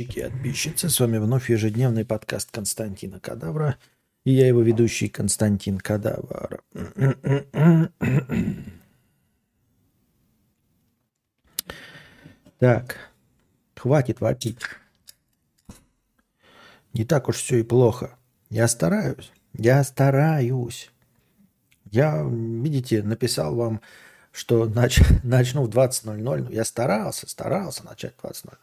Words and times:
подписчики, 0.00 0.28
подписчицы. 0.30 0.88
С 0.88 1.00
вами 1.00 1.18
вновь 1.18 1.50
ежедневный 1.50 2.04
подкаст 2.04 2.50
Константина 2.50 3.20
Кадавра. 3.20 3.76
И 4.24 4.32
я 4.32 4.46
его 4.46 4.62
ведущий 4.62 5.08
Константин 5.08 5.78
Кадавр. 5.78 6.62
Так, 12.58 12.96
хватит 13.76 14.20
вопить. 14.20 14.58
Не 16.92 17.04
так 17.04 17.28
уж 17.28 17.36
все 17.36 17.58
и 17.58 17.62
плохо. 17.62 18.18
Я 18.50 18.68
стараюсь. 18.68 19.32
Я 19.54 19.82
стараюсь. 19.84 20.90
Я, 21.90 22.22
видите, 22.22 23.02
написал 23.02 23.54
вам, 23.54 23.80
что 24.32 24.66
нач... 24.66 25.00
начну 25.22 25.64
в 25.64 25.70
20.00. 25.70 26.52
Я 26.52 26.64
старался, 26.64 27.28
старался 27.28 27.84
начать 27.84 28.14
в 28.16 28.24
20.00. 28.24 28.58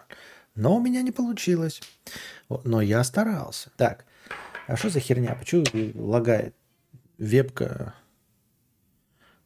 Но 0.58 0.76
у 0.76 0.82
меня 0.82 1.04
не 1.04 1.12
получилось. 1.12 1.82
Но 2.50 2.82
я 2.82 3.04
старался. 3.04 3.72
Так, 3.78 4.06
а 4.66 4.76
что 4.76 4.90
за 4.90 5.00
херня? 5.00 5.36
Почему 5.36 5.64
лагает 5.94 6.56
вебка 7.20 7.94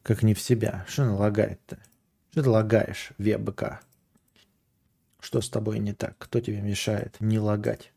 как 0.02 0.22
не 0.22 0.32
в 0.32 0.40
себя? 0.40 0.86
Что 0.88 1.02
она 1.02 1.16
лагает-то? 1.16 1.78
Что 2.30 2.42
ты 2.42 2.48
лагаешь, 2.48 3.12
вебка? 3.18 3.80
Что 5.20 5.42
с 5.42 5.50
тобой 5.50 5.80
не 5.80 5.92
так? 5.92 6.16
Кто 6.16 6.40
тебе 6.40 6.62
мешает 6.62 7.16
не 7.20 7.38
лагать? 7.38 7.92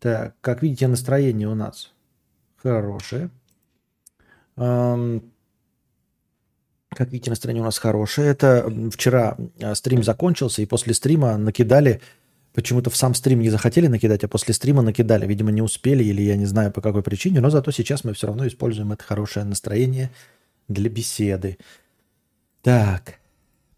Так, 0.00 0.34
как 0.40 0.62
видите, 0.62 0.88
настроение 0.88 1.48
у 1.48 1.54
нас 1.54 1.92
хорошее. 2.56 3.30
Эм, 4.56 5.32
как 6.90 7.12
видите, 7.12 7.30
настроение 7.30 7.62
у 7.62 7.66
нас 7.66 7.78
хорошее. 7.78 8.28
Это 8.28 8.70
вчера 8.92 9.36
а, 9.60 9.74
стрим 9.74 10.02
закончился, 10.02 10.62
и 10.62 10.66
после 10.66 10.94
стрима 10.94 11.36
накидали, 11.36 12.00
почему-то 12.52 12.90
в 12.90 12.96
сам 12.96 13.14
стрим 13.14 13.40
не 13.40 13.50
захотели 13.50 13.86
накидать, 13.86 14.24
а 14.24 14.28
после 14.28 14.54
стрима 14.54 14.82
накидали. 14.82 15.26
Видимо, 15.26 15.50
не 15.50 15.62
успели, 15.62 16.04
или 16.04 16.22
я 16.22 16.36
не 16.36 16.46
знаю 16.46 16.72
по 16.72 16.80
какой 16.80 17.02
причине, 17.02 17.40
но 17.40 17.50
зато 17.50 17.70
сейчас 17.70 18.04
мы 18.04 18.12
все 18.14 18.28
равно 18.28 18.46
используем 18.46 18.92
это 18.92 19.04
хорошее 19.04 19.44
настроение 19.44 20.10
для 20.68 20.88
беседы. 20.88 21.58
Так, 22.62 23.20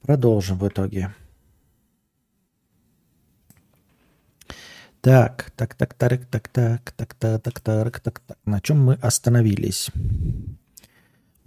продолжим 0.03 0.59
в 0.59 0.69
итоге. 0.69 1.15
Так, 5.01 5.51
так, 5.57 5.75
так, 5.75 5.95
так, 5.95 6.27
так, 6.27 6.49
так, 6.49 6.81
так, 6.97 7.15
так, 7.15 7.41
так, 7.41 7.61
так, 7.61 8.01
так, 8.01 8.21
так. 8.21 8.39
На 8.45 8.61
чем 8.61 8.85
мы 8.85 8.95
остановились? 8.95 9.91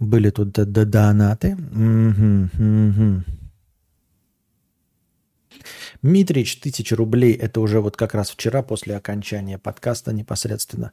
Были 0.02 0.30
тут 0.30 0.50
донаты. 0.50 1.54
Угу, 1.54 2.48
угу. 2.58 3.22
Митрич, 6.02 6.58
тысяча 6.58 6.96
рублей. 6.96 7.34
Это 7.34 7.60
уже 7.60 7.80
вот 7.80 7.96
как 7.96 8.14
раз 8.14 8.30
вчера 8.30 8.62
после 8.62 8.96
окончания 8.96 9.58
подкаста 9.58 10.12
непосредственно. 10.12 10.90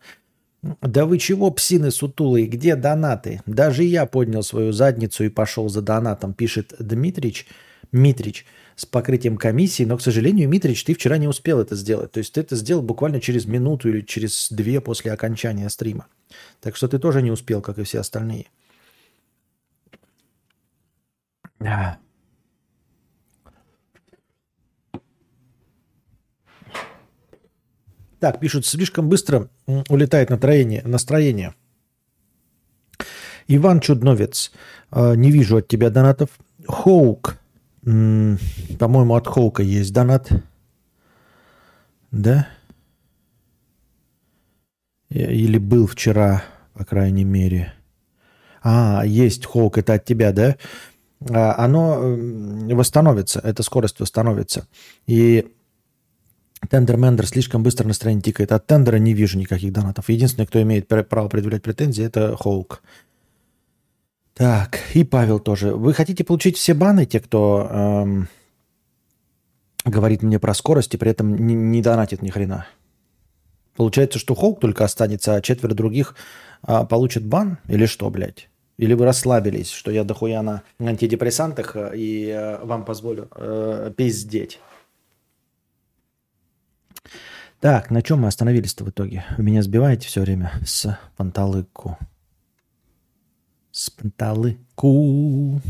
Да 0.82 1.08
вы 1.08 1.18
чего, 1.18 1.50
псины 1.50 1.90
сутулые, 1.90 2.46
где 2.46 2.76
донаты? 2.76 3.42
Даже 3.48 3.84
я 3.84 4.06
поднял 4.06 4.44
свою 4.44 4.74
задницу 4.74 5.24
и 5.24 5.30
пошел 5.30 5.70
за 5.70 5.82
донатом, 5.82 6.36
пишет 6.36 6.76
Дмитрич. 6.78 7.48
Митрич 7.92 8.46
с 8.76 8.86
покрытием 8.86 9.38
комиссии, 9.38 9.86
но, 9.86 9.98
к 9.98 10.04
сожалению, 10.04 10.48
Митрич, 10.48 10.84
ты 10.84 10.94
вчера 10.94 11.18
не 11.18 11.28
успел 11.28 11.60
это 11.60 11.76
сделать. 11.76 12.12
То 12.12 12.20
есть 12.20 12.34
ты 12.34 12.42
это 12.42 12.56
сделал 12.56 12.84
буквально 12.84 13.20
через 13.20 13.48
минуту 13.48 13.90
или 13.90 14.02
через 14.02 14.52
две 14.52 14.82
после 14.82 15.12
окончания 15.12 15.68
стрима. 15.70 16.06
Так 16.62 16.76
что 16.76 16.88
ты 16.88 17.00
тоже 17.00 17.24
не 17.24 17.32
успел, 17.32 17.62
как 17.62 17.80
и 17.80 17.84
все 17.84 18.02
остальные. 18.02 18.46
Так, 28.20 28.40
пишут, 28.40 28.66
слишком 28.66 29.08
быстро 29.08 29.50
улетает 29.88 30.30
настроение. 30.30 30.82
настроение. 30.84 31.54
Иван 33.48 33.80
Чудновец, 33.80 34.52
э, 34.92 35.16
не 35.16 35.32
вижу 35.32 35.58
от 35.58 35.68
тебя 35.68 35.90
донатов. 35.90 36.30
Хоук, 36.68 37.38
по-моему, 37.82 39.16
от 39.16 39.26
Хоука 39.26 39.64
есть 39.64 39.94
донат. 39.94 40.30
Да? 42.12 42.48
Или 45.10 45.58
был 45.58 45.88
вчера, 45.88 46.44
по 46.74 46.86
крайней 46.86 47.24
мере. 47.24 47.74
А, 48.62 49.04
есть 49.06 49.46
Хоук, 49.46 49.78
это 49.78 49.94
от 49.94 50.06
тебя, 50.06 50.32
да? 50.32 50.58
А, 51.28 51.56
оно 51.58 52.00
восстановится, 52.76 53.40
эта 53.40 53.64
скорость 53.64 54.00
восстановится. 54.00 54.68
И 55.08 55.52
Тендер 56.70 56.98
Мендер 56.98 57.26
слишком 57.28 57.64
быстро 57.64 57.88
настроение 57.88 58.22
тикает. 58.22 58.52
От 58.52 58.68
Тендера 58.68 58.98
не 58.98 59.14
вижу 59.14 59.38
никаких 59.38 59.74
донатов. 59.74 60.10
Единственный, 60.10 60.46
кто 60.46 60.62
имеет 60.62 60.88
право 60.88 61.28
предъявлять 61.28 61.64
претензии, 61.64 62.04
это 62.04 62.36
Хоук. 62.38 62.82
Так, 64.34 64.80
и 64.94 65.04
Павел 65.04 65.40
тоже. 65.40 65.76
Вы 65.76 65.94
хотите 65.94 66.24
получить 66.24 66.58
все 66.58 66.74
баны, 66.74 67.06
те, 67.06 67.20
кто 67.20 67.68
эм, 67.70 68.30
говорит 69.84 70.24
мне 70.24 70.40
про 70.40 70.54
скорость 70.54 70.94
и 70.94 70.98
при 70.98 71.12
этом 71.12 71.36
не, 71.36 71.56
не 71.56 71.82
донатит 71.82 72.22
ни 72.22 72.30
хрена? 72.30 72.66
Получается, 73.76 74.20
что 74.20 74.36
Хоук 74.36 74.60
только 74.60 74.86
останется, 74.86 75.36
а 75.36 75.42
четверо 75.42 75.74
других 75.74 76.16
а, 76.62 76.86
получат 76.86 77.26
бан? 77.26 77.58
Или 77.68 77.86
что, 77.86 78.10
блядь? 78.10 78.50
Или 78.80 78.94
вы 78.94 79.04
расслабились, 79.04 79.70
что 79.70 79.92
я 79.92 80.06
дохуя 80.06 80.42
на 80.42 80.64
антидепрессантах 80.80 81.76
э, 81.76 81.92
и 81.98 82.30
э, 82.30 82.64
вам 82.64 82.86
позволю 82.86 83.28
э, 83.36 83.92
пиздеть? 83.98 84.62
Так, 87.60 87.92
на 87.92 88.02
чем 88.02 88.22
мы 88.22 88.30
остановились-то 88.30 88.86
в 88.86 88.90
итоге? 88.90 89.26
Вы 89.38 89.44
меня 89.44 89.64
сбиваете 89.64 90.08
все 90.08 90.22
время 90.22 90.54
с 90.66 90.98
панталыку. 91.18 91.98
С 93.72 93.90
панталыку. 93.90 95.62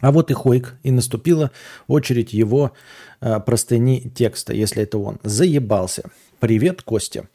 А 0.00 0.10
вот 0.10 0.30
и 0.30 0.34
Хойк, 0.34 0.76
и 0.82 0.90
наступила 0.92 1.50
очередь 1.88 2.32
его 2.32 2.72
э, 3.20 3.38
простыни 3.40 4.10
текста, 4.14 4.54
если 4.54 4.84
это 4.84 4.96
он. 4.96 5.20
Заебался. 5.22 6.04
Привет, 6.38 6.80
Костя. 6.80 7.28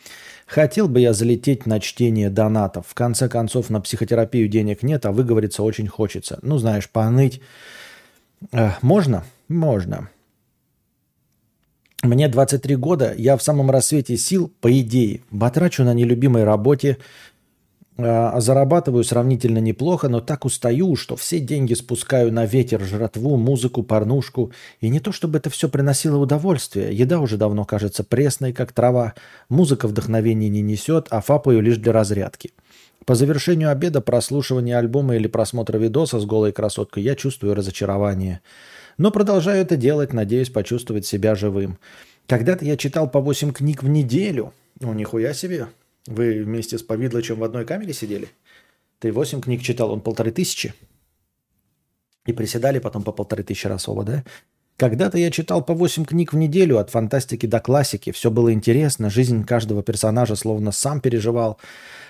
Хотел 0.46 0.88
бы 0.88 1.00
я 1.00 1.14
залететь 1.14 1.66
на 1.66 1.80
чтение 1.80 2.30
донатов. 2.30 2.86
В 2.88 2.94
конце 2.94 3.28
концов, 3.28 3.70
на 3.70 3.82
психотерапию 3.82 4.48
денег 4.48 4.84
нет, 4.84 5.06
а 5.06 5.12
выговориться 5.12 5.64
очень 5.64 5.88
хочется. 5.88 6.38
Ну, 6.44 6.58
знаешь, 6.58 6.90
поныть. 6.90 7.42
Э, 8.52 8.72
можно? 8.82 9.24
Можно. 9.48 10.10
Мне 12.04 12.28
23 12.28 12.76
года, 12.76 13.16
я 13.18 13.36
в 13.36 13.42
самом 13.42 13.72
рассвете 13.72 14.16
сил, 14.18 14.54
по 14.62 14.72
идее, 14.80 15.22
батрачу 15.32 15.84
на 15.84 15.96
нелюбимой 15.96 16.44
работе, 16.44 16.98
зарабатываю 17.98 19.06
сравнительно 19.06 19.60
неплохо, 19.60 20.10
но 20.10 20.20
так 20.20 20.44
устаю, 20.44 20.96
что 20.98 21.16
все 21.16 21.40
деньги 21.40 21.74
спускаю 21.74 22.32
на 22.32 22.46
ветер, 22.46 22.82
жратву, 22.82 23.38
музыку, 23.38 23.84
порнушку. 23.84 24.52
И 24.82 24.90
не 24.90 25.00
то, 25.00 25.14
чтобы 25.14 25.38
это 25.38 25.50
все 25.50 25.70
приносило 25.70 26.18
удовольствие. 26.18 26.94
Еда 26.94 27.20
уже 27.20 27.38
давно 27.38 27.64
кажется 27.64 28.04
пресной, 28.04 28.52
как 28.52 28.74
трава. 28.74 29.14
Музыка 29.48 29.88
вдохновения 29.88 30.50
не 30.50 30.62
несет, 30.62 31.08
а 31.10 31.22
фапаю 31.22 31.62
лишь 31.62 31.78
для 31.78 31.94
разрядки. 31.94 32.52
По 33.06 33.16
завершению 33.16 33.72
обеда, 33.72 34.02
прослушивания 34.02 34.78
альбома 34.78 35.16
или 35.16 35.28
просмотра 35.28 35.78
видоса 35.78 36.20
с 36.20 36.26
голой 36.26 36.52
красоткой 36.52 37.04
я 37.04 37.16
чувствую 37.16 37.56
разочарование. 37.56 38.42
Но 38.98 39.12
продолжаю 39.12 39.62
это 39.62 39.78
делать, 39.78 40.12
надеюсь 40.12 40.50
почувствовать 40.50 41.06
себя 41.06 41.36
живым. 41.36 41.78
Когда-то 42.28 42.66
я 42.66 42.76
читал 42.76 43.10
по 43.10 43.22
8 43.22 43.52
книг 43.54 43.84
в 43.84 43.88
неделю. 43.88 44.54
Ну, 44.80 44.94
нихуя 44.94 45.34
себе. 45.34 45.68
Вы 46.08 46.44
вместе 46.44 46.78
с 46.78 46.84
Повидлычем 46.84 47.38
в 47.38 47.44
одной 47.44 47.66
камере 47.66 47.94
сидели? 47.94 48.30
Ты 49.00 49.12
восемь 49.12 49.42
книг 49.42 49.62
читал, 49.62 49.92
он 49.92 50.02
полторы 50.02 50.32
тысячи. 50.32 50.74
И 52.26 52.34
приседали 52.34 52.80
потом 52.80 53.04
по 53.04 53.12
полторы 53.12 53.44
тысячи 53.44 53.68
раз 53.68 53.90
оба, 53.90 54.04
да? 54.04 54.24
Когда-то 54.78 55.18
я 55.18 55.32
читал 55.32 55.64
по 55.64 55.74
восемь 55.74 56.06
книг 56.06 56.34
в 56.34 56.38
неделю, 56.38 56.78
от 56.78 56.90
фантастики 56.90 57.46
до 57.46 57.60
классики. 57.60 58.12
Все 58.12 58.30
было 58.30 58.52
интересно, 58.52 59.10
жизнь 59.10 59.46
каждого 59.46 59.82
персонажа 59.82 60.36
словно 60.36 60.72
сам 60.72 61.00
переживал, 61.00 61.60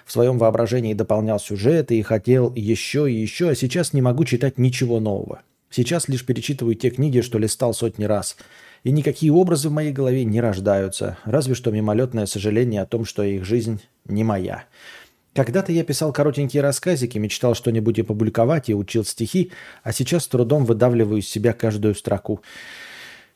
в 0.04 0.12
своем 0.12 0.40
воображении 0.40 0.94
дополнял 0.94 1.40
сюжеты 1.40 1.98
и 1.98 2.02
хотел 2.02 2.52
еще 2.56 3.10
и 3.10 3.16
еще, 3.16 3.50
а 3.50 3.56
сейчас 3.56 3.94
не 3.94 4.02
могу 4.02 4.26
читать 4.26 4.58
ничего 4.58 5.00
нового. 5.00 5.42
Сейчас 5.70 6.08
лишь 6.08 6.26
перечитываю 6.26 6.76
те 6.76 6.90
книги, 6.90 7.22
что 7.22 7.38
листал 7.38 7.74
сотни 7.74 8.06
раз– 8.06 8.36
и 8.86 8.92
никакие 8.92 9.34
образы 9.34 9.68
в 9.68 9.72
моей 9.74 9.92
голове 9.92 10.24
не 10.24 10.40
рождаются, 10.40 11.18
разве 11.26 11.56
что 11.56 11.72
мимолетное 11.72 12.28
сожаление 12.28 12.84
о 12.84 12.86
том, 12.86 13.04
что 13.04 13.24
их 13.24 13.44
жизнь 13.44 13.82
не 14.06 14.24
моя. 14.24 14.66
Когда-то 15.34 15.72
я 15.72 15.84
писал 15.84 16.14
коротенькие 16.14 16.62
рассказики, 16.62 17.18
мечтал 17.18 17.56
что-нибудь 17.56 18.00
опубликовать 18.00 18.70
и 18.70 18.76
учил 18.76 19.04
стихи, 19.04 19.52
а 19.84 19.92
сейчас 19.92 20.24
с 20.24 20.28
трудом 20.28 20.66
выдавливаю 20.66 21.20
из 21.20 21.28
себя 21.28 21.54
каждую 21.54 21.96
строку. 21.96 22.42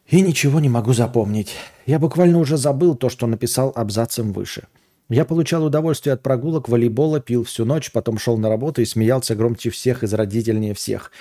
И 0.08 0.22
ничего 0.22 0.60
не 0.60 0.70
могу 0.70 0.94
запомнить. 0.94 1.56
Я 1.88 1.98
буквально 1.98 2.38
уже 2.38 2.56
забыл 2.56 2.96
то, 2.96 3.10
что 3.10 3.26
написал 3.26 3.74
абзацем 3.76 4.32
выше. 4.34 4.68
Я 5.10 5.26
получал 5.26 5.66
удовольствие 5.66 6.14
от 6.14 6.22
прогулок, 6.22 6.70
волейбола, 6.70 7.20
пил 7.20 7.44
всю 7.44 7.66
ночь, 7.66 7.92
потом 7.92 8.20
шел 8.20 8.38
на 8.38 8.50
работу 8.50 8.84
и 8.84 8.86
смеялся 8.86 9.34
громче 9.34 9.72
всех, 9.72 10.04
израдительнее 10.04 10.76
всех. 10.76 11.12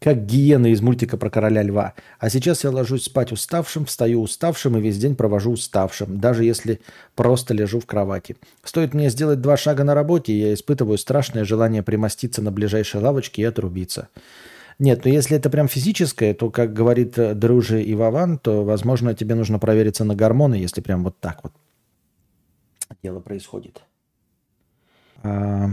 Как 0.00 0.26
гиены 0.26 0.72
из 0.72 0.80
мультика 0.80 1.16
про 1.16 1.30
короля 1.30 1.62
льва. 1.62 1.94
А 2.18 2.28
сейчас 2.30 2.64
я 2.64 2.70
ложусь 2.70 3.04
спать 3.04 3.32
уставшим, 3.32 3.84
встаю 3.84 4.22
уставшим 4.22 4.76
и 4.76 4.80
весь 4.80 4.98
день 4.98 5.16
провожу 5.16 5.52
уставшим, 5.52 6.18
даже 6.18 6.44
если 6.44 6.80
просто 7.14 7.54
лежу 7.54 7.80
в 7.80 7.86
кровати. 7.86 8.36
Стоит 8.64 8.94
мне 8.94 9.10
сделать 9.10 9.40
два 9.40 9.56
шага 9.56 9.84
на 9.84 9.94
работе, 9.94 10.36
я 10.36 10.54
испытываю 10.54 10.98
страшное 10.98 11.44
желание 11.44 11.82
примоститься 11.82 12.42
на 12.42 12.50
ближайшей 12.50 13.00
лавочке 13.00 13.42
и 13.42 13.46
отрубиться. 13.46 14.08
Нет, 14.78 15.04
но 15.04 15.10
если 15.10 15.36
это 15.36 15.50
прям 15.50 15.68
физическое, 15.68 16.34
то, 16.34 16.50
как 16.50 16.72
говорит 16.72 17.18
э, 17.18 17.34
Дружи 17.34 17.82
и 17.82 17.94
Вован, 17.94 18.38
то, 18.38 18.64
возможно, 18.64 19.14
тебе 19.14 19.34
нужно 19.34 19.58
провериться 19.58 20.04
на 20.04 20.14
гормоны, 20.16 20.54
если 20.54 20.80
прям 20.80 21.04
вот 21.04 21.20
так 21.20 21.40
вот 21.44 21.52
дело 23.02 23.20
происходит. 23.20 23.82
А, 25.22 25.70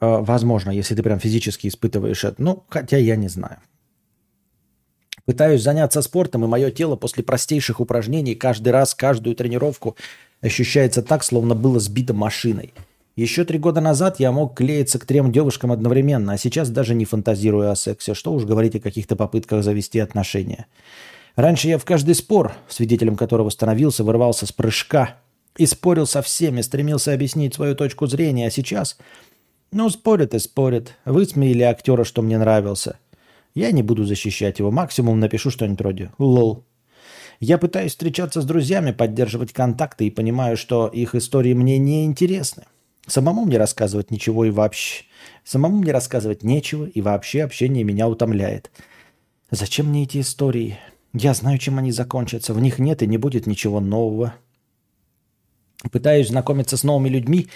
возможно, 0.00 0.70
если 0.70 0.94
ты 0.94 1.02
прям 1.02 1.18
физически 1.18 1.68
испытываешь 1.68 2.24
это. 2.24 2.42
Ну, 2.42 2.64
хотя 2.68 2.96
я 2.96 3.16
не 3.16 3.28
знаю. 3.28 3.58
Пытаюсь 5.24 5.62
заняться 5.62 6.02
спортом, 6.02 6.44
и 6.44 6.48
мое 6.48 6.70
тело 6.70 6.96
после 6.96 7.22
простейших 7.22 7.80
упражнений 7.80 8.34
каждый 8.34 8.70
раз, 8.70 8.94
каждую 8.94 9.36
тренировку 9.36 9.96
ощущается 10.40 11.02
так, 11.02 11.22
словно 11.22 11.54
было 11.54 11.78
сбито 11.78 12.12
машиной. 12.12 12.74
Еще 13.14 13.44
три 13.44 13.58
года 13.58 13.80
назад 13.80 14.18
я 14.20 14.32
мог 14.32 14.56
клеиться 14.56 14.98
к 14.98 15.04
трем 15.04 15.30
девушкам 15.30 15.70
одновременно, 15.70 16.32
а 16.32 16.38
сейчас 16.38 16.70
даже 16.70 16.94
не 16.94 17.04
фантазирую 17.04 17.70
о 17.70 17.76
сексе. 17.76 18.14
Что 18.14 18.32
уж 18.32 18.44
говорить 18.44 18.74
о 18.74 18.80
каких-то 18.80 19.16
попытках 19.16 19.62
завести 19.62 20.00
отношения. 20.00 20.66
Раньше 21.36 21.68
я 21.68 21.78
в 21.78 21.84
каждый 21.84 22.14
спор, 22.14 22.52
свидетелем 22.68 23.16
которого 23.16 23.50
становился, 23.50 24.02
вырывался 24.02 24.46
с 24.46 24.52
прыжка 24.52 25.16
и 25.56 25.66
спорил 25.66 26.06
со 26.06 26.22
всеми, 26.22 26.62
стремился 26.62 27.12
объяснить 27.12 27.54
свою 27.54 27.76
точку 27.76 28.06
зрения, 28.06 28.46
а 28.48 28.50
сейчас... 28.50 28.98
Ну, 29.72 29.88
спорят 29.88 30.34
и 30.34 30.38
спорят. 30.38 30.94
Высмеяли 31.06 31.62
актера, 31.62 32.04
что 32.04 32.20
мне 32.20 32.38
нравился. 32.38 32.98
Я 33.54 33.72
не 33.72 33.82
буду 33.82 34.04
защищать 34.04 34.58
его, 34.58 34.70
максимум 34.70 35.18
напишу 35.18 35.50
что-нибудь 35.50 35.80
вроде 35.80 36.10
«лол». 36.18 36.64
Я 37.40 37.58
пытаюсь 37.58 37.92
встречаться 37.92 38.40
с 38.40 38.44
друзьями, 38.44 38.92
поддерживать 38.92 39.52
контакты 39.52 40.06
и 40.06 40.10
понимаю, 40.10 40.56
что 40.56 40.86
их 40.86 41.14
истории 41.14 41.54
мне 41.54 41.78
не 41.78 42.04
интересны. 42.04 42.64
Самому 43.06 43.44
мне 43.44 43.56
рассказывать 43.58 44.10
ничего 44.10 44.44
и 44.44 44.50
вообще... 44.50 45.04
Самому 45.42 45.78
мне 45.78 45.90
рассказывать 45.90 46.44
нечего, 46.44 46.84
и 46.84 47.00
вообще 47.00 47.42
общение 47.42 47.82
меня 47.82 48.08
утомляет. 48.08 48.70
Зачем 49.50 49.86
мне 49.86 50.04
эти 50.04 50.20
истории? 50.20 50.78
Я 51.14 51.34
знаю, 51.34 51.58
чем 51.58 51.78
они 51.78 51.90
закончатся. 51.92 52.54
В 52.54 52.60
них 52.60 52.78
нет 52.78 53.02
и 53.02 53.06
не 53.06 53.18
будет 53.18 53.46
ничего 53.46 53.80
нового. 53.80 54.34
Пытаюсь 55.90 56.28
знакомиться 56.28 56.76
с 56.76 56.84
новыми 56.84 57.08
людьми, 57.08 57.48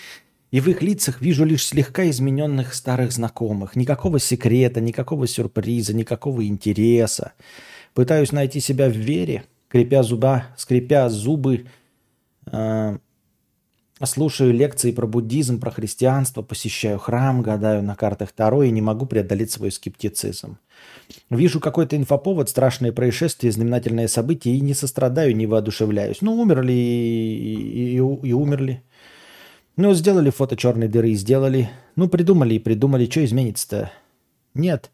и 0.57 0.61
в 0.61 0.69
их 0.69 0.81
лицах 0.81 1.21
вижу 1.21 1.45
лишь 1.45 1.67
слегка 1.67 2.09
измененных 2.09 2.73
старых 2.73 3.13
знакомых. 3.13 3.77
Никакого 3.77 4.19
секрета, 4.19 4.81
никакого 4.81 5.27
сюрприза, 5.27 5.95
никакого 5.95 6.47
интереса. 6.47 7.35
Пытаюсь 7.93 8.33
найти 8.33 8.61
себя 8.61 8.89
в 8.89 8.97
вере, 8.97 9.45
крепя 9.69 10.03
зуба, 10.03 10.47
скрипя 10.57 11.11
зубы, 11.11 11.67
э, 12.51 12.97
Слушаю 14.05 14.53
лекции 14.53 14.93
про 14.93 15.07
буддизм, 15.07 15.59
про 15.59 15.71
христианство, 15.71 16.43
посещаю 16.43 16.99
храм, 16.99 17.43
гадаю 17.43 17.83
на 17.83 17.95
картах 17.95 18.33
Таро 18.33 18.63
и 18.63 18.71
не 18.71 18.83
могу 18.83 19.07
преодолеть 19.07 19.51
свой 19.51 19.73
скептицизм. 19.73 20.59
Вижу 21.31 21.61
какой-то 21.61 21.97
инфоповод, 21.97 22.49
страшное 22.49 22.93
происшествие, 22.93 23.53
знаменательное 23.53 24.09
событие 24.09 24.57
и 24.57 24.61
не 24.61 24.75
сострадаю, 24.75 25.35
не 25.35 25.47
воодушевляюсь. 25.47 26.21
Ну, 26.21 26.35
умерли 26.35 26.73
и, 26.73 27.95
и, 27.95 27.97
и 27.97 28.33
умерли. 28.33 28.83
Ну, 29.77 29.93
сделали 29.93 30.31
фото 30.31 30.57
черной 30.57 30.89
дыры 30.89 31.11
и 31.11 31.15
сделали. 31.15 31.69
Ну, 31.97 32.09
придумали 32.09 32.55
и 32.55 32.59
придумали. 32.59 33.09
Что 33.11 33.25
изменится-то? 33.25 33.93
Нет. 34.55 34.91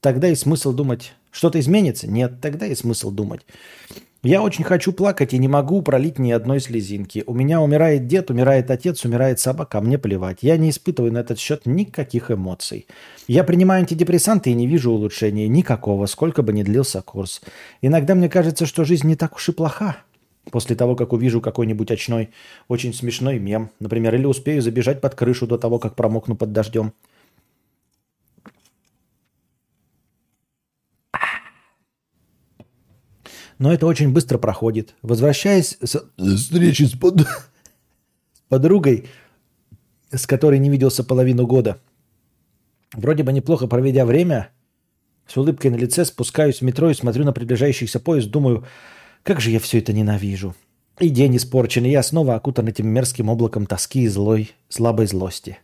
Тогда 0.00 0.28
и 0.28 0.36
смысл 0.36 0.72
думать. 0.72 1.14
Что-то 1.32 1.58
изменится? 1.58 2.08
Нет. 2.08 2.40
Тогда 2.40 2.66
и 2.66 2.76
смысл 2.76 3.10
думать. 3.10 3.40
Я 4.22 4.42
очень 4.42 4.64
хочу 4.64 4.92
плакать 4.92 5.32
и 5.32 5.38
не 5.38 5.48
могу 5.48 5.80
пролить 5.82 6.18
ни 6.18 6.30
одной 6.30 6.60
слезинки. 6.60 7.24
У 7.26 7.34
меня 7.34 7.60
умирает 7.60 8.06
дед, 8.06 8.30
умирает 8.30 8.70
отец, 8.70 9.04
умирает 9.04 9.40
собака, 9.40 9.78
а 9.78 9.80
мне 9.80 9.96
плевать. 9.96 10.38
Я 10.42 10.56
не 10.56 10.70
испытываю 10.70 11.12
на 11.12 11.18
этот 11.18 11.38
счет 11.38 11.66
никаких 11.66 12.30
эмоций. 12.30 12.86
Я 13.28 13.42
принимаю 13.42 13.80
антидепрессанты 13.80 14.50
и 14.50 14.54
не 14.54 14.66
вижу 14.66 14.90
улучшения 14.92 15.46
никакого, 15.48 16.06
сколько 16.06 16.42
бы 16.42 16.52
ни 16.52 16.64
длился 16.64 17.00
курс. 17.00 17.40
Иногда 17.80 18.16
мне 18.16 18.28
кажется, 18.28 18.66
что 18.66 18.84
жизнь 18.84 19.06
не 19.06 19.14
так 19.14 19.36
уж 19.36 19.48
и 19.48 19.52
плоха. 19.52 19.98
После 20.50 20.76
того, 20.76 20.96
как 20.96 21.12
увижу 21.12 21.40
какой-нибудь 21.40 21.90
очной, 21.90 22.30
очень 22.68 22.94
смешной 22.94 23.38
мем, 23.38 23.70
например, 23.80 24.14
или 24.14 24.24
успею 24.24 24.62
забежать 24.62 25.00
под 25.00 25.14
крышу 25.14 25.46
до 25.46 25.58
того, 25.58 25.78
как 25.78 25.94
промокну 25.94 26.36
под 26.36 26.52
дождем. 26.52 26.92
но 33.58 33.72
это 33.72 33.86
очень 33.86 34.12
быстро 34.12 34.38
проходит. 34.38 34.94
Возвращаясь 35.02 35.76
с 35.82 36.02
встречи 36.16 36.84
с, 36.84 36.92
под... 36.92 37.22
с 37.22 38.40
подругой, 38.48 39.08
с 40.10 40.26
которой 40.26 40.58
не 40.58 40.70
виделся 40.70 41.04
половину 41.04 41.46
года, 41.46 41.80
вроде 42.92 43.22
бы 43.22 43.32
неплохо 43.32 43.66
проведя 43.66 44.06
время, 44.06 44.50
с 45.26 45.36
улыбкой 45.36 45.70
на 45.70 45.76
лице 45.76 46.04
спускаюсь 46.04 46.60
в 46.60 46.62
метро 46.62 46.88
и 46.90 46.94
смотрю 46.94 47.24
на 47.24 47.32
приближающийся 47.32 48.00
поезд, 48.00 48.30
думаю, 48.30 48.64
как 49.22 49.40
же 49.40 49.50
я 49.50 49.60
все 49.60 49.78
это 49.78 49.92
ненавижу. 49.92 50.54
И 50.98 51.10
день 51.10 51.36
испорчен, 51.36 51.84
и 51.84 51.90
я 51.90 52.02
снова 52.02 52.34
окутан 52.34 52.66
этим 52.68 52.88
мерзким 52.88 53.28
облаком 53.28 53.66
тоски 53.66 54.02
и 54.02 54.08
злой, 54.08 54.50
слабой 54.68 55.06
злости. 55.06 55.58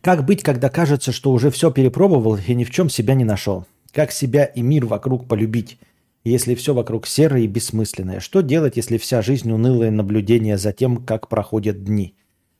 Как 0.00 0.24
быть, 0.24 0.42
когда 0.42 0.68
кажется, 0.68 1.10
что 1.12 1.32
уже 1.32 1.50
все 1.50 1.70
перепробовал 1.70 2.36
и 2.36 2.54
ни 2.54 2.64
в 2.64 2.70
чем 2.70 2.88
себя 2.88 3.14
не 3.14 3.24
нашел? 3.24 3.66
Как 3.92 4.12
себя 4.12 4.44
и 4.44 4.60
мир 4.62 4.86
вокруг 4.86 5.26
полюбить, 5.26 5.78
если 6.22 6.54
все 6.54 6.74
вокруг 6.74 7.06
серое 7.06 7.42
и 7.42 7.46
бессмысленное? 7.46 8.20
Что 8.20 8.42
делать, 8.42 8.76
если 8.76 8.98
вся 8.98 9.22
жизнь 9.22 9.50
унылое 9.50 9.90
наблюдение 9.90 10.58
за 10.58 10.72
тем, 10.72 11.04
как 11.04 11.28
проходят 11.28 11.82
дни? 11.82 12.14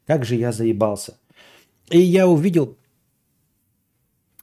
Как 0.07 0.25
же 0.25 0.35
я 0.35 0.53
заебался. 0.53 1.19
И 1.91 2.01
я 2.01 2.27
увидел 2.27 2.77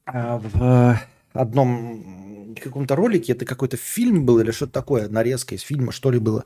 а, 0.06 0.40
в 0.40 1.00
одном 1.34 2.25
каком-то 2.62 2.96
ролике, 2.96 3.34
это 3.34 3.46
какой-то 3.46 3.78
фильм 3.78 4.26
был 4.26 4.40
или 4.40 4.52
что-то 4.52 4.74
такое, 4.74 5.10
нарезка 5.10 5.56
из 5.56 5.62
фильма, 5.62 5.92
что 5.92 6.12
ли 6.12 6.20
было. 6.20 6.44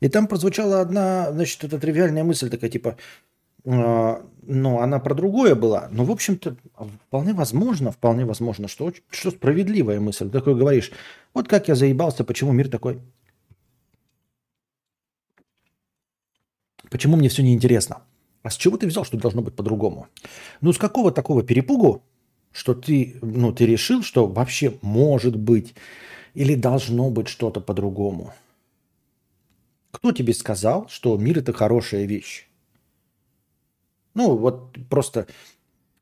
И 0.00 0.08
там 0.08 0.26
прозвучала 0.26 0.80
одна, 0.80 1.32
значит, 1.32 1.64
эта 1.64 1.78
тривиальная 1.78 2.24
мысль 2.24 2.50
такая, 2.50 2.70
типа, 2.70 2.96
а, 3.66 4.24
но 4.42 4.80
она 4.80 4.98
про 5.00 5.14
другое 5.14 5.54
была. 5.54 5.88
Но, 5.90 6.04
в 6.04 6.10
общем-то, 6.10 6.56
вполне 7.06 7.32
возможно, 7.32 7.90
вполне 7.90 8.24
возможно, 8.24 8.68
что, 8.68 8.92
что 9.10 9.30
справедливая 9.30 10.00
мысль. 10.00 10.30
Такой 10.30 10.54
говоришь, 10.54 10.92
вот 11.34 11.48
как 11.48 11.68
я 11.68 11.74
заебался, 11.74 12.24
почему 12.24 12.52
мир 12.52 12.68
такой... 12.68 13.00
Почему 16.88 17.16
мне 17.16 17.28
все 17.28 17.42
неинтересно? 17.42 18.02
А 18.42 18.50
с 18.50 18.54
чего 18.54 18.76
ты 18.76 18.86
взял, 18.86 19.04
что 19.04 19.16
должно 19.16 19.42
быть 19.42 19.56
по-другому? 19.56 20.06
Ну, 20.60 20.72
с 20.72 20.78
какого 20.78 21.10
такого 21.10 21.42
перепугу, 21.42 22.04
что 22.56 22.74
ты, 22.74 23.18
ну, 23.20 23.52
ты 23.52 23.66
решил, 23.66 24.02
что 24.02 24.26
вообще 24.26 24.78
может 24.80 25.36
быть 25.36 25.74
или 26.32 26.54
должно 26.54 27.10
быть 27.10 27.28
что-то 27.28 27.60
по-другому? 27.60 28.32
Кто 29.90 30.10
тебе 30.12 30.32
сказал, 30.32 30.88
что 30.88 31.16
мир– 31.18 31.38
это 31.40 31.52
хорошая 31.52 32.06
вещь? 32.06 32.48
Ну, 34.14 34.36
вот 34.36 34.74
просто 34.88 35.26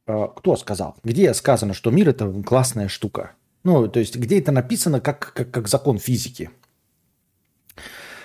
э, 0.06 0.28
кто 0.36 0.56
сказал? 0.56 0.96
Где 1.02 1.34
сказано, 1.34 1.74
что 1.74 1.90
мир 1.90 2.10
это 2.10 2.32
классная 2.44 2.86
штука? 2.86 3.32
Ну, 3.64 3.88
то 3.88 3.98
есть, 3.98 4.14
где 4.14 4.38
это 4.38 4.52
написано 4.52 5.00
как, 5.00 5.32
как, 5.34 5.50
как 5.50 5.66
закон 5.66 5.98
физики? 5.98 6.50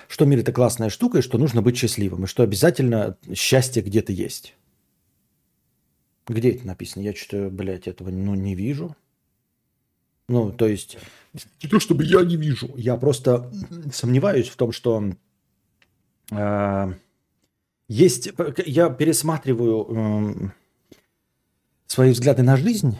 Что 0.06 0.24
мир 0.24 0.38
это 0.38 0.52
классная 0.52 0.90
штука, 0.90 1.18
и 1.18 1.22
что 1.22 1.36
нужно 1.36 1.62
быть 1.62 1.76
счастливым, 1.76 2.24
и 2.24 2.28
что 2.28 2.44
обязательно 2.44 3.16
счастье 3.34 3.82
где-то 3.82 4.12
есть. 4.12 4.54
Где 6.30 6.52
это 6.52 6.64
написано? 6.64 7.02
Я 7.02 7.12
что-то, 7.12 7.50
блядь, 7.50 7.88
этого 7.88 8.10
ну, 8.10 8.36
не 8.36 8.54
вижу. 8.54 8.96
Ну, 10.28 10.52
то 10.52 10.68
есть, 10.68 10.96
не 11.60 11.68
то 11.68 11.80
чтобы 11.80 12.04
я 12.04 12.20
не 12.22 12.36
вижу. 12.36 12.70
Я 12.76 12.96
просто 12.96 13.50
сомневаюсь 13.92 14.48
в 14.48 14.54
том, 14.54 14.70
что 14.70 15.12
э, 16.30 16.92
есть, 17.88 18.30
я 18.64 18.90
пересматриваю 18.90 19.86
э, 19.90 20.50
свои 21.88 22.12
взгляды 22.12 22.44
на 22.44 22.56
жизнь 22.56 22.96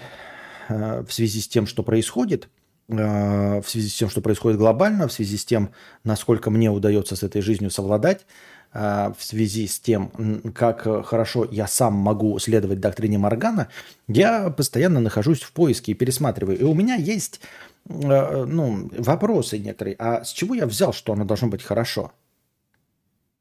э, 0.69 1.05
в 1.05 1.13
связи 1.13 1.41
с 1.41 1.47
тем, 1.47 1.69
что 1.69 1.85
происходит, 1.85 2.49
э, 2.89 3.61
в 3.61 3.65
связи 3.69 3.91
с 3.91 3.95
тем, 3.95 4.11
что 4.11 4.23
происходит 4.23 4.59
глобально, 4.59 5.07
в 5.07 5.13
связи 5.13 5.37
с 5.37 5.45
тем, 5.45 5.71
насколько 6.03 6.51
мне 6.51 6.69
удается 6.69 7.15
с 7.15 7.23
этой 7.23 7.43
жизнью 7.43 7.71
совладать, 7.71 8.27
в 8.73 9.17
связи 9.19 9.67
с 9.67 9.81
тем, 9.81 10.53
как 10.55 10.83
хорошо 11.07 11.45
я 11.51 11.67
сам 11.67 11.95
могу 11.95 12.39
следовать 12.39 12.81
доктрине 12.81 13.19
Моргана, 13.19 13.69
я 14.07 14.51
постоянно 14.51 15.01
нахожусь 15.01 15.43
в 15.43 15.53
поиске 15.53 15.93
и 15.93 15.95
пересматриваю. 15.97 16.59
И 16.59 16.63
у 16.63 16.75
меня 16.75 16.95
есть 16.95 17.41
э, 17.89 18.45
ну, 18.45 18.89
вопросы 18.97 19.59
некоторые. 19.59 19.97
А 19.99 20.25
с 20.25 20.33
чего 20.33 20.55
я 20.55 20.67
взял, 20.67 20.93
что 20.93 21.13
оно 21.13 21.25
должно 21.25 21.49
быть 21.49 21.63
хорошо? 21.63 22.13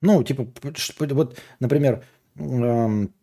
Ну, 0.01 0.23
типа, 0.23 0.47
вот, 1.13 1.37
например, 1.59 2.03
эм, 2.37 3.13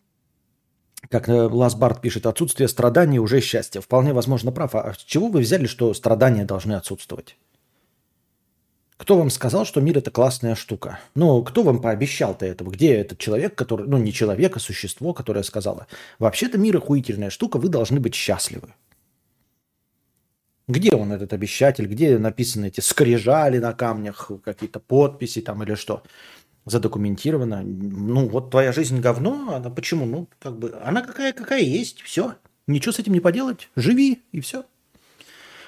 как 1.10 1.28
Лас 1.28 1.74
Барт 1.74 2.00
пишет, 2.00 2.26
отсутствие 2.26 2.68
страданий 2.68 3.18
уже 3.18 3.40
счастье. 3.40 3.80
Вполне 3.80 4.12
возможно 4.12 4.52
прав. 4.52 4.74
А 4.74 4.92
с 4.92 4.98
чего 4.98 5.28
вы 5.28 5.40
взяли, 5.40 5.66
что 5.66 5.92
страдания 5.94 6.44
должны 6.44 6.74
отсутствовать? 6.74 7.36
Кто 8.96 9.18
вам 9.18 9.28
сказал, 9.28 9.66
что 9.66 9.80
мир 9.80 9.98
это 9.98 10.10
классная 10.10 10.54
штука? 10.54 11.00
Ну, 11.14 11.42
кто 11.44 11.62
вам 11.62 11.82
пообещал-то 11.82 12.46
этого? 12.46 12.70
Где 12.70 12.94
этот 12.94 13.18
человек, 13.18 13.54
который, 13.54 13.86
ну, 13.86 13.98
не 13.98 14.12
человек, 14.12 14.56
а 14.56 14.60
существо, 14.60 15.12
которое 15.12 15.42
сказало, 15.42 15.86
вообще-то 16.18 16.56
мир 16.56 16.78
охуительная 16.78 17.30
штука, 17.30 17.58
вы 17.58 17.68
должны 17.68 18.00
быть 18.00 18.14
счастливы. 18.14 18.74
Где 20.66 20.96
он, 20.96 21.12
этот 21.12 21.32
обещатель? 21.32 21.86
Где 21.86 22.18
написаны 22.18 22.66
эти 22.66 22.80
скрижали 22.80 23.58
на 23.58 23.72
камнях, 23.74 24.30
какие-то 24.42 24.80
подписи 24.80 25.42
там 25.42 25.62
или 25.62 25.74
что? 25.74 26.02
Задокументировано. 26.64 27.62
Ну, 27.62 28.28
вот 28.28 28.50
твоя 28.50 28.72
жизнь 28.72 29.00
говно, 29.00 29.54
она 29.54 29.70
почему? 29.70 30.06
Ну, 30.06 30.28
как 30.40 30.58
бы, 30.58 30.74
она 30.82 31.02
какая, 31.02 31.32
какая 31.32 31.60
есть, 31.60 32.00
все. 32.00 32.34
Ничего 32.66 32.92
с 32.92 32.98
этим 32.98 33.12
не 33.12 33.20
поделать. 33.20 33.68
Живи, 33.76 34.22
и 34.32 34.40
все. 34.40 34.64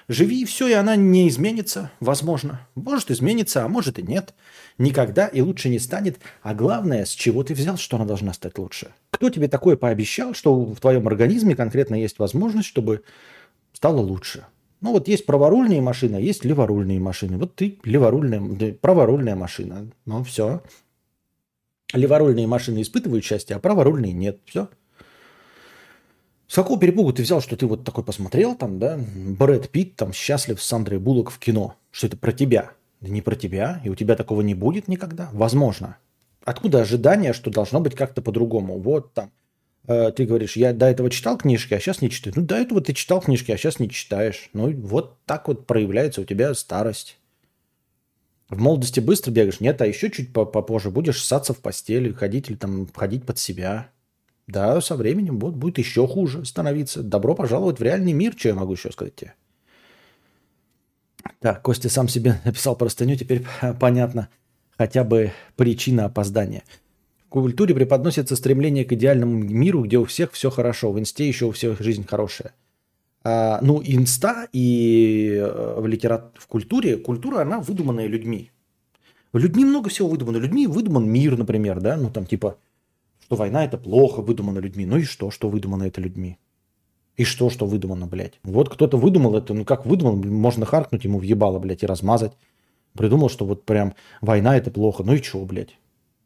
Живи, 0.08 0.40
и 0.40 0.44
все, 0.46 0.68
и 0.68 0.72
она 0.72 0.96
не 0.96 1.28
изменится, 1.28 1.90
возможно. 2.00 2.66
Может 2.74 3.10
измениться, 3.10 3.64
а 3.64 3.68
может 3.68 3.98
и 3.98 4.02
нет. 4.02 4.34
Никогда 4.78 5.26
и 5.26 5.42
лучше 5.42 5.68
не 5.68 5.78
станет. 5.78 6.18
А 6.40 6.54
главное, 6.54 7.04
с 7.04 7.10
чего 7.10 7.44
ты 7.44 7.52
взял, 7.52 7.76
что 7.76 7.96
она 7.96 8.06
должна 8.06 8.32
стать 8.32 8.56
лучше? 8.56 8.94
Кто 9.10 9.28
тебе 9.28 9.48
такое 9.48 9.76
пообещал, 9.76 10.32
что 10.32 10.54
в 10.64 10.80
твоем 10.80 11.06
организме 11.08 11.54
конкретно 11.54 11.94
есть 11.94 12.18
возможность, 12.18 12.68
чтобы 12.68 13.02
стало 13.74 14.00
лучше? 14.00 14.46
Ну 14.80 14.92
вот 14.92 15.08
есть 15.08 15.26
праворульные 15.26 15.82
машины, 15.82 16.16
а 16.16 16.20
есть 16.20 16.42
леворульные 16.42 17.00
машины. 17.00 17.36
Вот 17.36 17.54
ты 17.54 17.78
леворульная, 17.84 18.72
праворульная 18.72 19.36
машина. 19.36 19.90
Ну 20.06 20.24
все. 20.24 20.62
Леворульные 21.92 22.46
машины 22.46 22.80
испытывают 22.80 23.24
счастье, 23.24 23.56
а 23.56 23.58
праворульные 23.58 24.12
нет. 24.12 24.40
Все. 24.46 24.68
С 26.48 26.54
какого 26.54 26.80
перепугу 26.80 27.12
ты 27.12 27.22
взял, 27.22 27.40
что 27.40 27.56
ты 27.56 27.66
вот 27.66 27.84
такой 27.84 28.02
посмотрел 28.02 28.56
там, 28.56 28.80
да, 28.80 28.98
Брэд 28.98 29.68
Питт 29.70 29.94
там 29.94 30.12
счастлив 30.12 30.60
с 30.60 30.66
Сандрой 30.66 30.98
Буллок 30.98 31.30
в 31.30 31.38
кино, 31.38 31.76
что 31.92 32.08
это 32.08 32.16
про 32.16 32.32
тебя? 32.32 32.72
Да 33.00 33.08
не 33.08 33.22
про 33.22 33.36
тебя, 33.36 33.80
и 33.84 33.90
у 33.90 33.94
тебя 33.94 34.16
такого 34.16 34.40
не 34.40 34.54
будет 34.54 34.88
никогда. 34.88 35.28
Возможно. 35.32 35.98
Откуда 36.44 36.80
ожидание, 36.80 37.32
что 37.32 37.50
должно 37.50 37.78
быть 37.78 37.94
как-то 37.94 38.22
по-другому? 38.22 38.80
Вот 38.80 39.12
там 39.12 39.30
Э, 39.88 40.12
ты 40.12 40.26
говоришь, 40.26 40.56
я 40.56 40.72
до 40.72 40.86
этого 40.86 41.10
читал 41.10 41.38
книжки, 41.38 41.72
а 41.72 41.80
сейчас 41.80 42.02
не 42.02 42.10
читаю. 42.10 42.34
Ну, 42.36 42.42
до 42.42 42.56
этого 42.56 42.80
ты 42.82 42.92
читал 42.92 43.20
книжки, 43.22 43.50
а 43.50 43.56
сейчас 43.56 43.80
не 43.80 43.88
читаешь. 43.88 44.50
Ну, 44.52 44.70
вот 44.70 45.16
так 45.24 45.48
вот 45.48 45.66
проявляется 45.66 46.20
у 46.20 46.24
тебя 46.24 46.54
старость. 46.54 47.18
В 48.50 48.58
молодости 48.58 49.00
быстро 49.00 49.30
бегаешь? 49.30 49.60
Нет, 49.60 49.80
а 49.80 49.86
еще 49.86 50.10
чуть 50.10 50.32
попозже 50.32 50.90
будешь 50.90 51.22
ссаться 51.22 51.54
в 51.54 51.58
постели, 51.58 52.12
ходить 52.12 52.50
или 52.50 52.56
там 52.56 52.86
ходить 52.94 53.24
под 53.24 53.38
себя. 53.38 53.90
Да, 54.48 54.80
со 54.80 54.96
временем 54.96 55.38
вот 55.38 55.54
будет 55.54 55.78
еще 55.78 56.08
хуже 56.08 56.44
становиться. 56.44 57.02
Добро 57.02 57.34
пожаловать 57.34 57.78
в 57.78 57.82
реальный 57.82 58.12
мир, 58.12 58.34
что 58.36 58.48
я 58.48 58.54
могу 58.54 58.72
еще 58.72 58.90
сказать 58.90 59.14
тебе. 59.14 59.34
Так, 61.40 61.62
Костя 61.62 61.90
сам 61.90 62.08
себе 62.08 62.40
написал 62.44 62.74
простыню, 62.74 63.14
теперь 63.16 63.46
понятно 63.80 64.28
хотя 64.78 65.04
бы 65.04 65.32
причина 65.56 66.06
опоздания. 66.06 66.62
В 67.26 67.28
культуре 67.28 67.74
преподносится 67.74 68.36
стремление 68.36 68.86
к 68.86 68.92
идеальному 68.92 69.34
миру, 69.34 69.82
где 69.82 69.98
у 69.98 70.04
всех 70.04 70.32
все 70.32 70.50
хорошо. 70.50 70.92
В 70.92 70.98
инсте 70.98 71.28
еще 71.28 71.46
у 71.46 71.50
всех 71.50 71.80
жизнь 71.80 72.06
хорошая. 72.06 72.54
А, 73.22 73.58
ну, 73.60 73.82
инста 73.84 74.48
и 74.52 75.34
э, 75.36 75.80
в, 75.80 75.86
литерат... 75.86 76.32
в 76.38 76.46
культуре, 76.46 76.96
культура, 76.96 77.42
она 77.42 77.60
выдуманная 77.60 78.06
людьми. 78.06 78.50
Людьми 79.34 79.64
много 79.64 79.90
всего 79.90 80.08
выдумано. 80.08 80.38
Людьми 80.38 80.66
выдуман 80.66 81.06
мир, 81.06 81.36
например, 81.36 81.80
да, 81.80 81.98
ну 81.98 82.08
там 82.08 82.24
типа, 82.24 82.56
что 83.28 83.36
война 83.36 83.62
это 83.62 83.76
плохо, 83.76 84.22
выдумано 84.22 84.58
людьми. 84.58 84.86
Ну 84.86 84.96
и 84.96 85.02
что, 85.02 85.30
что 85.30 85.50
выдумано 85.50 85.84
это 85.84 86.00
людьми? 86.00 86.38
И 87.16 87.24
что, 87.24 87.50
что 87.50 87.66
выдумано, 87.66 88.06
блядь? 88.06 88.40
Вот 88.42 88.70
кто-то 88.70 88.96
выдумал 88.96 89.36
это, 89.36 89.52
ну 89.52 89.66
как 89.66 89.84
выдумал, 89.84 90.16
можно 90.16 90.64
харкнуть 90.64 91.04
ему 91.04 91.18
в 91.18 91.22
ебало, 91.22 91.58
блядь, 91.58 91.82
и 91.82 91.86
размазать. 91.86 92.32
Придумал, 92.94 93.28
что 93.28 93.44
вот 93.44 93.66
прям 93.66 93.94
война 94.22 94.56
это 94.56 94.70
плохо. 94.70 95.02
Ну 95.02 95.12
и 95.12 95.22
что, 95.22 95.44
блядь? 95.44 95.76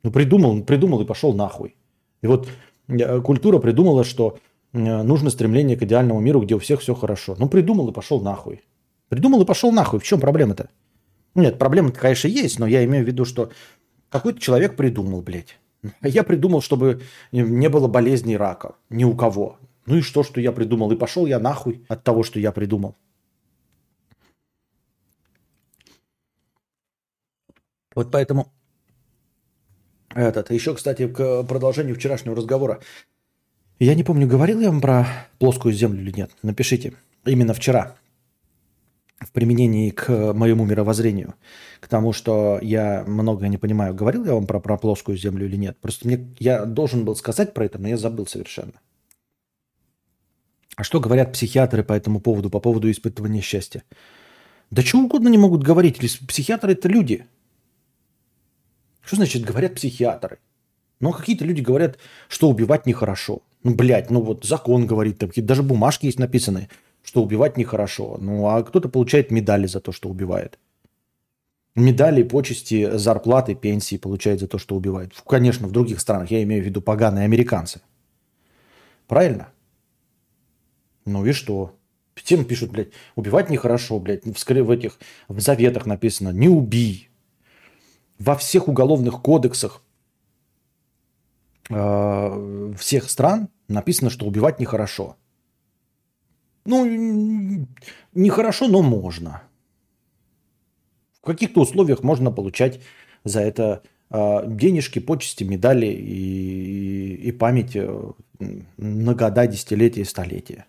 Ну, 0.05 0.13
придумал, 0.13 0.63
придумал 0.63 1.01
и 1.01 1.05
пошел 1.05 1.33
нахуй. 1.33 1.75
И 2.23 2.29
вот 2.29 2.49
э, 2.87 3.21
культура 3.21 3.59
придумала, 3.59 4.05
что 4.05 4.39
э, 4.73 5.03
нужно 5.03 5.31
стремление 5.31 5.77
к 5.77 5.83
идеальному 5.83 6.21
миру, 6.21 6.41
где 6.41 6.55
у 6.55 6.61
всех 6.61 6.83
все 6.83 6.95
хорошо. 6.95 7.35
Ну, 7.37 7.49
придумал 7.49 7.89
и 7.89 7.93
пошел 7.93 8.21
нахуй. 8.21 8.63
Придумал 9.09 9.43
и 9.43 9.45
пошел 9.45 9.73
нахуй. 9.73 9.99
В 9.99 10.05
чем 10.05 10.21
проблема-то? 10.21 10.69
Нет, 11.35 11.59
проблема 11.59 11.91
конечно, 11.91 12.29
есть, 12.29 12.61
но 12.61 12.67
я 12.69 12.85
имею 12.85 13.05
в 13.05 13.09
виду, 13.09 13.25
что 13.25 13.51
какой-то 14.09 14.39
человек 14.39 14.77
придумал, 14.77 15.21
блядь. 15.21 15.59
Я 16.03 16.23
придумал, 16.23 16.61
чтобы 16.61 17.03
не 17.33 17.69
было 17.69 17.89
болезней 17.89 18.37
рака. 18.37 18.75
Ни 18.91 19.05
у 19.05 19.15
кого. 19.15 19.59
Ну 19.87 19.97
и 19.97 20.01
что, 20.01 20.23
что 20.23 20.41
я 20.41 20.53
придумал? 20.53 20.93
И 20.93 20.97
пошел 20.97 21.27
я 21.27 21.41
нахуй 21.41 21.85
от 21.89 22.05
того, 22.05 22.23
что 22.23 22.39
я 22.39 22.53
придумал. 22.53 22.95
Вот 27.95 28.11
поэтому 28.11 28.53
этот, 30.15 30.51
еще, 30.51 30.75
кстати, 30.75 31.09
к 31.09 31.43
продолжению 31.45 31.97
вчерашнего 31.97 32.37
разговора. 32.37 32.81
Я 33.79 33.95
не 33.95 34.05
помню, 34.05 34.27
говорил 34.27 34.61
я 34.61 34.71
вам 34.71 34.81
про 34.81 35.07
плоскую 35.39 35.75
землю 35.75 36.01
или 36.01 36.13
нет. 36.13 36.31
Напишите. 36.43 36.95
Именно 37.25 37.55
вчера. 37.55 37.97
В 39.19 39.33
применении 39.33 39.91
к 39.91 40.33
моему 40.33 40.65
мировоззрению. 40.65 41.35
К 41.83 41.89
тому, 41.89 42.13
что 42.13 42.61
я 42.63 43.05
многое 43.07 43.49
не 43.51 43.59
понимаю. 43.59 43.93
Говорил 43.93 44.25
я 44.25 44.35
вам 44.35 44.47
про, 44.47 44.61
про 44.61 44.79
плоскую 44.79 45.19
землю 45.19 45.47
или 45.47 45.57
нет. 45.57 45.77
Просто 45.81 46.07
мне, 46.07 46.33
я 46.39 46.65
должен 46.65 47.05
был 47.05 47.17
сказать 47.17 47.53
про 47.53 47.65
это, 47.65 47.79
но 47.79 47.89
я 47.89 47.97
забыл 47.97 48.27
совершенно. 48.27 48.75
А 50.77 50.85
что 50.85 51.01
говорят 51.01 51.33
психиатры 51.33 51.83
по 51.83 51.93
этому 51.93 52.21
поводу, 52.21 52.49
по 52.51 52.61
поводу 52.61 52.91
испытывания 52.91 53.43
счастья? 53.43 53.83
Да 54.71 54.83
чего 54.83 55.03
угодно 55.03 55.29
не 55.29 55.39
могут 55.39 55.65
говорить. 55.65 55.99
Психиатры– 55.99 56.73
это 56.75 56.89
люди– 56.89 57.27
что 59.03 59.17
значит 59.17 59.45
говорят 59.45 59.75
психиатры? 59.75 60.39
Ну, 61.01 61.13
какие-то 61.13 61.45
люди 61.45 61.61
говорят, 61.61 61.99
что 62.29 62.49
убивать 62.49 62.87
нехорошо. 62.87 63.43
Ну, 63.65 63.75
блядь, 63.75 64.11
ну 64.11 64.21
вот 64.21 64.45
закон 64.45 64.87
говорит, 64.87 65.19
там 65.19 65.29
какие-то 65.29 65.49
даже 65.49 65.63
бумажки 65.63 66.07
есть 66.07 66.19
написаны, 66.19 66.69
что 67.03 67.23
убивать 67.23 67.57
нехорошо. 67.57 68.17
Ну, 68.21 68.47
а 68.47 68.63
кто-то 68.63 68.89
получает 68.89 69.31
медали 69.31 69.67
за 69.67 69.81
то, 69.81 69.91
что 69.93 70.09
убивает. 70.09 70.59
Медали, 71.75 72.23
почести, 72.23 72.99
зарплаты, 72.99 73.55
пенсии 73.55 73.97
получает 73.97 74.41
за 74.41 74.49
то, 74.49 74.59
что 74.59 74.77
убивает. 74.77 75.15
Конечно, 75.27 75.67
в 75.67 75.73
других 75.73 76.01
странах, 76.01 76.31
я 76.31 76.43
имею 76.43 76.63
в 76.63 76.67
виду 76.67 76.83
поганые 76.83 77.25
американцы. 77.25 77.81
Правильно? 79.07 79.49
Ну 81.07 81.25
и 81.25 81.33
что? 81.33 81.79
Всем 82.15 82.45
пишут, 82.45 82.73
блядь, 82.73 82.93
убивать 83.17 83.49
нехорошо, 83.49 83.99
блядь. 83.99 84.25
В, 84.25 84.37
в 84.37 84.71
этих 84.71 84.99
в 85.29 85.41
заветах 85.41 85.87
написано 85.87 86.29
«не 86.29 86.49
убий» 86.49 87.09
во 88.19 88.37
всех 88.37 88.69
уголовных 88.69 89.23
кодексах 89.23 89.83
э, 91.71 92.75
всех 92.79 93.11
стран 93.11 93.49
написано, 93.69 94.11
что 94.11 94.27
убивать 94.27 94.61
нехорошо. 94.61 95.17
Ну, 96.65 97.67
нехорошо, 98.15 98.69
но 98.69 98.83
можно. 98.83 99.43
В 101.23 101.27
каких-то 101.27 101.61
условиях 101.61 102.03
можно 102.03 102.33
получать 102.33 102.81
за 103.23 103.41
это 103.41 103.83
э, 104.11 104.43
денежки, 104.47 104.99
почести, 104.99 105.45
медали 105.45 105.87
и, 105.87 107.15
и, 107.15 107.31
память 107.31 107.77
э, 107.77 108.11
на 108.77 109.15
года, 109.15 109.47
десятилетия, 109.47 110.05
столетия. 110.05 110.67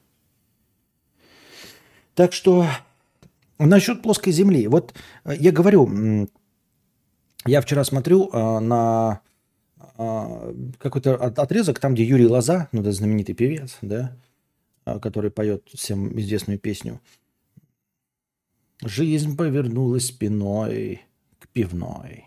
Так 2.13 2.33
что 2.33 2.67
насчет 3.57 4.03
плоской 4.03 4.31
земли. 4.31 4.67
Вот 4.67 4.93
э, 5.25 5.33
я 5.39 5.51
говорю, 5.51 6.29
я 7.45 7.61
вчера 7.61 7.83
смотрю 7.83 8.29
э, 8.31 8.59
на 8.59 9.21
какой-то 10.79 11.15
отрезок, 11.15 11.79
там, 11.79 11.93
где 11.93 12.03
Юрий 12.03 12.25
Лоза, 12.25 12.67
ну, 12.71 12.81
это 12.81 12.91
знаменитый 12.91 13.35
певец, 13.35 13.77
да, 13.83 14.17
который 14.85 15.29
поет 15.29 15.67
всем 15.71 16.19
известную 16.19 16.57
песню. 16.57 16.99
Жизнь 18.85 19.37
повернулась 19.37 20.07
спиной 20.07 21.01
к 21.39 21.47
пивной. 21.49 22.25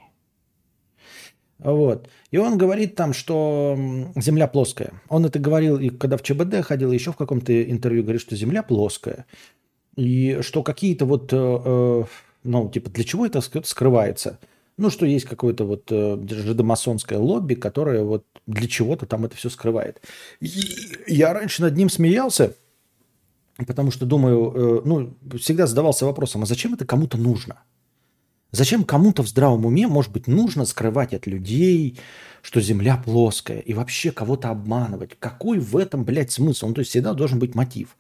Вот. 1.59 2.09
И 2.31 2.37
он 2.37 2.59
говорит 2.59 2.95
там, 2.97 3.13
что 3.13 3.77
Земля 4.17 4.47
плоская. 4.47 4.93
Он 5.09 5.25
это 5.25 5.39
говорил, 5.39 5.79
и 5.79 5.89
когда 5.89 6.17
в 6.17 6.23
ЧБД 6.23 6.63
ходил, 6.63 6.93
еще 6.93 7.13
в 7.13 7.17
каком-то 7.17 7.63
интервью 7.71 8.03
говорит, 8.03 8.21
что 8.21 8.37
Земля 8.37 8.63
плоская. 8.63 9.27
И 9.97 10.39
что 10.43 10.63
какие-то 10.63 11.07
вот, 11.07 11.31
э, 11.33 12.05
ну, 12.45 12.71
типа, 12.71 12.91
для 12.91 13.05
чего 13.05 13.25
это 13.27 13.41
скрывается– 13.41 14.39
ну, 14.79 14.91
что 14.91 15.07
есть 15.07 15.25
какое-то 15.25 15.65
вот 15.65 15.91
э, 15.91 16.19
жидомасонское 16.29 17.19
лобби, 17.19 17.55
которое 17.55 18.03
вот 18.03 18.27
для 18.47 18.69
чего-то 18.69 19.07
там 19.07 19.25
это 19.25 19.37
все 19.37 19.49
скрывает. 19.49 20.03
И 20.41 20.51
я 21.07 21.33
раньше 21.33 21.63
над 21.63 21.77
ним 21.77 21.89
смеялся, 21.89 22.55
потому 23.65 23.91
что 23.91 24.05
думаю, 24.05 24.53
э, 24.55 24.83
ну, 24.85 25.17
всегда 25.39 25.67
задавался 25.67 26.05
вопросом, 26.05 26.43
а 26.43 26.47
зачем 26.47 26.75
это 26.75 26.85
кому-то 26.85 27.17
нужно? 27.17 27.63
Зачем 28.53 28.85
кому-то 28.85 29.23
в 29.23 29.29
здравом 29.29 29.67
уме, 29.67 29.87
может 29.87 30.13
быть, 30.13 30.27
нужно 30.27 30.65
скрывать 30.65 31.13
от 31.15 31.27
людей, 31.27 31.99
что 32.43 32.61
Земля 32.61 32.97
плоская, 32.97 33.59
и 33.59 33.75
вообще 33.75 34.13
кого-то 34.13 34.51
обманывать? 34.51 35.17
Какой 35.19 35.59
в 35.59 35.77
этом, 35.77 36.05
блядь, 36.05 36.33
смысл? 36.33 36.69
Ну, 36.69 36.75
то 36.75 36.81
есть 36.81 36.91
всегда 36.91 37.13
должен 37.13 37.39
быть 37.39 37.55
мотив. 37.55 37.97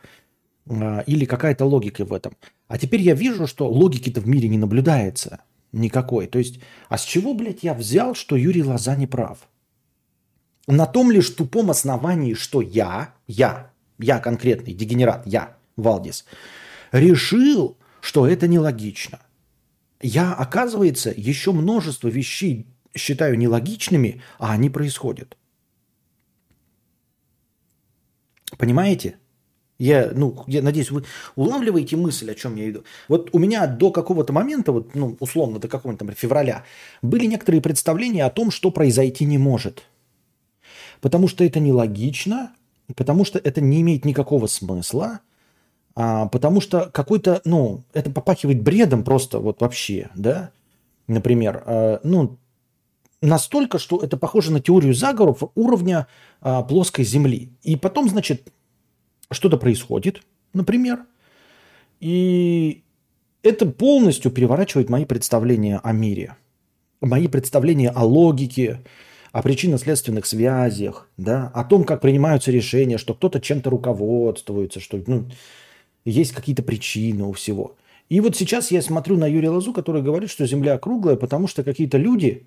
А, 0.69 1.01
или 1.01 1.25
какая-то 1.25 1.65
логика 1.65 2.05
в 2.05 2.13
этом. 2.13 2.37
А 2.69 2.79
теперь 2.79 3.01
я 3.01 3.15
вижу, 3.15 3.47
что 3.47 3.69
логики-то 3.69 4.21
в 4.21 4.29
мире 4.29 4.49
не 4.49 4.59
наблюдается 4.59 5.41
никакой. 5.73 6.27
То 6.27 6.39
есть, 6.39 6.61
а 6.89 6.99
с 6.99 7.05
чего, 7.05 7.35
блядь, 7.35 7.63
я 7.63 7.75
взял, 7.75 8.15
что 8.15 8.37
Юрий 8.37 8.65
Лоза 8.65 8.97
не 8.97 9.07
прав? 9.07 9.39
На 10.67 10.87
том 10.87 11.11
лишь 11.11 11.31
тупом 11.31 11.71
основании, 11.71 12.35
что 12.35 12.61
я, 12.61 13.15
я, 13.29 13.71
я 13.99 14.19
конкретный 14.21 14.75
дегенерат, 14.75 15.27
я, 15.27 15.57
Валдис, 15.77 16.25
решил, 16.93 17.77
что 18.01 18.27
это 18.27 18.49
нелогично. 18.49 19.21
Я, 20.01 20.35
оказывается, 20.35 21.13
еще 21.17 21.53
множество 21.53 22.09
вещей 22.09 22.67
считаю 22.95 23.39
нелогичными, 23.39 24.23
а 24.39 24.53
они 24.53 24.71
происходят. 24.71 25.37
Понимаете? 28.59 29.17
Я, 29.79 30.11
ну, 30.15 30.43
я 30.47 30.63
надеюсь, 30.63 30.91
вы 30.91 31.05
улавливаете 31.35 31.97
мысль, 31.97 32.31
о 32.31 32.35
чем 32.35 32.57
я 32.57 32.71
иду. 32.71 32.85
Вот 33.09 33.29
у 33.33 33.39
меня 33.39 33.67
до 33.67 33.91
какого-то 33.91 34.33
момента, 34.33 34.73
вот, 34.73 34.95
ну, 34.95 35.17
условно, 35.21 35.59
до 35.59 35.69
какого-то 35.69 36.07
там 36.07 36.15
февраля, 36.15 36.65
были 37.03 37.27
некоторые 37.27 37.61
представления 37.61 38.25
о 38.25 38.31
том, 38.31 38.51
что 38.51 38.71
произойти 38.71 39.27
не 39.27 39.37
может. 39.37 39.83
Потому 41.03 41.29
что 41.29 41.45
это 41.45 41.61
нелогично, 41.61 42.53
потому 42.95 43.25
что 43.25 43.39
это 43.39 43.61
не 43.61 43.81
имеет 43.81 44.05
никакого 44.05 44.47
смысла, 44.47 45.21
а, 45.95 46.27
потому 46.27 46.61
что 46.61 46.91
какой-то, 46.93 47.41
ну, 47.45 47.83
это 47.93 48.11
попахивает 48.11 48.63
бредом 48.63 49.03
просто 49.03 49.39
вот 49.39 49.61
вообще, 49.61 50.11
да, 50.15 50.51
например, 51.07 51.63
а, 51.67 52.01
ну, 52.05 52.39
настолько, 53.23 53.79
что 53.79 53.99
это 54.03 54.17
похоже 54.17 54.53
на 54.53 54.61
теорию 54.61 54.95
заговоров 54.95 55.43
уровня 55.55 56.07
а, 56.41 56.63
плоской 56.63 57.05
Земли. 57.05 57.51
И 57.63 57.77
потом, 57.77 58.09
значит, 58.09 58.53
что-то 59.31 59.57
происходит, 59.57 60.23
например, 60.53 61.05
и 62.01 62.85
это 63.43 63.67
полностью 63.67 64.31
переворачивает 64.31 64.91
мои 64.91 65.05
представления 65.05 65.81
о 65.83 65.93
мире, 65.93 66.37
мои 67.01 67.27
представления 67.29 67.91
о 67.91 68.05
логике, 68.05 68.83
о 69.37 69.43
причинно-следственных 69.43 70.25
связях, 70.25 71.11
да, 71.19 71.53
о 71.55 71.63
том, 71.63 71.85
как 71.85 72.01
принимаются 72.01 72.51
решения, 72.51 72.97
что 72.97 73.13
кто-то 73.13 73.39
чем-то 73.39 73.69
руководствуется, 73.69 74.81
что 74.81 74.99
ну, 75.07 75.27
есть 76.07 76.33
какие-то 76.33 76.63
причины 76.63 77.23
у 77.23 77.33
всего. 77.33 77.77
И 78.09 78.21
вот 78.21 78.35
сейчас 78.35 78.71
я 78.71 78.81
смотрю 78.81 79.19
на 79.19 79.27
Юрия 79.27 79.51
Лазу, 79.51 79.75
который 79.75 80.01
говорит, 80.01 80.31
что 80.31 80.47
Земля 80.47 80.79
круглая, 80.79 81.17
потому 81.17 81.49
что 81.49 81.65
какие-то 81.65 81.99
люди 81.99 82.47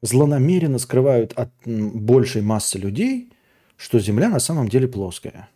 злонамеренно 0.00 0.78
скрывают 0.78 1.32
от 1.32 1.50
большей 1.66 2.42
массы 2.42 2.78
людей, 2.78 3.32
что 3.76 3.98
Земля 3.98 4.28
на 4.28 4.38
самом 4.38 4.68
деле 4.68 4.86
плоская. 4.86 5.48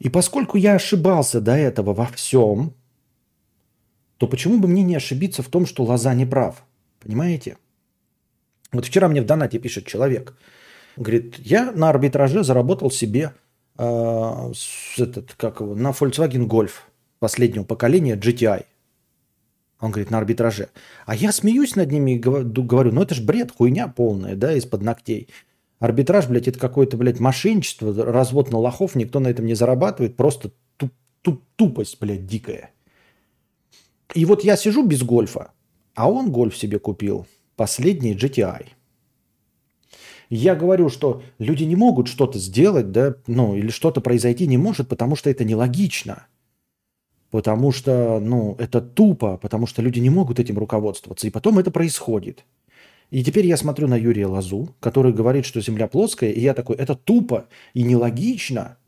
И 0.00 0.10
поскольку 0.10 0.58
я 0.58 0.74
ошибался 0.74 1.40
до 1.40 1.52
этого 1.52 1.94
во 1.94 2.08
всем, 2.08 2.74
то 4.18 4.26
почему 4.26 4.58
бы 4.58 4.68
мне 4.68 4.82
не 4.82 4.96
ошибиться 4.96 5.42
в 5.42 5.48
том, 5.48 5.64
что 5.64 5.82
Лоза 5.82 6.12
не 6.12 6.26
прав? 6.26 6.62
Понимаете? 7.00 7.56
Вот 8.72 8.86
вчера 8.86 9.08
мне 9.08 9.22
в 9.22 9.26
донате 9.26 9.58
пишет 9.58 9.86
человек. 9.86 10.34
Говорит, 10.96 11.38
я 11.38 11.72
на 11.72 11.90
арбитраже 11.90 12.42
заработал 12.42 12.90
себе 12.90 13.32
э, 13.78 14.52
этот, 14.98 15.34
как 15.34 15.60
его, 15.60 15.74
на 15.74 15.90
Volkswagen 15.90 16.46
Golf 16.46 16.72
последнего 17.18 17.64
поколения 17.64 18.16
GTI. 18.16 18.64
Он 19.80 19.90
говорит, 19.90 20.10
на 20.10 20.18
арбитраже. 20.18 20.70
А 21.04 21.14
я 21.14 21.32
смеюсь 21.32 21.76
над 21.76 21.92
ними 21.92 22.12
и 22.12 22.18
говорю, 22.18 22.92
ну 22.92 23.02
это 23.02 23.14
же 23.14 23.22
бред, 23.22 23.52
хуйня 23.52 23.88
полная, 23.88 24.34
да, 24.34 24.54
из-под 24.54 24.82
ногтей. 24.82 25.28
Арбитраж, 25.78 26.26
блядь, 26.28 26.48
это 26.48 26.58
какое-то, 26.58 26.96
блядь, 26.96 27.20
мошенничество, 27.20 27.94
развод 27.94 28.50
на 28.50 28.58
лохов, 28.58 28.94
никто 28.94 29.20
на 29.20 29.28
этом 29.28 29.44
не 29.44 29.54
зарабатывает, 29.54 30.16
просто 30.16 30.52
туп, 30.78 30.92
туп, 31.20 31.42
тупость, 31.56 31.98
блядь, 32.00 32.26
дикая. 32.26 32.70
И 34.14 34.24
вот 34.24 34.44
я 34.44 34.56
сижу 34.56 34.86
без 34.86 35.02
гольфа, 35.02 35.50
а 35.94 36.10
он 36.10 36.32
гольф 36.32 36.56
себе 36.56 36.78
купил, 36.78 37.26
последний 37.56 38.14
GTI. 38.14 38.66
Я 40.28 40.54
говорю, 40.56 40.88
что 40.88 41.22
люди 41.38 41.64
не 41.64 41.76
могут 41.76 42.08
что-то 42.08 42.38
сделать, 42.38 42.90
да, 42.90 43.14
ну, 43.26 43.54
или 43.54 43.70
что-то 43.70 44.00
произойти 44.00 44.46
не 44.46 44.58
может, 44.58 44.88
потому 44.88 45.16
что 45.16 45.30
это 45.30 45.44
нелогично. 45.44 46.26
Потому 47.30 47.72
что, 47.72 48.18
ну, 48.20 48.56
это 48.58 48.80
тупо, 48.80 49.36
потому 49.36 49.66
что 49.66 49.82
люди 49.82 50.00
не 50.00 50.10
могут 50.10 50.40
этим 50.40 50.58
руководствоваться. 50.58 51.26
И 51.26 51.30
потом 51.30 51.58
это 51.58 51.70
происходит. 51.70 52.44
И 53.10 53.22
теперь 53.22 53.46
я 53.46 53.56
смотрю 53.56 53.86
на 53.86 53.94
Юрия 53.94 54.26
Лазу, 54.26 54.74
который 54.80 55.12
говорит, 55.12 55.44
что 55.44 55.60
Земля 55.60 55.86
плоская, 55.86 56.30
и 56.30 56.40
я 56.40 56.54
такой, 56.54 56.76
это 56.76 56.96
тупо 56.96 57.46
и 57.72 57.82
нелогично, 57.82 58.78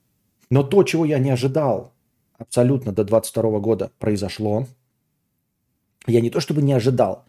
но 0.50 0.62
то, 0.62 0.82
чего 0.82 1.04
я 1.04 1.18
не 1.18 1.30
ожидал 1.30 1.92
абсолютно 2.36 2.92
до 2.92 3.04
22 3.04 3.58
года, 3.60 3.92
произошло. 3.98 4.66
Я 6.06 6.20
не 6.20 6.30
то 6.30 6.40
чтобы 6.40 6.62
не 6.62 6.72
ожидал, 6.72 7.26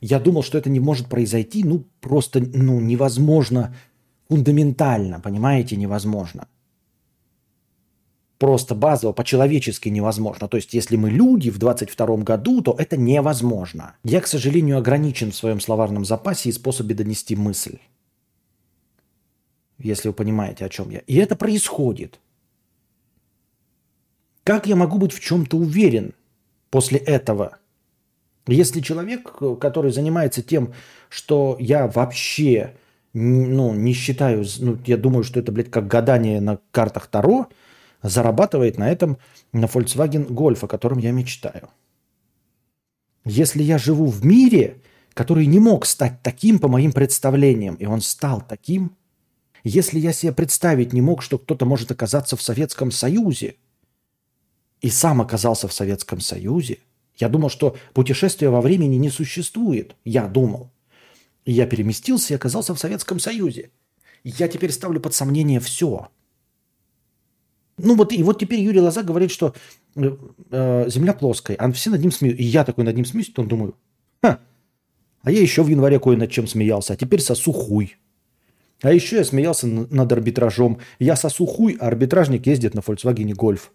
я 0.00 0.18
думал, 0.18 0.42
что 0.42 0.58
это 0.58 0.70
не 0.70 0.80
может 0.80 1.08
произойти, 1.08 1.64
ну, 1.64 1.84
просто, 2.00 2.40
ну, 2.40 2.80
невозможно, 2.80 3.74
фундаментально, 4.28 5.20
понимаете, 5.20 5.76
невозможно 5.76 6.48
просто 8.40 8.74
базово, 8.74 9.12
по-человечески 9.12 9.90
невозможно. 9.90 10.48
То 10.48 10.56
есть, 10.56 10.72
если 10.72 10.96
мы 10.96 11.10
люди 11.10 11.50
в 11.50 11.58
22 11.58 12.16
году, 12.24 12.62
то 12.62 12.74
это 12.76 12.96
невозможно. 12.96 13.94
Я, 14.02 14.22
к 14.22 14.26
сожалению, 14.26 14.78
ограничен 14.78 15.30
в 15.30 15.36
своем 15.36 15.60
словарном 15.60 16.06
запасе 16.06 16.48
и 16.48 16.52
способе 16.52 16.94
донести 16.94 17.36
мысль. 17.36 17.78
Если 19.78 20.08
вы 20.08 20.14
понимаете, 20.14 20.64
о 20.64 20.70
чем 20.70 20.88
я. 20.88 21.00
И 21.00 21.16
это 21.16 21.36
происходит. 21.36 22.18
Как 24.42 24.66
я 24.66 24.74
могу 24.74 24.96
быть 24.96 25.12
в 25.12 25.20
чем-то 25.20 25.58
уверен 25.58 26.14
после 26.70 26.98
этого? 26.98 27.58
Если 28.46 28.80
человек, 28.80 29.38
который 29.60 29.92
занимается 29.92 30.42
тем, 30.42 30.72
что 31.08 31.56
я 31.60 31.86
вообще 31.86 32.74
ну, 33.12 33.74
не 33.74 33.92
считаю, 33.92 34.44
ну, 34.58 34.78
я 34.86 34.96
думаю, 34.96 35.24
что 35.24 35.40
это, 35.40 35.52
блядь, 35.52 35.70
как 35.70 35.86
гадание 35.86 36.40
на 36.40 36.58
картах 36.70 37.06
Таро– 37.06 37.48
зарабатывает 38.02 38.78
на 38.78 38.90
этом 38.90 39.18
на 39.52 39.66
Volkswagen 39.66 40.28
Golf, 40.28 40.64
о 40.64 40.68
котором 40.68 40.98
я 40.98 41.12
мечтаю. 41.12 41.70
Если 43.24 43.62
я 43.62 43.78
живу 43.78 44.06
в 44.06 44.24
мире, 44.24 44.80
который 45.12 45.46
не 45.46 45.58
мог 45.58 45.86
стать 45.86 46.22
таким 46.22 46.58
по 46.58 46.68
моим 46.68 46.92
представлениям, 46.92 47.74
и 47.74 47.86
он 47.86 48.00
стал 48.00 48.40
таким, 48.40 48.96
если 49.62 49.98
я 49.98 50.12
себе 50.12 50.32
представить 50.32 50.92
не 50.92 51.02
мог, 51.02 51.22
что 51.22 51.38
кто-то 51.38 51.66
может 51.66 51.90
оказаться 51.90 52.36
в 52.36 52.42
Советском 52.42 52.90
Союзе, 52.90 53.56
и 54.80 54.88
сам 54.88 55.20
оказался 55.20 55.68
в 55.68 55.74
Советском 55.74 56.20
Союзе, 56.20 56.78
я 57.20 57.28
думал, 57.28 57.48
что 57.50 57.76
путешествия 57.94 58.48
во 58.48 58.60
времени 58.60 58.96
не 58.96 59.10
существует. 59.10 59.94
Я 60.04 60.26
думал. 60.26 60.70
И 61.44 61.52
я 61.52 61.66
переместился 61.66 62.32
и 62.32 62.36
оказался 62.36 62.74
в 62.74 62.80
Советском 62.80 63.18
Союзе. 63.18 63.70
Я 64.24 64.48
теперь 64.48 64.72
ставлю 64.72 65.00
под 65.00 65.14
сомнение 65.14 65.60
все– 65.60 66.08
ну 67.82 67.96
вот 67.96 68.12
и 68.12 68.22
вот 68.22 68.38
теперь 68.38 68.60
Юрий 68.60 68.80
Лоза 68.80 69.02
говорит, 69.02 69.30
что 69.30 69.54
э, 69.96 70.16
э, 70.50 70.90
Земля 70.90 71.14
плоская, 71.14 71.56
а 71.56 71.70
все 71.72 71.90
над 71.90 72.00
ним 72.00 72.12
смеются. 72.12 72.42
И 72.42 72.44
я 72.44 72.64
такой 72.64 72.84
над 72.84 72.96
ним 72.96 73.04
смеюсь, 73.04 73.30
то 73.30 73.42
думаю, 73.42 73.74
Ха, 74.22 74.40
а 75.22 75.30
я 75.30 75.40
еще 75.40 75.62
в 75.62 75.68
январе 75.68 75.98
кое 75.98 76.16
над 76.16 76.30
чем 76.30 76.46
смеялся, 76.46 76.92
а 76.92 76.96
теперь 76.96 77.20
сосу 77.20 77.52
хуй. 77.52 77.96
А 78.82 78.92
еще 78.92 79.16
я 79.16 79.24
смеялся 79.24 79.66
над 79.66 80.12
арбитражом. 80.12 80.78
Я 80.98 81.16
сосу 81.16 81.46
хуй, 81.46 81.76
а 81.80 81.88
арбитражник 81.88 82.46
ездит 82.46 82.74
на 82.74 82.80
Volkswagen 82.80 83.32
Golf. 83.32 83.68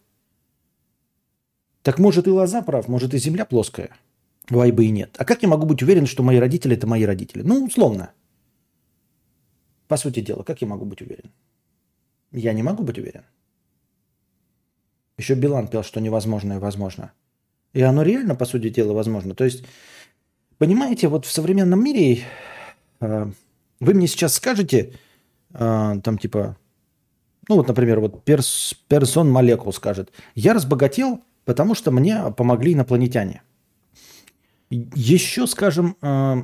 Так 1.86 2.00
может 2.00 2.26
и 2.26 2.32
Лоза 2.32 2.64
прав, 2.64 2.88
может 2.88 3.14
и 3.14 3.20
Земля 3.20 3.46
плоская. 3.46 3.92
Вай 4.50 4.72
бы 4.72 4.86
и 4.86 4.90
нет. 4.90 5.16
А 5.20 5.24
как 5.24 5.44
я 5.44 5.48
могу 5.48 5.68
быть 5.68 5.84
уверен, 5.84 6.08
что 6.08 6.24
мои 6.24 6.40
родители– 6.40 6.76
это 6.78 6.88
мои 6.88 7.06
родители? 7.06 7.44
Ну, 7.44 7.64
условно. 7.64 8.10
По 9.88 9.96
сути 9.98 10.22
дела, 10.22 10.42
как 10.42 10.62
я 10.62 10.68
могу 10.68 10.86
быть 10.86 11.04
уверен? 11.04 11.32
Я 12.32 12.54
не 12.54 12.64
могу 12.64 12.84
быть 12.84 12.98
уверен. 12.98 13.24
Еще 15.20 15.36
Билан 15.36 15.68
пел, 15.68 15.84
что 15.84 16.02
невозможное 16.02 16.60
возможно. 16.60 17.12
И 17.74 17.84
оно 17.84 18.02
реально, 18.02 18.34
по 18.34 18.46
сути 18.46 18.70
дела, 18.70 18.94
возможно. 18.94 19.36
То 19.36 19.44
есть, 19.44 19.64
понимаете, 20.58 21.08
вот 21.08 21.28
в 21.28 21.32
современном 21.32 21.84
мире 21.84 22.24
э, 23.00 23.28
вы 23.80 23.94
мне 23.94 24.08
сейчас 24.08 24.34
скажете, 24.34 24.94
э, 25.54 26.00
там 26.04 26.18
типа, 26.18 26.58
ну 27.48 27.58
вот, 27.58 27.68
например, 27.68 28.00
вот 28.00 28.24
перс, 28.24 28.74
персон 28.88 29.32
молекул 29.32 29.72
скажет, 29.72 30.12
я 30.34 30.56
разбогател, 30.56 31.22
потому 31.46 31.76
что 31.76 31.92
мне 31.92 32.32
помогли 32.32 32.74
инопланетяне. 32.74 33.42
Еще, 34.70 35.48
скажем, 35.48 35.96
э, 36.02 36.44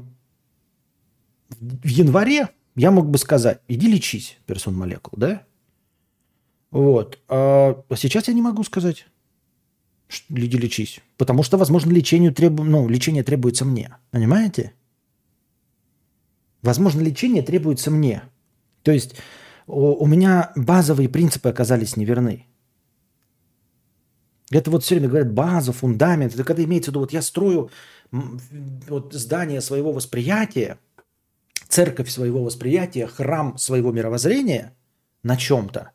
в 1.59 1.87
январе 1.87 2.49
я 2.75 2.91
мог 2.91 3.09
бы 3.09 3.17
сказать, 3.17 3.59
иди 3.67 3.91
лечись, 3.91 4.37
персон 4.45 4.75
молекул, 4.75 5.13
да? 5.17 5.43
Вот. 6.69 7.19
А 7.27 7.83
сейчас 7.95 8.27
я 8.27 8.33
не 8.33 8.41
могу 8.41 8.63
сказать. 8.63 9.07
Иди 10.29 10.57
лечись. 10.57 11.01
Потому 11.17 11.43
что, 11.43 11.57
возможно, 11.57 11.91
лечению 11.91 12.33
требу... 12.33 12.63
ну, 12.63 12.87
лечение 12.87 13.23
требуется 13.23 13.65
мне. 13.65 13.97
Понимаете? 14.11 14.73
Возможно, 16.61 17.01
лечение 17.01 17.43
требуется 17.43 17.91
мне. 17.91 18.23
То 18.83 18.91
есть 18.91 19.15
у 19.67 20.05
меня 20.05 20.51
базовые 20.55 21.09
принципы 21.09 21.49
оказались 21.49 21.97
неверны. 21.97 22.45
Это 24.51 24.69
вот 24.69 24.83
все 24.83 24.95
время 24.95 25.07
говорят 25.07 25.33
база, 25.33 25.71
фундамент. 25.71 26.33
Это 26.33 26.43
когда 26.43 26.63
имеется 26.63 26.91
в 26.91 26.93
виду, 26.93 26.99
вот 26.99 27.13
я 27.13 27.21
строю 27.21 27.71
вот 28.11 29.13
здание 29.13 29.61
своего 29.61 29.93
восприятия, 29.93 30.77
церковь 31.69 32.09
своего 32.09 32.43
восприятия, 32.43 33.07
храм 33.07 33.57
своего 33.57 33.91
мировоззрения 33.91 34.75
на 35.23 35.37
чем-то. 35.37 35.91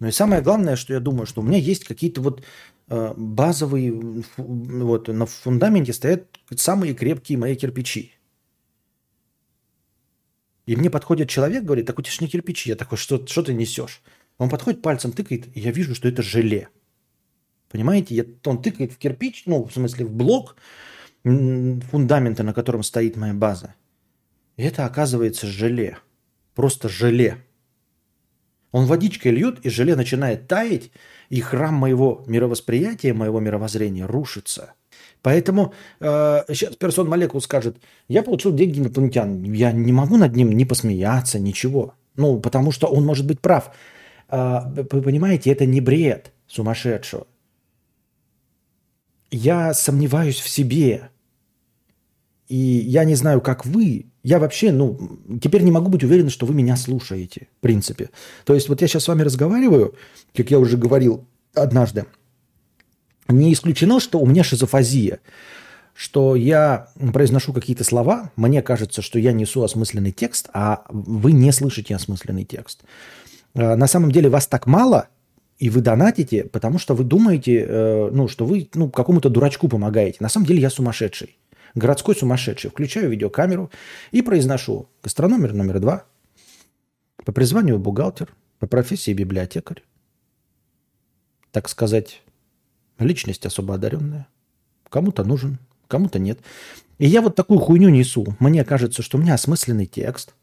Но 0.00 0.08
и 0.08 0.12
самое 0.12 0.42
главное, 0.42 0.76
что 0.76 0.92
я 0.92 1.00
думаю, 1.00 1.26
что 1.26 1.40
у 1.40 1.44
меня 1.44 1.58
есть 1.58 1.84
какие-то 1.84 2.20
вот 2.20 2.42
э, 2.88 3.14
базовые, 3.16 4.24
вот 4.36 5.08
на 5.08 5.26
фундаменте 5.26 5.92
стоят 5.92 6.26
самые 6.56 6.94
крепкие 6.94 7.38
мои 7.38 7.54
кирпичи. 7.54 8.14
И 10.66 10.76
мне 10.76 10.90
подходит 10.90 11.30
человек, 11.30 11.64
говорит, 11.64 11.86
так 11.86 11.98
у 11.98 12.02
тебя 12.02 12.12
же 12.12 12.18
не 12.20 12.28
кирпичи. 12.28 12.70
Я 12.70 12.76
такой, 12.76 12.98
что, 12.98 13.24
что 13.26 13.42
ты 13.42 13.54
несешь? 13.54 14.02
Он 14.36 14.50
подходит 14.50 14.82
пальцем, 14.82 15.12
тыкает, 15.12 15.48
и 15.56 15.60
я 15.60 15.70
вижу, 15.70 15.94
что 15.94 16.08
это 16.08 16.22
желе. 16.22 16.68
Понимаете? 17.68 18.26
Он 18.44 18.62
тыкает 18.62 18.92
в 18.92 18.98
кирпич, 18.98 19.44
ну, 19.46 19.64
в 19.64 19.72
смысле, 19.72 20.04
в 20.06 20.12
блок 20.12 20.56
фундамента, 21.22 22.42
на 22.42 22.54
котором 22.54 22.82
стоит 22.82 23.16
моя 23.16 23.34
база. 23.34 23.74
И 24.56 24.62
это 24.62 24.86
оказывается 24.86 25.46
желе. 25.46 25.98
Просто 26.54 26.88
желе. 26.88 27.38
Он 28.70 28.86
водичкой 28.86 29.32
льет, 29.32 29.60
и 29.64 29.70
желе 29.70 29.96
начинает 29.96 30.46
таять, 30.46 30.90
и 31.30 31.40
храм 31.40 31.74
моего 31.74 32.24
мировосприятия, 32.26 33.14
моего 33.14 33.40
мировоззрения 33.40 34.06
рушится. 34.06 34.74
Поэтому 35.22 35.74
э, 36.00 36.42
сейчас 36.48 36.76
персон 36.76 37.08
молекул 37.08 37.40
скажет, 37.40 37.78
я 38.08 38.22
получил 38.22 38.52
деньги 38.52 38.78
инопланетян, 38.78 39.42
я 39.42 39.72
не 39.72 39.92
могу 39.92 40.16
над 40.16 40.36
ним 40.36 40.52
не 40.52 40.64
посмеяться, 40.64 41.38
ничего. 41.38 41.94
Ну, 42.16 42.40
потому 42.40 42.72
что 42.72 42.88
он 42.88 43.04
может 43.04 43.26
быть 43.26 43.40
прав. 43.40 43.70
Э, 44.28 44.60
вы 44.66 45.02
понимаете, 45.02 45.50
это 45.50 45.66
не 45.66 45.80
бред 45.80 46.32
сумасшедшего. 46.46 47.26
Я 49.30 49.74
сомневаюсь 49.74 50.40
в 50.40 50.48
себе. 50.48 51.10
И 52.48 52.56
я 52.56 53.04
не 53.04 53.14
знаю, 53.14 53.40
как 53.40 53.66
вы. 53.66 54.06
Я 54.22 54.38
вообще, 54.38 54.72
ну, 54.72 55.18
теперь 55.42 55.62
не 55.62 55.70
могу 55.70 55.90
быть 55.90 56.02
уверен, 56.02 56.30
что 56.30 56.46
вы 56.46 56.54
меня 56.54 56.76
слушаете, 56.76 57.48
в 57.58 57.60
принципе. 57.60 58.10
То 58.44 58.54
есть 58.54 58.68
вот 58.68 58.80
я 58.80 58.88
сейчас 58.88 59.04
с 59.04 59.08
вами 59.08 59.22
разговариваю, 59.22 59.94
как 60.34 60.50
я 60.50 60.58
уже 60.58 60.76
говорил 60.76 61.26
однажды, 61.54 62.06
не 63.28 63.52
исключено, 63.52 64.00
что 64.00 64.18
у 64.18 64.26
меня 64.26 64.42
шизофазия, 64.42 65.20
что 65.94 66.36
я 66.36 66.88
произношу 67.12 67.52
какие-то 67.52 67.84
слова, 67.84 68.32
мне 68.36 68.62
кажется, 68.62 69.02
что 69.02 69.18
я 69.18 69.32
несу 69.32 69.62
осмысленный 69.62 70.12
текст, 70.12 70.48
а 70.54 70.84
вы 70.88 71.32
не 71.32 71.52
слышите 71.52 71.94
осмысленный 71.94 72.44
текст. 72.44 72.84
А, 73.54 73.76
на 73.76 73.86
самом 73.86 74.10
деле 74.10 74.30
вас 74.30 74.46
так 74.46 74.66
мало, 74.66 75.08
и 75.58 75.70
вы 75.70 75.80
донатите, 75.80 76.44
потому 76.44 76.78
что 76.78 76.94
вы 76.94 77.04
думаете, 77.04 77.64
э, 77.68 78.10
ну, 78.12 78.28
что 78.28 78.46
вы 78.46 78.68
ну, 78.74 78.90
какому-то 78.90 79.28
дурачку 79.28 79.68
помогаете. 79.68 80.18
На 80.20 80.28
самом 80.28 80.46
деле 80.46 80.60
я 80.60 80.70
сумасшедший. 80.70 81.36
Городской 81.74 82.14
сумасшедший. 82.14 82.70
Включаю 82.70 83.10
видеокамеру 83.10 83.70
и 84.10 84.22
произношу 84.22 84.88
гастрономер 85.02 85.54
номер 85.54 85.80
два. 85.80 86.04
По 87.24 87.32
призванию 87.32 87.78
бухгалтер, 87.78 88.34
по 88.58 88.66
профессии 88.66 89.12
библиотекарь. 89.12 89.82
Так 91.50 91.68
сказать, 91.68 92.22
Личность 92.98 93.46
особо 93.46 93.74
одаренная. 93.74 94.26
Кому-то 94.88 95.22
нужен, 95.22 95.58
кому-то 95.86 96.18
нет. 96.18 96.40
И 96.98 97.06
я 97.06 97.22
вот 97.22 97.36
такую 97.36 97.60
хуйню 97.60 97.90
несу. 97.90 98.34
Мне 98.40 98.64
кажется, 98.64 99.02
что 99.02 99.18
у 99.18 99.20
меня 99.20 99.34
осмысленный 99.34 99.86
текст. 99.86 100.34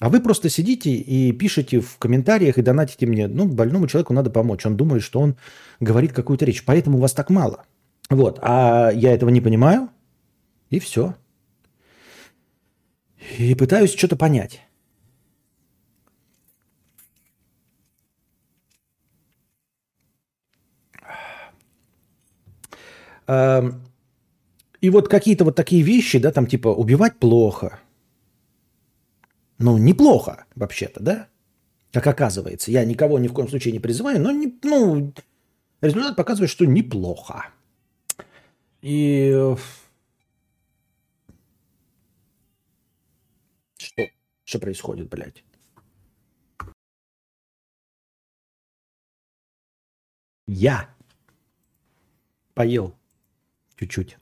А 0.00 0.08
вы 0.08 0.20
просто 0.22 0.48
сидите 0.48 0.90
и 0.90 1.30
пишете 1.32 1.80
в 1.80 1.98
комментариях 1.98 2.56
и 2.56 2.62
донатите 2.62 3.06
мне. 3.06 3.28
Ну, 3.28 3.46
больному 3.46 3.86
человеку 3.86 4.14
надо 4.14 4.30
помочь. 4.30 4.64
Он 4.64 4.76
думает, 4.76 5.02
что 5.02 5.20
он 5.20 5.36
говорит 5.78 6.12
какую-то 6.12 6.46
речь. 6.46 6.64
Поэтому 6.64 6.98
вас 6.98 7.12
так 7.12 7.28
мало. 7.28 7.66
Вот. 8.08 8.38
А 8.42 8.90
я 8.92 9.12
этого 9.12 9.28
не 9.28 9.42
понимаю. 9.42 9.90
И 10.70 10.78
все. 10.78 11.14
И 13.38 13.54
пытаюсь 13.54 13.94
что-то 13.94 14.16
понять. 14.16 14.62
И 24.80 24.90
вот 24.90 25.08
какие-то 25.08 25.44
вот 25.44 25.56
такие 25.56 25.82
вещи, 25.82 26.18
да, 26.18 26.32
там 26.32 26.46
типа 26.46 26.68
убивать 26.68 27.18
плохо. 27.18 27.78
Ну, 29.60 29.76
неплохо 29.76 30.46
вообще-то, 30.54 31.02
да? 31.02 31.28
Как 31.92 32.06
оказывается. 32.06 32.70
Я 32.70 32.84
никого 32.86 33.18
ни 33.18 33.28
в 33.28 33.34
коем 33.34 33.48
случае 33.48 33.72
не 33.72 33.78
призываю, 33.78 34.18
но 34.18 34.32
не, 34.32 34.58
ну, 34.62 35.12
результат 35.82 36.16
показывает, 36.16 36.50
что 36.50 36.64
неплохо. 36.64 37.50
И 38.80 39.54
что? 43.76 44.08
Что 44.44 44.58
происходит, 44.58 45.10
блядь? 45.10 45.44
Я 50.46 50.88
поел 52.54 52.96
Чуть-чуть. 53.76 54.18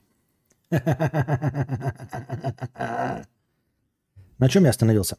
На 4.39 4.49
чем 4.49 4.63
я 4.63 4.69
остановился? 4.69 5.17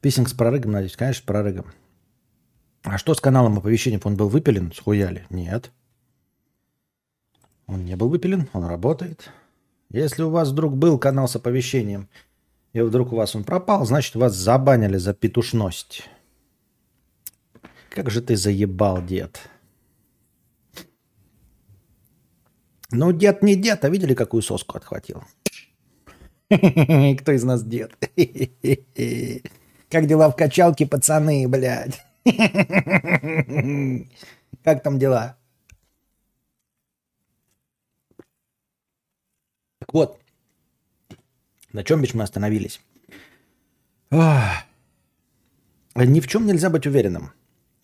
Писинг 0.00 0.28
с 0.28 0.34
прорыгом, 0.34 0.72
надеюсь. 0.72 0.96
Конечно, 0.96 1.22
с 1.22 1.24
прорыгом. 1.24 1.72
А 2.82 2.98
что 2.98 3.14
с 3.14 3.20
каналом 3.20 3.56
оповещений? 3.56 3.98
Он 4.04 4.16
был 4.16 4.28
выпилен? 4.28 4.70
Схуяли? 4.72 5.26
Нет. 5.30 5.72
Он 7.66 7.86
не 7.86 7.96
был 7.96 8.10
выпилен, 8.10 8.50
он 8.52 8.66
работает. 8.66 9.30
Если 9.88 10.22
у 10.22 10.28
вас 10.28 10.50
вдруг 10.50 10.76
был 10.76 10.98
канал 10.98 11.26
с 11.26 11.36
оповещением, 11.36 12.10
и 12.74 12.82
вдруг 12.82 13.14
у 13.14 13.16
вас 13.16 13.34
он 13.34 13.44
пропал, 13.44 13.86
значит, 13.86 14.14
вас 14.16 14.34
забанили 14.34 14.98
за 14.98 15.14
петушность. 15.14 16.06
Как 17.94 18.10
же 18.10 18.20
ты 18.20 18.36
заебал, 18.36 19.00
дед. 19.06 19.48
Ну, 22.90 23.12
дед 23.12 23.42
не 23.44 23.54
дед, 23.54 23.84
а 23.84 23.88
видели, 23.88 24.14
какую 24.14 24.42
соску 24.42 24.76
отхватил? 24.76 25.22
Кто 26.48 27.32
из 27.32 27.44
нас 27.44 27.62
дед? 27.62 27.96
Как 29.88 30.06
дела 30.06 30.28
в 30.28 30.34
качалке, 30.34 30.86
пацаны, 30.86 31.46
блядь? 31.46 32.04
Как 34.64 34.82
там 34.82 34.98
дела? 34.98 35.36
Так 39.78 39.94
вот, 39.94 40.20
на 41.72 41.84
чем 41.84 42.02
бишь 42.02 42.14
мы 42.14 42.24
остановились? 42.24 42.80
Ах. 44.10 44.64
Ни 45.94 46.18
в 46.18 46.26
чем 46.26 46.46
нельзя 46.46 46.70
быть 46.70 46.86
уверенным. 46.88 47.30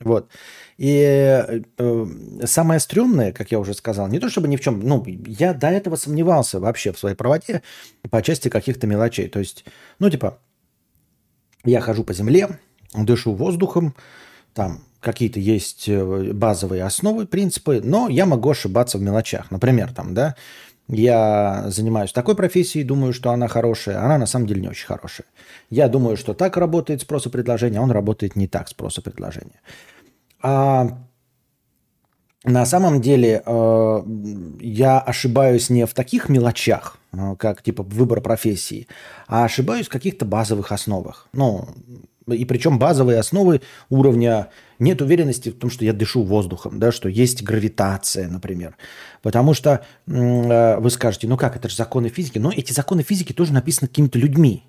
Вот. 0.01 0.31
И 0.79 0.99
э, 0.99 1.61
э, 1.77 2.07
самое 2.45 2.81
стрёмное, 2.81 3.33
как 3.33 3.51
я 3.51 3.59
уже 3.59 3.75
сказал, 3.75 4.09
не 4.09 4.19
то 4.19 4.31
чтобы 4.31 4.49
ни 4.49 4.57
в 4.57 4.61
чем, 4.61 4.81
ну, 4.81 5.05
я 5.27 5.53
до 5.53 5.69
этого 5.69 5.97
сомневался 5.97 6.59
вообще 6.59 6.93
в 6.93 6.99
своей 6.99 7.15
правоте 7.15 7.63
по 8.11 8.23
части 8.23 8.49
каких-то 8.49 8.87
мелочей. 8.87 9.29
То 9.29 9.39
есть, 9.39 9.65
ну, 9.99 10.09
типа, 10.09 10.39
я 11.65 11.81
хожу 11.81 12.03
по 12.03 12.15
земле, 12.15 12.59
дышу 12.95 13.35
воздухом, 13.35 13.95
там 14.55 14.83
какие-то 15.01 15.39
есть 15.39 15.89
э, 15.89 16.33
базовые 16.33 16.85
основы, 16.85 17.27
принципы, 17.27 17.81
но 17.83 18.09
я 18.09 18.25
могу 18.25 18.51
ошибаться 18.51 18.97
в 18.97 19.03
мелочах. 19.03 19.51
Например, 19.51 19.93
там, 19.93 20.15
да, 20.15 20.35
я 20.93 21.65
занимаюсь 21.69 22.13
такой 22.13 22.35
профессией, 22.35 22.85
думаю, 22.85 23.13
что 23.13 23.31
она 23.31 23.47
хорошая, 23.47 24.05
она 24.05 24.19
на 24.19 24.27
самом 24.27 24.47
деле 24.47 24.61
не 24.61 24.69
очень 24.69 24.87
хорошая. 24.87 25.27
Я 25.71 25.89
думаю, 25.89 26.17
что 26.17 26.35
так 26.35 26.57
работает 26.57 27.01
спрос 27.03 27.27
и 27.27 27.31
предложение, 27.31 27.81
а 27.81 27.83
он 27.83 27.93
работает 27.93 28.37
не 28.37 28.49
так 28.49 28.69
спрос 28.69 28.99
и 28.99 29.01
предложение. 29.01 29.61
А 30.43 30.99
на 32.45 32.67
самом 32.67 33.01
деле 33.01 33.43
э, 33.45 34.03
я 34.61 34.99
ошибаюсь 34.99 35.71
не 35.71 35.87
в 35.87 35.95
таких 35.95 36.29
мелочах, 36.29 36.99
э, 37.13 37.37
как 37.39 37.63
типа 37.63 37.85
выбор 37.85 38.21
профессии, 38.21 38.89
а 39.29 39.45
ошибаюсь 39.45 39.87
в 39.87 39.91
каких-то 39.91 40.25
базовых 40.25 40.73
основах. 40.73 41.29
Ну, 41.33 41.69
И 42.27 42.45
причем 42.45 42.79
базовые 42.79 43.19
основы 43.21 43.61
уровня 43.91 44.49
нет 44.81 45.03
уверенности 45.03 45.51
в 45.51 45.59
том, 45.59 45.71
что 45.71 45.85
я 45.85 45.93
дышу 45.93 46.23
воздухом, 46.23 46.79
да, 46.79 46.91
что 46.91 47.09
есть 47.09 47.43
гравитация, 47.43 48.29
например. 48.29 48.77
Потому 49.23 49.55
что 49.55 49.85
э, 50.07 50.79
вы 50.79 50.91
скажете, 50.91 51.29
ну 51.29 51.37
как, 51.37 51.57
это 51.57 51.69
же 51.69 51.77
законы 51.77 52.09
физики. 52.09 52.39
Но 52.39 52.51
эти 52.51 52.73
законы 52.73 53.03
физики 53.03 53.33
тоже 53.33 53.53
написаны 53.53 53.89
какими-то 53.89 54.19
людьми. 54.19 54.65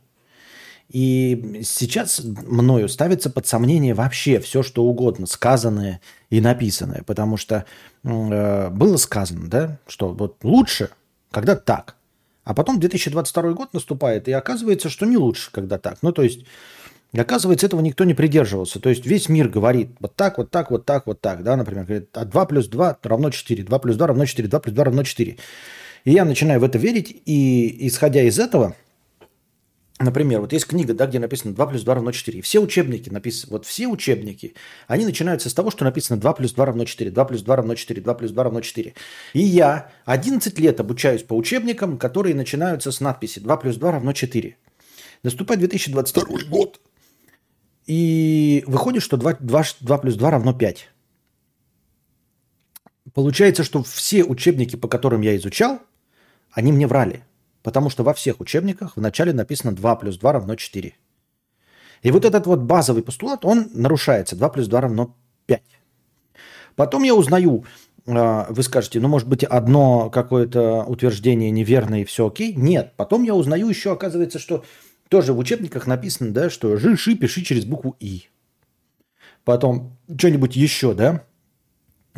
И 0.90 1.62
сейчас 1.64 2.22
мною 2.22 2.90
ставится 2.90 3.30
под 3.30 3.48
сомнение 3.48 3.94
вообще 3.94 4.40
все, 4.42 4.62
что 4.62 4.84
угодно, 4.84 5.26
сказанное 5.26 6.02
и 6.30 6.42
написанное. 6.42 7.04
Потому 7.04 7.38
что 7.38 7.66
э, 8.04 8.70
было 8.70 8.98
сказано, 8.98 9.50
да, 9.50 9.80
что 9.88 10.10
вот 10.10 10.44
лучше, 10.44 10.90
когда 11.32 11.56
так. 11.56 11.96
А 12.44 12.54
потом 12.54 12.80
2022 12.80 13.54
год 13.54 13.74
наступает, 13.74 14.28
и 14.28 14.32
оказывается, 14.34 14.90
что 14.90 15.06
не 15.06 15.16
лучше, 15.16 15.52
когда 15.52 15.78
так. 15.78 16.00
Ну, 16.02 16.12
то 16.12 16.24
есть, 16.24 16.46
оказывается, 17.20 17.66
этого 17.66 17.82
никто 17.82 18.04
не 18.04 18.14
придерживался. 18.14 18.80
То 18.80 18.90
есть, 18.90 19.06
весь 19.06 19.30
мир 19.30 19.50
говорит 19.50 19.90
вот 20.00 20.16
так, 20.16 20.38
вот 20.38 20.50
так, 20.52 20.72
вот 20.72 20.86
так, 20.86 21.08
вот 21.08 21.20
так. 21.22 21.44
Да, 21.44 21.56
например, 21.56 21.86
говорит, 21.86 22.10
а 22.14 22.26
2 22.26 22.46
плюс 22.46 22.68
2 22.68 23.00
равно 23.04 23.30
4, 23.30 23.64
2 23.64 23.80
плюс 23.80 23.96
2 23.96 24.08
равно 24.08 24.26
4, 24.26 24.48
2 24.48 24.60
плюс 24.60 24.76
2 24.76 24.84
равно 24.84 25.04
4. 25.04 25.38
И 26.06 26.12
я 26.12 26.26
начинаю 26.26 26.60
в 26.60 26.64
это 26.64 26.78
верить, 26.78 27.22
и 27.26 27.88
исходя 27.88 28.22
из 28.22 28.40
этого– 28.40 28.76
Например, 30.04 30.42
вот 30.42 30.52
есть 30.52 30.66
книга, 30.66 30.94
да, 30.94 31.06
где 31.06 31.20
написано 31.20 31.54
2 31.54 31.66
плюс 31.68 31.84
2 31.84 31.96
равно 31.96 32.12
4. 32.12 32.42
Все 32.42 32.60
учебники 32.60 33.10
написаны, 33.10 33.52
вот 33.52 33.66
все 33.66 33.88
учебники, 33.88 34.56
они 34.88 35.06
начинаются 35.06 35.50
с 35.50 35.54
того, 35.54 35.70
что 35.70 35.86
написано 35.86 36.20
2 36.20 36.34
плюс 36.34 36.54
2 36.54 36.66
равно 36.66 36.86
4, 36.86 37.12
2 37.12 37.26
плюс 37.26 37.42
2 37.42 37.56
равно 37.56 37.76
4, 37.76 38.02
2 38.02 38.14
плюс 38.16 38.32
2 38.32 38.44
равно 38.44 38.62
4. 38.62 38.94
И 39.34 39.40
я 39.40 39.92
11 40.06 40.60
лет 40.60 40.80
обучаюсь 40.80 41.24
по 41.24 41.36
учебникам, 41.36 41.98
которые 41.98 42.36
начинаются 42.36 42.92
с 42.92 43.00
надписи 43.00 43.40
2 43.40 43.58
плюс 43.58 43.76
2 43.78 43.92
равно 43.92 44.14
4. 44.14 44.58
Наступает 45.24 45.60
2022 45.60 46.24
год, 46.50 46.82
и 47.92 48.64
выходит, 48.68 49.04
что 49.04 49.18
2, 49.18 49.38
2, 49.40 49.64
2 49.80 49.98
плюс 49.98 50.16
2 50.16 50.32
равно 50.32 50.54
5. 50.54 50.90
Получается, 53.14 53.64
что 53.64 53.84
все 53.84 54.24
учебники, 54.24 54.76
по 54.76 54.88
которым 54.88 55.22
я 55.22 55.36
изучал, 55.36 55.80
они 56.52 56.72
мне 56.72 56.88
врали– 56.88 57.24
Потому 57.64 57.90
что 57.90 58.04
во 58.04 58.14
всех 58.14 58.40
учебниках 58.40 58.94
вначале 58.96 59.34
написано 59.34 59.76
2 59.76 59.96
плюс 59.98 60.18
2 60.18 60.32
равно 60.32 60.56
4. 60.56 60.94
И 62.02 62.12
вот 62.12 62.26
этот 62.26 62.48
вот 62.48 62.60
базовый 62.60 63.04
постулат, 63.04 63.46
он 63.46 63.70
нарушается. 63.74 64.36
2 64.36 64.50
плюс 64.50 64.68
2 64.68 64.82
равно 64.82 65.16
5. 65.46 65.62
Потом 66.76 67.04
я 67.04 67.14
узнаю, 67.14 67.66
а, 68.08 68.48
вы 68.50 68.64
скажете, 68.64 69.00
ну, 69.00 69.08
может 69.08 69.28
быть, 69.28 69.44
одно 69.44 70.10
какое-то 70.10 70.84
утверждение 70.84 71.52
неверное 71.52 72.02
и 72.02 72.06
все 72.06 72.28
окей. 72.28 72.56
Нет, 72.56 72.94
потом 72.98 73.24
я 73.24 73.36
узнаю 73.36 73.70
еще, 73.70 73.92
оказывается, 73.92 74.40
что 74.40 74.64
тоже 75.12 75.34
в 75.34 75.40
учебниках 75.40 75.88
написано, 75.88 76.32
да, 76.32 76.50
что 76.50 76.78
жиши 76.78 77.16
пиши 77.16 77.42
через 77.42 77.66
букву 77.66 77.98
И. 78.00 78.30
Потом 79.44 79.98
что-нибудь 80.18 80.56
еще, 80.56 80.94
да, 80.94 81.26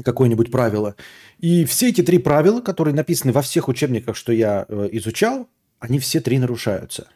какое-нибудь 0.04 0.52
правило. 0.52 0.96
И 1.40 1.66
все 1.66 1.90
эти 1.90 2.04
три 2.04 2.20
правила, 2.20 2.62
которые 2.62 2.94
написаны 2.94 3.34
во 3.34 3.42
всех 3.42 3.68
учебниках, 3.68 4.16
что 4.16 4.32
я 4.32 4.68
э, 4.70 4.90
изучал, 4.92 5.50
они 5.80 5.98
все 5.98 6.22
три 6.22 6.38
нарушаются. 6.38 7.08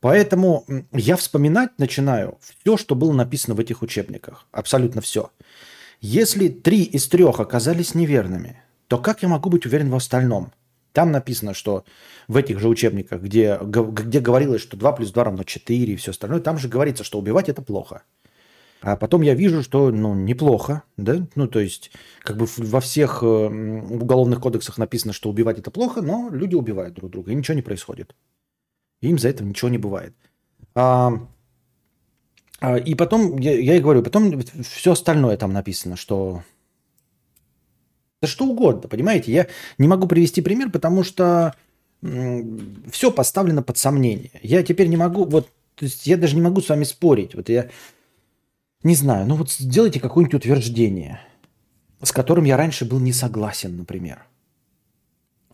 Поэтому 0.00 0.66
я 0.90 1.14
вспоминать 1.14 1.70
начинаю 1.78 2.40
все, 2.40 2.76
что 2.76 2.96
было 2.96 3.12
написано 3.12 3.54
в 3.54 3.60
этих 3.60 3.82
учебниках. 3.82 4.48
Абсолютно 4.50 5.00
все. 5.00 5.30
Если 6.00 6.48
три 6.48 6.82
из 6.82 7.06
трех 7.06 7.38
оказались 7.38 7.94
неверными, 7.94 8.60
то 8.88 8.98
как 8.98 9.22
я 9.22 9.28
могу 9.28 9.48
быть 9.48 9.64
уверен 9.64 9.90
в 9.90 9.94
остальном? 9.94 10.52
Там 10.92 11.10
написано, 11.10 11.54
что 11.54 11.84
в 12.28 12.36
этих 12.36 12.60
же 12.60 12.68
учебниках, 12.68 13.22
где, 13.22 13.58
где 13.62 14.20
говорилось, 14.20 14.60
что 14.60 14.76
2 14.76 14.92
плюс 14.92 15.10
2 15.12 15.24
равно 15.24 15.42
4 15.44 15.92
и 15.92 15.96
все 15.96 16.10
остальное, 16.10 16.40
там 16.40 16.58
же 16.58 16.68
говорится, 16.68 17.04
что 17.04 17.18
убивать 17.18 17.48
это 17.48 17.62
плохо. 17.62 18.02
А 18.82 18.96
потом 18.96 19.22
я 19.22 19.34
вижу, 19.34 19.62
что 19.62 19.90
ну, 19.90 20.14
неплохо, 20.14 20.82
да, 20.96 21.26
ну 21.36 21.46
то 21.46 21.60
есть 21.60 21.92
как 22.22 22.36
бы 22.36 22.46
во 22.58 22.80
всех 22.80 23.22
э, 23.22 23.26
уголовных 23.26 24.40
кодексах 24.40 24.76
написано, 24.76 25.12
что 25.12 25.30
убивать 25.30 25.60
это 25.60 25.70
плохо, 25.70 26.02
но 26.02 26.28
люди 26.30 26.56
убивают 26.56 26.94
друг 26.94 27.12
друга, 27.12 27.30
и 27.30 27.34
ничего 27.34 27.54
не 27.54 27.62
происходит. 27.62 28.16
Им 29.00 29.18
за 29.18 29.28
это 29.28 29.44
ничего 29.44 29.68
не 29.68 29.78
бывает. 29.78 30.14
А, 30.74 31.12
а, 32.60 32.76
и 32.76 32.94
потом, 32.96 33.38
я, 33.38 33.56
я 33.58 33.76
и 33.76 33.80
говорю, 33.80 34.02
потом 34.02 34.40
все 34.40 34.92
остальное 34.92 35.36
там 35.36 35.52
написано, 35.52 35.96
что... 35.96 36.42
Да 38.22 38.28
что 38.28 38.46
угодно, 38.46 38.88
понимаете? 38.88 39.32
Я 39.32 39.48
не 39.78 39.88
могу 39.88 40.06
привести 40.06 40.40
пример, 40.40 40.70
потому 40.70 41.02
что 41.02 41.54
все 42.00 43.10
поставлено 43.10 43.62
под 43.62 43.78
сомнение. 43.78 44.30
Я 44.42 44.62
теперь 44.62 44.86
не 44.86 44.96
могу, 44.96 45.24
вот, 45.24 45.48
то 45.74 45.84
есть 45.84 46.06
я 46.06 46.16
даже 46.16 46.36
не 46.36 46.40
могу 46.40 46.60
с 46.60 46.68
вами 46.68 46.84
спорить. 46.84 47.34
Вот 47.34 47.48
я 47.48 47.68
не 48.84 48.94
знаю, 48.94 49.26
ну 49.26 49.34
вот 49.34 49.50
сделайте 49.50 49.98
какое-нибудь 49.98 50.34
утверждение, 50.34 51.20
с 52.00 52.12
которым 52.12 52.44
я 52.44 52.56
раньше 52.56 52.84
был 52.84 53.00
не 53.00 53.12
согласен, 53.12 53.76
например. 53.76 54.24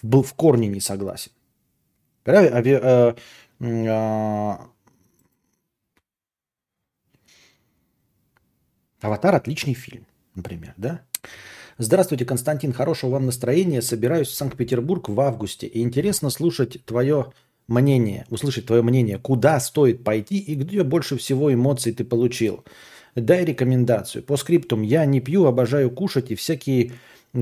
Был 0.03 0.23
в 0.23 0.35
корне 0.35 0.69
не 0.69 0.81
согласен. 0.81 1.33
Э, 2.27 3.15
а, 3.61 4.67
Аватар 9.01 9.35
отличный 9.35 9.75
фильм, 9.75 10.07
например, 10.35 10.75
да? 10.77 11.03
Здравствуйте, 11.81 12.25
Константин, 12.25 12.73
хорошего 12.73 13.11
вам 13.11 13.27
настроения. 13.27 13.83
Собираюсь 13.83 14.27
в 14.27 14.35
Санкт-Петербург 14.35 15.09
в 15.09 15.21
августе. 15.21 15.69
И 15.69 15.81
интересно 15.81 16.29
слушать 16.29 16.85
твое 16.85 17.33
мнение, 17.69 18.27
услышать 18.31 18.67
твое 18.67 18.83
мнение, 18.83 19.19
куда 19.19 19.61
стоит 19.61 20.03
пойти 20.03 20.39
и 20.39 20.57
где 20.57 20.83
больше 20.83 21.17
всего 21.17 21.55
эмоций 21.55 21.93
ты 21.93 22.05
получил. 22.05 22.65
Дай 23.15 23.45
рекомендацию. 23.45 24.25
По 24.25 24.37
скриптум 24.37 24.83
я 24.83 25.07
не 25.07 25.21
пью, 25.21 25.45
обожаю 25.45 25.93
кушать 25.93 26.33
и 26.33 26.35
всякие 26.35 26.95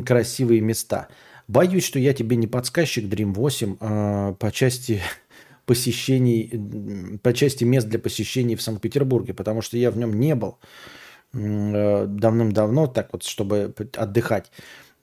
красивые 0.04 0.60
места. 0.60 1.08
Боюсь, 1.48 1.86
что 1.86 1.98
я 1.98 2.12
тебе 2.12 2.36
не 2.36 2.46
подсказчик 2.46 3.06
Dream 3.06 3.32
8 3.32 3.76
а, 3.80 4.32
по 4.34 4.52
части 4.52 5.00
посещений, 5.64 7.18
по 7.22 7.32
части 7.32 7.64
мест 7.64 7.88
для 7.88 7.98
посещений 7.98 8.54
в 8.54 8.60
Санкт-Петербурге, 8.60 9.32
потому 9.32 9.62
что 9.62 9.78
я 9.78 9.90
в 9.90 9.96
нем 9.96 10.12
не 10.12 10.34
был 10.34 10.58
давным-давно, 11.36 12.86
так 12.86 13.12
вот, 13.12 13.22
чтобы 13.22 13.74
отдыхать. 13.96 14.50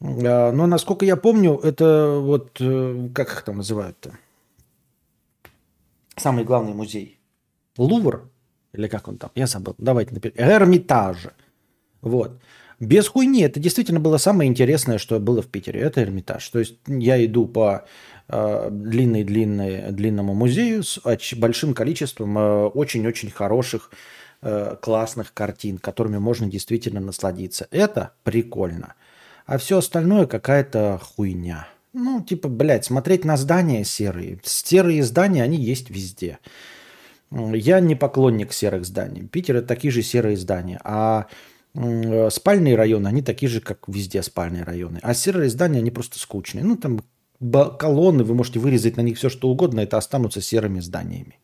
А, 0.01 0.51
но, 0.51 0.67
насколько 0.67 1.05
я 1.05 1.15
помню, 1.15 1.57
это 1.57 2.19
вот, 2.19 2.57
э, 2.59 3.09
как 3.13 3.29
их 3.29 3.41
там 3.43 3.57
называют-то? 3.57 4.17
Самый 6.15 6.43
главный 6.43 6.73
музей. 6.73 7.19
Лувр? 7.77 8.29
Или 8.73 8.87
как 8.87 9.07
он 9.07 9.17
там? 9.17 9.31
Я 9.35 9.47
забыл. 9.47 9.75
Давайте 9.77 10.13
напишем. 10.13 10.37
Эрмитаж. 10.37 11.17
Вот. 12.01 12.39
Без 12.79 13.07
хуйни. 13.07 13.41
Это 13.41 13.59
действительно 13.59 13.99
было 13.99 14.17
самое 14.17 14.49
интересное, 14.49 14.97
что 14.97 15.19
было 15.19 15.41
в 15.41 15.47
Питере. 15.47 15.79
Это 15.79 16.03
Эрмитаж. 16.03 16.47
То 16.49 16.59
есть 16.59 16.75
я 16.87 17.23
иду 17.23 17.47
по 17.47 17.85
э, 18.27 18.67
длинной-длинной, 18.69 19.91
длинному 19.91 20.33
музею 20.33 20.83
с 20.83 20.99
большим 21.35 21.73
количеством 21.73 22.37
э, 22.37 22.65
очень-очень 22.67 23.31
хороших, 23.31 23.91
э, 24.43 24.75
классных 24.81 25.33
картин, 25.33 25.77
которыми 25.77 26.17
можно 26.17 26.47
действительно 26.47 26.99
насладиться. 26.99 27.67
Это 27.71 28.11
прикольно. 28.23 28.95
А 29.45 29.57
все 29.57 29.77
остальное 29.79 30.25
какая-то 30.25 30.99
хуйня. 31.01 31.67
Ну, 31.93 32.21
типа, 32.21 32.49
блядь, 32.49 32.85
смотреть 32.85 33.25
на 33.25 33.37
здания 33.37 33.83
серые. 33.83 34.39
Серые 34.43 35.03
здания, 35.03 35.43
они 35.43 35.57
есть 35.57 35.89
везде. 35.89 36.39
Я 37.31 37.79
не 37.79 37.95
поклонник 37.95 38.53
серых 38.53 38.85
зданий. 38.85 39.27
Питер 39.27 39.57
это 39.57 39.67
такие 39.67 39.91
же 39.91 40.01
серые 40.01 40.37
здания. 40.37 40.79
А 40.83 41.27
спальные 42.29 42.75
районы, 42.75 43.07
они 43.07 43.21
такие 43.21 43.49
же, 43.49 43.59
как 43.61 43.87
везде 43.87 44.21
спальные 44.21 44.63
районы. 44.63 44.99
А 45.01 45.13
серые 45.13 45.49
здания, 45.49 45.79
они 45.79 45.91
просто 45.91 46.19
скучные. 46.19 46.63
Ну, 46.63 46.77
там 46.77 47.01
колонны, 47.77 48.23
вы 48.23 48.35
можете 48.35 48.59
вырезать 48.59 48.97
на 48.97 49.01
них 49.01 49.17
все, 49.17 49.29
что 49.29 49.49
угодно, 49.49 49.81
это 49.81 49.97
останутся 49.97 50.41
серыми 50.41 50.79
зданиями. 50.79 51.39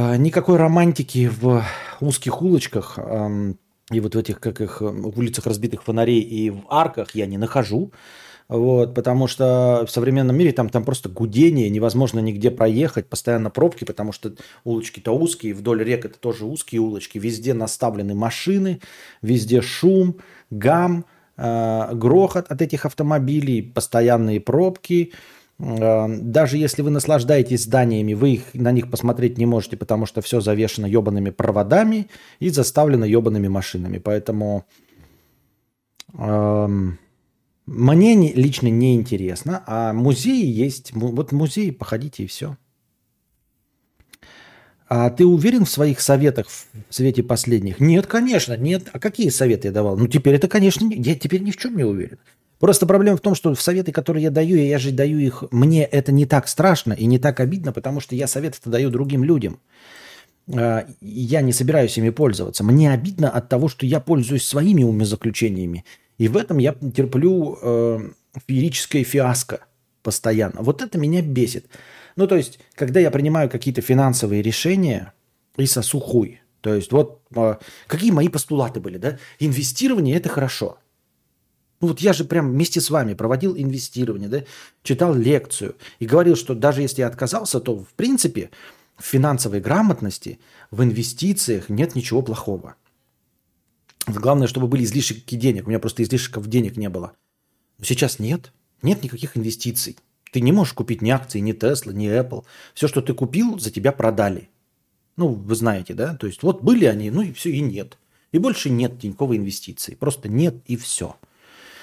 А, 0.00 0.16
никакой 0.16 0.58
романтики 0.58 1.28
в 1.28 1.64
узких 2.00 2.40
улочках 2.40 3.00
и 3.90 4.00
вот 4.00 4.14
в 4.14 4.18
этих, 4.18 4.38
как 4.38 4.60
их, 4.60 4.80
улицах 4.80 5.46
разбитых 5.46 5.82
фонарей 5.82 6.20
и 6.20 6.50
в 6.50 6.62
арках 6.68 7.16
я 7.16 7.26
не 7.26 7.36
нахожу. 7.36 7.92
Вот, 8.48 8.94
потому 8.94 9.26
что 9.26 9.84
в 9.86 9.90
современном 9.90 10.36
мире 10.36 10.52
там, 10.52 10.68
там 10.68 10.84
просто 10.84 11.08
гудение, 11.08 11.68
невозможно 11.68 12.20
нигде 12.20 12.52
проехать, 12.52 13.08
постоянно 13.08 13.50
пробки, 13.50 13.84
потому 13.84 14.12
что 14.12 14.34
улочки-то 14.62 15.10
узкие, 15.10 15.52
вдоль 15.52 15.82
рек 15.82 16.04
это 16.04 16.18
тоже 16.18 16.46
узкие 16.46 16.80
улочки, 16.80 17.18
везде 17.18 17.52
наставлены 17.52 18.14
машины, 18.14 18.80
везде 19.20 19.60
шум, 19.60 20.18
гам, 20.50 21.06
э, 21.36 21.90
грохот 21.92 22.46
от 22.48 22.62
этих 22.62 22.86
автомобилей, 22.86 23.62
постоянные 23.62 24.40
пробки. 24.40 25.12
Э, 25.12 25.37
даже 25.58 26.56
если 26.56 26.82
вы 26.82 26.90
наслаждаетесь 26.90 27.64
зданиями, 27.64 28.14
вы 28.14 28.34
их, 28.34 28.42
на 28.54 28.70
них 28.70 28.90
посмотреть 28.90 29.38
не 29.38 29.46
можете, 29.46 29.76
потому 29.76 30.06
что 30.06 30.20
все 30.20 30.40
завешено 30.40 30.86
ебаными 30.86 31.30
проводами 31.30 32.08
и 32.38 32.50
заставлено 32.50 33.04
ебаными 33.04 33.48
машинами. 33.48 33.98
Поэтому... 33.98 34.64
Эм, 36.14 36.98
мне 37.66 38.14
не, 38.14 38.32
лично 38.32 38.68
не 38.68 38.94
интересно, 38.94 39.62
а 39.66 39.92
музеи 39.92 40.46
есть. 40.46 40.92
Вот 40.94 41.32
музей, 41.32 41.70
походите 41.70 42.22
и 42.22 42.26
все. 42.26 42.56
А 44.88 45.10
ты 45.10 45.26
уверен 45.26 45.66
в 45.66 45.70
своих 45.70 46.00
советах 46.00 46.46
в 46.48 46.66
свете 46.88 47.22
последних? 47.22 47.78
Нет, 47.78 48.06
конечно, 48.06 48.56
нет. 48.56 48.88
А 48.92 48.98
какие 48.98 49.28
советы 49.28 49.68
я 49.68 49.72
давал? 49.72 49.98
Ну, 49.98 50.06
теперь 50.06 50.36
это, 50.36 50.48
конечно, 50.48 50.86
не- 50.86 50.96
я 50.96 51.14
теперь 51.14 51.42
ни 51.42 51.50
в 51.50 51.58
чем 51.58 51.76
не 51.76 51.84
уверен. 51.84 52.18
Просто 52.58 52.86
проблема 52.86 53.16
в 53.16 53.20
том, 53.20 53.34
что 53.34 53.54
в 53.54 53.62
советы, 53.62 53.92
которые 53.92 54.24
я 54.24 54.30
даю, 54.30 54.56
я 54.56 54.78
же 54.78 54.90
даю 54.90 55.18
их, 55.18 55.44
мне 55.52 55.84
это 55.84 56.10
не 56.10 56.26
так 56.26 56.48
страшно 56.48 56.92
и 56.92 57.06
не 57.06 57.18
так 57.18 57.40
обидно, 57.40 57.72
потому 57.72 58.00
что 58.00 58.16
я 58.16 58.26
советы-то 58.26 58.68
даю 58.68 58.90
другим 58.90 59.22
людям. 59.22 59.60
А, 60.52 60.86
Я 61.00 61.40
не 61.40 61.52
собираюсь 61.52 61.96
ими 61.98 62.10
пользоваться. 62.10 62.64
Мне 62.64 62.92
обидно 62.92 63.30
от 63.30 63.48
того, 63.48 63.68
что 63.68 63.86
я 63.86 64.00
пользуюсь 64.00 64.46
своими 64.46 64.82
умозаключениями. 64.82 65.84
И 66.18 66.26
в 66.28 66.36
этом 66.36 66.58
я 66.58 66.74
терплю 66.74 67.58
э, 67.62 68.10
феерическое 68.46 69.04
фиаско 69.04 69.60
постоянно. 70.02 70.62
Вот 70.62 70.82
это 70.82 70.98
меня 70.98 71.22
бесит. 71.22 71.66
Ну, 72.16 72.26
то 72.26 72.34
есть, 72.34 72.58
когда 72.74 72.98
я 72.98 73.12
принимаю 73.12 73.48
какие-то 73.48 73.82
финансовые 73.82 74.42
решения 74.42 75.12
и 75.56 75.66
сосу 75.66 76.00
хуй. 76.00 76.40
То 76.60 76.74
есть, 76.74 76.90
вот 76.90 77.22
э, 77.36 77.54
какие 77.86 78.10
мои 78.10 78.28
постулаты 78.28 78.80
были, 78.80 78.98
да? 78.98 79.18
Инвестирование– 79.38 80.16
это 80.16 80.28
хорошо. 80.28 80.78
Ну 81.80 81.88
вот 81.88 82.00
я 82.00 82.12
же 82.12 82.24
прям 82.24 82.50
вместе 82.50 82.80
с 82.80 82.90
вами 82.90 83.14
проводил 83.14 83.56
инвестирование, 83.56 84.28
да, 84.28 84.44
читал 84.82 85.14
лекцию 85.14 85.76
и 86.00 86.06
говорил, 86.06 86.34
что 86.34 86.54
даже 86.54 86.82
если 86.82 87.02
я 87.02 87.06
отказался, 87.06 87.60
то 87.60 87.78
в 87.78 87.94
принципе 87.94 88.50
в 88.96 89.04
финансовой 89.04 89.60
грамотности, 89.60 90.40
в 90.70 90.82
инвестициях 90.82 91.68
нет 91.68 91.94
ничего 91.94 92.20
плохого. 92.20 92.74
Главное, 94.06 94.48
чтобы 94.48 94.66
были 94.68 94.84
излишки 94.84 95.36
денег. 95.36 95.66
У 95.66 95.68
меня 95.68 95.78
просто 95.78 96.02
излишков 96.02 96.48
денег 96.48 96.76
не 96.76 96.88
было. 96.88 97.12
Но 97.78 97.84
сейчас 97.84 98.18
нет. 98.18 98.52
Нет 98.82 99.02
никаких 99.02 99.36
инвестиций. 99.36 99.96
Ты 100.32 100.40
не 100.40 100.52
можешь 100.52 100.72
купить 100.72 101.02
ни 101.02 101.10
акции, 101.10 101.40
ни 101.40 101.52
Tesla, 101.52 101.92
ни 101.92 102.08
Apple. 102.08 102.44
Все, 102.74 102.88
что 102.88 103.00
ты 103.00 103.14
купил, 103.14 103.58
за 103.58 103.70
тебя 103.70 103.92
продали. 103.92 104.48
Ну, 105.16 105.28
вы 105.28 105.54
знаете, 105.54 105.94
да? 105.94 106.16
То 106.16 106.26
есть 106.26 106.42
вот 106.42 106.62
были 106.62 106.84
они, 106.86 107.10
ну 107.10 107.22
и 107.22 107.32
все, 107.32 107.50
и 107.50 107.60
нет. 107.60 107.98
И 108.32 108.38
больше 108.38 108.70
нет 108.70 109.02
никакого 109.02 109.36
инвестиций. 109.36 109.96
Просто 109.96 110.28
нет 110.28 110.56
и 110.66 110.76
все. 110.76 111.16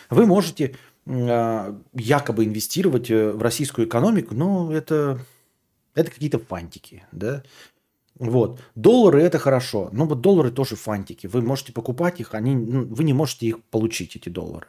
Вы 0.10 0.26
можете 0.26 0.76
э, 1.06 1.80
якобы 1.94 2.46
инвестировать 2.46 3.10
э, 3.10 3.32
в 3.32 3.42
российскую 3.42 3.88
экономику, 3.88 4.36
но 4.36 4.72
это, 4.72 5.20
это 5.94 6.12
какие-то 6.12 6.40
фантики, 6.40 7.04
да? 7.12 7.44
Вот. 8.18 8.62
Доллары 8.76 9.22
это 9.22 9.40
хорошо. 9.40 9.90
Но 9.92 10.06
вот 10.06 10.22
доллары 10.22 10.52
тоже 10.52 10.76
фантики. 10.76 11.28
Вы 11.28 11.42
можете 11.42 11.74
покупать 11.74 12.20
их, 12.20 12.34
они, 12.34 12.56
ну, 12.56 12.86
вы 12.86 13.04
не 13.04 13.14
можете 13.14 13.48
их 13.48 13.64
получить, 13.66 14.16
эти 14.16 14.30
доллары. 14.30 14.68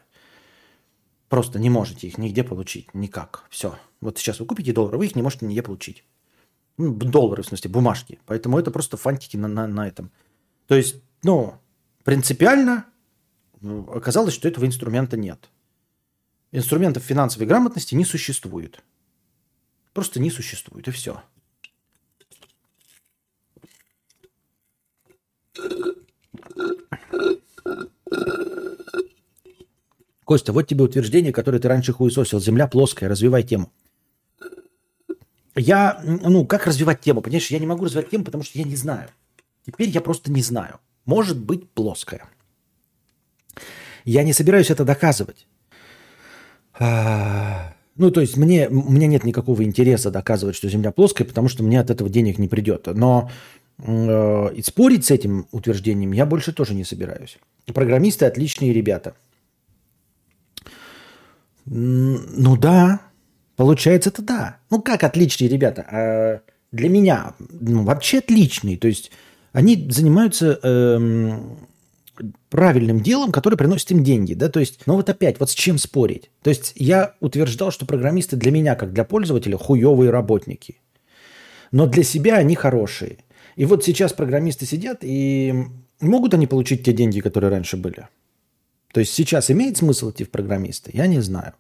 Просто 1.29 1.59
не 1.59 1.70
можете 1.70 2.07
их 2.07 2.18
нигде 2.18 2.44
получить. 2.44 2.92
Никак. 2.94 3.44
Все. 3.51 3.77
Вот 4.01 4.18
сейчас 4.18 4.40
вы 4.40 4.46
купите 4.46 4.72
доллары, 4.72 4.99
вы 4.99 5.07
их 5.07 5.16
не 5.16 5.22
можете 5.22 5.46
нигде 5.46 5.62
получить. 5.62 6.05
Ну, 6.79 6.92
доллары, 6.92 7.42
в 7.42 7.46
смысле, 7.46 7.70
бумажки. 7.70 8.18
Поэтому 8.27 8.59
это 8.59 8.70
просто 8.70 8.96
фантики 8.96 9.37
на, 9.37 9.49
на, 9.49 9.66
на 9.66 9.88
этом. 9.88 10.11
То 10.66 10.75
есть, 10.75 10.96
ну, 11.22 11.55
принципиально 12.05 12.85
оказалось, 13.62 14.35
что 14.35 14.49
этого 14.49 14.66
инструмента 14.66 15.16
нет. 15.16 15.51
Инструментов 16.53 17.03
финансовой 17.03 17.47
грамотности 17.47 17.95
не 17.95 18.05
существует. 18.05 18.83
Просто 19.92 20.21
не 20.21 20.31
существует, 20.31 20.88
и 20.88 20.90
все. 20.90 21.23
Костя, 30.25 30.53
вот 30.53 30.66
тебе 30.66 30.85
утверждение, 30.85 31.33
которое 31.33 31.61
ты 31.61 31.69
раньше 31.69 31.92
хуесосил. 31.92 32.40
Земля 32.40 32.66
плоская, 32.66 33.09
развивай 33.09 33.42
тему. 33.42 33.73
Я, 35.55 36.03
ну, 36.05 36.45
как 36.47 36.66
развивать 36.66 37.01
тему? 37.01 37.23
Понимаешь, 37.23 37.51
я 37.51 37.59
не 37.59 37.66
могу 37.66 37.85
развивать 37.85 38.11
тему, 38.11 38.25
потому 38.25 38.45
что 38.45 38.59
я 38.59 38.64
не 38.64 38.77
знаю. 38.77 39.09
Теперь 39.64 39.88
я 39.88 40.01
просто 40.01 40.31
не 40.31 40.42
знаю. 40.42 40.81
Может 41.05 41.38
быть 41.38 41.71
плоская. 41.71 42.29
Я 44.07 44.23
не 44.23 44.33
собираюсь 44.33 44.71
это 44.71 44.85
доказывать. 44.85 45.47
А, 46.79 47.75
Ну, 47.97 48.11
то 48.11 48.21
есть 48.21 48.37
мне, 48.37 48.69
у 48.69 48.90
меня 48.90 49.07
нет 49.09 49.25
никакого 49.25 49.64
интереса 49.64 50.11
доказывать, 50.11 50.55
что 50.55 50.69
Земля 50.69 50.92
плоская, 50.92 51.27
потому 51.27 51.49
что 51.49 51.62
мне 51.62 51.81
от 51.81 51.90
этого 51.90 52.09
денег 52.09 52.38
не 52.38 52.47
придет. 52.47 52.87
Но 52.87 53.31
э, 53.79 54.55
и 54.55 54.62
спорить 54.62 55.07
с 55.07 55.11
этим 55.11 55.49
утверждением 55.51 56.12
я 56.12 56.25
больше 56.25 56.53
тоже 56.53 56.75
не 56.75 56.85
собираюсь. 56.85 57.38
Программисты 57.75 58.27
отличные 58.27 58.73
ребята. 58.73 59.14
Ну 61.64 62.57
да, 62.57 63.01
получается 63.57 64.11
это 64.11 64.23
да. 64.23 64.59
Ну 64.71 64.81
как 64.81 65.03
отличные 65.03 65.49
ребята? 65.49 65.85
А 65.90 66.40
для 66.71 66.88
меня 66.88 67.35
ну, 67.38 67.83
вообще 67.83 68.19
отличные. 68.19 68.77
То 68.77 68.87
есть 68.87 69.11
они 69.53 69.90
занимаются 69.90 70.61
эм, 70.62 71.66
правильным 72.48 73.00
делом, 73.00 73.33
которое 73.33 73.57
приносит 73.57 73.90
им 73.90 74.05
деньги. 74.05 74.35
Да? 74.35 74.48
То 74.48 74.61
есть, 74.61 74.81
ну 74.87 74.94
вот 74.94 75.09
опять, 75.09 75.40
вот 75.40 75.50
с 75.50 75.55
чем 75.55 75.79
спорить? 75.79 76.31
То 76.42 76.50
есть 76.50 76.72
я 76.76 77.14
утверждал, 77.20 77.70
что 77.70 77.87
программисты 77.87 78.37
для 78.37 78.50
меня, 78.50 78.74
как 78.74 78.92
для 78.92 79.05
пользователя, 79.05 79.57
хуевые 79.57 80.11
работники. 80.11 80.81
Но 81.72 81.87
для 81.87 82.02
себя 82.02 82.37
они 82.37 82.55
хорошие. 82.55 83.18
И 83.57 83.64
вот 83.64 83.85
сейчас 83.85 84.12
программисты 84.12 84.66
сидят, 84.66 84.98
и 85.02 85.55
могут 86.00 86.35
они 86.35 86.46
получить 86.46 86.85
те 86.85 86.92
деньги, 86.92 87.20
которые 87.20 87.50
раньше 87.50 87.76
были? 87.76 88.09
То 88.92 89.00
есть 89.00 89.12
сейчас 89.12 89.50
имеет 89.50 89.76
смысл 89.76 90.11
идти 90.11 90.24
в 90.24 90.31
программисты? 90.31 90.90
Я 90.94 91.07
не 91.07 91.20
знаю. 91.20 91.55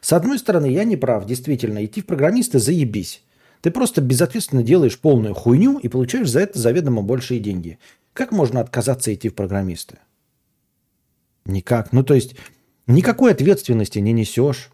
С 0.00 0.12
одной 0.12 0.38
стороны, 0.38 0.66
я 0.66 0.84
не 0.84 0.96
прав, 0.96 1.26
действительно, 1.26 1.84
идти 1.84 2.00
в 2.00 2.06
программисты 2.06 2.58
заебись. 2.58 3.22
Ты 3.60 3.70
просто 3.70 4.00
безответственно 4.00 4.64
делаешь 4.64 4.98
полную 4.98 5.34
хуйню 5.34 5.78
и 5.78 5.86
получаешь 5.86 6.28
за 6.28 6.40
это 6.40 6.58
заведомо 6.58 7.02
большие 7.02 7.38
деньги. 7.38 7.78
Как 8.12 8.32
можно 8.32 8.60
отказаться 8.60 9.12
идти 9.12 9.28
в 9.28 9.34
программисты? 9.34 9.98
Никак. 11.44 11.92
Ну, 11.92 12.02
то 12.02 12.14
есть, 12.14 12.36
никакой 12.86 13.32
ответственности 13.32 13.98
не 13.98 14.12
несешь 14.12 14.70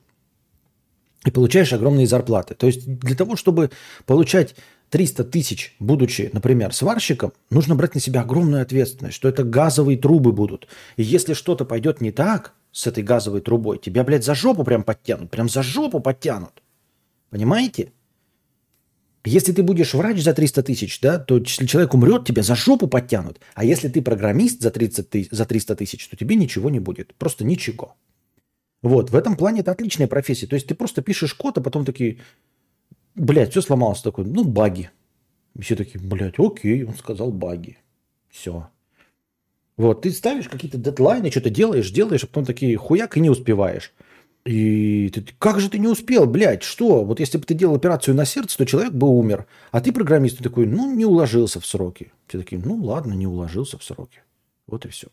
и 1.24 1.30
получаешь 1.30 1.72
огромные 1.72 2.06
зарплаты. 2.06 2.54
То 2.54 2.66
есть, 2.66 2.86
для 2.98 3.16
того, 3.16 3.36
чтобы 3.36 3.70
получать 4.06 4.54
300 4.90 5.24
тысяч, 5.24 5.76
будучи, 5.78 6.30
например, 6.32 6.72
сварщиком, 6.72 7.32
нужно 7.50 7.74
брать 7.74 7.94
на 7.94 8.00
себя 8.00 8.22
огромную 8.22 8.62
ответственность, 8.62 9.16
что 9.16 9.28
это 9.28 9.44
газовые 9.44 9.98
трубы 9.98 10.32
будут. 10.32 10.68
И 10.96 11.02
если 11.02 11.34
что-то 11.34 11.64
пойдет 11.64 12.00
не 12.00 12.10
так 12.10 12.54
с 12.72 12.86
этой 12.86 13.02
газовой 13.02 13.40
трубой, 13.40 13.78
тебя, 13.78 14.04
блядь, 14.04 14.24
за 14.24 14.34
жопу 14.34 14.64
прям 14.64 14.82
подтянут. 14.82 15.30
Прям 15.30 15.48
за 15.48 15.62
жопу 15.62 16.00
подтянут. 16.00 16.62
Понимаете? 17.30 17.92
Если 19.28 19.52
ты 19.52 19.62
будешь 19.62 19.92
врач 19.92 20.22
за 20.22 20.32
300 20.32 20.62
тысяч, 20.62 21.00
да, 21.00 21.18
то 21.18 21.36
если 21.36 21.66
человек 21.66 21.92
умрет, 21.92 22.24
тебя 22.24 22.42
за 22.42 22.54
жопу 22.54 22.88
подтянут. 22.88 23.40
А 23.54 23.62
если 23.62 23.88
ты 23.88 24.00
программист 24.00 24.62
за, 24.62 24.70
30 24.70 25.10
тысяч, 25.10 25.28
за 25.30 25.44
300 25.44 25.76
тысяч, 25.76 26.08
то 26.08 26.16
тебе 26.16 26.34
ничего 26.34 26.70
не 26.70 26.80
будет. 26.80 27.14
Просто 27.14 27.44
ничего. 27.44 27.94
Вот, 28.80 29.10
в 29.10 29.16
этом 29.16 29.36
плане 29.36 29.60
это 29.60 29.72
отличная 29.72 30.06
профессия. 30.06 30.46
То 30.46 30.54
есть 30.54 30.66
ты 30.66 30.74
просто 30.74 31.02
пишешь 31.02 31.34
код, 31.34 31.58
а 31.58 31.60
потом 31.60 31.84
такие, 31.84 32.20
блядь, 33.14 33.50
все 33.50 33.60
сломалось. 33.60 34.00
Такой, 34.00 34.24
ну, 34.24 34.44
баги. 34.44 34.90
И 35.54 35.60
все 35.60 35.76
такие, 35.76 36.00
блядь, 36.00 36.38
окей, 36.38 36.84
он 36.84 36.94
сказал 36.94 37.30
баги. 37.30 37.76
Все. 38.30 38.70
Вот, 39.76 40.02
ты 40.02 40.10
ставишь 40.10 40.48
какие-то 40.48 40.78
дедлайны, 40.78 41.30
что-то 41.30 41.50
делаешь, 41.50 41.90
делаешь, 41.90 42.24
а 42.24 42.26
потом 42.28 42.46
такие, 42.46 42.78
хуяк, 42.78 43.18
и 43.18 43.20
не 43.20 43.28
успеваешь. 43.28 43.92
И 44.44 45.10
ты, 45.10 45.24
как 45.38 45.60
же 45.60 45.68
ты 45.68 45.78
не 45.78 45.88
успел, 45.88 46.26
блядь, 46.26 46.62
что? 46.62 47.04
Вот 47.04 47.20
если 47.20 47.38
бы 47.38 47.44
ты 47.44 47.54
делал 47.54 47.74
операцию 47.74 48.14
на 48.14 48.24
сердце, 48.24 48.56
то 48.56 48.64
человек 48.64 48.92
бы 48.92 49.08
умер. 49.08 49.46
А 49.72 49.80
ты 49.80 49.92
программист, 49.92 50.38
ты 50.38 50.44
такой, 50.44 50.66
ну, 50.66 50.94
не 50.94 51.04
уложился 51.04 51.60
в 51.60 51.66
сроки. 51.66 52.12
Все 52.26 52.38
такие, 52.38 52.60
ну, 52.64 52.76
ладно, 52.76 53.12
не 53.12 53.26
уложился 53.26 53.76
в 53.78 53.84
сроки. 53.84 54.22
Вот 54.66 54.86
и 54.86 54.88
все. 54.88 55.08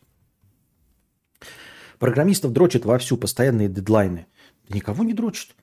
Программистов 1.98 2.52
дрочат 2.52 2.84
вовсю, 2.84 3.16
постоянные 3.16 3.68
дедлайны. 3.68 4.26
Никого 4.68 5.04
не 5.04 5.12
дрочат. 5.12 5.54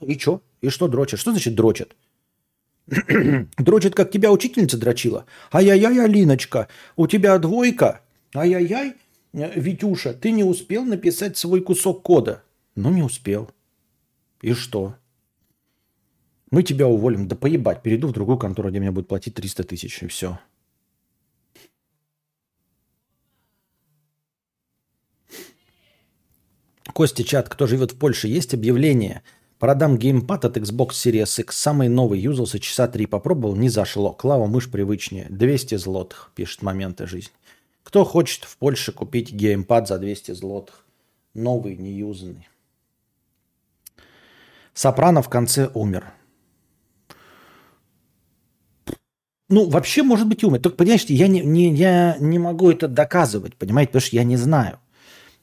И 0.00 0.18
что? 0.18 0.42
И 0.60 0.68
что 0.68 0.88
дрочат? 0.88 1.20
Что 1.20 1.30
значит 1.32 1.54
дрочат? 1.54 1.96
дрочат, 3.58 3.94
как 3.94 4.10
тебя 4.10 4.30
учительница 4.30 4.78
дрочила. 4.78 5.26
Ай-яй-яй, 5.52 6.04
Алиночка, 6.04 6.68
у 6.96 7.06
тебя 7.06 7.38
двойка. 7.38 8.02
Ай-яй-яй, 8.34 8.94
Витюша, 9.32 10.14
ты 10.14 10.30
не 10.30 10.44
успел 10.44 10.84
написать 10.84 11.36
свой 11.36 11.60
кусок 11.60 12.02
кода. 12.02 12.42
Ну, 12.76 12.90
не 12.90 13.02
успел. 13.02 13.50
И 14.42 14.52
что? 14.52 14.94
Мы 16.50 16.62
тебя 16.62 16.86
уволим. 16.86 17.26
Да 17.26 17.34
поебать, 17.34 17.82
перейду 17.82 18.08
в 18.08 18.12
другую 18.12 18.38
контору, 18.38 18.70
где 18.70 18.78
меня 18.78 18.92
будут 18.92 19.08
платить 19.08 19.34
300 19.34 19.64
тысяч, 19.64 20.02
и 20.02 20.06
все. 20.06 20.38
Костя, 26.92 27.24
чат, 27.24 27.48
кто 27.48 27.66
живет 27.66 27.92
в 27.92 27.98
Польше, 27.98 28.28
есть 28.28 28.54
объявление. 28.54 29.22
Продам 29.58 29.98
геймпад 29.98 30.44
от 30.44 30.58
Xbox 30.58 30.90
Series 30.90 31.40
X. 31.40 31.56
Самый 31.56 31.88
новый, 31.88 32.20
юзался 32.20 32.58
часа 32.58 32.88
три, 32.88 33.06
попробовал, 33.06 33.56
не 33.56 33.70
зашло. 33.70 34.12
Клава 34.12 34.46
мышь 34.46 34.70
привычнее. 34.70 35.26
200 35.30 35.76
злотых, 35.76 36.30
пишет 36.34 36.60
моменты 36.60 37.06
жизни. 37.06 37.32
Кто 37.82 38.04
хочет 38.04 38.44
в 38.44 38.56
Польше 38.58 38.92
купить 38.92 39.32
геймпад 39.32 39.88
за 39.88 39.98
200 39.98 40.32
злотых? 40.32 40.84
Новый, 41.32 41.76
неюзанный. 41.76 42.48
Сопрано 44.76 45.22
в 45.22 45.30
конце 45.30 45.70
умер. 45.72 46.12
Ну, 49.48 49.70
вообще 49.70 50.02
может 50.02 50.28
быть 50.28 50.44
умный. 50.44 50.58
Только, 50.58 50.76
понимаете, 50.76 51.14
я 51.14 51.28
не, 51.28 51.40
не, 51.40 51.74
я 51.74 52.18
не 52.20 52.38
могу 52.38 52.70
это 52.70 52.86
доказывать, 52.86 53.56
понимаете, 53.56 53.88
потому 53.88 54.06
что 54.06 54.16
я 54.16 54.24
не 54.24 54.36
знаю. 54.36 54.78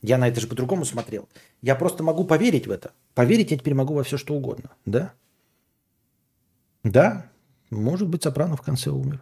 Я 0.04 0.20
на 0.20 0.28
это 0.28 0.40
же 0.40 0.46
по-другому 0.46 0.86
смотрел. 0.86 1.28
Я 1.64 1.74
просто 1.74 2.04
могу 2.04 2.26
поверить 2.26 2.68
в 2.68 2.72
это. 2.72 2.92
Поверить 3.16 3.50
я 3.50 3.58
теперь 3.58 3.74
могу 3.74 3.96
во 3.96 4.04
все, 4.04 4.18
что 4.18 4.36
угодно. 4.36 4.70
Да? 4.86 5.14
Да, 6.84 7.26
может 7.72 8.10
быть, 8.10 8.22
Сопрано 8.22 8.56
в 8.56 8.62
конце 8.62 8.92
умер. 8.92 9.20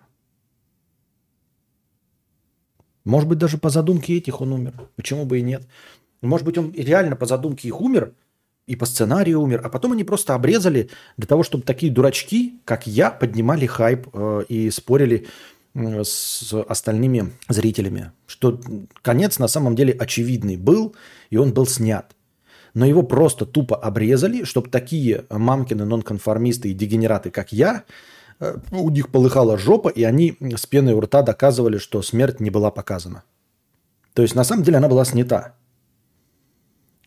Может 3.05 3.29
быть, 3.29 3.37
даже 3.37 3.57
по 3.57 3.69
задумке 3.69 4.17
этих 4.17 4.41
он 4.41 4.51
умер. 4.51 4.73
Почему 4.97 5.23
бы 5.23 5.39
и 5.39 5.41
нет? 5.41 5.65
Может 6.19 6.45
быть, 6.45 6.57
он 6.57 6.73
реально 6.73 7.15
по 7.15 7.25
задумке 7.25 7.69
их 7.69 7.79
умер, 7.79 8.13
и 8.67 8.75
по 8.75 8.85
сценарию 8.85 9.41
умер, 9.41 9.61
а 9.63 9.69
потом 9.69 9.93
они 9.93 10.03
просто 10.03 10.35
обрезали 10.35 10.89
для 11.17 11.27
того, 11.27 11.43
чтобы 11.43 11.63
такие 11.63 11.91
дурачки, 11.91 12.59
как 12.65 12.87
я, 12.87 13.09
поднимали 13.11 13.65
хайп 13.65 14.07
э, 14.13 14.43
и 14.47 14.69
спорили 14.69 15.27
э, 15.73 16.03
с 16.03 16.53
остальными 16.67 17.31
зрителями. 17.49 18.11
Что 18.27 18.59
конец 19.01 19.39
на 19.39 19.47
самом 19.47 19.75
деле 19.75 19.93
очевидный 19.93 20.57
был, 20.57 20.95
и 21.29 21.37
он 21.37 21.53
был 21.53 21.65
снят. 21.65 22.15
Но 22.73 22.85
его 22.85 23.03
просто 23.03 23.45
тупо 23.45 23.75
обрезали, 23.75 24.43
чтобы 24.43 24.69
такие 24.69 25.25
мамкины 25.29 25.83
нонконформисты 25.83 26.69
и 26.69 26.73
дегенераты, 26.73 27.31
как 27.31 27.51
я, 27.51 27.83
э, 28.39 28.57
у 28.71 28.89
них 28.89 29.09
полыхала 29.09 29.57
жопа, 29.57 29.89
и 29.89 30.03
они 30.03 30.37
с 30.55 30.65
пеной 30.67 30.93
у 30.93 31.01
рта 31.01 31.23
доказывали, 31.23 31.79
что 31.79 32.01
смерть 32.01 32.39
не 32.39 32.51
была 32.51 32.71
показана. 32.71 33.23
То 34.13 34.21
есть 34.21 34.35
на 34.35 34.43
самом 34.43 34.63
деле 34.63 34.77
она 34.77 34.87
была 34.87 35.03
снята. 35.03 35.55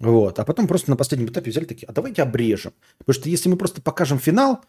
Вот. 0.01 0.39
А 0.39 0.45
потом 0.45 0.67
просто 0.67 0.91
на 0.91 0.97
последнем 0.97 1.29
этапе 1.29 1.51
взяли 1.51 1.65
такие, 1.65 1.87
а 1.87 1.93
давайте 1.93 2.23
обрежем. 2.23 2.73
Потому 2.99 3.15
что 3.15 3.29
если 3.29 3.49
мы 3.49 3.57
просто 3.57 3.81
покажем 3.81 4.19
финал, 4.19 4.61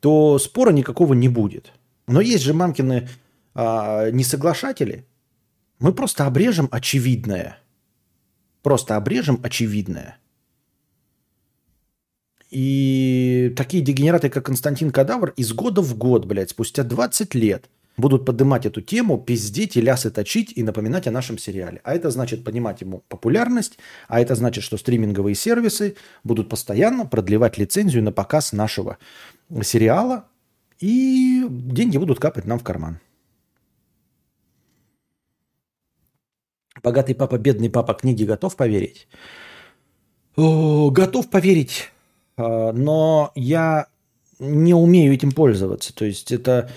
то 0.00 0.38
спора 0.38 0.70
никакого 0.72 1.14
не 1.14 1.28
будет. 1.28 1.72
Но 2.06 2.20
есть 2.20 2.42
же 2.42 2.54
мамкины 2.54 3.08
а, 3.54 4.10
несоглашатели. 4.10 5.06
Мы 5.78 5.92
просто 5.92 6.26
обрежем 6.26 6.68
очевидное. 6.72 7.58
Просто 8.62 8.96
обрежем 8.96 9.40
очевидное. 9.42 10.18
И 12.50 13.52
такие 13.56 13.82
дегенераты, 13.82 14.28
как 14.28 14.46
Константин 14.46 14.90
Кадавр, 14.90 15.30
из 15.36 15.52
года 15.52 15.82
в 15.82 15.96
год, 15.96 16.24
блядь, 16.24 16.50
спустя 16.50 16.82
20 16.82 17.34
лет– 17.34 17.68
будут 18.00 18.24
поднимать 18.24 18.66
эту 18.66 18.80
тему, 18.80 19.18
пиздеть 19.18 19.76
и 19.76 19.80
лясы 19.80 20.10
точить 20.10 20.52
и 20.56 20.62
напоминать 20.62 21.06
о 21.06 21.10
нашем 21.10 21.38
сериале. 21.38 21.80
А 21.84 21.94
это 21.94 22.10
значит 22.10 22.44
поднимать 22.44 22.80
ему 22.80 23.04
популярность, 23.08 23.78
а 24.08 24.20
это 24.20 24.34
значит, 24.34 24.64
что 24.64 24.76
стриминговые 24.76 25.34
сервисы 25.34 25.96
будут 26.24 26.48
постоянно 26.48 27.06
продлевать 27.06 27.58
лицензию 27.58 28.02
на 28.02 28.12
показ 28.12 28.52
нашего 28.52 28.98
сериала, 29.62 30.24
и 30.80 31.46
деньги 31.48 31.98
будут 31.98 32.20
капать 32.20 32.46
нам 32.46 32.58
в 32.58 32.64
карман. 32.64 33.00
Богатый 36.82 37.14
папа, 37.14 37.38
бедный 37.38 37.68
папа 37.68 37.94
книги 37.94 38.24
готов 38.24 38.56
поверить? 38.56 39.06
О, 40.36 40.90
готов 40.90 41.28
поверить, 41.28 41.90
а, 42.36 42.72
но 42.72 43.32
я 43.34 43.88
не 44.38 44.72
умею 44.72 45.12
этим 45.12 45.32
пользоваться. 45.32 45.94
То 45.94 46.06
есть 46.06 46.32
это 46.32 46.70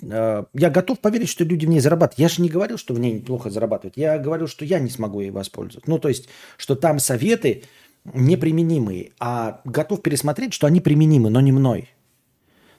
я 0.00 0.70
готов 0.70 1.00
поверить, 1.00 1.28
что 1.28 1.44
люди 1.44 1.66
в 1.66 1.68
ней 1.68 1.80
зарабатывают. 1.80 2.18
Я 2.18 2.28
же 2.28 2.42
не 2.42 2.48
говорил, 2.48 2.78
что 2.78 2.94
в 2.94 2.98
ней 2.98 3.20
плохо 3.20 3.50
зарабатывают. 3.50 3.96
Я 3.96 4.18
говорил, 4.18 4.48
что 4.48 4.64
я 4.64 4.78
не 4.78 4.90
смогу 4.90 5.20
ей 5.20 5.30
воспользоваться. 5.30 5.90
Ну, 5.90 5.98
то 5.98 6.08
есть, 6.08 6.28
что 6.56 6.74
там 6.74 6.98
советы 6.98 7.62
неприменимые, 8.04 9.12
а 9.18 9.60
готов 9.64 10.02
пересмотреть, 10.02 10.52
что 10.52 10.66
они 10.66 10.80
применимы, 10.80 11.30
но 11.30 11.40
не 11.40 11.52
мной. 11.52 11.90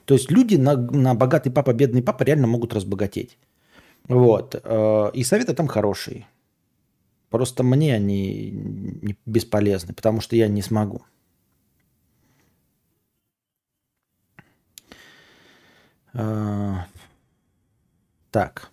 То 0.04 0.14
есть 0.14 0.30
люди 0.30 0.56
на, 0.56 0.76
на 0.76 1.14
богатый 1.14 1.50
папа, 1.50 1.72
бедный 1.72 2.02
папа 2.02 2.22
реально 2.22 2.46
могут 2.46 2.72
разбогатеть. 2.72 3.36
Вот. 4.08 4.54
Э, 4.62 5.10
и 5.12 5.24
советы 5.24 5.52
там 5.52 5.66
хорошие. 5.66 6.28
Просто 7.28 7.64
мне 7.64 7.94
они 7.94 9.16
бесполезны, 9.26 9.94
потому 9.94 10.20
что 10.20 10.36
я 10.36 10.48
не 10.48 10.62
смогу. 10.62 11.02
Uh, 16.14 16.78
так. 18.36 18.70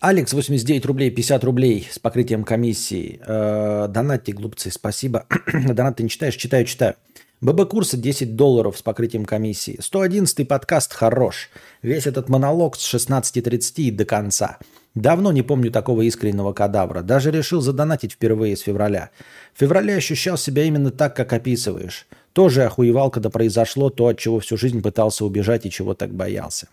Алекс, 0.00 0.34
89 0.34 0.84
рублей, 0.84 1.10
50 1.10 1.44
рублей 1.44 1.88
с 1.90 1.98
покрытием 1.98 2.44
комиссии. 2.44 3.18
Э, 3.26 3.88
донатьте, 3.88 4.32
глупцы, 4.32 4.70
спасибо. 4.70 5.24
Донат 5.52 5.96
ты 5.96 6.02
не 6.02 6.10
читаешь? 6.10 6.36
Читаю, 6.36 6.66
читаю. 6.66 6.96
ББ 7.40 7.70
курса 7.70 7.96
10 7.96 8.36
долларов 8.36 8.76
с 8.76 8.82
покрытием 8.82 9.24
комиссии. 9.24 9.78
111 9.80 10.46
подкаст 10.46 10.92
хорош. 10.92 11.48
Весь 11.80 12.06
этот 12.06 12.28
монолог 12.28 12.76
с 12.76 12.94
16.30 12.94 13.90
до 13.92 14.04
конца. 14.04 14.58
Давно 14.94 15.30
не 15.30 15.42
помню 15.42 15.70
такого 15.70 16.02
искреннего 16.02 16.52
кадавра. 16.52 17.02
Даже 17.02 17.30
решил 17.30 17.60
задонатить 17.60 18.12
впервые 18.12 18.56
с 18.56 18.60
февраля. 18.60 19.10
В 19.54 19.60
феврале 19.60 19.94
ощущал 19.94 20.36
себя 20.36 20.64
именно 20.64 20.90
так, 20.90 21.14
как 21.14 21.32
описываешь. 21.32 22.06
Тоже 22.32 22.64
охуевал, 22.64 23.10
когда 23.10 23.30
произошло 23.30 23.90
то, 23.90 24.08
от 24.08 24.18
чего 24.18 24.40
всю 24.40 24.56
жизнь 24.56 24.82
пытался 24.82 25.24
убежать 25.24 25.66
и 25.66 25.70
чего 25.70 25.94
так 25.94 26.12
боялся. 26.12 26.68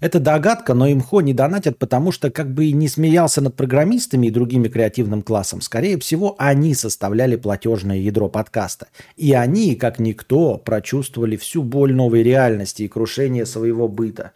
Это 0.00 0.18
догадка, 0.18 0.74
но 0.74 0.90
имхо 0.90 1.20
не 1.20 1.32
донатят, 1.32 1.78
потому 1.78 2.10
что 2.10 2.28
как 2.28 2.52
бы 2.52 2.64
и 2.64 2.72
не 2.72 2.88
смеялся 2.88 3.40
над 3.40 3.54
программистами 3.54 4.26
и 4.26 4.30
другими 4.30 4.66
креативным 4.66 5.22
классом, 5.22 5.60
скорее 5.60 5.96
всего, 6.00 6.34
они 6.38 6.74
составляли 6.74 7.36
платежное 7.36 7.98
ядро 7.98 8.28
подкаста. 8.28 8.88
И 9.16 9.32
они, 9.32 9.76
как 9.76 10.00
никто, 10.00 10.56
прочувствовали 10.56 11.36
всю 11.36 11.62
боль 11.62 11.94
новой 11.94 12.24
реальности 12.24 12.82
и 12.82 12.88
крушение 12.88 13.46
своего 13.46 13.86
быта. 13.86 14.32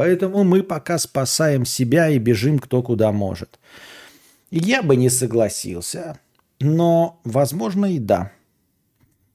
Поэтому 0.00 0.44
мы 0.44 0.62
пока 0.62 0.98
спасаем 0.98 1.64
себя 1.64 2.08
и 2.08 2.18
бежим 2.18 2.58
кто 2.58 2.82
куда 2.82 3.12
может. 3.12 3.58
Я 4.50 4.82
бы 4.82 4.96
не 4.96 5.10
согласился 5.10 6.18
но, 6.60 7.20
возможно, 7.24 7.86
и 7.86 7.98
да. 7.98 8.32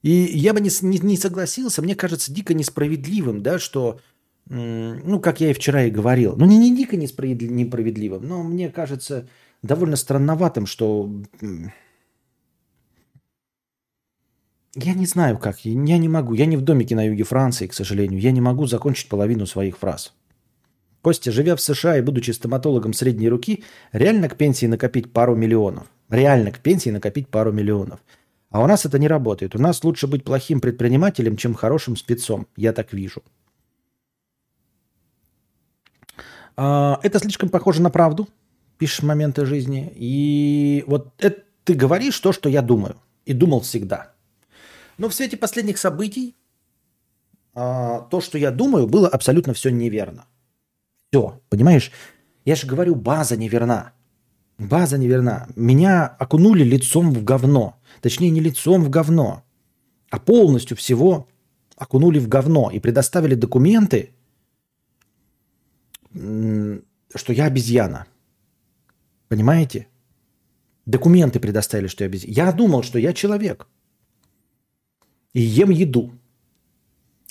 И 0.02 0.10
я 0.10 0.54
бы 0.54 0.60
не, 0.60 0.70
не, 0.82 0.98
не 0.98 1.16
согласился, 1.16 1.82
мне 1.82 1.96
кажется 1.96 2.32
дико 2.32 2.54
несправедливым, 2.54 3.42
да, 3.42 3.58
что, 3.58 4.00
ну, 4.46 5.18
как 5.18 5.40
я 5.40 5.50
и 5.50 5.52
вчера 5.52 5.84
и 5.84 5.90
говорил, 5.90 6.36
ну, 6.36 6.46
не, 6.46 6.58
не 6.58 6.76
дико 6.76 6.96
несправедливым, 6.96 8.26
но 8.26 8.42
мне 8.44 8.68
кажется 8.70 9.28
довольно 9.62 9.96
странноватым, 9.96 10.66
что... 10.66 11.10
Я 14.78 14.92
не 14.92 15.06
знаю 15.06 15.38
как, 15.38 15.64
я 15.64 15.96
не 15.98 16.08
могу, 16.08 16.34
я 16.34 16.44
не 16.44 16.58
в 16.58 16.60
домике 16.60 16.94
на 16.94 17.06
юге 17.06 17.24
Франции, 17.24 17.66
к 17.66 17.72
сожалению, 17.72 18.20
я 18.20 18.30
не 18.30 18.42
могу 18.42 18.66
закончить 18.66 19.08
половину 19.08 19.46
своих 19.46 19.78
фраз. 19.78 20.12
Костя, 21.06 21.30
живя 21.30 21.54
в 21.54 21.60
США 21.60 21.98
и 21.98 22.02
будучи 22.02 22.32
стоматологом 22.32 22.92
средней 22.92 23.28
руки, 23.28 23.62
реально 23.92 24.28
к 24.28 24.36
пенсии 24.36 24.66
накопить 24.66 25.12
пару 25.12 25.36
миллионов 25.36 25.86
реально 26.10 26.50
к 26.50 26.58
пенсии 26.58 26.90
накопить 26.90 27.28
пару 27.28 27.52
миллионов. 27.52 28.00
А 28.50 28.62
у 28.62 28.66
нас 28.66 28.86
это 28.86 28.98
не 28.98 29.08
работает. 29.08 29.54
У 29.54 29.58
нас 29.58 29.84
лучше 29.84 30.06
быть 30.06 30.24
плохим 30.24 30.60
предпринимателем, 30.60 31.36
чем 31.36 31.54
хорошим 31.54 31.96
спецом. 31.96 32.46
Я 32.56 32.72
так 32.72 32.92
вижу. 32.92 33.22
А, 36.56 36.98
это 37.02 37.18
слишком 37.18 37.48
похоже 37.48 37.82
на 37.82 37.90
правду, 37.90 38.28
пишешь 38.78 39.02
моменты 39.02 39.46
жизни. 39.46 39.92
И 39.96 40.84
вот 40.86 41.12
это 41.18 41.42
ты 41.64 41.74
говоришь 41.74 42.18
то, 42.20 42.32
что 42.32 42.48
я 42.48 42.62
думаю. 42.62 42.96
И 43.24 43.32
думал 43.34 43.60
всегда. 43.60 44.12
Но 44.98 45.08
в 45.08 45.14
свете 45.14 45.36
последних 45.36 45.78
событий 45.78 46.36
а, 47.54 48.00
то, 48.10 48.20
что 48.20 48.38
я 48.38 48.50
думаю, 48.50 48.86
было 48.86 49.08
абсолютно 49.08 49.52
все 49.52 49.70
неверно. 49.70 50.26
Все, 51.10 51.40
понимаешь? 51.48 51.92
Я 52.44 52.56
же 52.56 52.66
говорю, 52.66 52.94
база 52.94 53.36
неверна. 53.36 53.92
База 54.58 54.98
неверна. 54.98 55.46
Меня 55.56 56.06
окунули 56.06 56.64
лицом 56.64 57.12
в 57.12 57.24
говно. 57.24 57.74
Точнее, 58.00 58.30
не 58.30 58.40
лицом 58.40 58.84
в 58.84 58.90
говно, 58.90 59.42
а 60.10 60.18
полностью 60.18 60.76
всего 60.76 61.28
окунули 61.76 62.18
в 62.18 62.28
говно 62.28 62.70
и 62.70 62.80
предоставили 62.80 63.34
документы, 63.34 64.10
что 66.12 67.32
я 67.32 67.46
обезьяна. 67.46 68.06
Понимаете? 69.28 69.88
Документы 70.86 71.40
предоставили, 71.40 71.88
что 71.88 72.04
я 72.04 72.08
обезьяна. 72.08 72.34
Я 72.34 72.52
думал, 72.52 72.82
что 72.82 72.98
я 72.98 73.12
человек. 73.12 73.66
И 75.34 75.42
ем 75.42 75.70
еду. 75.70 76.12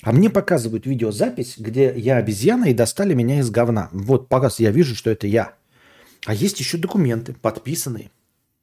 А 0.02 0.12
мне 0.12 0.30
показывают 0.30 0.86
видеозапись, 0.86 1.56
где 1.58 1.92
я 1.96 2.16
обезьяна 2.16 2.66
и 2.66 2.74
достали 2.74 3.14
меня 3.14 3.40
из 3.40 3.50
говна. 3.50 3.88
Вот 3.92 4.28
показ, 4.28 4.60
я 4.60 4.70
вижу, 4.70 4.94
что 4.94 5.10
это 5.10 5.26
я. 5.26 5.54
А 6.26 6.34
есть 6.34 6.60
еще 6.60 6.76
документы, 6.76 7.32
подписанные. 7.34 8.10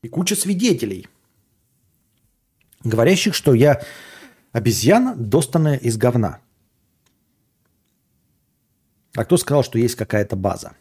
И 0.01 0.09
куча 0.09 0.35
свидетелей, 0.35 1.07
говорящих, 2.83 3.33
что 3.33 3.53
я 3.53 3.81
обезьяна, 4.51 5.15
достанная 5.15 5.77
из 5.77 5.97
говна. 5.97 6.39
А 9.15 9.25
кто 9.25 9.37
сказал, 9.37 9.63
что 9.63 9.79
есть 9.79 9.95
какая-то 9.95 10.35
база? 10.35 10.73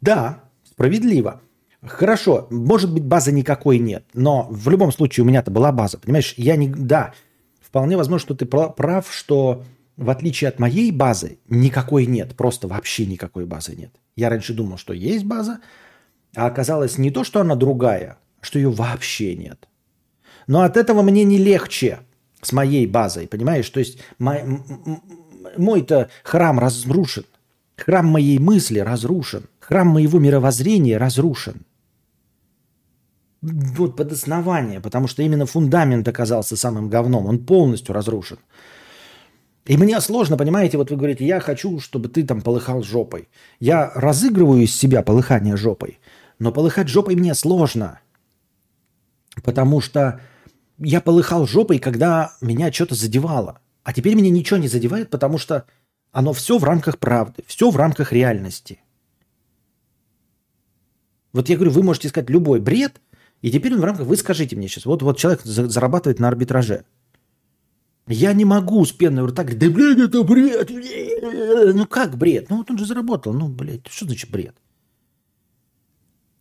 Да, 0.00 0.44
справедливо. 0.64 1.40
Хорошо, 1.82 2.48
может 2.50 2.92
быть, 2.92 3.04
базы 3.04 3.30
никакой 3.32 3.78
нет, 3.78 4.04
но 4.12 4.48
в 4.50 4.68
любом 4.68 4.90
случае 4.90 5.24
у 5.24 5.26
меня-то 5.28 5.50
была 5.50 5.70
база, 5.70 5.96
понимаешь? 5.96 6.34
Я 6.36 6.56
не... 6.56 6.68
Да, 6.68 7.14
вполне 7.68 7.96
возможно, 7.96 8.18
что 8.18 8.34
ты 8.34 8.46
прав, 8.46 9.12
что 9.12 9.62
в 9.96 10.10
отличие 10.10 10.48
от 10.48 10.58
моей 10.58 10.90
базы, 10.90 11.38
никакой 11.48 12.06
нет, 12.06 12.34
просто 12.36 12.66
вообще 12.66 13.04
никакой 13.04 13.44
базы 13.44 13.76
нет. 13.76 13.92
Я 14.16 14.30
раньше 14.30 14.54
думал, 14.54 14.78
что 14.78 14.94
есть 14.94 15.24
база, 15.24 15.60
а 16.34 16.46
оказалось 16.46 16.98
не 16.98 17.10
то, 17.10 17.24
что 17.24 17.40
она 17.40 17.56
другая, 17.56 18.18
что 18.40 18.58
ее 18.58 18.70
вообще 18.70 19.36
нет. 19.36 19.68
Но 20.46 20.62
от 20.62 20.76
этого 20.76 21.02
мне 21.02 21.24
не 21.24 21.36
легче 21.36 21.98
с 22.40 22.52
моей 22.52 22.86
базой, 22.86 23.26
понимаешь? 23.26 23.68
То 23.68 23.80
есть 23.80 23.98
мой, 24.18 24.42
мой-то 25.56 26.08
храм 26.22 26.58
разрушен, 26.58 27.24
храм 27.76 28.06
моей 28.06 28.38
мысли 28.38 28.78
разрушен, 28.78 29.44
храм 29.60 29.88
моего 29.88 30.18
мировоззрения 30.18 30.98
разрушен. 30.98 31.66
Вот 33.40 33.96
под 33.96 34.12
основание, 34.12 34.80
потому 34.80 35.06
что 35.06 35.22
именно 35.22 35.46
фундамент 35.46 36.06
оказался 36.08 36.56
самым 36.56 36.88
говном, 36.88 37.26
он 37.26 37.44
полностью 37.44 37.94
разрушен. 37.94 38.38
И 39.64 39.76
мне 39.76 40.00
сложно, 40.00 40.36
понимаете, 40.36 40.78
вот 40.78 40.90
вы 40.90 40.96
говорите, 40.96 41.26
я 41.26 41.40
хочу, 41.40 41.78
чтобы 41.78 42.08
ты 42.08 42.24
там 42.24 42.40
полыхал 42.40 42.82
жопой. 42.82 43.28
Я 43.60 43.92
разыгрываю 43.94 44.62
из 44.62 44.74
себя 44.74 45.02
полыхание 45.02 45.56
жопой, 45.56 46.00
но 46.38 46.52
полыхать 46.52 46.88
жопой 46.88 47.16
мне 47.16 47.34
сложно. 47.34 48.00
Потому 49.44 49.80
что 49.80 50.20
я 50.78 51.00
полыхал 51.00 51.46
жопой, 51.46 51.78
когда 51.78 52.32
меня 52.40 52.72
что-то 52.72 52.94
задевало. 52.94 53.60
А 53.84 53.92
теперь 53.92 54.14
меня 54.14 54.30
ничего 54.30 54.58
не 54.58 54.68
задевает, 54.68 55.10
потому 55.10 55.38
что 55.38 55.66
оно 56.12 56.32
все 56.32 56.58
в 56.58 56.64
рамках 56.64 56.98
правды, 56.98 57.44
все 57.46 57.70
в 57.70 57.76
рамках 57.76 58.12
реальности. 58.12 58.80
Вот 61.32 61.48
я 61.48 61.56
говорю, 61.56 61.72
вы 61.72 61.82
можете 61.82 62.08
сказать 62.08 62.30
любой 62.30 62.60
бред, 62.60 63.00
и 63.42 63.50
теперь 63.50 63.74
он 63.74 63.80
в 63.80 63.84
рамках, 63.84 64.06
вы 64.06 64.16
скажите 64.16 64.56
мне 64.56 64.68
сейчас, 64.68 64.86
вот, 64.86 65.02
вот 65.02 65.18
человек 65.18 65.42
зарабатывает 65.44 66.18
на 66.18 66.28
арбитраже– 66.28 66.84
я 68.08 68.32
не 68.32 68.44
могу 68.44 68.84
с 68.84 68.92
пеной 68.92 69.26
рта 69.26 69.44
говорить, 69.44 69.60
да, 69.60 69.70
блядь, 69.70 69.98
это 69.98 70.24
бред. 70.24 70.70
Ну 71.74 71.86
как 71.86 72.16
бред? 72.16 72.48
Ну 72.48 72.58
вот 72.58 72.70
он 72.70 72.78
же 72.78 72.86
заработал. 72.86 73.34
Ну, 73.34 73.48
блядь, 73.48 73.86
что 73.88 74.06
значит 74.06 74.30
бред? 74.30 74.54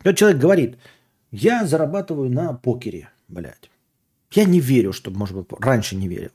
Тот 0.01 0.15
человек 0.15 0.39
говорит, 0.39 0.77
я 1.31 1.65
зарабатываю 1.65 2.31
на 2.31 2.53
покере, 2.53 3.09
блядь. 3.27 3.69
Я 4.31 4.45
не 4.45 4.61
верю, 4.61 4.93
что, 4.93 5.11
может 5.11 5.35
быть, 5.35 5.47
раньше 5.59 5.95
не 5.95 6.07
верил. 6.07 6.31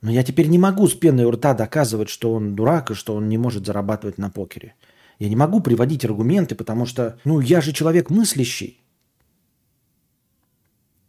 Но 0.00 0.12
я 0.12 0.22
теперь 0.22 0.46
не 0.46 0.58
могу 0.58 0.86
с 0.86 0.94
пеной 0.94 1.24
у 1.24 1.32
рта 1.32 1.54
доказывать, 1.54 2.08
что 2.08 2.32
он 2.32 2.54
дурак 2.54 2.92
и 2.92 2.94
что 2.94 3.14
он 3.14 3.28
не 3.28 3.38
может 3.38 3.66
зарабатывать 3.66 4.18
на 4.18 4.30
покере. 4.30 4.74
Я 5.18 5.28
не 5.28 5.36
могу 5.36 5.60
приводить 5.60 6.04
аргументы, 6.04 6.54
потому 6.54 6.86
что, 6.86 7.18
ну, 7.24 7.40
я 7.40 7.60
же 7.60 7.72
человек 7.72 8.10
мыслящий. 8.10 8.80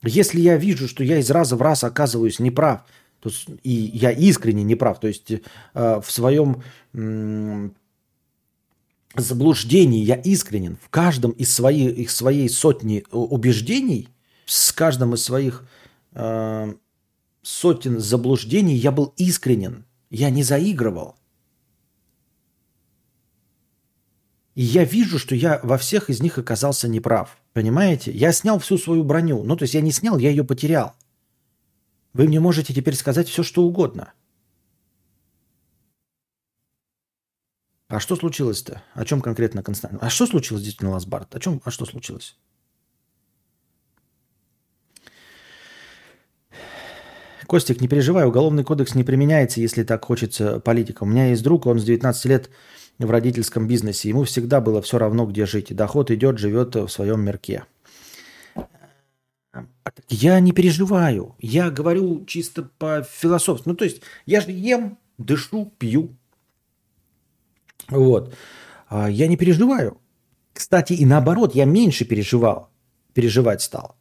Если 0.04 0.40
я 0.40 0.58
вижу, 0.58 0.88
что 0.88 1.04
я 1.04 1.20
из 1.20 1.30
раза 1.32 1.56
в 1.56 1.62
раз 1.62 1.84
оказываюсь 1.84 2.40
неправ, 2.40 2.86
то, 3.20 3.30
и 3.64 3.72
я 3.72 4.12
искренне 4.12 4.64
не 4.64 4.76
прав. 4.76 5.00
То 5.00 5.08
есть 5.08 5.32
э, 5.32 5.42
в 5.74 6.06
своем 6.12 6.62
э, 6.94 7.70
заблуждении 9.16 10.04
я 10.04 10.16
искренен. 10.16 10.78
В 10.82 10.90
каждом 10.90 11.32
из 11.32 11.54
своей, 11.54 11.90
их 11.90 12.12
своей 12.12 12.50
сотни 12.50 13.04
убеждений, 13.12 14.10
с 14.46 14.72
каждым 14.72 15.16
из 15.16 15.24
своих 15.24 15.68
э, 16.14 16.74
сотен 17.42 18.00
заблуждений 18.00 18.76
я 18.76 18.92
был 18.92 19.14
искренен. 19.18 19.86
Я 20.10 20.30
не 20.30 20.44
заигрывал. 20.44 21.16
И 24.56 24.64
я 24.64 24.84
вижу, 24.86 25.20
что 25.20 25.36
я 25.36 25.60
во 25.64 25.78
всех 25.78 26.10
из 26.10 26.22
них 26.22 26.38
оказался 26.38 26.88
неправ. 26.88 27.38
Понимаете? 27.58 28.12
Я 28.12 28.34
снял 28.34 28.60
всю 28.60 28.78
свою 28.78 29.04
броню. 29.04 29.44
Ну, 29.44 29.56
то 29.56 29.64
есть 29.64 29.74
я 29.74 29.82
не 29.82 29.92
снял, 29.92 30.20
я 30.20 30.30
ее 30.30 30.44
потерял. 30.44 30.94
Вы 32.14 32.28
мне 32.28 32.40
можете 32.40 32.72
теперь 32.72 32.94
сказать 32.94 33.28
все, 33.28 33.42
что 33.42 33.64
угодно. 33.64 34.14
А 37.88 38.00
что 38.00 38.16
случилось-то? 38.16 38.84
О 38.94 39.06
чем 39.06 39.22
конкретно 39.22 39.64
Константин? 39.64 39.98
А 40.04 40.12
что 40.12 40.28
случилось 40.28 40.62
действительно, 40.62 40.92
Ласбард? 40.92 41.34
О 41.36 41.40
чем? 41.40 41.60
А 41.66 41.72
что 41.72 41.88
случилось? 41.88 42.38
Костик, 47.48 47.82
не 47.82 47.88
переживай, 47.88 48.28
уголовный 48.28 48.64
кодекс 48.64 48.94
не 48.94 49.04
применяется, 49.04 49.62
если 49.62 49.84
так 49.84 50.06
хочется 50.06 50.60
политика. 50.60 51.06
У 51.06 51.08
меня 51.08 51.30
есть 51.30 51.42
друг, 51.42 51.66
он 51.66 51.80
с 51.80 51.84
19 51.84 52.26
лет 52.26 52.52
в 53.00 53.12
родительском 53.12 53.68
бизнесе. 53.68 54.10
Ему 54.10 54.24
всегда 54.24 54.62
было 54.62 54.82
все 54.82 54.98
равно, 54.98 55.26
где 55.26 55.46
жить. 55.46 55.76
Доход 55.76 56.12
идет, 56.12 56.40
живет 56.40 56.76
в 56.76 56.88
своем 56.88 57.22
мирке. 57.22 57.66
Я 60.10 60.40
не 60.40 60.52
переживаю. 60.52 61.36
Я 61.40 61.70
говорю 61.70 62.26
чисто 62.26 62.70
по 62.78 63.04
философски. 63.04 63.70
Ну, 63.70 63.76
то 63.76 63.86
есть, 63.86 64.02
я 64.26 64.42
же 64.42 64.52
ем, 64.52 64.98
дышу, 65.18 65.72
пью. 65.78 66.16
Вот. 67.90 68.36
А 68.88 69.10
я 69.10 69.28
не 69.28 69.38
переживаю. 69.38 69.98
Кстати, 70.54 70.94
и 70.94 71.06
наоборот, 71.06 71.56
я 71.56 71.66
меньше 71.66 72.06
переживал. 72.06 72.70
Переживать 73.14 73.62
стал. 73.62 73.96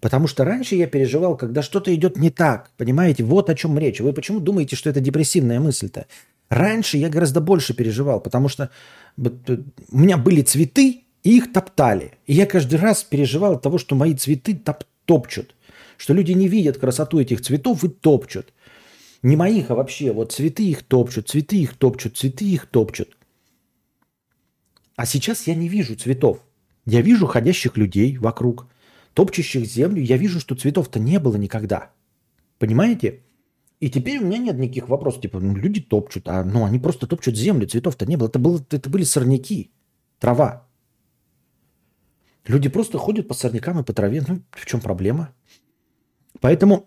Потому 0.00 0.26
что 0.26 0.44
раньше 0.44 0.74
я 0.74 0.86
переживал, 0.86 1.36
когда 1.36 1.62
что-то 1.62 1.94
идет 1.94 2.16
не 2.18 2.30
так. 2.30 2.70
Понимаете, 2.76 3.24
вот 3.24 3.48
о 3.50 3.54
чем 3.54 3.78
речь. 3.78 4.00
Вы 4.00 4.12
почему 4.12 4.40
думаете, 4.40 4.76
что 4.76 4.90
это 4.90 5.00
депрессивная 5.00 5.60
мысль-то? 5.60 6.06
Раньше 6.48 6.98
я 6.98 7.08
гораздо 7.08 7.40
больше 7.40 7.74
переживал, 7.74 8.20
потому 8.20 8.48
что 8.48 8.70
у 9.16 9.98
меня 9.98 10.16
были 10.16 10.42
цветы, 10.42 11.02
и 11.22 11.36
их 11.36 11.52
топтали. 11.52 12.12
И 12.26 12.34
я 12.34 12.46
каждый 12.46 12.78
раз 12.78 13.02
переживал 13.02 13.54
от 13.54 13.62
того, 13.62 13.78
что 13.78 13.96
мои 13.96 14.14
цветы 14.14 14.54
топтали 14.54 14.90
топчут. 15.06 15.54
Что 15.96 16.12
люди 16.12 16.32
не 16.32 16.48
видят 16.48 16.76
красоту 16.76 17.18
этих 17.18 17.40
цветов 17.40 17.82
и 17.84 17.88
топчут. 17.88 18.52
Не 19.22 19.36
моих, 19.36 19.70
а 19.70 19.74
вообще. 19.74 20.12
Вот 20.12 20.32
цветы 20.32 20.64
их 20.64 20.82
топчут, 20.82 21.30
цветы 21.30 21.56
их 21.56 21.74
топчут, 21.74 22.18
цветы 22.18 22.44
их 22.44 22.66
топчут. 22.66 23.16
А 24.96 25.06
сейчас 25.06 25.46
я 25.46 25.54
не 25.54 25.68
вижу 25.68 25.96
цветов. 25.96 26.40
Я 26.84 27.00
вижу 27.00 27.26
ходящих 27.26 27.76
людей 27.76 28.18
вокруг, 28.18 28.66
топчущих 29.16 29.64
землю. 29.66 30.02
Я 30.02 30.18
вижу, 30.18 30.40
что 30.40 30.54
цветов-то 30.54 31.00
не 31.00 31.18
было 31.18 31.36
никогда. 31.36 31.90
Понимаете? 32.58 33.22
И 33.80 33.90
теперь 33.90 34.18
у 34.18 34.26
меня 34.26 34.38
нет 34.38 34.58
никаких 34.58 34.88
вопросов. 34.88 35.22
Типа, 35.22 35.40
ну, 35.40 35.56
люди 35.56 35.80
топчут, 35.80 36.28
а 36.28 36.44
ну, 36.44 36.64
они 36.64 36.78
просто 36.78 37.06
топчут 37.06 37.36
землю, 37.36 37.66
цветов-то 37.66 38.06
не 38.06 38.16
было. 38.16 38.28
Это, 38.28 38.38
было, 38.38 38.60
это 38.70 38.90
были 38.90 39.04
сорняки, 39.04 39.70
трава. 40.18 40.68
Люди 42.46 42.68
просто 42.68 42.98
ходят 42.98 43.28
по 43.28 43.34
сорнякам 43.34 43.80
и 43.80 43.84
по 43.84 43.92
траве. 43.92 44.22
Ну, 44.28 44.42
в 44.50 44.66
чем 44.66 44.80
проблема? 44.80 45.32
Поэтому 46.40 46.86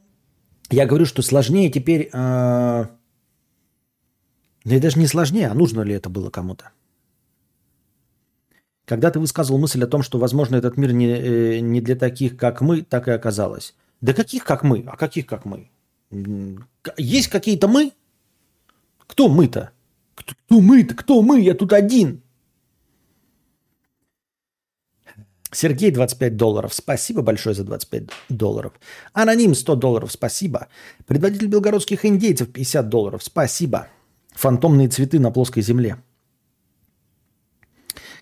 я 0.70 0.86
говорю, 0.86 1.06
что 1.06 1.22
сложнее 1.22 1.72
теперь... 1.72 2.10
Э, 2.14 2.86
да 4.66 4.76
и 4.76 4.80
даже 4.80 5.00
не 5.00 5.08
сложнее, 5.08 5.48
а 5.48 5.56
нужно 5.56 5.82
ли 5.82 5.96
это 5.96 6.10
было 6.10 6.30
кому-то. 6.30 6.72
Когда 8.90 9.12
ты 9.12 9.20
высказывал 9.20 9.60
мысль 9.60 9.84
о 9.84 9.88
том, 9.88 10.02
что, 10.02 10.18
возможно, 10.18 10.56
этот 10.56 10.76
мир 10.78 10.94
не, 10.94 11.06
э, 11.06 11.60
не 11.60 11.80
для 11.80 11.96
таких, 11.96 12.36
как 12.36 12.60
мы, 12.62 12.82
так 12.82 13.08
и 13.08 13.12
оказалось. 13.12 13.76
Да 14.02 14.14
каких, 14.14 14.44
как 14.44 14.64
мы? 14.64 14.84
А 14.88 14.98
каких, 14.98 15.28
как 15.28 15.46
мы? 15.46 15.70
Есть 16.98 17.28
какие-то 17.28 17.68
мы? 17.68 17.92
Кто 19.06 19.30
мы-то? 19.30 19.70
Кто, 20.16 20.34
кто 20.34 20.60
мы-то? 20.60 20.96
Кто 20.96 21.22
мы? 21.22 21.40
Я 21.40 21.54
тут 21.54 21.72
один. 21.72 22.24
Сергей, 25.52 25.92
25 25.92 26.36
долларов. 26.36 26.74
Спасибо 26.74 27.22
большое 27.22 27.54
за 27.54 27.66
25 27.66 28.10
долларов. 28.30 28.74
Аноним, 29.14 29.54
100 29.54 29.76
долларов. 29.76 30.12
Спасибо. 30.12 30.68
Предводитель 31.06 31.48
белгородских 31.48 32.06
индейцев, 32.06 32.52
50 32.52 32.90
долларов. 32.90 33.24
Спасибо. 33.24 33.88
Фантомные 34.34 34.88
цветы 34.88 35.20
на 35.20 35.30
плоской 35.30 35.62
земле. 35.62 35.98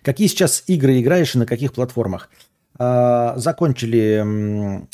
Какие 0.02 0.28
сейчас 0.28 0.64
игры 0.66 1.00
играешь 1.00 1.34
и 1.34 1.38
на 1.38 1.46
каких 1.46 1.72
платформах? 1.72 2.30
А, 2.78 3.34
закончили 3.36 4.24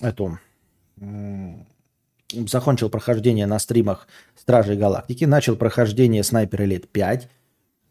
эту... 0.05 0.39
закончил 2.31 2.91
прохождение 2.91 3.47
на 3.47 3.59
стримах 3.59 4.09
Стражей 4.37 4.77
Галактики. 4.77 5.25
Начал 5.25 5.57
прохождение 5.57 6.23
Снайпер 6.23 6.63
Элит 6.63 6.89
5. 6.89 7.29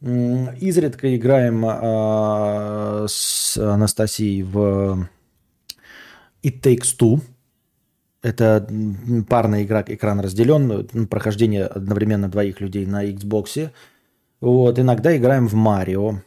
Изредка 0.02 1.16
играем 1.16 1.66
э, 1.66 3.06
с 3.08 3.58
Анастасией 3.58 4.44
в 4.44 5.08
It 6.44 6.62
Takes 6.62 6.98
Two. 7.00 7.22
Это 8.22 8.68
парная 9.30 9.64
игра, 9.64 9.84
экран 9.88 10.20
разделен, 10.20 10.88
прохождение 11.08 11.66
одновременно 11.66 12.30
двоих 12.30 12.60
людей 12.60 12.86
на 12.86 13.06
Xbox. 13.06 13.70
Вот, 14.42 14.78
иногда 14.78 15.16
играем 15.16 15.48
в 15.48 15.54
Марио. 15.54 16.22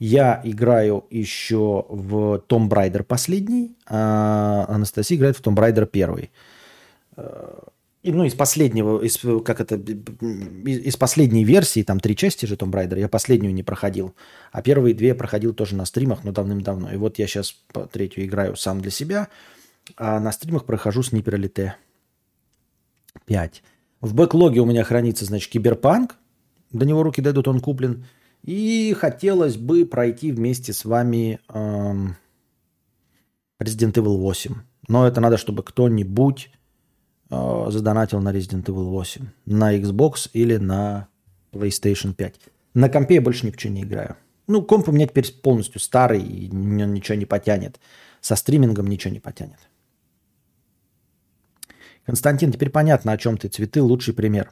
Я 0.00 0.40
играю 0.42 1.04
еще 1.10 1.86
в 1.88 2.38
Том 2.46 2.68
Брайдер 2.68 3.04
последний, 3.04 3.76
а 3.86 4.64
Анастасия 4.68 5.16
играет 5.16 5.36
в 5.36 5.42
Том 5.42 5.54
Брайдер 5.54 5.86
первый. 5.86 6.30
Э, 7.16 7.60
и, 8.02 8.12
ну, 8.12 8.24
из 8.24 8.34
последнего, 8.34 9.02
из, 9.02 9.18
как 9.44 9.60
это, 9.60 9.74
из, 9.76 10.96
последней 10.96 11.44
версии, 11.44 11.82
там 11.82 12.00
три 12.00 12.16
части 12.16 12.46
же 12.46 12.54
Tomb 12.54 12.70
Raider, 12.70 12.98
я 12.98 13.08
последнюю 13.10 13.52
не 13.52 13.62
проходил. 13.62 14.14
А 14.52 14.62
первые 14.62 14.94
две 14.94 15.14
проходил 15.14 15.52
тоже 15.52 15.76
на 15.76 15.84
стримах, 15.84 16.24
но 16.24 16.32
давным-давно. 16.32 16.92
И 16.92 16.96
вот 16.96 17.18
я 17.18 17.26
сейчас 17.26 17.54
третью 17.92 18.24
играю 18.24 18.56
сам 18.56 18.80
для 18.80 18.90
себя, 18.90 19.28
а 19.96 20.18
на 20.18 20.32
стримах 20.32 20.64
прохожу 20.64 21.02
с 21.02 21.12
Нипералите. 21.12 21.76
5. 23.26 23.62
В 24.00 24.14
бэклоге 24.14 24.60
у 24.60 24.64
меня 24.64 24.82
хранится, 24.82 25.26
значит, 25.26 25.50
Киберпанк. 25.52 26.16
До 26.72 26.86
него 26.86 27.02
руки 27.02 27.20
дойдут, 27.20 27.48
он 27.48 27.60
куплен. 27.60 28.06
И 28.42 28.94
хотелось 28.98 29.56
бы 29.56 29.84
пройти 29.84 30.32
вместе 30.32 30.72
с 30.72 30.84
вами 30.84 31.40
эм, 31.48 32.16
Resident 33.60 33.92
Evil 33.92 34.16
8. 34.16 34.54
Но 34.88 35.06
это 35.06 35.20
надо, 35.20 35.36
чтобы 35.36 35.62
кто-нибудь 35.62 36.50
э, 37.30 37.66
задонатил 37.68 38.20
на 38.20 38.32
Resident 38.32 38.64
Evil 38.64 38.88
8. 38.90 39.26
На 39.46 39.76
Xbox 39.76 40.30
или 40.32 40.56
на 40.56 41.08
PlayStation 41.52 42.14
5. 42.14 42.40
На 42.74 42.88
компе 42.88 43.16
я 43.16 43.20
больше 43.20 43.46
ни 43.46 43.50
в 43.50 43.64
не 43.64 43.82
играю. 43.82 44.16
Ну, 44.46 44.62
комп 44.62 44.88
у 44.88 44.92
меня 44.92 45.06
теперь 45.06 45.32
полностью 45.32 45.80
старый, 45.80 46.22
и 46.22 46.48
ничего 46.48 47.16
не 47.16 47.26
потянет. 47.26 47.78
Со 48.20 48.36
стримингом 48.36 48.86
ничего 48.88 49.12
не 49.12 49.20
потянет. 49.20 49.58
Константин, 52.04 52.52
теперь 52.52 52.70
понятно, 52.70 53.12
о 53.12 53.18
чем 53.18 53.36
ты. 53.38 53.48
Цветы– 53.48 53.80
лучший 53.82 54.14
пример. 54.14 54.50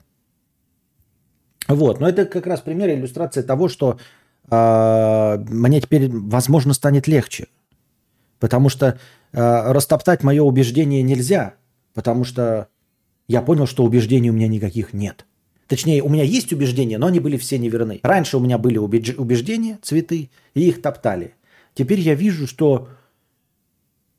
Вот, 1.68 2.00
но 2.00 2.08
это 2.08 2.24
как 2.24 2.46
раз 2.46 2.60
пример, 2.60 2.90
иллюстрация 2.90 3.42
того, 3.42 3.68
что 3.68 3.98
э, 4.50 5.44
мне 5.48 5.80
теперь, 5.80 6.10
возможно, 6.10 6.72
станет 6.72 7.06
легче. 7.06 7.48
Потому 8.40 8.70
что 8.70 8.98
э, 9.32 9.72
растоптать 9.72 10.22
мое 10.22 10.42
убеждение 10.42 11.02
нельзя, 11.02 11.54
потому 11.92 12.24
что 12.24 12.68
я 13.26 13.42
понял, 13.42 13.66
что 13.66 13.84
убеждений 13.84 14.30
у 14.30 14.32
меня 14.32 14.48
никаких 14.48 14.94
нет. 14.94 15.26
Точнее, 15.66 16.02
у 16.02 16.08
меня 16.08 16.24
есть 16.24 16.52
убеждения, 16.52 16.96
но 16.96 17.06
они 17.06 17.20
были 17.20 17.36
все 17.36 17.58
неверны. 17.58 18.00
Раньше 18.02 18.38
у 18.38 18.40
меня 18.40 18.56
были 18.56 18.78
убеждения, 18.78 19.78
цветы, 19.82 20.30
и 20.54 20.68
их 20.68 20.80
топтали. 20.80 21.34
Теперь 21.74 22.00
я 22.00 22.14
вижу, 22.14 22.46
что 22.46 22.88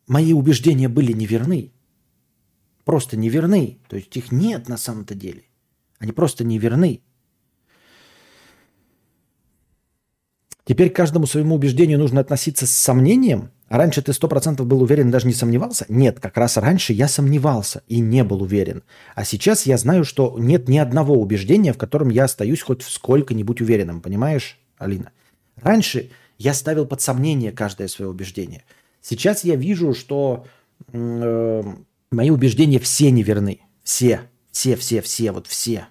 мои 0.08 0.32
убеждения 0.34 0.88
были 0.88 1.12
неверны. 1.12 1.72
Просто 2.86 3.18
неверны. 3.18 3.80
То 3.88 3.96
есть 3.96 4.16
их 4.16 4.32
нет 4.32 4.70
на 4.70 4.78
самом-то 4.78 5.16
деле. 5.16 5.44
Они 5.98 6.12
просто 6.12 6.44
неверны. 6.44 7.02
Теперь 10.70 10.92
каждому 10.92 11.26
своему 11.26 11.56
убеждению 11.56 11.98
нужно 11.98 12.22
относиться 12.22 12.68
с 12.68 12.70
сомнением. 12.70 13.50
А 13.70 13.80
раньше 13.80 14.04
ты 14.04 14.14
сто 14.14 14.28
процентов 14.28 14.68
был 14.68 14.84
уверен, 14.84 15.10
даже 15.10 15.26
не 15.26 15.34
сомневался? 15.34 15.88
Нет, 15.90 16.20
как 16.20 16.38
раз 16.38 16.58
раньше 16.58 16.94
я 16.94 17.08
сомневался 17.08 17.82
и 17.88 18.00
не 18.00 18.24
был 18.24 18.44
уверен. 18.44 18.84
А 19.16 19.26
сейчас 19.26 19.66
я 19.66 19.80
знаю, 19.80 20.04
что 20.06 20.36
нет 20.38 20.70
ни 20.70 20.78
одного 20.78 21.20
убеждения, 21.20 21.74
в 21.74 21.80
котором 21.80 22.10
я 22.10 22.26
остаюсь 22.26 22.62
хоть 22.62 22.84
сколько-нибудь 22.84 23.62
уверенным. 23.62 24.00
Понимаешь, 24.00 24.60
Алина? 24.78 25.10
Раньше 25.56 26.12
я 26.38 26.54
ставил 26.54 26.86
под 26.86 27.02
сомнение 27.02 27.52
каждое 27.52 27.88
свое 27.88 28.12
убеждение. 28.12 28.64
Сейчас 29.02 29.44
я 29.44 29.56
вижу, 29.56 29.96
что 29.96 30.46
э, 30.94 31.64
мои 32.12 32.30
убеждения 32.30 32.78
все 32.78 33.10
неверны. 33.10 33.62
Все. 33.84 34.22
Все, 34.52 34.76
все, 34.76 35.02
все, 35.02 35.32
вот 35.32 35.48
все. 35.48 35.88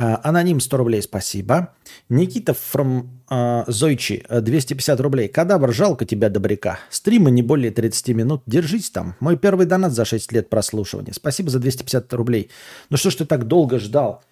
Аноним 0.00 0.60
100 0.60 0.76
рублей, 0.76 1.02
спасибо. 1.02 1.74
Никита 2.08 2.52
from 2.52 3.08
uh, 3.28 3.64
Зойчи 3.66 4.24
250 4.28 5.00
рублей. 5.00 5.28
Кадавр, 5.28 5.72
жалко 5.72 6.04
тебя, 6.04 6.28
добряка. 6.30 6.78
Стримы 6.90 7.30
не 7.30 7.42
более 7.42 7.70
30 7.70 8.08
минут. 8.08 8.42
Держись 8.46 8.90
там. 8.90 9.14
Мой 9.20 9.36
первый 9.36 9.66
донат 9.66 9.92
за 9.92 10.04
6 10.04 10.32
лет 10.32 10.48
прослушивания. 10.48 11.12
Спасибо 11.12 11.50
за 11.50 11.58
250 11.58 12.12
рублей. 12.14 12.50
Ну 12.88 12.96
что 12.96 13.10
ж 13.10 13.16
ты 13.16 13.24
так 13.26 13.46
долго 13.46 13.78
ждал? 13.78 14.22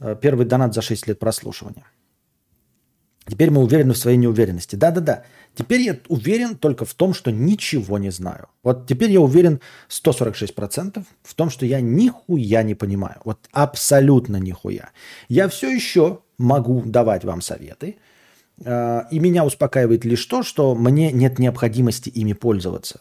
Э, 0.00 0.16
первый 0.20 0.46
донат 0.46 0.74
за 0.74 0.82
6 0.82 1.08
лет 1.08 1.18
прослушивания. 1.18 1.84
Теперь 3.28 3.50
мы 3.50 3.62
уверены 3.62 3.92
в 3.92 3.98
своей 3.98 4.16
неуверенности. 4.16 4.76
Да-да-да. 4.76 5.24
Теперь 5.54 5.82
я 5.82 5.98
уверен 6.08 6.56
только 6.56 6.84
в 6.84 6.94
том, 6.94 7.12
что 7.12 7.30
ничего 7.30 7.98
не 7.98 8.10
знаю. 8.10 8.48
Вот 8.62 8.86
теперь 8.86 9.10
я 9.10 9.20
уверен 9.20 9.60
146% 9.88 11.04
в 11.22 11.34
том, 11.34 11.50
что 11.50 11.66
я 11.66 11.80
нихуя 11.80 12.62
не 12.62 12.74
понимаю. 12.74 13.16
Вот 13.24 13.38
абсолютно 13.52 14.36
нихуя. 14.36 14.90
Я 15.28 15.48
все 15.48 15.70
еще 15.70 16.20
могу 16.38 16.82
давать 16.86 17.24
вам 17.24 17.42
советы. 17.42 17.96
А, 18.64 19.06
и 19.10 19.18
меня 19.18 19.44
успокаивает 19.44 20.04
лишь 20.06 20.24
то, 20.24 20.42
что 20.42 20.74
мне 20.74 21.12
нет 21.12 21.38
необходимости 21.38 22.08
ими 22.08 22.32
пользоваться. 22.32 23.00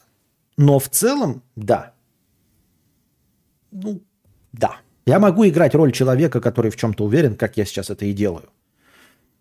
Но 0.57 0.79
в 0.79 0.89
целом, 0.89 1.41
да. 1.55 1.93
Ну, 3.71 4.01
да. 4.51 4.77
Я 5.05 5.19
могу 5.19 5.47
играть 5.47 5.73
роль 5.73 5.93
человека, 5.93 6.41
который 6.41 6.69
в 6.69 6.75
чем-то 6.75 7.05
уверен, 7.05 7.35
как 7.35 7.55
я 7.55 7.63
сейчас 7.63 7.89
это 7.89 8.05
и 8.05 8.13
делаю. 8.13 8.49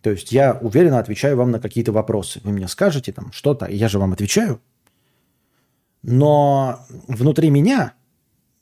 То 0.06 0.12
есть 0.12 0.30
я 0.30 0.52
уверенно 0.60 1.00
отвечаю 1.00 1.36
вам 1.36 1.50
на 1.50 1.58
какие-то 1.58 1.90
вопросы. 1.90 2.40
Вы 2.44 2.52
мне 2.52 2.68
скажете 2.68 3.10
там 3.10 3.32
что-то, 3.32 3.66
и 3.66 3.74
я 3.74 3.88
же 3.88 3.98
вам 3.98 4.12
отвечаю. 4.12 4.60
Но 6.02 6.86
внутри 7.08 7.50
меня 7.50 7.94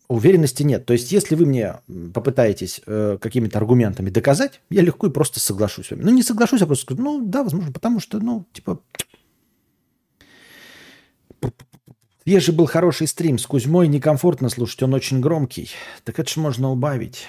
уверенности 0.09 0.63
нет. 0.63 0.87
То 0.87 0.95
есть 0.95 1.13
если 1.13 1.35
вы 1.35 1.45
мне 1.45 1.81
попытаетесь 2.15 2.81
э, 2.87 3.19
какими-то 3.21 3.59
аргументами 3.59 4.09
доказать, 4.09 4.63
я 4.71 4.81
легко 4.81 5.09
и 5.09 5.11
просто 5.11 5.39
соглашусь 5.39 5.89
с 5.89 5.91
вами. 5.91 6.05
Ну 6.05 6.13
не 6.13 6.23
соглашусь, 6.23 6.63
а 6.63 6.67
просто 6.67 6.85
скажу, 6.85 7.03
ну 7.03 7.23
да, 7.27 7.43
возможно, 7.43 7.73
потому 7.73 8.01
что, 8.01 8.21
ну, 8.21 8.47
типа... 8.55 8.81
Свежий 12.23 12.55
был 12.55 12.65
хороший 12.65 13.07
стрим. 13.07 13.37
С 13.37 13.47
Кузьмой 13.47 13.87
некомфортно 13.89 14.49
слушать, 14.49 14.83
он 14.83 14.95
очень 14.95 15.21
громкий. 15.21 15.69
Так 16.05 16.19
это 16.19 16.33
же 16.33 16.41
можно 16.41 16.71
убавить. 16.71 17.27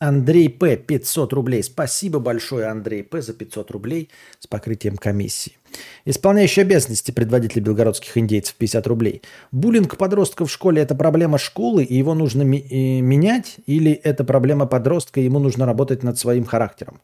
Андрей 0.00 0.48
П. 0.48 0.76
500 0.76 1.32
рублей. 1.34 1.62
Спасибо 1.62 2.20
большое, 2.20 2.66
Андрей 2.66 3.02
П. 3.02 3.20
за 3.20 3.34
500 3.34 3.70
рублей 3.70 4.08
с 4.38 4.46
покрытием 4.46 4.96
комиссии. 4.96 5.58
Исполняющий 6.06 6.62
обязанности 6.62 7.10
предводителя 7.10 7.62
белгородских 7.62 8.16
индейцев 8.16 8.54
50 8.54 8.86
рублей. 8.86 9.20
Буллинг 9.52 9.98
подростков 9.98 10.48
в 10.48 10.52
школе– 10.52 10.80
это 10.82 10.94
проблема 10.94 11.36
школы, 11.36 11.84
и 11.84 11.94
его 11.94 12.14
нужно 12.14 12.42
ми- 12.42 12.66
э, 12.70 13.00
менять? 13.02 13.56
Или 13.66 13.92
это 13.92 14.24
проблема 14.24 14.64
подростка, 14.66 15.20
и 15.20 15.24
ему 15.24 15.38
нужно 15.38 15.66
работать 15.66 16.02
над 16.02 16.18
своим 16.18 16.46
характером? 16.46 17.00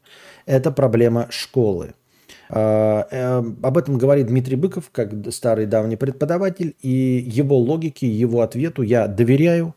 Это 0.47 0.71
проблема 0.71 1.27
школы. 1.31 1.93
А, 2.49 3.07
э, 3.11 3.43
об 3.63 3.77
этом 3.77 3.99
говорит 3.99 4.29
Дмитрий 4.29 4.57
Быков, 4.57 4.91
как 4.93 5.13
старый 5.31 5.67
давний 5.67 5.97
преподаватель, 5.97 6.75
и 6.81 6.89
его 6.89 7.59
логике, 7.59 8.07
его 8.07 8.41
ответу 8.41 8.83
я 8.83 9.07
доверяю. 9.07 9.75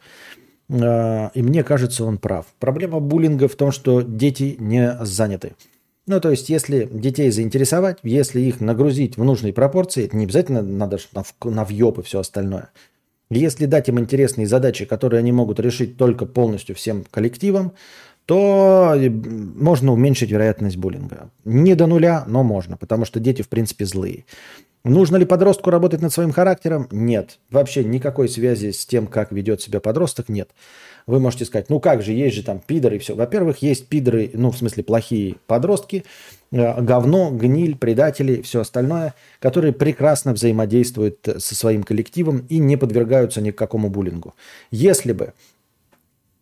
А, 0.69 1.31
и 1.33 1.41
мне 1.41 1.63
кажется, 1.63 2.05
он 2.05 2.17
прав. 2.17 2.45
Проблема 2.59 2.99
буллинга 2.99 3.47
в 3.47 3.55
том, 3.55 3.71
что 3.71 4.01
дети 4.01 4.55
не 4.59 4.97
заняты. 5.01 5.53
Ну, 6.05 6.19
то 6.19 6.31
есть, 6.31 6.49
если 6.49 6.89
детей 6.91 7.29
заинтересовать, 7.29 7.99
если 8.01 8.41
их 8.41 8.61
нагрузить 8.61 9.17
в 9.17 9.23
нужной 9.23 9.53
пропорции, 9.53 10.05
это 10.05 10.17
не 10.17 10.25
обязательно 10.25 10.61
надо 10.63 10.97
на, 11.43 11.65
въеб 11.65 11.99
и 11.99 12.01
все 12.01 12.19
остальное. 12.19 12.69
Если 13.29 13.67
дать 13.67 13.89
им 13.89 13.99
интересные 13.99 14.47
задачи, 14.47 14.85
которые 14.85 15.19
они 15.19 15.31
могут 15.31 15.59
решить 15.59 15.97
только 15.97 16.25
полностью 16.25 16.75
всем 16.75 17.05
коллективом, 17.11 17.73
то 18.25 18.95
можно 18.95 19.93
уменьшить 19.93 20.31
вероятность 20.31 20.77
буллинга. 20.77 21.29
Не 21.45 21.75
до 21.75 21.85
нуля, 21.85 22.23
но 22.27 22.43
можно, 22.43 22.75
потому 22.75 23.05
что 23.05 23.19
дети, 23.19 23.43
в 23.43 23.49
принципе, 23.49 23.85
злые. 23.85 24.25
Нужно 24.85 25.17
ли 25.17 25.25
подростку 25.25 25.71
работать 25.71 26.01
над 26.01 26.13
своим 26.13 26.31
характером? 26.31 26.87
Нет. 26.91 27.39
Вообще 27.51 27.83
никакой 27.83 28.29
связи 28.29 28.71
с 28.71 28.85
тем, 28.85 29.07
как 29.07 29.31
ведет 29.31 29.61
себя 29.61 29.81
подросток, 29.81 30.29
нет. 30.29 30.51
Вы 31.05 31.19
можете 31.19 31.43
сказать, 31.45 31.69
ну 31.69 31.81
как 31.81 32.01
же, 32.01 32.13
есть 32.13 32.35
же 32.35 32.43
там 32.43 32.61
пидоры 32.65 32.95
и 32.95 32.99
все. 32.99 33.13
Во-первых, 33.13 33.61
есть 33.61 33.87
пидоры, 33.87 34.29
ну 34.33 34.51
в 34.51 34.57
смысле 34.57 34.83
плохие 34.83 35.35
подростки, 35.47 36.05
э, 36.51 36.81
говно, 36.81 37.29
гниль, 37.31 37.75
предатели, 37.75 38.41
все 38.41 38.61
остальное, 38.61 39.15
которые 39.39 39.73
прекрасно 39.73 40.31
взаимодействуют 40.31 41.27
со 41.39 41.55
своим 41.55 41.83
коллективом 41.83 42.45
и 42.47 42.57
не 42.57 42.77
подвергаются 42.77 43.41
ни 43.41 43.51
к 43.51 43.57
какому 43.57 43.89
буллингу. 43.89 44.33
Если 44.71 45.11
бы 45.11 45.33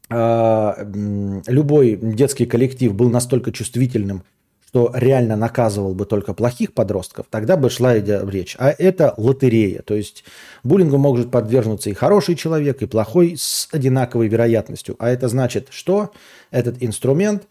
э, 0.10 1.42
любой 1.48 1.96
детский 1.96 2.46
коллектив 2.46 2.94
был 2.94 3.10
настолько 3.10 3.52
чувствительным 3.52 4.24
что 4.68 4.91
реально 4.93 5.36
наказывал 5.36 5.93
бы 5.93 6.05
только 6.05 6.34
плохих 6.34 6.74
подростков, 6.74 7.26
тогда 7.30 7.55
бы 7.57 7.70
шла 7.70 7.95
речь. 7.95 8.55
А 8.59 8.70
это 8.78 9.13
лотерея. 9.18 9.82
То 9.82 9.95
есть 9.95 10.24
буллингу 10.63 10.97
может 10.97 11.32
подвергнуться 11.32 11.89
и 11.89 11.93
хороший 11.93 12.36
человек, 12.36 12.82
и 12.82 12.86
плохой 12.86 13.36
с 13.38 13.70
одинаковой 13.72 14.28
вероятностью. 14.28 14.95
А 14.99 15.09
это 15.09 15.30
значит, 15.30 15.70
что 15.72 16.11
этот 16.51 16.84
инструмент 16.84 17.47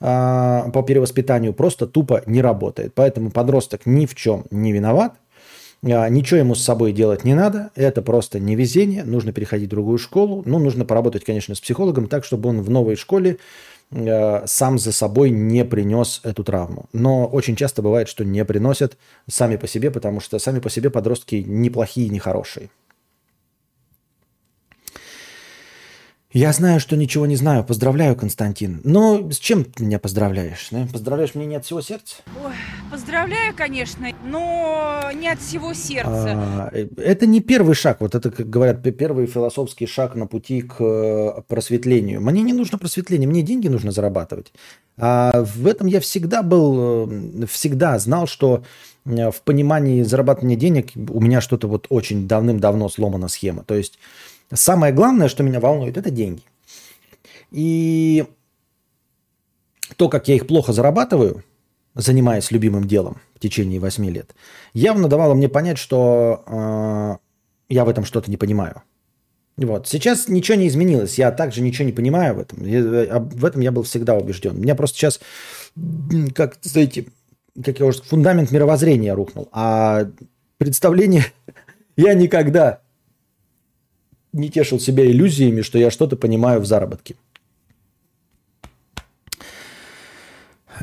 э, 0.00 0.62
по 0.72 0.82
перевоспитанию 0.86 1.52
просто 1.52 1.86
тупо 1.86 2.22
не 2.26 2.40
работает. 2.40 2.94
Поэтому 2.94 3.30
подросток 3.30 3.82
ни 3.84 4.06
в 4.06 4.14
чем 4.14 4.46
не 4.50 4.72
виноват. 4.72 5.14
А, 5.84 6.08
ничего 6.08 6.38
ему 6.38 6.54
с 6.54 6.62
собой 6.62 6.92
делать 6.92 7.24
не 7.24 7.34
надо, 7.34 7.70
это 7.74 8.00
просто 8.00 8.40
невезение, 8.40 9.04
нужно 9.04 9.32
переходить 9.32 9.66
в 9.66 9.70
другую 9.70 9.98
школу. 9.98 10.42
Ну, 10.46 10.58
нужно 10.58 10.84
поработать, 10.84 11.24
конечно, 11.24 11.54
с 11.54 11.60
психологом 11.60 12.06
так, 12.06 12.24
чтобы 12.24 12.48
он 12.48 12.62
в 12.62 12.70
новой 12.70 12.96
школе 12.96 13.38
сам 13.90 14.78
за 14.78 14.92
собой 14.92 15.30
не 15.30 15.64
принес 15.64 16.20
эту 16.24 16.44
травму. 16.44 16.86
Но 16.92 17.26
очень 17.26 17.56
часто 17.56 17.82
бывает, 17.82 18.08
что 18.08 18.24
не 18.24 18.44
приносят 18.44 18.96
сами 19.28 19.56
по 19.56 19.66
себе, 19.66 19.90
потому 19.90 20.20
что 20.20 20.38
сами 20.38 20.60
по 20.60 20.70
себе 20.70 20.90
подростки 20.90 21.44
неплохие, 21.46 22.08
не 22.08 22.18
хорошие. 22.18 22.70
Я 26.34 26.52
знаю, 26.52 26.80
что 26.80 26.96
ничего 26.96 27.26
не 27.26 27.36
знаю. 27.36 27.62
Поздравляю, 27.62 28.16
Константин. 28.16 28.80
Но 28.82 29.30
с 29.30 29.38
чем 29.38 29.62
ты 29.62 29.84
меня 29.84 30.00
поздравляешь? 30.00 30.68
Поздравляешь 30.92 31.36
меня 31.36 31.46
не 31.46 31.54
от 31.54 31.64
всего 31.64 31.80
сердца? 31.80 32.16
Ой, 32.44 32.52
поздравляю, 32.90 33.54
конечно, 33.56 34.08
но 34.24 35.10
не 35.14 35.28
от 35.28 35.38
всего 35.38 35.72
сердца. 35.74 36.32
А, 36.34 36.70
э, 36.72 36.88
это 36.96 37.26
не 37.26 37.40
первый 37.40 37.76
шаг. 37.76 38.00
Вот 38.00 38.16
это, 38.16 38.32
как 38.32 38.50
говорят, 38.50 38.82
первый 38.98 39.28
философский 39.28 39.86
шаг 39.86 40.16
на 40.16 40.26
пути 40.26 40.62
к 40.62 40.80
э, 40.80 41.42
просветлению. 41.46 42.20
Мне 42.20 42.42
не 42.42 42.52
нужно 42.52 42.78
просветление, 42.78 43.28
мне 43.28 43.42
деньги 43.42 43.68
нужно 43.68 43.92
зарабатывать. 43.92 44.52
А 44.98 45.44
в 45.44 45.68
этом 45.68 45.86
я 45.86 46.00
всегда 46.00 46.42
был, 46.42 47.08
э, 47.08 47.46
всегда 47.46 47.96
знал, 48.00 48.26
что 48.26 48.64
в 49.04 49.36
понимании 49.44 50.02
зарабатывания 50.02 50.56
денег 50.56 50.92
у 50.96 51.20
меня 51.20 51.40
что-то 51.40 51.68
вот 51.68 51.86
очень 51.90 52.26
давным-давно 52.26 52.88
сломана 52.88 53.28
схема. 53.28 53.62
То 53.62 53.74
есть 53.74 53.98
Самое 54.52 54.92
главное, 54.92 55.28
что 55.28 55.42
меня 55.42 55.60
волнует, 55.60 55.96
это 55.96 56.10
деньги. 56.10 56.42
И 57.50 58.24
то, 59.96 60.08
как 60.08 60.28
я 60.28 60.34
их 60.34 60.46
плохо 60.46 60.72
зарабатываю, 60.72 61.44
занимаясь 61.94 62.50
любимым 62.50 62.86
делом 62.86 63.20
в 63.34 63.40
течение 63.40 63.80
8 63.80 64.04
лет, 64.10 64.34
явно 64.72 65.08
давало 65.08 65.34
мне 65.34 65.48
понять, 65.48 65.78
что 65.78 66.42
э, 66.46 67.16
я 67.68 67.84
в 67.84 67.88
этом 67.88 68.04
что-то 68.04 68.30
не 68.30 68.36
понимаю. 68.36 68.82
Вот. 69.56 69.86
Сейчас 69.86 70.28
ничего 70.28 70.56
не 70.56 70.66
изменилось. 70.68 71.16
Я 71.16 71.30
также 71.30 71.60
ничего 71.60 71.86
не 71.86 71.92
понимаю 71.92 72.34
в 72.34 72.40
этом. 72.40 72.64
Я, 72.66 73.20
в 73.20 73.44
этом 73.44 73.60
я 73.60 73.70
был 73.70 73.84
всегда 73.84 74.14
убежден. 74.14 74.56
У 74.56 74.60
меня 74.60 74.74
просто 74.74 74.98
сейчас, 74.98 75.20
как, 76.34 76.58
знаете, 76.62 77.06
как 77.62 77.78
я 77.78 77.86
уже 77.86 78.02
фундамент 78.02 78.50
мировоззрения 78.50 79.14
рухнул. 79.14 79.48
А 79.52 80.08
представление 80.58 81.26
я 81.96 82.14
никогда 82.14 82.80
не 84.34 84.50
тешил 84.50 84.78
себя 84.78 85.06
иллюзиями, 85.06 85.62
что 85.62 85.78
я 85.78 85.90
что-то 85.90 86.16
понимаю 86.16 86.60
в 86.60 86.66
заработке. 86.66 87.14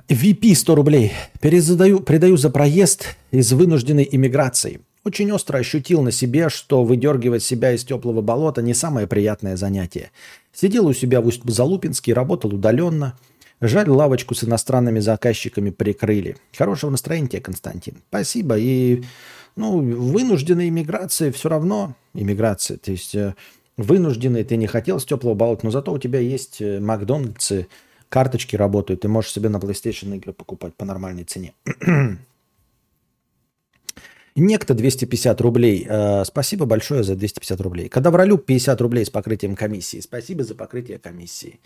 VP 0.08 0.56
100 0.56 0.76
рублей. 0.76 1.12
Перезадаю, 1.42 2.00
передаю 2.00 2.38
за 2.38 2.50
проезд 2.50 3.18
из 3.32 3.52
вынужденной 3.52 4.08
иммиграции. 4.10 4.80
Очень 5.04 5.32
остро 5.32 5.58
ощутил 5.58 6.02
на 6.02 6.12
себе, 6.12 6.50
что 6.50 6.84
выдергивать 6.84 7.44
себя 7.44 7.74
из 7.74 7.84
теплого 7.84 8.22
болота 8.22 8.62
не 8.62 8.74
самое 8.74 9.08
приятное 9.08 9.58
занятие. 9.58 10.12
Сидел 10.54 10.88
у 10.88 10.94
себя 10.94 11.22
в 11.22 11.28
Усть-Залупинске, 11.28 12.14
работал 12.14 12.54
удаленно. 12.54 13.18
Жаль, 13.60 13.90
лавочку 13.90 14.34
с 14.34 14.44
иностранными 14.44 15.00
заказчиками 15.00 15.72
прикрыли. 15.72 16.38
Хорошего 16.56 16.92
настроения 16.92 17.28
тебе, 17.28 17.42
Константин. 17.42 17.96
Спасибо. 18.10 18.58
И 18.58 19.04
ну, 19.56 19.80
вынужденная 19.82 20.70
иммиграция 20.70 21.32
все 21.32 21.50
равно 21.50 21.96
иммиграция. 22.14 22.78
То 22.78 22.92
есть 22.92 23.16
э, 23.16 23.36
вынужденный 23.78 24.44
ты 24.44 24.56
не 24.56 24.68
хотел 24.68 25.00
с 25.00 25.06
теплого 25.06 25.34
болота, 25.34 25.66
но 25.66 25.72
зато 25.72 25.92
у 25.92 25.98
тебя 25.98 26.20
есть 26.20 26.62
э, 26.62 26.80
Макдональдсы, 26.80 27.68
карточки 28.10 28.56
работают, 28.56 29.02
ты 29.02 29.08
можешь 29.08 29.32
себе 29.32 29.50
на 29.50 29.58
PlayStation 29.58 30.16
игры 30.16 30.34
покупать 30.34 30.76
по 30.76 30.86
нормальной 30.86 31.24
цене. 31.24 31.54
Некто 34.36 34.74
250 34.74 35.42
рублей. 35.42 35.86
Э, 35.88 36.24
спасибо 36.26 36.66
большое 36.66 37.04
за 37.04 37.16
250 37.16 37.62
рублей. 37.62 37.90
Когда 37.90 38.12
в 38.12 38.16
ролю 38.16 38.38
50 38.38 38.80
рублей 38.82 39.06
с 39.06 39.10
покрытием 39.10 39.56
комиссии. 39.56 40.00
Спасибо 40.00 40.44
за 40.44 40.56
покрытие 40.56 41.00
комиссии. 41.00 41.60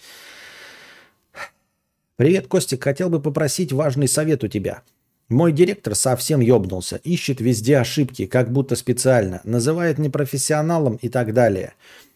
Привет, 2.16 2.48
Костик. 2.48 2.84
Хотел 2.84 3.10
бы 3.10 3.22
попросить 3.22 3.74
важный 3.74 4.08
совет 4.08 4.44
у 4.44 4.48
тебя. 4.48 4.84
Мой 5.30 5.52
директор 5.52 5.96
совсем 5.96 6.40
ёбнулся, 6.40 6.98
ищет 6.98 7.42
везде 7.42 7.80
ошибки, 7.80 8.28
как 8.28 8.52
будто 8.52 8.76
специально, 8.76 9.42
называет 9.44 9.98
непрофессионалом 9.98 10.98
и 11.02 11.10
так 11.10 11.34
далее. 11.34 11.74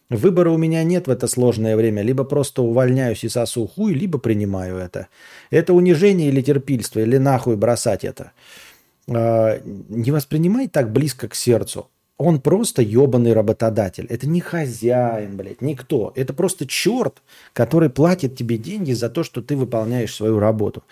Выбора 0.10 0.50
у 0.52 0.58
меня 0.58 0.84
нет 0.84 1.08
в 1.08 1.12
это 1.12 1.28
сложное 1.28 1.76
время. 1.76 2.02
Либо 2.02 2.24
просто 2.24 2.62
увольняюсь 2.64 3.24
и 3.24 3.30
сосу 3.30 3.68
хуй, 3.68 3.94
либо 3.94 4.18
принимаю 4.18 4.78
это. 4.78 5.08
Это 5.52 5.74
унижение 5.74 6.30
или 6.30 6.42
терпильство, 6.42 7.00
или 7.00 7.18
нахуй 7.18 7.56
бросать 7.56 8.04
это. 8.04 8.32
Э, 9.08 9.60
не 9.64 10.12
воспринимай 10.12 10.68
так 10.68 10.92
близко 10.92 11.28
к 11.28 11.36
сердцу. 11.36 11.90
Он 12.20 12.42
просто 12.42 12.82
ебаный 12.82 13.32
работодатель. 13.32 14.06
Это 14.10 14.28
не 14.28 14.42
хозяин, 14.42 15.38
блядь, 15.38 15.62
никто. 15.62 16.12
Это 16.16 16.34
просто 16.34 16.68
черт, 16.68 17.22
который 17.54 17.90
платит 17.90 18.36
тебе 18.36 18.58
деньги 18.58 18.92
за 18.92 19.10
то, 19.10 19.24
что 19.24 19.42
ты 19.42 19.56
выполняешь 19.56 20.14
свою 20.14 20.38
работу. 20.38 20.84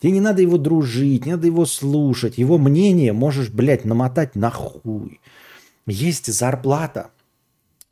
Тебе 0.00 0.12
не 0.12 0.20
надо 0.20 0.42
его 0.42 0.58
дружить, 0.58 1.26
не 1.26 1.32
надо 1.32 1.48
его 1.48 1.66
слушать. 1.66 2.38
Его 2.38 2.56
мнение 2.56 3.12
можешь, 3.12 3.50
блядь, 3.50 3.84
намотать 3.84 4.36
на 4.36 4.48
хуй. 4.52 5.20
Есть 5.88 6.32
зарплата. 6.32 7.10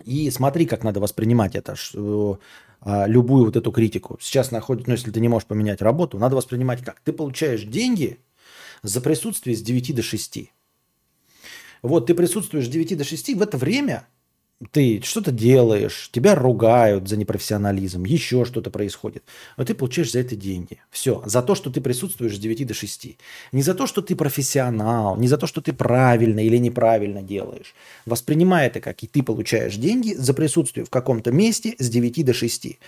И 0.04 0.30
смотри, 0.30 0.64
как 0.64 0.84
надо 0.84 1.00
воспринимать 1.00 1.56
это, 1.56 1.74
что, 1.74 2.38
а, 2.80 3.08
любую 3.08 3.46
вот 3.46 3.56
эту 3.56 3.72
критику. 3.72 4.18
Сейчас 4.20 4.52
находится, 4.52 4.90
ну, 4.90 4.94
если 4.94 5.10
ты 5.10 5.18
не 5.18 5.28
можешь 5.28 5.48
поменять 5.48 5.82
работу, 5.82 6.16
надо 6.20 6.36
воспринимать 6.36 6.84
как? 6.84 7.00
Ты 7.00 7.12
получаешь 7.12 7.64
деньги 7.64 8.20
за 8.84 9.00
присутствие 9.00 9.56
с 9.56 9.62
9 9.62 9.96
до 9.96 10.02
6. 10.02 10.52
Вот 11.84 12.06
ты 12.06 12.14
присутствуешь 12.14 12.64
с 12.64 12.68
9 12.68 12.96
до 12.96 13.04
6, 13.04 13.34
в 13.34 13.42
это 13.42 13.58
время 13.58 14.06
ты 14.70 15.02
что-то 15.02 15.30
делаешь, 15.30 16.08
тебя 16.12 16.34
ругают 16.34 17.06
за 17.08 17.18
непрофессионализм, 17.18 18.04
еще 18.04 18.46
что-то 18.46 18.70
происходит. 18.70 19.22
Но 19.58 19.64
ты 19.66 19.74
получаешь 19.74 20.12
за 20.12 20.20
это 20.20 20.34
деньги. 20.34 20.80
Все. 20.90 21.22
За 21.26 21.42
то, 21.42 21.54
что 21.54 21.70
ты 21.70 21.82
присутствуешь 21.82 22.36
с 22.36 22.38
9 22.38 22.66
до 22.66 22.72
6. 22.72 23.18
Не 23.52 23.62
за 23.62 23.74
то, 23.74 23.86
что 23.86 24.00
ты 24.00 24.16
профессионал, 24.16 25.18
не 25.18 25.28
за 25.28 25.36
то, 25.36 25.46
что 25.46 25.60
ты 25.60 25.74
правильно 25.74 26.40
или 26.40 26.56
неправильно 26.56 27.22
делаешь. 27.22 27.74
Воспринимай 28.06 28.68
это 28.68 28.80
как 28.80 29.02
и 29.02 29.06
ты 29.06 29.22
получаешь 29.22 29.76
деньги 29.76 30.14
за 30.14 30.32
присутствие 30.32 30.86
в 30.86 30.90
каком-то 30.90 31.32
месте 31.32 31.74
с 31.78 31.90
9 31.90 32.24
до 32.24 32.32
6. 32.32 32.78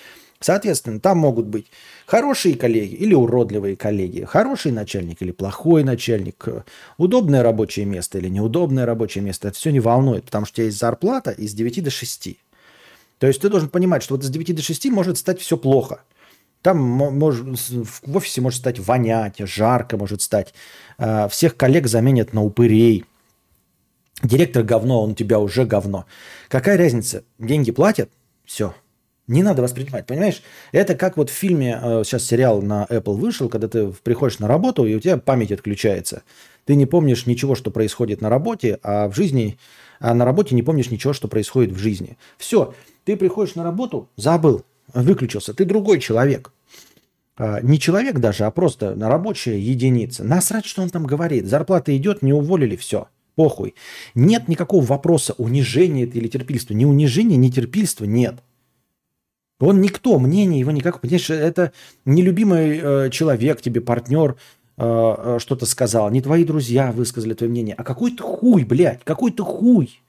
Соответственно, 0.40 1.00
там 1.00 1.18
могут 1.18 1.46
быть 1.46 1.66
хорошие 2.06 2.56
коллеги 2.56 2.94
или 2.94 3.14
уродливые 3.14 3.76
коллеги, 3.76 4.24
хороший 4.24 4.70
начальник 4.70 5.22
или 5.22 5.32
плохой 5.32 5.82
начальник, 5.82 6.46
удобное 6.98 7.42
рабочее 7.42 7.86
место 7.86 8.18
или 8.18 8.28
неудобное 8.28 8.84
рабочее 8.84 9.24
место. 9.24 9.48
Это 9.48 9.56
все 9.56 9.70
не 9.70 9.80
волнует, 9.80 10.24
потому 10.24 10.44
что 10.44 10.54
у 10.54 10.56
тебя 10.56 10.66
есть 10.66 10.78
зарплата 10.78 11.30
из 11.30 11.54
9 11.54 11.84
до 11.84 11.90
6. 11.90 12.36
То 13.18 13.26
есть 13.26 13.40
ты 13.40 13.48
должен 13.48 13.70
понимать, 13.70 14.02
что 14.02 14.14
вот 14.14 14.24
с 14.24 14.28
9 14.28 14.56
до 14.56 14.62
6 14.62 14.86
может 14.86 15.16
стать 15.16 15.40
все 15.40 15.56
плохо. 15.56 16.02
Там 16.60 16.78
может, 16.78 17.46
в 17.46 18.16
офисе 18.16 18.40
может 18.40 18.58
стать 18.58 18.78
вонять, 18.78 19.38
жарко 19.38 19.96
может 19.96 20.20
стать. 20.20 20.52
А, 20.98 21.28
всех 21.28 21.56
коллег 21.56 21.86
заменят 21.86 22.32
на 22.32 22.42
упырей. 22.42 23.04
Директор 24.22 24.64
говно, 24.64 25.02
он 25.02 25.12
у 25.12 25.14
тебя 25.14 25.38
уже 25.38 25.64
говно. 25.64 26.06
Какая 26.48 26.76
разница? 26.76 27.22
Деньги 27.38 27.70
платят? 27.70 28.10
Все, 28.44 28.74
не 29.26 29.42
надо 29.42 29.62
воспринимать, 29.62 30.06
понимаешь? 30.06 30.42
Это 30.72 30.94
как 30.94 31.16
вот 31.16 31.30
в 31.30 31.32
фильме, 31.32 31.78
э, 31.82 32.02
сейчас 32.04 32.24
сериал 32.24 32.62
на 32.62 32.86
Apple 32.88 33.14
вышел, 33.14 33.48
когда 33.48 33.68
ты 33.68 33.88
приходишь 34.02 34.38
на 34.38 34.48
работу, 34.48 34.86
и 34.86 34.94
у 34.94 35.00
тебя 35.00 35.18
память 35.18 35.52
отключается. 35.52 36.22
Ты 36.64 36.74
не 36.74 36.86
помнишь 36.86 37.26
ничего, 37.26 37.54
что 37.54 37.70
происходит 37.70 38.20
на 38.20 38.28
работе, 38.28 38.78
а 38.82 39.08
в 39.08 39.14
жизни, 39.14 39.58
а 40.00 40.14
на 40.14 40.24
работе 40.24 40.54
не 40.54 40.62
помнишь 40.62 40.90
ничего, 40.90 41.12
что 41.12 41.28
происходит 41.28 41.72
в 41.72 41.78
жизни. 41.78 42.18
Все, 42.38 42.74
ты 43.04 43.16
приходишь 43.16 43.54
на 43.54 43.64
работу, 43.64 44.08
забыл, 44.16 44.64
выключился, 44.92 45.54
ты 45.54 45.64
другой 45.64 46.00
человек. 46.00 46.52
А, 47.36 47.60
не 47.60 47.78
человек 47.78 48.18
даже, 48.18 48.44
а 48.44 48.50
просто 48.50 48.96
рабочая 48.98 49.58
единица. 49.58 50.24
Насрать, 50.24 50.64
что 50.64 50.82
он 50.82 50.90
там 50.90 51.04
говорит. 51.04 51.46
Зарплата 51.46 51.96
идет, 51.96 52.22
не 52.22 52.32
уволили, 52.32 52.76
все. 52.76 53.08
Похуй. 53.34 53.74
Нет 54.14 54.48
никакого 54.48 54.84
вопроса, 54.84 55.34
унижения 55.36 56.04
или 56.04 56.28
терпильства. 56.28 56.72
Ни 56.74 56.86
унижения, 56.86 57.36
ни 57.36 57.50
терпильства 57.50 58.06
нет. 58.06 58.36
Он 59.58 59.80
никто, 59.80 60.18
мнение 60.18 60.60
его 60.60 60.70
никак. 60.70 61.00
Понимаешь, 61.00 61.30
это 61.30 61.72
нелюбимый 62.04 62.80
э, 62.82 63.10
человек, 63.10 63.62
тебе 63.62 63.80
партнер 63.80 64.36
э, 64.76 64.82
э, 64.82 65.38
что-то 65.40 65.64
сказал, 65.64 66.10
не 66.10 66.20
твои 66.20 66.44
друзья 66.44 66.92
высказали 66.92 67.32
твое 67.34 67.50
мнение, 67.50 67.74
а 67.76 67.82
какой-то 67.82 68.22
хуй, 68.22 68.64
блядь, 68.64 69.02
какой-то 69.04 69.44
хуй. 69.44 70.00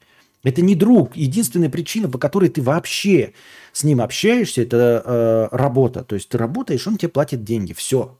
Это 0.44 0.62
не 0.62 0.74
друг. 0.74 1.16
Единственная 1.16 1.70
причина, 1.70 2.08
по 2.08 2.18
которой 2.18 2.48
ты 2.48 2.62
вообще 2.62 3.32
с 3.72 3.84
ним 3.84 4.00
общаешься, 4.00 4.62
это 4.62 5.02
э, 5.04 5.48
работа. 5.56 6.04
То 6.04 6.14
есть 6.14 6.28
ты 6.28 6.38
работаешь, 6.38 6.86
он 6.86 6.96
тебе 6.96 7.08
платит 7.08 7.42
деньги. 7.42 7.72
Все. 7.72 8.16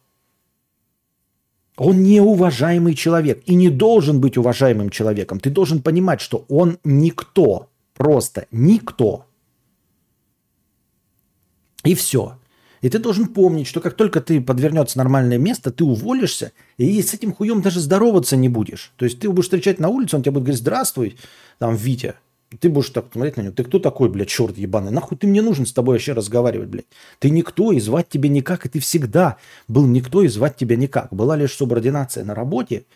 Он 1.76 2.02
неуважаемый 2.02 2.94
человек 2.94 3.42
и 3.46 3.54
не 3.54 3.70
должен 3.70 4.20
быть 4.20 4.36
уважаемым 4.36 4.90
человеком. 4.90 5.38
Ты 5.38 5.50
должен 5.50 5.80
понимать, 5.80 6.20
что 6.20 6.44
он 6.48 6.78
никто. 6.82 7.68
Просто 7.94 8.46
никто. 8.50 9.27
И 11.84 11.94
все. 11.94 12.38
И 12.80 12.88
ты 12.88 12.98
должен 12.98 13.26
помнить, 13.26 13.66
что 13.66 13.80
как 13.80 13.94
только 13.94 14.20
ты 14.20 14.40
подвернется 14.40 14.98
нормальное 14.98 15.38
место, 15.38 15.70
ты 15.70 15.84
уволишься, 15.84 16.52
и 16.76 17.02
с 17.02 17.12
этим 17.12 17.32
хуем 17.32 17.60
даже 17.60 17.80
здороваться 17.80 18.36
не 18.36 18.48
будешь. 18.48 18.92
То 18.96 19.04
есть 19.04 19.18
ты 19.18 19.28
будешь 19.28 19.46
встречать 19.46 19.80
на 19.80 19.88
улице, 19.88 20.16
он 20.16 20.22
тебе 20.22 20.32
будет 20.32 20.44
говорить 20.44 20.60
«Здравствуй, 20.60 21.16
там, 21.58 21.74
Витя». 21.74 22.14
Ты 22.60 22.70
будешь 22.70 22.88
так 22.88 23.06
смотреть 23.12 23.36
на 23.36 23.42
него. 23.42 23.52
Ты 23.52 23.62
кто 23.62 23.78
такой, 23.78 24.08
блядь, 24.08 24.28
черт 24.28 24.56
ебаный? 24.56 24.90
Нахуй 24.90 25.18
ты 25.18 25.26
мне 25.26 25.42
нужен 25.42 25.66
с 25.66 25.72
тобой 25.72 25.96
вообще 25.96 26.14
разговаривать, 26.14 26.70
блядь? 26.70 26.86
Ты 27.18 27.28
никто, 27.28 27.72
и 27.72 27.80
звать 27.80 28.08
тебя 28.08 28.30
никак, 28.30 28.64
и 28.64 28.70
ты 28.70 28.80
всегда 28.80 29.36
был 29.68 29.86
никто, 29.86 30.22
и 30.22 30.28
звать 30.28 30.56
тебя 30.56 30.76
никак. 30.76 31.12
Была 31.12 31.36
лишь 31.36 31.52
субординация 31.52 32.24
на 32.24 32.34
работе, 32.34 32.86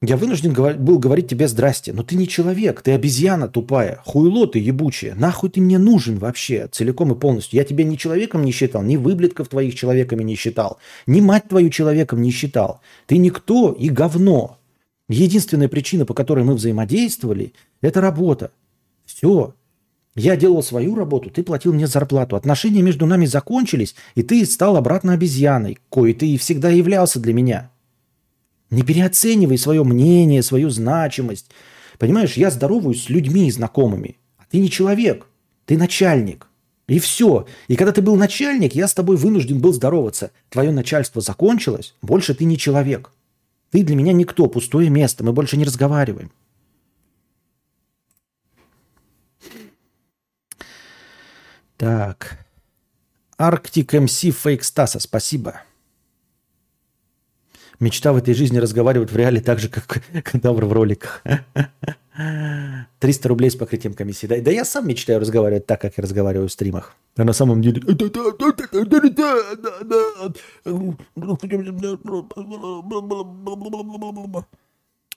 Я 0.00 0.16
вынужден 0.16 0.52
был 0.52 1.00
говорить 1.00 1.26
тебе 1.26 1.48
здрасте, 1.48 1.92
но 1.92 2.04
ты 2.04 2.14
не 2.14 2.28
человек, 2.28 2.82
ты 2.82 2.92
обезьяна 2.92 3.48
тупая, 3.48 4.00
хуйло 4.04 4.46
ты 4.46 4.60
ебучая, 4.60 5.16
нахуй 5.16 5.50
ты 5.50 5.60
мне 5.60 5.76
нужен 5.76 6.18
вообще 6.18 6.68
целиком 6.70 7.12
и 7.12 7.18
полностью. 7.18 7.58
Я 7.58 7.64
тебя 7.64 7.82
ни 7.82 7.96
человеком 7.96 8.44
не 8.44 8.52
считал, 8.52 8.84
ни 8.84 8.96
выблетков 8.96 9.48
твоих 9.48 9.74
человеками 9.74 10.22
не 10.22 10.36
считал, 10.36 10.78
ни 11.08 11.20
мать 11.20 11.48
твою 11.48 11.70
человеком 11.70 12.22
не 12.22 12.30
считал. 12.30 12.80
Ты 13.06 13.18
никто 13.18 13.72
и 13.72 13.88
говно. 13.88 14.58
Единственная 15.08 15.68
причина, 15.68 16.06
по 16.06 16.14
которой 16.14 16.44
мы 16.44 16.54
взаимодействовали, 16.54 17.52
это 17.80 18.00
работа. 18.00 18.52
Все. 19.04 19.54
Я 20.14 20.36
делал 20.36 20.62
свою 20.62 20.94
работу, 20.94 21.28
ты 21.28 21.42
платил 21.42 21.72
мне 21.72 21.88
зарплату. 21.88 22.36
Отношения 22.36 22.82
между 22.82 23.04
нами 23.06 23.26
закончились, 23.26 23.96
и 24.14 24.22
ты 24.22 24.44
стал 24.46 24.76
обратно 24.76 25.14
обезьяной, 25.14 25.78
кое 25.90 26.14
ты 26.14 26.28
и 26.28 26.38
всегда 26.38 26.68
являлся 26.70 27.18
для 27.18 27.32
меня. 27.32 27.70
Не 28.70 28.82
переоценивай 28.82 29.58
свое 29.58 29.82
мнение, 29.82 30.42
свою 30.42 30.70
значимость. 30.70 31.50
Понимаешь, 31.98 32.34
я 32.34 32.50
здороваюсь 32.50 33.04
с 33.04 33.08
людьми 33.08 33.50
знакомыми. 33.50 34.18
А 34.36 34.44
ты 34.50 34.58
не 34.58 34.70
человек, 34.70 35.26
ты 35.64 35.78
начальник. 35.78 36.48
И 36.86 36.98
все. 36.98 37.46
И 37.68 37.76
когда 37.76 37.92
ты 37.92 38.02
был 38.02 38.16
начальник, 38.16 38.74
я 38.74 38.88
с 38.88 38.94
тобой 38.94 39.16
вынужден 39.16 39.60
был 39.60 39.72
здороваться. 39.72 40.30
Твое 40.48 40.70
начальство 40.70 41.20
закончилось, 41.20 41.94
больше 42.02 42.34
ты 42.34 42.44
не 42.44 42.56
человек. 42.56 43.12
Ты 43.70 43.82
для 43.82 43.94
меня 43.94 44.12
никто, 44.12 44.46
пустое 44.46 44.88
место, 44.88 45.24
мы 45.24 45.32
больше 45.32 45.56
не 45.56 45.64
разговариваем. 45.64 46.32
Так. 51.76 52.44
Арктик 53.36 53.92
МС 53.92 54.20
Фейк 54.20 54.64
Стаса, 54.64 54.98
спасибо. 54.98 55.62
Мечта 57.80 58.12
в 58.12 58.16
этой 58.16 58.34
жизни 58.34 58.58
разговаривать 58.58 59.12
в 59.12 59.16
реале 59.16 59.40
так 59.40 59.58
же, 59.58 59.68
как 59.68 60.02
кадавр 60.24 60.64
в 60.64 60.72
роликах. 60.72 61.22
300 62.98 63.28
рублей 63.28 63.50
с 63.50 63.56
покрытием 63.56 63.94
комиссии. 63.94 64.26
Да, 64.26 64.40
да 64.40 64.50
я 64.50 64.64
сам 64.64 64.88
мечтаю 64.88 65.20
разговаривать 65.20 65.66
так, 65.66 65.80
как 65.80 65.94
я 65.96 66.02
разговариваю 66.02 66.48
в 66.48 66.52
стримах. 66.52 66.96
А 67.16 67.24
на 67.24 67.32
самом 67.32 67.62
деле... 67.62 67.80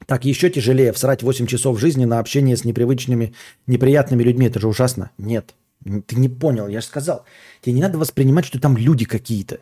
Так 0.06 0.26
еще 0.26 0.50
тяжелее 0.50 0.94
всрать 0.94 1.24
8 1.24 1.48
часов 1.48 1.80
жизни 1.80 2.06
на 2.06 2.20
общение 2.20 2.56
с 2.56 2.66
непривычными, 2.66 3.34
неприятными 3.66 4.24
людьми. 4.24 4.48
Это 4.48 4.60
же 4.60 4.68
ужасно. 4.68 5.12
Нет. 5.18 5.56
Ты 5.84 6.16
не 6.16 6.30
понял, 6.30 6.68
я 6.68 6.82
же 6.82 6.88
сказал. 6.88 7.26
Тебе 7.62 7.74
не 7.74 7.82
надо 7.82 7.98
воспринимать, 7.98 8.46
что 8.46 8.60
там 8.60 8.78
люди 8.78 9.06
какие-то. 9.06 9.60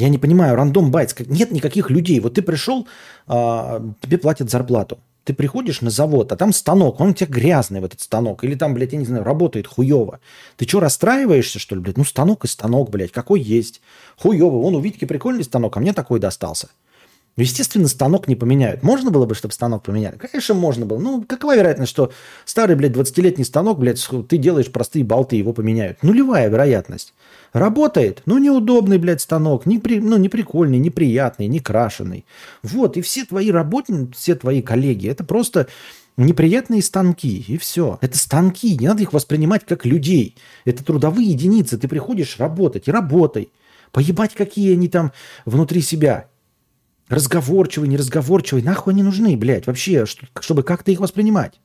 Я 0.00 0.08
не 0.08 0.18
понимаю, 0.18 0.56
рандом 0.56 0.90
байтс, 0.90 1.14
нет 1.26 1.52
никаких 1.52 1.90
людей. 1.90 2.20
Вот 2.20 2.34
ты 2.34 2.42
пришел, 2.42 2.88
а, 3.26 3.82
тебе 4.00 4.18
платят 4.18 4.50
зарплату. 4.50 4.98
Ты 5.24 5.34
приходишь 5.34 5.82
на 5.82 5.90
завод, 5.90 6.32
а 6.32 6.36
там 6.36 6.52
станок, 6.52 6.98
он 6.98 7.10
у 7.10 7.12
тебя 7.12 7.30
грязный 7.30 7.80
в 7.80 7.84
этот 7.84 8.00
станок. 8.00 8.42
Или 8.42 8.54
там, 8.54 8.72
блядь, 8.72 8.92
я 8.92 8.98
не 8.98 9.04
знаю, 9.04 9.22
работает 9.22 9.66
хуево. 9.66 10.20
Ты 10.56 10.66
что, 10.66 10.80
расстраиваешься, 10.80 11.58
что 11.58 11.74
ли, 11.74 11.82
блядь? 11.82 11.98
Ну, 11.98 12.04
станок 12.04 12.44
и 12.44 12.48
станок, 12.48 12.90
блядь, 12.90 13.12
какой 13.12 13.40
есть. 13.40 13.82
Хуево. 14.16 14.56
Вон 14.56 14.74
у 14.74 14.80
Витьки 14.80 15.04
прикольный 15.04 15.44
станок, 15.44 15.76
а 15.76 15.80
мне 15.80 15.92
такой 15.92 16.18
достался. 16.18 16.70
Естественно, 17.36 17.88
станок 17.88 18.28
не 18.28 18.34
поменяют. 18.34 18.82
Можно 18.82 19.10
было 19.10 19.24
бы, 19.24 19.34
чтобы 19.34 19.54
станок 19.54 19.84
поменяли? 19.84 20.16
Конечно, 20.16 20.54
можно 20.54 20.84
было. 20.84 20.98
Ну, 20.98 21.22
какова 21.22 21.56
вероятность, 21.56 21.90
что 21.90 22.12
старый, 22.44 22.76
блядь, 22.76 22.92
20-летний 22.92 23.44
станок, 23.44 23.78
блядь, 23.78 24.06
ты 24.28 24.36
делаешь 24.36 24.70
простые 24.70 25.04
болты, 25.04 25.36
его 25.36 25.52
поменяют? 25.52 26.02
Нулевая 26.02 26.48
вероятность. 26.48 27.14
Работает, 27.52 28.22
ну, 28.26 28.38
неудобный, 28.38 28.98
блядь, 28.98 29.20
станок, 29.20 29.64
не 29.64 29.78
при, 29.78 30.00
ну, 30.00 30.16
не 30.16 30.28
прикольный, 30.28 30.78
неприятный, 30.78 31.46
не 31.46 31.60
крашеный. 31.60 32.26
Вот, 32.62 32.96
и 32.96 33.00
все 33.00 33.24
твои 33.24 33.50
работники, 33.50 34.14
все 34.14 34.34
твои 34.34 34.60
коллеги, 34.60 35.08
это 35.08 35.24
просто 35.24 35.66
неприятные 36.16 36.82
станки, 36.82 37.44
и 37.46 37.56
все. 37.58 37.98
Это 38.00 38.18
станки, 38.18 38.76
не 38.76 38.86
надо 38.86 39.02
их 39.02 39.12
воспринимать 39.12 39.64
как 39.66 39.86
людей. 39.86 40.36
Это 40.64 40.84
трудовые 40.84 41.30
единицы, 41.30 41.78
ты 41.78 41.88
приходишь 41.88 42.38
работать, 42.38 42.88
и 42.88 42.90
работай. 42.92 43.50
Поебать, 43.92 44.34
какие 44.34 44.74
они 44.74 44.88
там 44.88 45.12
внутри 45.44 45.80
себя. 45.80 46.28
Разговорчивый, 47.10 47.88
неразговорчивый, 47.88 48.62
нахуй 48.62 48.92
они 48.92 49.02
нужны, 49.02 49.36
блядь, 49.36 49.66
вообще, 49.66 50.06
чтобы 50.40 50.62
как-то 50.62 50.92
их 50.92 51.00
воспринимать. 51.00 51.60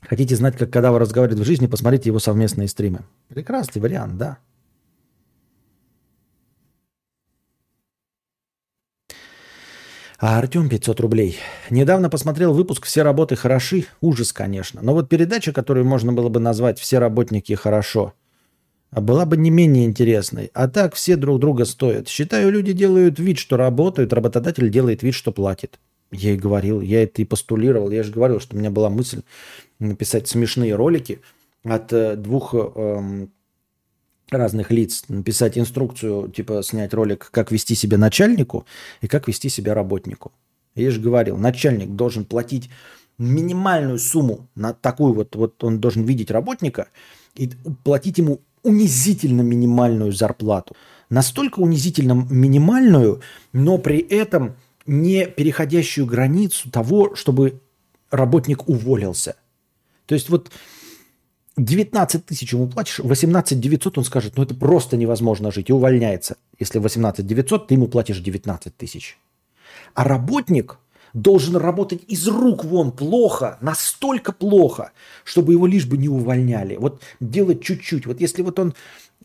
Хотите 0.00 0.34
знать, 0.34 0.56
как 0.56 0.70
кадавр 0.70 0.98
разговаривает 0.98 1.40
в 1.40 1.46
жизни, 1.46 1.66
посмотрите 1.66 2.08
его 2.08 2.18
совместные 2.18 2.68
стримы. 2.68 3.00
Прекрасный 3.28 3.82
вариант, 3.82 4.16
да. 4.16 4.38
А 10.18 10.38
Артем 10.38 10.70
500 10.70 11.00
рублей. 11.00 11.36
Недавно 11.68 12.08
посмотрел 12.08 12.54
выпуск 12.54 12.86
«Все 12.86 13.02
работы 13.02 13.36
хороши». 13.36 13.84
Ужас, 14.00 14.32
конечно. 14.32 14.80
Но 14.82 14.94
вот 14.94 15.10
передача, 15.10 15.52
которую 15.52 15.84
можно 15.84 16.14
было 16.14 16.30
бы 16.30 16.40
назвать 16.40 16.78
«Все 16.78 16.98
работники 16.98 17.52
хорошо», 17.52 18.14
была 18.90 19.26
бы 19.26 19.36
не 19.36 19.50
менее 19.50 19.84
интересной. 19.84 20.50
А 20.54 20.68
так 20.68 20.94
все 20.94 21.16
друг 21.16 21.40
друга 21.40 21.64
стоят. 21.64 22.08
Считаю, 22.08 22.50
люди 22.50 22.72
делают 22.72 23.18
вид, 23.18 23.38
что 23.38 23.56
работают, 23.56 24.12
работодатель 24.12 24.70
делает 24.70 25.02
вид, 25.02 25.14
что 25.14 25.32
платит. 25.32 25.78
Я 26.10 26.32
и 26.32 26.38
говорил, 26.38 26.80
я 26.80 27.02
это 27.02 27.20
и 27.20 27.26
постулировал. 27.26 27.90
Я 27.90 28.02
же 28.02 28.12
говорил, 28.12 28.40
что 28.40 28.56
у 28.56 28.58
меня 28.58 28.70
была 28.70 28.88
мысль 28.88 29.22
написать 29.78 30.26
смешные 30.26 30.74
ролики 30.74 31.20
от 31.64 31.92
э, 31.92 32.16
двух 32.16 32.54
э, 32.54 33.26
разных 34.30 34.70
лиц, 34.70 35.04
написать 35.08 35.58
инструкцию, 35.58 36.30
типа 36.30 36.62
снять 36.62 36.94
ролик, 36.94 37.28
как 37.30 37.52
вести 37.52 37.74
себя 37.74 37.98
начальнику 37.98 38.66
и 39.02 39.06
как 39.06 39.28
вести 39.28 39.50
себя 39.50 39.74
работнику. 39.74 40.32
Я 40.74 40.90
же 40.90 41.00
говорил, 41.00 41.36
начальник 41.36 41.90
должен 41.90 42.24
платить 42.24 42.70
минимальную 43.18 43.98
сумму 43.98 44.48
на 44.54 44.72
такую 44.72 45.12
вот, 45.12 45.34
вот 45.34 45.62
он 45.64 45.80
должен 45.80 46.04
видеть 46.04 46.30
работника 46.30 46.88
и 47.34 47.50
платить 47.84 48.18
ему 48.18 48.40
унизительно 48.62 49.42
минимальную 49.42 50.12
зарплату. 50.12 50.76
Настолько 51.10 51.60
унизительно 51.60 52.12
минимальную, 52.12 53.20
но 53.52 53.78
при 53.78 53.98
этом 53.98 54.56
не 54.86 55.26
переходящую 55.26 56.06
границу 56.06 56.70
того, 56.70 57.14
чтобы 57.14 57.60
работник 58.10 58.68
уволился. 58.68 59.36
То 60.06 60.14
есть 60.14 60.28
вот 60.28 60.50
19 61.56 62.24
тысяч 62.24 62.52
ему 62.52 62.68
платишь, 62.68 63.00
18 63.00 63.60
900 63.60 63.98
он 63.98 64.04
скажет, 64.04 64.36
ну 64.36 64.42
это 64.42 64.54
просто 64.54 64.96
невозможно 64.96 65.50
жить 65.50 65.70
и 65.70 65.72
увольняется. 65.72 66.36
Если 66.58 66.78
18 66.78 67.26
900, 67.26 67.68
ты 67.68 67.74
ему 67.74 67.88
платишь 67.88 68.20
19 68.20 68.76
тысяч. 68.76 69.18
А 69.94 70.04
работник 70.04 70.78
должен 71.22 71.56
работать 71.56 72.02
из 72.08 72.26
рук 72.28 72.64
вон 72.64 72.92
плохо, 72.92 73.58
настолько 73.60 74.32
плохо, 74.32 74.92
чтобы 75.24 75.52
его 75.52 75.66
лишь 75.66 75.86
бы 75.86 75.96
не 75.96 76.08
увольняли. 76.08 76.76
Вот 76.76 77.02
делать 77.20 77.62
чуть-чуть. 77.62 78.06
Вот 78.06 78.20
если 78.20 78.42
вот 78.42 78.58
он 78.58 78.74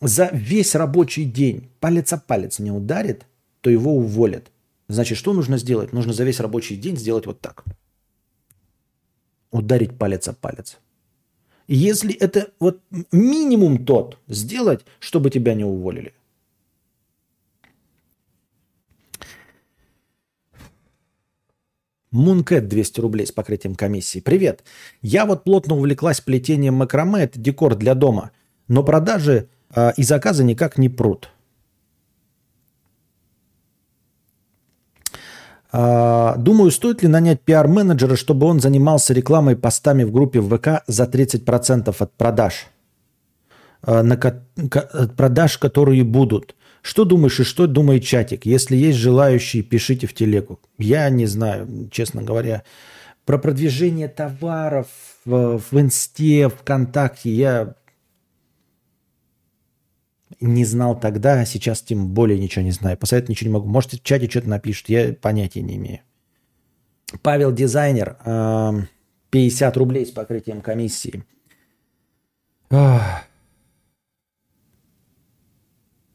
за 0.02 0.30
весь 0.34 0.76
рабочий 0.76 1.26
день 1.26 1.70
палец 1.80 2.14
о 2.14 2.18
палец 2.18 2.60
не 2.60 2.72
ударит, 2.72 3.26
то 3.62 3.70
его 3.70 3.96
уволят. 3.96 4.52
Значит, 4.88 5.18
что 5.18 5.34
нужно 5.34 5.58
сделать? 5.58 5.94
Нужно 5.94 6.14
за 6.14 6.24
весь 6.24 6.40
рабочий 6.40 6.76
день 6.76 6.98
сделать 6.98 7.26
вот 7.26 7.40
так. 7.40 7.64
Ударить 9.52 9.98
палец 9.98 10.28
о 10.28 10.34
палец. 10.34 10.78
Если 11.68 12.14
это 12.14 12.50
вот 12.60 12.82
минимум 13.12 13.86
тот 13.86 14.18
сделать, 14.28 14.86
чтобы 15.00 15.30
тебя 15.30 15.54
не 15.54 15.64
уволили. 15.64 16.14
Мункет 22.14 22.68
200 22.68 23.02
рублей 23.02 23.26
с 23.26 23.32
покрытием 23.32 23.74
комиссии. 23.74 24.20
Привет. 24.20 24.64
Я 25.02 25.26
вот 25.26 25.44
плотно 25.44 25.76
увлеклась 25.76 26.22
плетением 26.22 26.76
макраме. 26.76 27.24
Это 27.24 27.40
декор 27.40 27.76
для 27.76 27.96
дома. 27.96 28.30
Но 28.68 28.84
продажи 28.84 29.48
э, 29.76 29.94
и 29.98 30.04
заказы 30.04 30.44
никак 30.44 30.78
не 30.78 30.90
прут. 30.90 31.32
Э, 35.72 36.36
думаю, 36.38 36.70
стоит 36.70 37.02
ли 37.02 37.08
нанять 37.08 37.42
пиар-менеджера, 37.42 38.16
чтобы 38.16 38.46
он 38.46 38.60
занимался 38.60 39.14
рекламой 39.16 39.56
постами 39.56 40.04
в 40.04 40.12
группе 40.12 40.40
ВК 40.40 40.84
за 40.86 41.06
30% 41.06 41.96
от 41.98 42.14
продаж. 42.14 42.68
Э, 43.82 44.04
на 44.04 44.16
от 44.16 45.16
продаж, 45.16 45.58
которые 45.58 46.04
будут. 46.04 46.56
Что 46.84 47.06
думаешь 47.06 47.40
и 47.40 47.44
что 47.44 47.66
думает 47.66 48.04
чатик? 48.04 48.46
Если 48.46 48.76
есть 48.76 48.98
желающие, 48.98 49.64
пишите 49.64 50.06
в 50.06 50.14
телегу. 50.14 50.60
Я 50.78 51.10
не 51.10 51.26
знаю, 51.26 51.90
честно 51.90 52.22
говоря. 52.22 52.64
Про 53.24 53.38
продвижение 53.38 54.10
товаров 54.10 54.88
в, 55.24 55.60
в 55.60 55.80
Инсте, 55.80 56.50
ВКонтакте 56.50 57.32
я 57.32 57.76
не 60.42 60.66
знал 60.66 61.00
тогда, 61.00 61.40
а 61.40 61.46
сейчас 61.46 61.82
тем 61.82 62.10
более 62.10 62.38
ничего 62.38 62.66
не 62.66 62.72
знаю. 62.72 62.98
Посоветовать 62.98 63.30
ничего 63.30 63.48
не 63.48 63.54
могу. 63.54 63.70
Может, 63.70 63.94
в 63.94 64.04
чате 64.04 64.30
что-то 64.30 64.50
напишет, 64.50 64.90
я 64.90 65.14
понятия 65.14 65.62
не 65.62 65.78
имею. 65.78 66.02
Павел 67.22 67.54
Дизайнер, 67.54 68.18
50 69.30 69.78
рублей 69.78 70.06
с 70.06 70.12
покрытием 70.12 70.60
комиссии. 70.60 71.24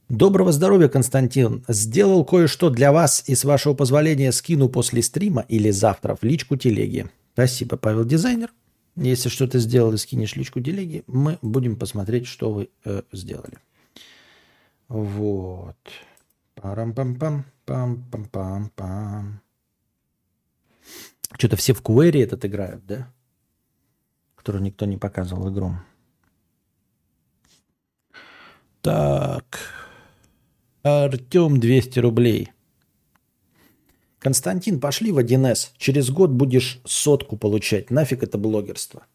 Доброго 0.08 0.52
здоровья, 0.52 0.88
Константин. 0.88 1.66
Сделал 1.68 2.24
кое-что 2.24 2.70
для 2.70 2.92
вас 2.92 3.22
и, 3.26 3.34
с 3.34 3.44
вашего 3.44 3.74
позволения, 3.74 4.32
скину 4.32 4.70
после 4.70 5.02
стрима 5.02 5.44
или 5.48 5.68
завтра 5.68 6.16
в 6.16 6.22
личку 6.22 6.56
телеги. 6.56 7.10
Спасибо, 7.34 7.76
Павел 7.76 8.06
Дизайнер. 8.06 8.50
Если 8.96 9.28
что-то 9.28 9.58
сделал 9.58 9.92
и 9.92 9.98
скинешь 9.98 10.34
личку 10.34 10.62
телеги, 10.62 11.04
мы 11.06 11.38
будем 11.42 11.76
посмотреть, 11.76 12.26
что 12.26 12.50
вы 12.50 12.70
э, 12.86 13.02
сделали. 13.12 13.58
Вот. 14.88 15.76
Парам-пам-пам, 16.56 17.44
пам-пам-пам-пам. 17.66 19.40
Что-то 21.36 21.56
все 21.56 21.74
в 21.74 21.82
Куэре 21.82 22.22
этот 22.22 22.46
играют, 22.46 22.86
да? 22.86 23.12
Которую 24.36 24.62
никто 24.62 24.86
не 24.86 24.96
показывал 24.96 25.52
игру. 25.52 25.74
Так. 28.80 29.77
Артем 30.88 31.60
200 31.60 31.98
рублей. 32.00 32.52
Константин, 34.18 34.80
пошли 34.80 35.12
в 35.12 35.18
1С. 35.18 35.70
Через 35.76 36.10
год 36.10 36.30
будешь 36.30 36.80
сотку 36.84 37.36
получать. 37.36 37.90
Нафиг 37.90 38.22
это 38.22 38.38
блогерство. 38.38 39.06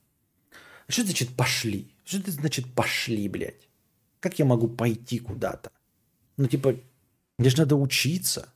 А 0.88 0.92
что 0.92 1.04
значит 1.04 1.36
пошли? 1.36 1.88
Что 2.06 2.18
это 2.20 2.32
значит 2.32 2.72
пошли, 2.74 3.28
блядь? 3.28 3.68
Как 4.20 4.40
я 4.40 4.46
могу 4.46 4.68
пойти 4.68 5.20
куда-то? 5.20 5.72
Ну, 6.38 6.48
типа, 6.48 6.76
мне 7.38 7.50
же 7.50 7.58
надо 7.58 7.76
учиться. 7.76 8.54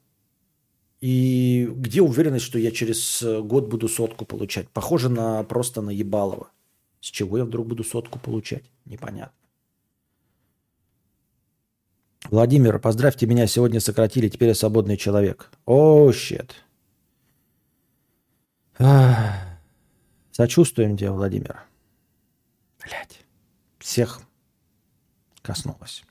И 1.01 1.67
где 1.71 2.01
уверенность, 2.01 2.45
что 2.45 2.57
я 2.59 2.71
через 2.71 3.23
год 3.23 3.69
буду 3.69 3.87
сотку 3.87 4.25
получать? 4.25 4.69
Похоже 4.69 5.09
на 5.09 5.43
просто 5.43 5.81
на 5.81 5.89
ебалово. 5.89 6.51
С 7.01 7.07
чего 7.07 7.37
я 7.37 7.45
вдруг 7.45 7.67
буду 7.67 7.83
сотку 7.83 8.19
получать? 8.19 8.63
Непонятно. 8.85 9.46
Владимир, 12.25 12.79
поздравьте 12.79 13.25
меня, 13.25 13.47
сегодня 13.47 13.79
сократили, 13.79 14.27
теперь 14.27 14.49
я 14.49 14.55
свободный 14.55 14.97
человек. 14.97 15.49
О, 15.65 16.11
щет. 16.11 16.55
Сочувствуем 20.31 20.97
тебе, 20.97 21.11
Владимир. 21.11 21.63
Блять. 22.83 23.21
Всех 23.79 24.21
коснулось. 25.41 26.03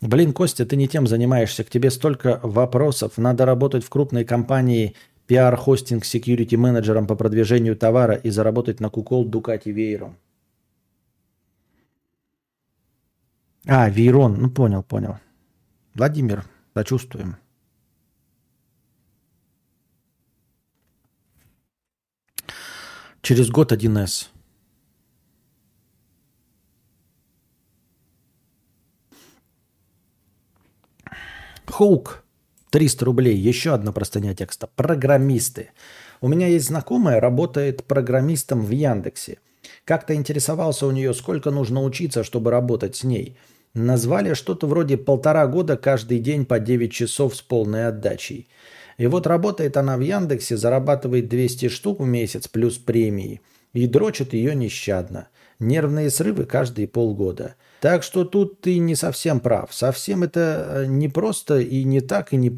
Блин, 0.00 0.32
Костя, 0.32 0.66
ты 0.66 0.76
не 0.76 0.88
тем 0.88 1.06
занимаешься. 1.06 1.64
К 1.64 1.70
тебе 1.70 1.90
столько 1.90 2.40
вопросов. 2.42 3.16
Надо 3.16 3.46
работать 3.46 3.84
в 3.84 3.88
крупной 3.88 4.24
компании 4.24 4.94
пиар-хостинг 5.26 6.02
security 6.02 6.56
менеджером 6.56 7.06
по 7.06 7.16
продвижению 7.16 7.76
товара 7.76 8.14
и 8.14 8.30
заработать 8.30 8.80
на 8.80 8.90
кукол 8.90 9.24
Дукати 9.24 9.70
веером. 9.70 10.18
А, 13.66 13.88
Вейрон. 13.88 14.34
Ну, 14.34 14.50
понял, 14.50 14.82
понял. 14.82 15.18
Владимир, 15.94 16.44
почувствуем. 16.74 17.36
Через 23.22 23.48
год 23.50 23.72
1С. 23.72 24.28
Хоук. 31.66 32.22
300 32.70 33.04
рублей. 33.04 33.36
Еще 33.36 33.72
одна 33.72 33.92
простыня 33.92 34.34
текста. 34.34 34.66
Программисты. 34.66 35.70
У 36.20 36.28
меня 36.28 36.48
есть 36.48 36.66
знакомая, 36.66 37.20
работает 37.20 37.84
программистом 37.84 38.60
в 38.60 38.70
Яндексе. 38.70 39.38
Как-то 39.84 40.14
интересовался 40.14 40.86
у 40.86 40.90
нее, 40.90 41.14
сколько 41.14 41.50
нужно 41.50 41.82
учиться, 41.82 42.24
чтобы 42.24 42.50
работать 42.50 42.96
с 42.96 43.04
ней– 43.04 43.38
Назвали 43.74 44.34
что-то 44.34 44.68
вроде 44.68 44.96
полтора 44.96 45.46
года 45.48 45.76
каждый 45.76 46.20
день 46.20 46.46
по 46.46 46.60
9 46.60 46.92
часов 46.92 47.34
с 47.34 47.42
полной 47.42 47.88
отдачей. 47.88 48.48
И 48.98 49.08
вот 49.08 49.26
работает 49.26 49.76
она 49.76 49.96
в 49.96 50.00
Яндексе, 50.00 50.56
зарабатывает 50.56 51.28
200 51.28 51.68
штук 51.68 52.00
в 52.00 52.06
месяц 52.06 52.46
плюс 52.46 52.78
премии. 52.78 53.40
И 53.72 53.88
дрочит 53.88 54.32
ее 54.32 54.54
нещадно. 54.54 55.26
Нервные 55.58 56.10
срывы 56.10 56.44
каждые 56.44 56.86
полгода. 56.86 57.56
Так 57.80 58.02
что 58.02 58.24
тут 58.24 58.60
ты 58.60 58.78
не 58.78 58.94
совсем 58.94 59.40
прав. 59.40 59.74
Совсем 59.74 60.22
это 60.22 60.66
э, 60.68 60.86
не 60.86 61.08
просто 61.08 61.58
и 61.58 61.84
не 61.84 62.00
так, 62.00 62.32
и 62.32 62.36
не... 62.36 62.56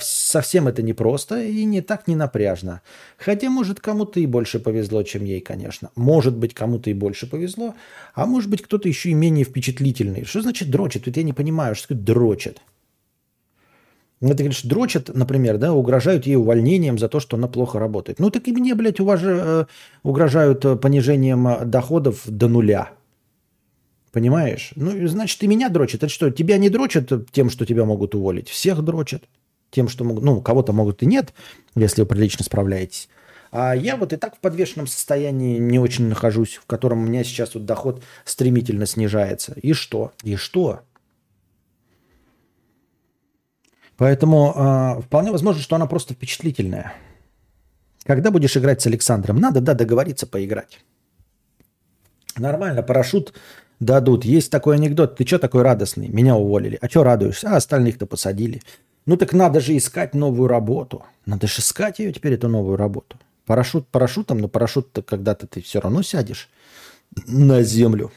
Совсем 0.00 0.66
это 0.66 0.82
не 0.82 0.94
просто 0.94 1.42
и 1.42 1.64
не 1.64 1.80
так 1.80 2.08
не 2.08 2.16
напряжно. 2.16 2.80
Хотя, 3.18 3.50
может, 3.50 3.80
кому-то 3.80 4.18
и 4.18 4.26
больше 4.26 4.58
повезло, 4.58 5.02
чем 5.02 5.24
ей, 5.24 5.40
конечно. 5.40 5.90
Может 5.94 6.36
быть, 6.36 6.54
кому-то 6.54 6.90
и 6.90 6.94
больше 6.94 7.28
повезло, 7.28 7.74
а 8.14 8.26
может 8.26 8.50
быть, 8.50 8.62
кто-то 8.62 8.88
еще 8.88 9.10
и 9.10 9.14
менее 9.14 9.44
впечатлительный. 9.44 10.24
Что 10.24 10.42
значит 10.42 10.70
дрочит? 10.70 11.04
Тут 11.04 11.16
я 11.16 11.22
не 11.22 11.32
понимаю, 11.32 11.74
что 11.74 11.88
такое 11.88 12.04
дрочит. 12.04 12.60
Ну, 14.20 14.30
ты 14.30 14.36
говоришь, 14.36 14.62
дрочат, 14.62 15.14
например, 15.14 15.58
да, 15.58 15.74
угрожают 15.74 16.26
ей 16.26 16.36
увольнением 16.36 16.98
за 16.98 17.08
то, 17.08 17.20
что 17.20 17.36
она 17.36 17.48
плохо 17.48 17.78
работает. 17.78 18.18
Ну, 18.18 18.30
так 18.30 18.48
и 18.48 18.52
мне, 18.52 18.74
блядь, 18.74 19.00
уваж... 19.00 19.20
Э, 19.22 19.66
угрожают 20.02 20.64
э, 20.64 20.76
понижением 20.76 21.68
доходов 21.68 22.22
до 22.24 22.48
нуля. 22.48 22.92
Понимаешь? 24.16 24.70
Ну, 24.76 25.06
значит, 25.08 25.42
и 25.42 25.46
меня 25.46 25.68
дрочат. 25.68 26.02
Это 26.02 26.08
что, 26.08 26.30
тебя 26.30 26.56
не 26.56 26.70
дрочат 26.70 27.30
тем, 27.32 27.50
что 27.50 27.66
тебя 27.66 27.84
могут 27.84 28.14
уволить? 28.14 28.48
Всех 28.48 28.82
дрочат. 28.82 29.24
Тем, 29.70 29.90
что 29.90 30.04
могут... 30.04 30.24
Ну, 30.24 30.40
кого-то 30.40 30.72
могут 30.72 31.02
и 31.02 31.06
нет, 31.06 31.34
если 31.74 32.00
вы 32.00 32.06
прилично 32.06 32.42
справляетесь. 32.42 33.10
А 33.52 33.76
я 33.76 33.94
вот 33.98 34.14
и 34.14 34.16
так 34.16 34.36
в 34.36 34.38
подвешенном 34.38 34.86
состоянии 34.86 35.58
не 35.58 35.78
очень 35.78 36.06
нахожусь, 36.08 36.54
в 36.54 36.64
котором 36.64 37.02
у 37.02 37.06
меня 37.06 37.24
сейчас 37.24 37.52
вот 37.52 37.66
доход 37.66 38.02
стремительно 38.24 38.86
снижается. 38.86 39.52
И 39.60 39.74
что? 39.74 40.12
И 40.22 40.36
что? 40.36 40.80
Поэтому 43.98 44.54
э, 44.56 45.02
вполне 45.02 45.30
возможно, 45.30 45.60
что 45.60 45.76
она 45.76 45.84
просто 45.84 46.14
впечатлительная. 46.14 46.94
Когда 48.04 48.30
будешь 48.30 48.56
играть 48.56 48.80
с 48.80 48.86
Александром? 48.86 49.36
Надо, 49.36 49.60
да, 49.60 49.74
договориться 49.74 50.26
поиграть. 50.26 50.80
Нормально, 52.38 52.82
парашют 52.82 53.34
дадут. 53.80 54.24
Есть 54.24 54.50
такой 54.50 54.76
анекдот. 54.76 55.16
Ты 55.16 55.26
что 55.26 55.38
такой 55.38 55.62
радостный? 55.62 56.08
Меня 56.08 56.36
уволили. 56.36 56.78
А 56.80 56.88
что 56.88 57.04
радуешься? 57.04 57.50
А 57.50 57.56
остальных-то 57.56 58.06
посадили. 58.06 58.62
Ну 59.06 59.16
так 59.16 59.32
надо 59.32 59.60
же 59.60 59.76
искать 59.76 60.14
новую 60.14 60.48
работу. 60.48 61.04
Надо 61.26 61.46
же 61.46 61.60
искать 61.60 61.98
ее 61.98 62.12
теперь, 62.12 62.34
эту 62.34 62.48
новую 62.48 62.76
работу. 62.76 63.16
Парашют 63.46 63.86
парашютом, 63.88 64.38
но 64.38 64.48
парашют-то 64.48 65.02
когда-то 65.02 65.46
ты 65.46 65.60
все 65.60 65.80
равно 65.80 66.02
сядешь 66.02 66.48
на 67.26 67.62
землю. 67.62 68.12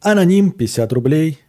Аноним 0.00 0.50
50 0.50 0.92
рублей. 0.92 1.40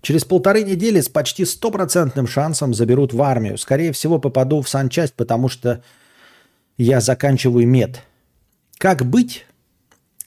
Через 0.00 0.24
полторы 0.24 0.64
недели 0.64 1.00
с 1.00 1.08
почти 1.08 1.44
стопроцентным 1.44 2.26
шансом 2.26 2.74
заберут 2.74 3.12
в 3.12 3.22
армию. 3.22 3.56
Скорее 3.56 3.92
всего, 3.92 4.18
попаду 4.18 4.60
в 4.60 4.68
санчасть, 4.68 5.14
потому 5.14 5.48
что 5.48 5.82
я 6.76 7.00
заканчиваю 7.00 7.68
мед. 7.68 8.00
Как 8.82 9.06
быть? 9.06 9.46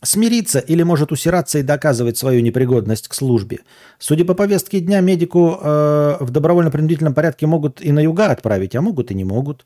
Смириться 0.02 0.60
или 0.60 0.82
может 0.82 1.12
усираться 1.12 1.60
и 1.60 1.62
доказывать 1.62 2.18
свою 2.18 2.42
непригодность 2.42 3.10
к 3.10 3.14
службе. 3.14 3.60
Судя 4.00 4.24
по 4.24 4.34
повестке 4.34 4.80
дня, 4.80 5.02
медику 5.02 5.60
э, 5.62 6.18
в 6.22 6.30
добровольно-принудительном 6.30 7.14
порядке 7.14 7.48
могут 7.48 7.82
и 7.82 7.92
на 7.92 8.00
юга 8.00 8.28
отправить, 8.28 8.74
а 8.74 8.82
могут 8.82 9.12
и 9.12 9.14
не 9.14 9.26
могут. 9.26 9.66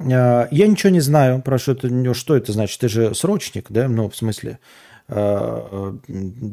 Э, 0.00 0.48
я 0.50 0.66
ничего 0.66 0.90
не 0.90 0.98
знаю 0.98 1.42
про 1.42 1.58
что 1.58 1.72
это, 1.74 2.12
что 2.12 2.34
это 2.34 2.50
значит. 2.50 2.80
Ты 2.80 2.88
же 2.88 3.14
срочник, 3.14 3.66
да? 3.70 3.86
Ну, 3.86 4.10
в 4.10 4.16
смысле, 4.16 4.58
э, 5.06 5.14
э 5.14 5.92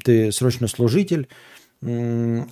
ты 0.03 0.31
срочно 0.31 0.67
служитель. 0.67 1.29
Никому 1.81 2.45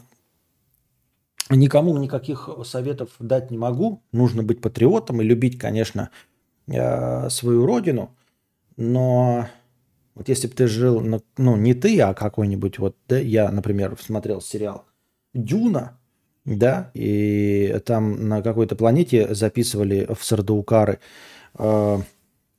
никаких 1.99 2.49
советов 2.65 3.09
дать 3.19 3.51
не 3.51 3.59
могу. 3.59 4.01
Нужно 4.11 4.41
быть 4.41 4.59
патриотом 4.59 5.21
и 5.21 5.23
любить, 5.23 5.59
конечно, 5.59 6.09
э, 6.65 7.29
свою 7.29 7.67
родину– 7.67 8.15
но 8.78 9.47
вот 10.17 10.30
если 10.30 10.47
бы 10.47 10.53
ты 10.53 10.67
жил, 10.67 11.01
на, 11.01 11.21
ну, 11.38 11.55
не 11.55 11.73
ты, 11.73 11.99
а 12.01 12.13
какой-нибудь, 12.13 12.80
вот, 12.80 12.95
да, 13.07 13.19
я, 13.19 13.51
например, 13.51 13.97
смотрел 13.99 14.41
сериал 14.41 14.86
«Дюна», 15.34 15.99
да, 16.45 16.91
и 16.93 17.80
там 17.86 18.28
на 18.28 18.41
какой-то 18.41 18.75
планете 18.75 19.36
записывали 19.36 20.07
в 20.11 20.23
Сардаукары, 20.23 20.99
э, 21.59 21.97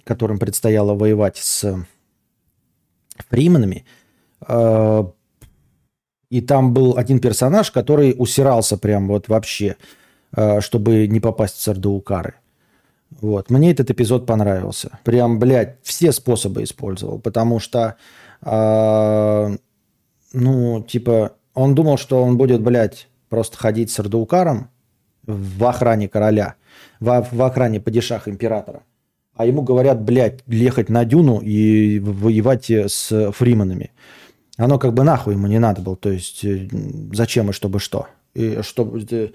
которым 0.05 0.39
предстояло 0.39 0.95
воевать 0.95 1.39
с 1.39 1.85
фриманами, 3.29 3.87
э, 4.47 5.05
и 6.31 6.41
там 6.43 6.75
был 6.75 6.97
один 6.97 7.19
персонаж, 7.19 7.71
который 7.71 8.15
усирался 8.17 8.77
прям 8.77 9.09
вот 9.09 9.29
вообще, 9.29 9.77
э, 10.37 10.61
чтобы 10.61 11.07
не 11.07 11.21
попасть 11.21 11.57
в 11.57 11.63
Сардаукары– 11.63 12.35
вот. 13.11 13.51
Мне 13.51 13.71
этот 13.71 13.91
эпизод 13.91 14.27
понравился. 14.27 14.99
Прям, 15.05 15.39
блядь, 15.39 15.77
все 15.83 16.13
способы 16.13 16.63
использовал. 16.63 17.19
Потому 17.19 17.59
что, 17.59 17.97
э, 18.43 19.57
ну, 20.33 20.83
типа, 20.83 21.33
он 21.55 21.75
думал, 21.75 21.97
что 21.97 22.23
он 22.23 22.37
будет, 22.37 22.63
блядь, 22.63 23.09
просто 23.29 23.57
ходить 23.57 23.91
с 23.91 23.99
Ардаукаром 23.99 24.71
в 25.27 25.65
охране 25.65 26.09
короля, 26.09 26.55
в, 27.01 27.29
в 27.31 27.43
охране 27.43 27.81
падишах 27.81 28.29
императора. 28.29 28.83
а 29.35 29.47
ему 29.47 29.63
говорят, 29.63 30.03
блядь, 30.03 30.41
ехать 30.47 30.89
на 30.89 31.05
дюну 31.05 31.41
и 31.41 32.01
воевать 32.01 32.71
с 32.71 33.33
фриманами. 33.33 33.93
Оно 34.57 34.79
как 34.79 34.93
бы 34.93 35.05
нахуй 35.05 35.35
ему 35.35 35.47
не 35.47 35.61
надо 35.61 35.81
было. 35.81 35.97
То 35.97 36.11
есть 36.11 36.45
э, 36.45 36.69
зачем 37.13 37.51
и 37.51 37.53
чтобы 37.53 37.79
что? 37.79 38.09
И 38.35 38.61
что, 38.63 38.99
э, 39.11 39.29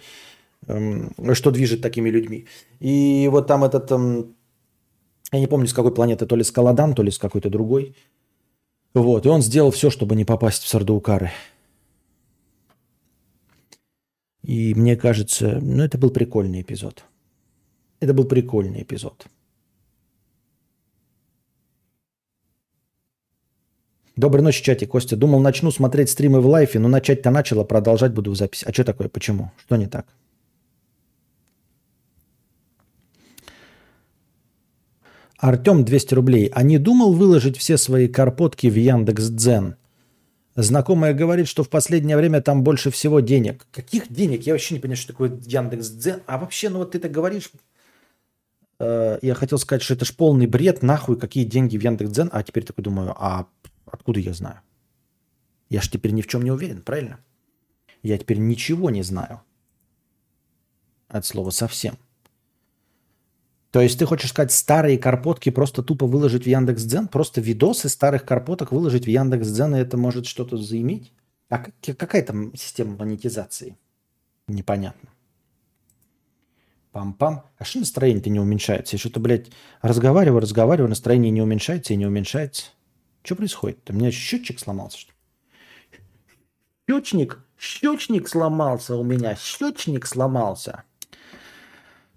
что 0.65 1.51
движет 1.51 1.81
такими 1.81 2.09
людьми. 2.09 2.47
И 2.79 3.27
вот 3.31 3.47
там 3.47 3.63
этот, 3.63 3.91
эм, 3.91 4.35
я 5.31 5.39
не 5.39 5.47
помню 5.47 5.67
с 5.67 5.73
какой 5.73 5.93
планеты, 5.93 6.25
то 6.25 6.35
ли 6.35 6.43
с 6.43 6.51
Каладан, 6.51 6.95
то 6.95 7.03
ли 7.03 7.11
с 7.11 7.17
какой-то 7.17 7.49
другой. 7.49 7.95
Вот, 8.93 9.25
и 9.25 9.29
он 9.29 9.41
сделал 9.41 9.71
все, 9.71 9.89
чтобы 9.89 10.15
не 10.15 10.25
попасть 10.25 10.63
в 10.63 10.67
Сардаукары. 10.67 11.31
И 14.43 14.75
мне 14.75 14.95
кажется, 14.95 15.59
ну 15.61 15.83
это 15.83 15.97
был 15.97 16.11
прикольный 16.11 16.61
эпизод. 16.61 17.05
Это 17.99 18.13
был 18.13 18.25
прикольный 18.25 18.83
эпизод. 18.83 19.25
Доброй 24.15 24.43
ночи, 24.43 24.61
чате, 24.61 24.85
Костя. 24.85 25.15
Думал, 25.15 25.39
начну 25.39 25.71
смотреть 25.71 26.09
стримы 26.09 26.39
в 26.39 26.45
лайфе, 26.45 26.77
но 26.77 26.87
начать-то 26.87 27.31
начал, 27.31 27.61
а 27.61 27.65
продолжать 27.65 28.13
буду 28.13 28.31
в 28.31 28.35
записи. 28.35 28.63
А 28.65 28.71
что 28.71 28.83
такое? 28.83 29.09
Почему? 29.09 29.51
Что 29.57 29.75
не 29.75 29.87
так? 29.87 30.05
Артем 35.43 35.83
200 35.83 36.13
рублей. 36.13 36.51
А 36.53 36.63
не 36.63 36.77
думал 36.77 37.13
выложить 37.13 37.57
все 37.57 37.77
свои 37.77 38.07
карпотки 38.07 38.67
в 38.67 38.75
Яндекс 38.75 39.29
Дзен? 39.29 39.75
Знакомая 40.55 41.13
говорит, 41.13 41.47
что 41.47 41.63
в 41.63 41.69
последнее 41.69 42.15
время 42.15 42.41
там 42.41 42.63
больше 42.63 42.91
всего 42.91 43.19
денег. 43.19 43.65
Каких 43.71 44.11
денег? 44.11 44.43
Я 44.43 44.53
вообще 44.53 44.75
не 44.75 44.79
понимаю, 44.79 44.97
что 44.97 45.13
такое 45.13 45.37
Яндекс 45.45 45.89
Дзен. 45.89 46.21
А 46.27 46.37
вообще, 46.37 46.69
ну 46.69 46.79
вот 46.79 46.91
ты 46.91 46.99
так 46.99 47.11
говоришь, 47.11 47.51
э, 48.79 49.19
я 49.21 49.33
хотел 49.33 49.57
сказать, 49.57 49.81
что 49.81 49.95
это 49.95 50.05
ж 50.05 50.15
полный 50.15 50.47
бред, 50.47 50.83
нахуй, 50.83 51.19
какие 51.19 51.43
деньги 51.43 51.77
в 51.77 51.83
Яндекс 51.83 52.11
Дзен. 52.11 52.29
А 52.31 52.43
теперь 52.43 52.63
такой 52.63 52.83
думаю, 52.83 53.13
а 53.17 53.47
Откуда 53.93 54.19
я 54.19 54.33
знаю? 54.33 54.59
Я 55.69 55.79
ж 55.79 55.87
теперь 55.87 56.13
ни 56.13 56.23
в 56.23 56.27
чем 56.27 56.41
не 56.41 56.51
уверен, 56.51 56.81
правильно? 56.81 57.19
Я 58.01 58.17
теперь 58.17 58.39
ничего 58.39 58.89
не 58.89 59.03
знаю. 59.03 59.41
От 61.09 61.27
слова 61.27 61.51
совсем. 61.51 61.99
То 63.73 63.81
есть 63.81 63.97
ты 63.97 64.05
хочешь 64.05 64.29
сказать, 64.29 64.51
старые 64.51 64.99
карпотки 64.99 65.49
просто 65.49 65.81
тупо 65.81 66.05
выложить 66.05 66.43
в 66.43 66.47
Яндекс.Дзен? 66.47 67.07
Просто 67.07 67.41
видосы 67.41 67.89
старых 67.89 68.23
карпоток 68.23 68.71
выложить 68.71 69.05
в 69.05 69.09
Яндекс.Дзен, 69.09 69.75
и 69.75 69.79
это 69.79 69.97
может 69.97 70.27
что-то 70.27 70.57
заиметь? 70.57 71.11
А 71.49 71.57
какая 71.81 72.21
там 72.21 72.55
система 72.55 72.97
монетизации? 72.97 73.75
Непонятно. 74.47 75.09
Пам-пам. 76.91 77.45
А 77.57 77.63
что 77.63 77.79
настроение-то 77.79 78.29
не 78.29 78.39
уменьшается? 78.39 78.95
Я 78.95 78.99
что-то, 78.99 79.19
блядь, 79.19 79.49
разговариваю, 79.81 80.39
разговариваю, 80.39 80.89
настроение 80.89 81.31
не 81.31 81.41
уменьшается 81.41 81.93
и 81.93 81.95
не 81.95 82.05
уменьшается. 82.05 82.65
Что 83.23 83.35
происходит? 83.35 83.89
У 83.89 83.93
меня 83.93 84.11
счетчик 84.11 84.59
сломался, 84.59 84.99
что 84.99 85.11
ли? 85.11 85.17
Счетчик, 86.87 87.39
счетчик 87.57 88.29
сломался 88.29 88.95
у 88.95 89.03
меня, 89.03 89.35
счетчик 89.35 90.05
сломался. 90.05 90.83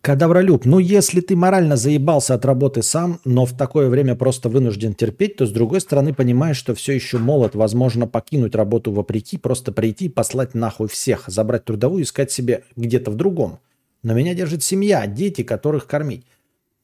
Кадавролюб, 0.06 0.66
ну 0.66 0.78
если 0.78 1.20
ты 1.20 1.34
морально 1.34 1.74
заебался 1.74 2.34
от 2.34 2.44
работы 2.44 2.84
сам, 2.84 3.18
но 3.24 3.44
в 3.44 3.56
такое 3.56 3.88
время 3.88 4.14
просто 4.14 4.48
вынужден 4.48 4.94
терпеть, 4.94 5.34
то 5.34 5.46
с 5.46 5.50
другой 5.50 5.80
стороны 5.80 6.14
понимаешь, 6.14 6.56
что 6.56 6.76
все 6.76 6.92
еще 6.92 7.18
молод, 7.18 7.56
возможно 7.56 8.06
покинуть 8.06 8.54
работу 8.54 8.92
вопреки, 8.92 9.36
просто 9.36 9.72
прийти, 9.72 10.08
послать 10.08 10.54
нахуй 10.54 10.86
всех, 10.86 11.24
забрать 11.26 11.64
трудовую, 11.64 12.04
искать 12.04 12.30
себе 12.30 12.62
где-то 12.76 13.10
в 13.10 13.16
другом. 13.16 13.58
Но 14.04 14.14
меня 14.14 14.34
держит 14.34 14.62
семья, 14.62 15.08
дети, 15.08 15.42
которых 15.42 15.88
кормить. 15.88 16.24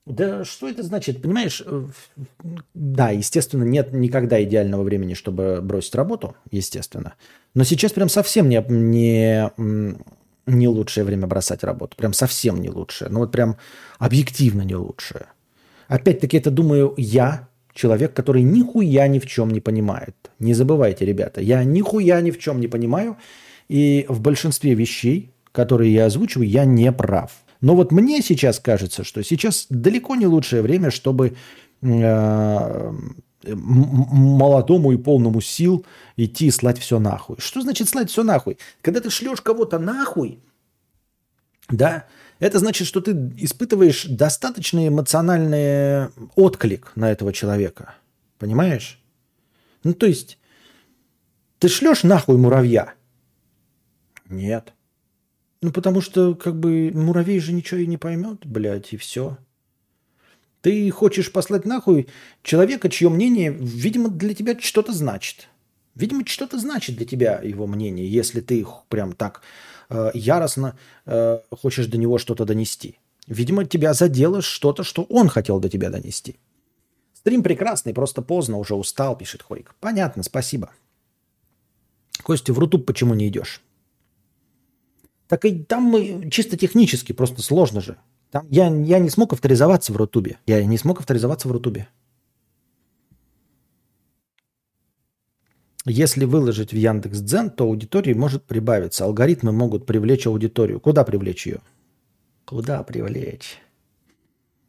Да 0.04 0.44
что 0.44 0.68
это 0.68 0.82
значит? 0.82 1.22
Понимаешь, 1.22 1.62
э, 1.64 1.86
да, 2.74 3.10
естественно, 3.10 3.62
нет 3.62 3.92
никогда 3.92 4.42
идеального 4.42 4.82
времени, 4.82 5.14
чтобы 5.14 5.60
бросить 5.62 5.94
работу, 5.94 6.34
естественно. 6.50 7.14
Но 7.54 7.62
сейчас 7.62 7.92
прям 7.92 8.08
совсем 8.08 8.48
не, 8.48 8.64
не, 8.68 9.48
не 10.46 10.68
лучшее 10.68 11.04
время 11.04 11.26
бросать 11.26 11.64
работу. 11.64 11.96
Прям 11.96 12.12
совсем 12.12 12.60
не 12.60 12.70
лучшее. 12.70 13.10
Ну 13.10 13.20
вот 13.20 13.32
прям 13.32 13.56
объективно 13.98 14.62
не 14.62 14.74
лучшее. 14.74 15.26
Опять-таки 15.88 16.36
это 16.36 16.50
думаю 16.50 16.94
я, 16.96 17.48
человек, 17.74 18.14
который 18.14 18.42
нихуя 18.42 19.06
ни 19.08 19.18
в 19.18 19.26
чем 19.26 19.50
не 19.50 19.60
понимает. 19.60 20.16
Не 20.38 20.54
забывайте, 20.54 21.04
ребята, 21.04 21.40
я 21.40 21.64
нихуя 21.64 22.20
ни 22.20 22.30
в 22.30 22.38
чем 22.38 22.60
не 22.60 22.68
понимаю. 22.68 23.16
И 23.68 24.06
в 24.08 24.20
большинстве 24.20 24.74
вещей, 24.74 25.30
которые 25.52 25.92
я 25.92 26.06
озвучиваю, 26.06 26.48
я 26.48 26.64
не 26.64 26.92
прав. 26.92 27.30
Но 27.60 27.76
вот 27.76 27.92
мне 27.92 28.20
сейчас 28.22 28.58
кажется, 28.58 29.04
что 29.04 29.22
сейчас 29.22 29.66
далеко 29.70 30.16
не 30.16 30.26
лучшее 30.26 30.62
время, 30.62 30.90
чтобы 30.90 31.36
э, 31.80 32.92
молодому 33.44 34.92
и 34.92 34.96
полному 34.96 35.40
сил 35.40 35.84
идти 36.16 36.46
и 36.46 36.50
слать 36.50 36.78
все 36.78 36.98
нахуй. 36.98 37.36
Что 37.38 37.60
значит 37.62 37.88
слать 37.88 38.10
все 38.10 38.22
нахуй? 38.22 38.58
Когда 38.80 39.00
ты 39.00 39.10
шлешь 39.10 39.40
кого-то 39.40 39.78
нахуй, 39.78 40.40
да, 41.68 42.06
это 42.38 42.58
значит, 42.58 42.86
что 42.86 43.00
ты 43.00 43.12
испытываешь 43.38 44.06
достаточный 44.06 44.88
эмоциональный 44.88 46.08
отклик 46.34 46.92
на 46.96 47.10
этого 47.10 47.32
человека. 47.32 47.94
Понимаешь? 48.38 49.00
Ну, 49.84 49.94
то 49.94 50.06
есть, 50.06 50.38
ты 51.58 51.68
шлешь 51.68 52.02
нахуй 52.02 52.36
муравья? 52.36 52.94
Нет. 54.28 54.72
Ну, 55.60 55.70
потому 55.70 56.00
что, 56.00 56.34
как 56.34 56.58
бы, 56.58 56.90
муравей 56.92 57.38
же 57.38 57.52
ничего 57.52 57.80
и 57.80 57.86
не 57.86 57.96
поймет, 57.96 58.44
блядь, 58.44 58.92
и 58.92 58.96
все. 58.96 59.38
Ты 60.62 60.90
хочешь 60.90 61.32
послать 61.32 61.66
нахуй 61.66 62.08
человека, 62.42 62.88
чье 62.88 63.10
мнение, 63.10 63.50
видимо, 63.52 64.08
для 64.08 64.32
тебя 64.32 64.58
что-то 64.58 64.92
значит. 64.92 65.48
Видимо, 65.96 66.24
что-то 66.24 66.58
значит 66.58 66.96
для 66.96 67.04
тебя 67.04 67.40
его 67.42 67.66
мнение, 67.66 68.08
если 68.08 68.40
ты 68.40 68.64
прям 68.88 69.12
так 69.12 69.42
э, 69.90 70.10
яростно 70.14 70.78
э, 71.04 71.40
хочешь 71.50 71.86
до 71.86 71.98
него 71.98 72.16
что-то 72.18 72.44
донести. 72.44 72.98
Видимо, 73.26 73.64
тебя 73.64 73.92
задело 73.92 74.40
что-то, 74.40 74.84
что 74.84 75.02
он 75.02 75.28
хотел 75.28 75.60
до 75.60 75.68
тебя 75.68 75.90
донести. 75.90 76.36
Стрим 77.12 77.42
прекрасный, 77.42 77.92
просто 77.92 78.22
поздно, 78.22 78.56
уже 78.56 78.74
устал, 78.74 79.16
пишет 79.18 79.42
Хорик. 79.42 79.74
Понятно, 79.80 80.22
спасибо. 80.22 80.70
Костя, 82.22 82.52
в 82.52 82.58
Рутуб 82.58 82.86
почему 82.86 83.14
не 83.14 83.28
идешь? 83.28 83.60
Так 85.26 85.44
и 85.44 85.62
там 85.62 85.82
мы 85.84 86.30
чисто 86.30 86.56
технически, 86.56 87.12
просто 87.12 87.42
сложно 87.42 87.80
же. 87.80 87.96
Там 88.32 88.46
я, 88.50 88.68
я 88.68 88.98
не 88.98 89.10
смог 89.10 89.34
авторизоваться 89.34 89.92
в 89.92 89.96
Рутубе. 89.98 90.38
Я 90.46 90.64
не 90.64 90.78
смог 90.78 91.00
авторизоваться 91.00 91.48
в 91.48 91.52
Рутубе. 91.52 91.86
Если 95.84 96.24
выложить 96.24 96.72
в 96.72 96.76
Яндекс 96.76 97.18
Дзен, 97.18 97.50
то 97.50 97.64
аудитории 97.64 98.14
может 98.14 98.44
прибавиться. 98.44 99.04
Алгоритмы 99.04 99.52
могут 99.52 99.84
привлечь 99.84 100.26
аудиторию. 100.26 100.80
Куда 100.80 101.04
привлечь 101.04 101.46
ее? 101.46 101.60
Куда 102.46 102.82
привлечь? 102.84 103.58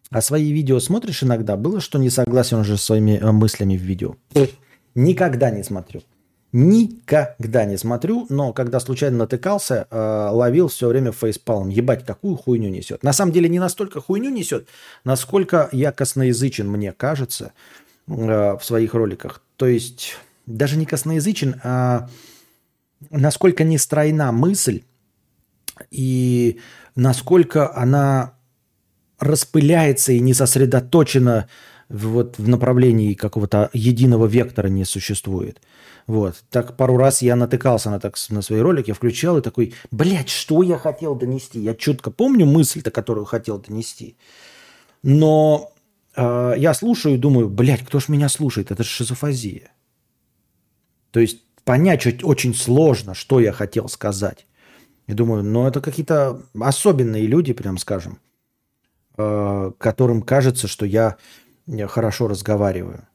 А 0.10 0.22
свои 0.22 0.52
видео 0.52 0.82
смотришь 0.82 1.24
иногда? 1.24 1.56
Было, 1.56 1.80
что 1.80 2.00
не 2.00 2.10
согласен 2.10 2.58
уже 2.58 2.76
с 2.76 2.84
своими 2.84 3.18
э, 3.18 3.32
мыслями 3.32 3.78
в 3.78 3.82
видео? 3.82 4.18
Никогда 4.94 5.52
не 5.52 5.64
смотрю. 5.64 6.02
Никогда 6.56 7.66
не 7.66 7.78
смотрю, 7.78 8.28
но 8.30 8.54
когда 8.54 8.80
случайно 8.80 9.18
натыкался, 9.18 9.88
э, 9.90 10.30
ловил 10.32 10.68
все 10.68 10.88
время 10.88 11.12
фейспалм. 11.12 11.70
Ебать, 11.70 12.06
какую 12.06 12.36
хуйню 12.36 12.70
несет. 12.70 13.02
На 13.02 13.12
самом 13.12 13.32
деле 13.32 13.50
не 13.50 13.58
настолько 13.58 14.00
хуйню 14.00 14.30
несет, 14.30 14.68
насколько 15.04 15.68
я 15.72 15.92
косноязычен, 15.92 16.70
мне 16.70 16.92
кажется, 16.92 17.54
э, 18.08 18.12
в 18.14 18.60
своих 18.62 18.94
роликах. 18.94 19.42
То 19.56 19.66
есть 19.66 20.16
даже 20.46 20.78
не 20.78 20.86
косноязычен, 20.86 21.60
а 21.64 22.08
насколько 23.10 23.64
не 23.64 23.80
стройна 23.80 24.32
мысль 24.32 24.84
и 25.90 26.60
насколько 26.96 27.76
она 27.76 28.36
распыляется 29.18 30.12
и 30.12 30.20
не 30.20 30.36
сосредоточена 30.36 31.48
вот 31.94 32.40
в 32.40 32.50
направлении 32.50 33.14
какого-то 33.14 33.70
единого 33.72 34.26
вектора 34.26 34.68
не 34.68 34.84
существует. 34.84 35.62
Вот. 36.08 36.44
Так 36.50 36.76
пару 36.76 36.98
раз 36.98 37.22
я 37.22 37.36
натыкался 37.36 37.92
на, 37.92 38.00
так, 38.00 38.16
на 38.30 38.42
свои 38.42 38.60
ролики, 38.60 38.92
включал 38.92 39.38
и 39.38 39.42
такой, 39.42 39.76
блядь, 39.92 40.30
что 40.30 40.64
я 40.64 40.78
хотел 40.78 41.16
донести? 41.16 41.60
Я 41.60 41.76
четко 41.76 42.10
помню 42.10 42.48
мысль-то, 42.48 42.90
которую 42.90 43.26
хотел 43.26 43.60
донести. 43.60 44.18
Но 45.04 45.72
э, 46.16 46.56
я 46.58 46.74
слушаю 46.74 47.16
и 47.16 47.20
думаю, 47.20 47.48
блядь, 47.48 47.86
кто 47.86 48.00
ж 48.00 48.10
меня 48.10 48.28
слушает? 48.28 48.72
Это 48.72 48.84
же 48.84 48.90
шизофазия. 48.90 49.72
То 51.12 51.20
есть 51.20 51.42
понять 51.64 52.24
очень 52.24 52.56
сложно, 52.56 53.14
что 53.14 53.40
я 53.40 53.52
хотел 53.52 53.88
сказать. 53.88 54.48
И 55.06 55.14
думаю, 55.14 55.44
ну 55.44 55.68
это 55.68 55.80
какие-то 55.80 56.42
особенные 56.60 57.28
люди, 57.28 57.54
прям 57.54 57.78
скажем, 57.78 58.18
э, 59.16 59.72
которым 59.78 60.24
кажется, 60.24 60.68
что 60.68 60.88
я 60.88 61.18
я 61.68 61.88
хорошо 61.88 62.28
разговариваю. 62.28 63.08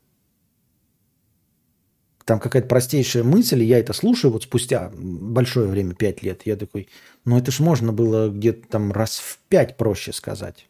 Там 2.25 2.41
какая-то 2.41 2.69
простейшая 2.69 3.25
мысль, 3.25 3.63
и 3.63 3.67
я 3.67 3.79
это 3.79 3.95
слушаю 3.95 4.31
вот 4.33 4.43
спустя 4.43 4.93
большое 4.95 5.67
время, 5.67 5.95
5 5.95 6.23
лет. 6.23 6.43
Я 6.45 6.57
такой, 6.57 6.89
ну 7.25 7.39
это 7.39 7.51
ж 7.51 7.61
можно 7.61 7.93
было 7.93 8.29
где-то 8.29 8.69
там 8.69 8.93
раз 8.93 9.17
в 9.17 9.39
5 9.49 9.77
проще 9.79 10.13
сказать. 10.13 10.69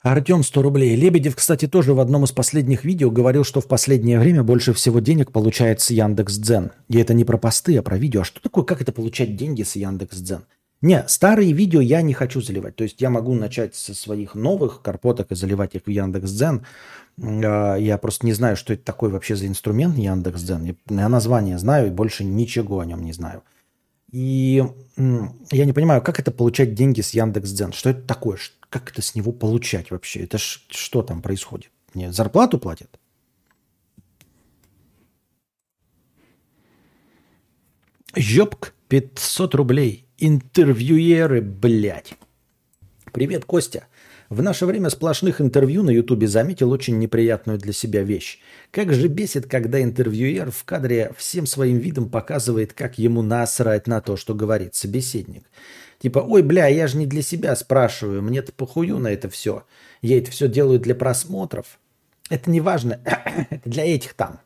Артем 0.00 0.42
100 0.42 0.62
рублей. 0.62 0.96
Лебедев, 0.96 1.36
кстати, 1.36 1.68
тоже 1.68 1.92
в 1.92 2.00
одном 2.00 2.24
из 2.24 2.32
последних 2.32 2.84
видео 2.84 3.10
говорил, 3.10 3.44
что 3.44 3.60
в 3.60 3.66
последнее 3.66 4.18
время 4.18 4.42
больше 4.42 4.72
всего 4.72 5.00
денег 5.00 5.32
получает 5.32 5.80
с 5.80 5.90
Яндекс.Дзен. 5.90 6.70
И 6.88 6.98
это 6.98 7.14
не 7.14 7.24
про 7.24 7.36
посты, 7.36 7.76
а 7.76 7.82
про 7.82 7.98
видео. 7.98 8.22
А 8.22 8.24
что 8.24 8.40
такое, 8.40 8.64
как 8.64 8.80
это 8.80 8.92
получать 8.92 9.36
деньги 9.36 9.62
с 9.64 9.76
Яндекс.Дзен? 9.76 10.44
Не, 10.80 11.06
старые 11.08 11.52
видео 11.52 11.80
я 11.80 12.02
не 12.02 12.14
хочу 12.14 12.40
заливать. 12.40 12.76
То 12.76 12.84
есть 12.84 13.00
я 13.00 13.10
могу 13.10 13.34
начать 13.34 13.74
со 13.74 13.94
своих 13.94 14.34
новых 14.34 14.80
карпоток 14.80 15.32
и 15.32 15.34
заливать 15.34 15.74
их 15.74 15.82
в 15.86 15.90
Яндекс.Дзен. 15.90 16.64
А, 17.20 17.76
я 17.76 17.98
просто 17.98 18.26
не 18.26 18.32
знаю, 18.32 18.56
что 18.56 18.72
это 18.72 18.84
такое 18.84 19.10
вообще 19.10 19.34
за 19.34 19.48
инструмент 19.48 19.98
Яндекс.Дзен. 19.98 20.76
Я 20.88 21.08
название 21.08 21.58
знаю 21.58 21.88
и 21.88 21.90
больше 21.90 22.22
ничего 22.22 22.78
о 22.78 22.86
нем 22.86 23.02
не 23.02 23.12
знаю. 23.12 23.42
И 24.12 24.64
я 24.96 25.64
не 25.64 25.72
понимаю, 25.72 26.00
как 26.00 26.20
это 26.20 26.30
получать 26.30 26.74
деньги 26.74 27.00
с 27.00 27.10
Яндекс.Дзен? 27.10 27.72
Что 27.72 27.90
это 27.90 28.02
такое? 28.02 28.38
Как 28.70 28.90
это 28.90 29.02
с 29.02 29.16
него 29.16 29.32
получать 29.32 29.90
вообще? 29.90 30.20
Это 30.20 30.38
ж, 30.38 30.64
что 30.70 31.02
там 31.02 31.22
происходит? 31.22 31.70
Мне 31.92 32.12
зарплату 32.12 32.58
платят? 32.58 32.88
Жопк 38.14 38.74
500 38.88 39.54
рублей. 39.56 40.07
Интервьюеры, 40.20 41.40
блядь. 41.40 42.14
Привет, 43.12 43.44
Костя. 43.44 43.86
В 44.28 44.42
наше 44.42 44.66
время 44.66 44.90
сплошных 44.90 45.40
интервью 45.40 45.84
на 45.84 45.90
Ютубе 45.90 46.26
заметил 46.26 46.72
очень 46.72 46.98
неприятную 46.98 47.56
для 47.56 47.72
себя 47.72 48.02
вещь. 48.02 48.40
Как 48.72 48.92
же 48.92 49.06
бесит, 49.06 49.46
когда 49.46 49.80
интервьюер 49.80 50.50
в 50.50 50.64
кадре 50.64 51.12
всем 51.16 51.46
своим 51.46 51.78
видом 51.78 52.10
показывает, 52.10 52.72
как 52.72 52.98
ему 52.98 53.22
насрать 53.22 53.86
на 53.86 54.00
то, 54.00 54.16
что 54.16 54.34
говорит 54.34 54.74
собеседник. 54.74 55.44
Типа, 56.00 56.18
ой, 56.18 56.42
бля, 56.42 56.66
я 56.66 56.88
же 56.88 56.96
не 56.96 57.06
для 57.06 57.22
себя 57.22 57.54
спрашиваю, 57.54 58.20
мне-то 58.20 58.52
похую 58.52 58.98
на 58.98 59.08
это 59.12 59.30
все. 59.30 59.66
Я 60.02 60.18
это 60.18 60.32
все 60.32 60.48
делаю 60.48 60.80
для 60.80 60.96
просмотров. 60.96 61.78
Это 62.28 62.50
не 62.50 62.60
важно, 62.60 63.00
это 63.50 63.70
для 63.70 63.84
этих 63.84 64.14
там. 64.14 64.40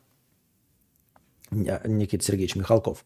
Никита 1.49 2.23
Сергеевич 2.23 2.55
Михалков. 2.55 3.03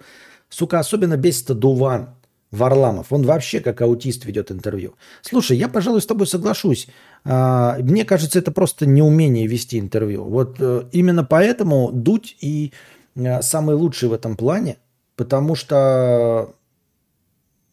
Сука, 0.49 0.79
особенно 0.79 1.15
бесит 1.15 1.47
Дуван. 1.47 2.16
Варламов. 2.51 3.11
Он 3.11 3.23
вообще 3.23 3.59
как 3.59 3.81
аутист 3.81 4.25
ведет 4.25 4.51
интервью. 4.51 4.95
Слушай, 5.21 5.57
я, 5.57 5.67
пожалуй, 5.67 6.01
с 6.01 6.05
тобой 6.05 6.27
соглашусь. 6.27 6.87
А, 7.25 7.77
мне 7.79 8.05
кажется, 8.05 8.39
это 8.39 8.51
просто 8.51 8.85
неумение 8.85 9.47
вести 9.47 9.79
интервью. 9.79 10.23
Вот 10.23 10.57
э, 10.59 10.83
именно 10.93 11.23
поэтому 11.25 11.91
Дудь 11.91 12.37
и 12.39 12.71
э, 13.15 13.41
самый 13.41 13.75
лучший 13.75 14.07
в 14.07 14.13
этом 14.13 14.37
плане, 14.37 14.77
потому 15.17 15.55
что, 15.55 16.53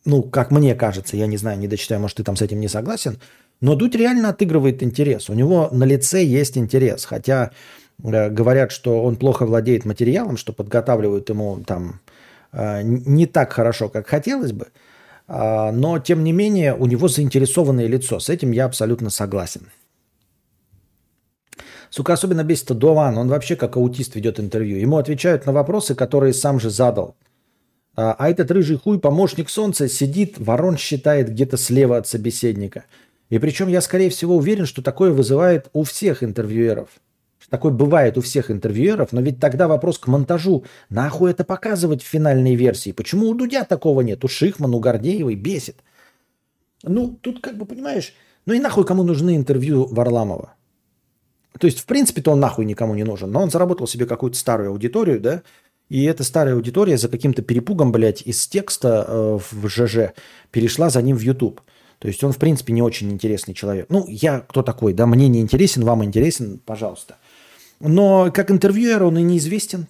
ну, 0.04 0.22
как 0.24 0.50
мне 0.50 0.74
кажется, 0.74 1.16
я 1.16 1.26
не 1.26 1.36
знаю, 1.36 1.58
не 1.58 1.68
дочитаю, 1.68 2.00
может, 2.00 2.16
ты 2.16 2.24
там 2.24 2.36
с 2.36 2.42
этим 2.42 2.58
не 2.58 2.68
согласен, 2.68 3.20
но 3.60 3.76
Дудь 3.76 3.94
реально 3.94 4.30
отыгрывает 4.30 4.82
интерес. 4.82 5.30
У 5.30 5.34
него 5.34 5.68
на 5.70 5.84
лице 5.84 6.24
есть 6.24 6.58
интерес. 6.58 7.04
Хотя 7.04 7.52
э, 8.02 8.28
говорят, 8.28 8.72
что 8.72 9.04
он 9.04 9.14
плохо 9.14 9.46
владеет 9.46 9.84
материалом, 9.84 10.36
что 10.36 10.52
подготавливают 10.52 11.28
ему 11.28 11.62
там 11.64 12.00
не 12.82 13.26
так 13.26 13.52
хорошо, 13.52 13.88
как 13.88 14.06
хотелось 14.06 14.52
бы, 14.52 14.68
а, 15.26 15.72
но 15.72 15.98
тем 15.98 16.22
не 16.22 16.32
менее 16.32 16.74
у 16.74 16.86
него 16.86 17.08
заинтересованное 17.08 17.86
лицо. 17.86 18.20
С 18.20 18.28
этим 18.28 18.52
я 18.52 18.66
абсолютно 18.66 19.10
согласен. 19.10 19.70
Сука, 21.90 22.14
особенно 22.14 22.44
бесит 22.44 22.76
Дован. 22.76 23.16
Он 23.18 23.28
вообще 23.28 23.56
как 23.56 23.76
аутист 23.76 24.16
ведет 24.16 24.40
интервью. 24.40 24.78
Ему 24.78 24.98
отвечают 24.98 25.46
на 25.46 25.52
вопросы, 25.52 25.94
которые 25.94 26.34
сам 26.34 26.58
же 26.58 26.70
задал. 26.70 27.16
А, 27.96 28.14
а 28.18 28.28
этот 28.28 28.50
рыжий 28.50 28.76
хуй, 28.76 28.98
помощник 28.98 29.48
солнца, 29.48 29.88
сидит, 29.88 30.36
ворон 30.38 30.76
считает 30.76 31.30
где-то 31.30 31.56
слева 31.56 31.96
от 31.96 32.08
собеседника. 32.08 32.84
И 33.30 33.38
причем 33.38 33.68
я, 33.68 33.80
скорее 33.80 34.10
всего, 34.10 34.36
уверен, 34.36 34.66
что 34.66 34.82
такое 34.82 35.12
вызывает 35.12 35.68
у 35.72 35.84
всех 35.84 36.22
интервьюеров. 36.22 36.88
Такой 37.50 37.72
бывает 37.72 38.16
у 38.18 38.20
всех 38.20 38.50
интервьюеров, 38.50 39.12
но 39.12 39.20
ведь 39.20 39.38
тогда 39.38 39.68
вопрос 39.68 39.98
к 39.98 40.06
монтажу. 40.06 40.64
Нахуй 40.88 41.30
это 41.30 41.44
показывать 41.44 42.02
в 42.02 42.06
финальной 42.06 42.54
версии? 42.54 42.92
Почему 42.92 43.28
у 43.28 43.34
Дудя 43.34 43.64
такого 43.64 44.00
нет? 44.00 44.24
У 44.24 44.28
Шихмана, 44.28 44.76
у 44.76 44.80
Гордеевой 44.80 45.34
бесит. 45.34 45.76
Ну, 46.82 47.18
тут 47.20 47.40
как 47.40 47.56
бы, 47.56 47.66
понимаешь, 47.66 48.14
ну 48.46 48.54
и 48.54 48.58
нахуй 48.58 48.84
кому 48.84 49.02
нужны 49.02 49.36
интервью 49.36 49.86
Варламова? 49.86 50.54
То 51.58 51.66
есть, 51.66 51.80
в 51.80 51.86
принципе-то 51.86 52.32
он 52.32 52.40
нахуй 52.40 52.64
никому 52.64 52.94
не 52.94 53.04
нужен, 53.04 53.30
но 53.30 53.42
он 53.42 53.50
заработал 53.50 53.86
себе 53.86 54.06
какую-то 54.06 54.36
старую 54.36 54.70
аудиторию, 54.70 55.20
да, 55.20 55.42
и 55.88 56.04
эта 56.04 56.24
старая 56.24 56.54
аудитория 56.54 56.96
за 56.96 57.08
каким-то 57.08 57.42
перепугом, 57.42 57.92
блядь, 57.92 58.22
из 58.22 58.46
текста 58.48 59.04
э, 59.06 59.38
в 59.50 59.68
ЖЖ 59.68 60.14
перешла 60.50 60.90
за 60.90 61.02
ним 61.02 61.16
в 61.16 61.20
YouTube. 61.20 61.60
То 61.98 62.08
есть 62.08 62.24
он, 62.24 62.32
в 62.32 62.38
принципе, 62.38 62.72
не 62.72 62.82
очень 62.82 63.10
интересный 63.12 63.54
человек. 63.54 63.86
Ну, 63.88 64.04
я 64.08 64.40
кто 64.40 64.62
такой, 64.62 64.92
да, 64.92 65.06
мне 65.06 65.28
не 65.28 65.40
интересен, 65.40 65.84
вам 65.84 66.04
интересен, 66.04 66.60
пожалуйста. 66.64 67.16
Но 67.80 68.30
как 68.32 68.50
интервьюер 68.50 69.02
он 69.02 69.18
и 69.18 69.22
неизвестен. 69.22 69.88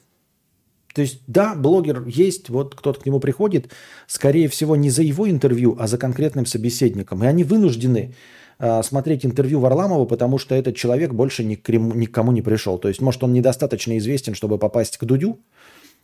То 0.94 1.02
есть, 1.02 1.23
да, 1.27 1.55
блогер 1.56 2.06
есть, 2.06 2.48
вот 2.48 2.77
кто-то 2.77 3.01
к 3.01 3.06
нему 3.06 3.19
приходит, 3.19 3.73
скорее 4.06 4.48
всего, 4.48 4.77
не 4.77 4.90
за 4.90 5.02
его 5.02 5.28
интервью, 5.28 5.77
а 5.78 5.89
за 5.89 5.98
конкретным 5.98 6.47
собеседником. 6.47 7.24
И 7.24 7.27
они 7.27 7.43
вынуждены 7.43 8.15
э, 8.61 8.82
смотреть 8.85 9.27
интервью 9.27 9.59
Варламова, 9.59 10.05
потому 10.05 10.39
что 10.39 10.55
этот 10.55 10.77
человек 10.77 11.12
больше 11.12 11.43
ни 11.43 11.56
к, 11.56 11.69
ни 11.69 12.06
к 12.06 12.12
кому 12.12 12.31
не 12.31 12.43
пришел. 12.43 12.78
То 12.78 12.86
есть, 12.86 13.01
может, 13.01 13.24
он 13.24 13.32
недостаточно 13.32 13.98
известен, 13.98 14.36
чтобы 14.36 14.56
попасть 14.56 14.97
к 14.97 15.05
Дудю, 15.05 15.40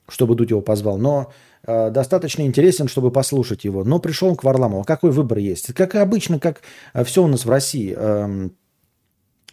чтобы 0.08 0.34
Дудь 0.34 0.50
его 0.50 0.60
позвал, 0.60 0.98
но 0.98 1.32
э, 1.64 1.90
достаточно 1.90 2.42
интересен, 2.42 2.88
чтобы 2.88 3.12
послушать 3.12 3.64
его. 3.64 3.84
Но 3.84 4.00
пришел 4.00 4.28
он 4.28 4.34
к 4.34 4.42
Варламову. 4.42 4.82
Какой 4.82 5.12
выбор 5.12 5.38
есть? 5.38 5.72
Как 5.72 5.94
и 5.94 5.98
обычно, 5.98 6.40
как 6.40 6.62
все 7.04 7.22
у 7.22 7.28
нас 7.28 7.44
в 7.44 7.50
России. 7.50 7.94
Э, 7.96 8.48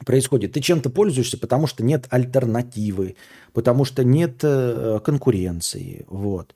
происходит. 0.06 0.54
Ты 0.54 0.62
чем-то 0.62 0.90
пользуешься, 0.90 1.38
потому 1.38 1.68
что 1.68 1.84
нет 1.84 2.08
альтернативы, 2.10 3.16
потому 3.54 3.86
что 3.86 4.04
нет 4.04 4.40
э, 4.44 5.00
конкуренции. 5.04 6.06
Вот. 6.08 6.54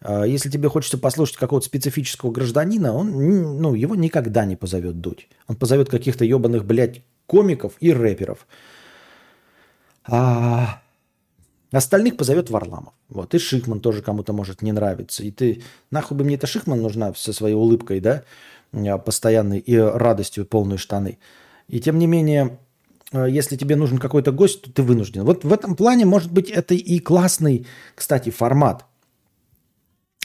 А 0.00 0.24
если 0.24 0.50
тебе 0.50 0.68
хочется 0.68 0.98
послушать 0.98 1.36
какого-то 1.36 1.66
специфического 1.66 2.30
гражданина, 2.30 2.94
он, 2.94 3.60
ну, 3.60 3.74
его 3.74 3.94
никогда 3.94 4.44
не 4.44 4.56
позовет 4.56 5.00
дуть. 5.00 5.28
Он 5.48 5.56
позовет 5.56 5.88
каких-то 5.88 6.24
ебаных, 6.24 6.64
блядь, 6.64 7.02
комиков 7.26 7.72
и 7.80 7.92
рэперов. 7.92 8.46
А 10.04 10.80
остальных 11.72 12.16
позовет 12.16 12.50
Варламов. 12.50 12.94
Вот. 13.08 13.34
И 13.34 13.38
Шихман 13.38 13.80
тоже 13.80 14.02
кому-то 14.02 14.32
может 14.32 14.62
не 14.62 14.72
нравиться. 14.72 15.24
И 15.24 15.30
ты, 15.30 15.62
нахуй 15.90 16.16
бы 16.16 16.24
мне 16.24 16.36
это 16.36 16.46
Шихман 16.46 16.80
нужна 16.80 17.12
со 17.14 17.32
своей 17.32 17.54
улыбкой, 17.54 18.00
да, 18.00 18.22
постоянной 18.98 19.58
и 19.58 19.76
радостью 19.76 20.46
полные 20.46 20.78
штаны. 20.78 21.18
И 21.68 21.80
тем 21.80 21.98
не 21.98 22.06
менее, 22.06 22.58
если 23.12 23.56
тебе 23.56 23.76
нужен 23.76 23.98
какой-то 23.98 24.32
гость, 24.32 24.62
то 24.62 24.72
ты 24.72 24.82
вынужден. 24.82 25.24
Вот 25.24 25.44
в 25.44 25.52
этом 25.52 25.76
плане, 25.76 26.06
может 26.06 26.32
быть, 26.32 26.50
это 26.50 26.74
и 26.74 26.98
классный, 26.98 27.66
кстати, 27.94 28.30
формат. 28.30 28.84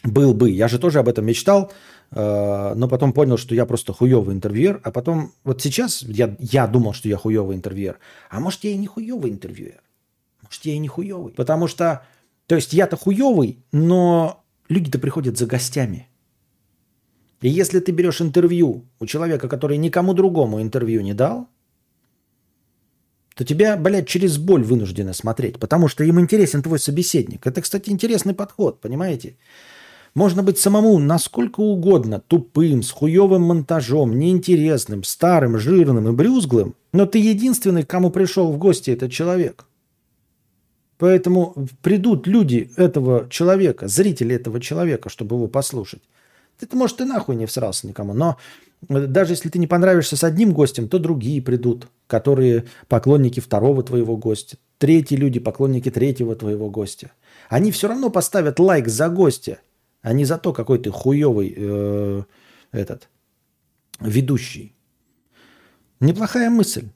Был 0.04 0.34
бы. 0.34 0.50
Я 0.50 0.68
же 0.68 0.80
тоже 0.80 0.98
об 0.98 1.08
этом 1.08 1.26
мечтал, 1.26 1.72
э, 2.10 2.74
но 2.76 2.88
потом 2.88 3.14
понял, 3.14 3.38
что 3.38 3.54
я 3.54 3.68
просто 3.68 3.94
хуевый 3.94 4.34
интервьюер. 4.34 4.82
А 4.84 4.92
потом, 4.92 5.32
вот 5.44 5.62
сейчас 5.62 6.02
я, 6.02 6.36
я 6.40 6.66
думал, 6.66 6.94
что 6.94 7.08
я 7.08 7.18
хуевый 7.18 7.56
интервьюер. 7.56 8.00
А 8.32 8.40
может, 8.40 8.64
я 8.64 8.72
и 8.72 8.78
не 8.78 8.88
хуевый 8.88 9.30
интервьюер. 9.30 9.82
Может, 10.42 10.66
я 10.66 10.74
и 10.74 10.80
не 10.80 10.88
хуевый. 10.88 11.34
Потому 11.34 11.68
что, 11.68 12.04
то 12.48 12.56
есть 12.56 12.74
я-то 12.74 12.98
хуевый, 12.98 13.60
но 13.72 14.44
люди-то 14.70 14.98
приходят 14.98 15.38
за 15.38 15.46
гостями. 15.46 16.08
И 17.42 17.50
если 17.50 17.80
ты 17.80 17.92
берешь 17.92 18.22
интервью 18.22 18.86
у 19.00 19.06
человека, 19.06 19.48
который 19.48 19.78
никому 19.78 20.16
другому 20.16 20.64
интервью 20.64 21.02
не 21.02 21.14
дал– 21.14 21.48
то 23.42 23.46
тебя, 23.46 23.76
блядь, 23.76 24.08
через 24.08 24.38
боль 24.38 24.64
вынуждены 24.64 25.16
смотреть, 25.16 25.58
потому 25.58 25.88
что 25.88 26.04
им 26.04 26.20
интересен 26.20 26.62
твой 26.62 26.78
собеседник. 26.78 27.48
Это, 27.48 27.64
кстати, 27.64 27.90
интересный 27.90 28.36
подход, 28.36 28.80
понимаете? 28.80 29.36
Можно 30.14 30.44
быть 30.44 30.60
самому 30.60 31.00
насколько 31.00 31.60
угодно 31.60 32.20
тупым, 32.20 32.84
с 32.84 32.92
хуевым 32.92 33.42
монтажом, 33.42 34.20
неинтересным, 34.20 35.04
старым, 35.04 35.58
жирным 35.58 36.08
и 36.08 36.12
брюзглым, 36.12 36.76
но 36.94 37.08
ты 37.08 37.18
единственный, 37.18 37.82
кому 37.82 38.12
пришел 38.12 38.52
в 38.52 38.60
гости 38.60 38.92
этот 38.92 39.12
человек. 39.12 39.66
Поэтому 41.00 41.56
придут 41.82 42.28
люди 42.28 42.70
этого 42.78 43.28
человека, 43.28 43.88
зрители 43.88 44.36
этого 44.36 44.62
человека, 44.62 45.10
чтобы 45.10 45.36
его 45.38 45.48
послушать. 45.48 46.04
Ты, 46.60 46.68
может, 46.78 46.98
ты 46.98 47.06
нахуй 47.06 47.36
не 47.36 47.48
всрался 47.48 47.88
никому, 47.88 48.14
но 48.14 48.38
даже 48.88 49.34
если 49.34 49.50
ты 49.50 49.60
не 49.60 49.68
понравишься 49.68 50.18
с 50.18 50.24
одним 50.24 50.54
гостем, 50.54 50.88
то 50.88 51.00
другие 51.00 51.42
придут, 51.42 51.88
которые 52.08 52.66
поклонники 52.88 53.40
второго 53.40 53.84
твоего 53.84 54.18
гостя, 54.18 54.58
третьи 54.78 55.16
люди, 55.16 55.40
поклонники 55.40 55.92
третьего 55.92 56.36
твоего 56.36 56.70
гостя. 56.70 57.12
Они 57.50 57.72
все 57.72 57.88
равно 57.88 58.10
поставят 58.10 58.60
лайк 58.60 58.88
за 58.88 59.10
гостя, 59.10 59.60
а 60.02 60.14
не 60.14 60.26
за 60.26 60.38
то, 60.38 60.54
какой 60.54 60.80
ты 60.80 60.90
хуевый 60.90 61.54
э, 61.56 62.24
этот 62.72 63.10
ведущий. 64.00 64.76
Неплохая 66.00 66.50
мысль, 66.50 66.90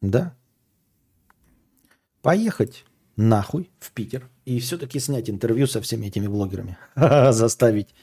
да? 0.00 0.36
Поехать 2.22 2.84
нахуй 3.16 3.70
в 3.80 3.90
Питер 3.92 4.28
и 4.44 4.60
все-таки 4.60 5.00
снять 5.00 5.28
интервью 5.28 5.66
со 5.66 5.80
всеми 5.80 6.06
этими 6.06 6.28
блогерами. 6.28 6.78
Заставить 7.32 7.94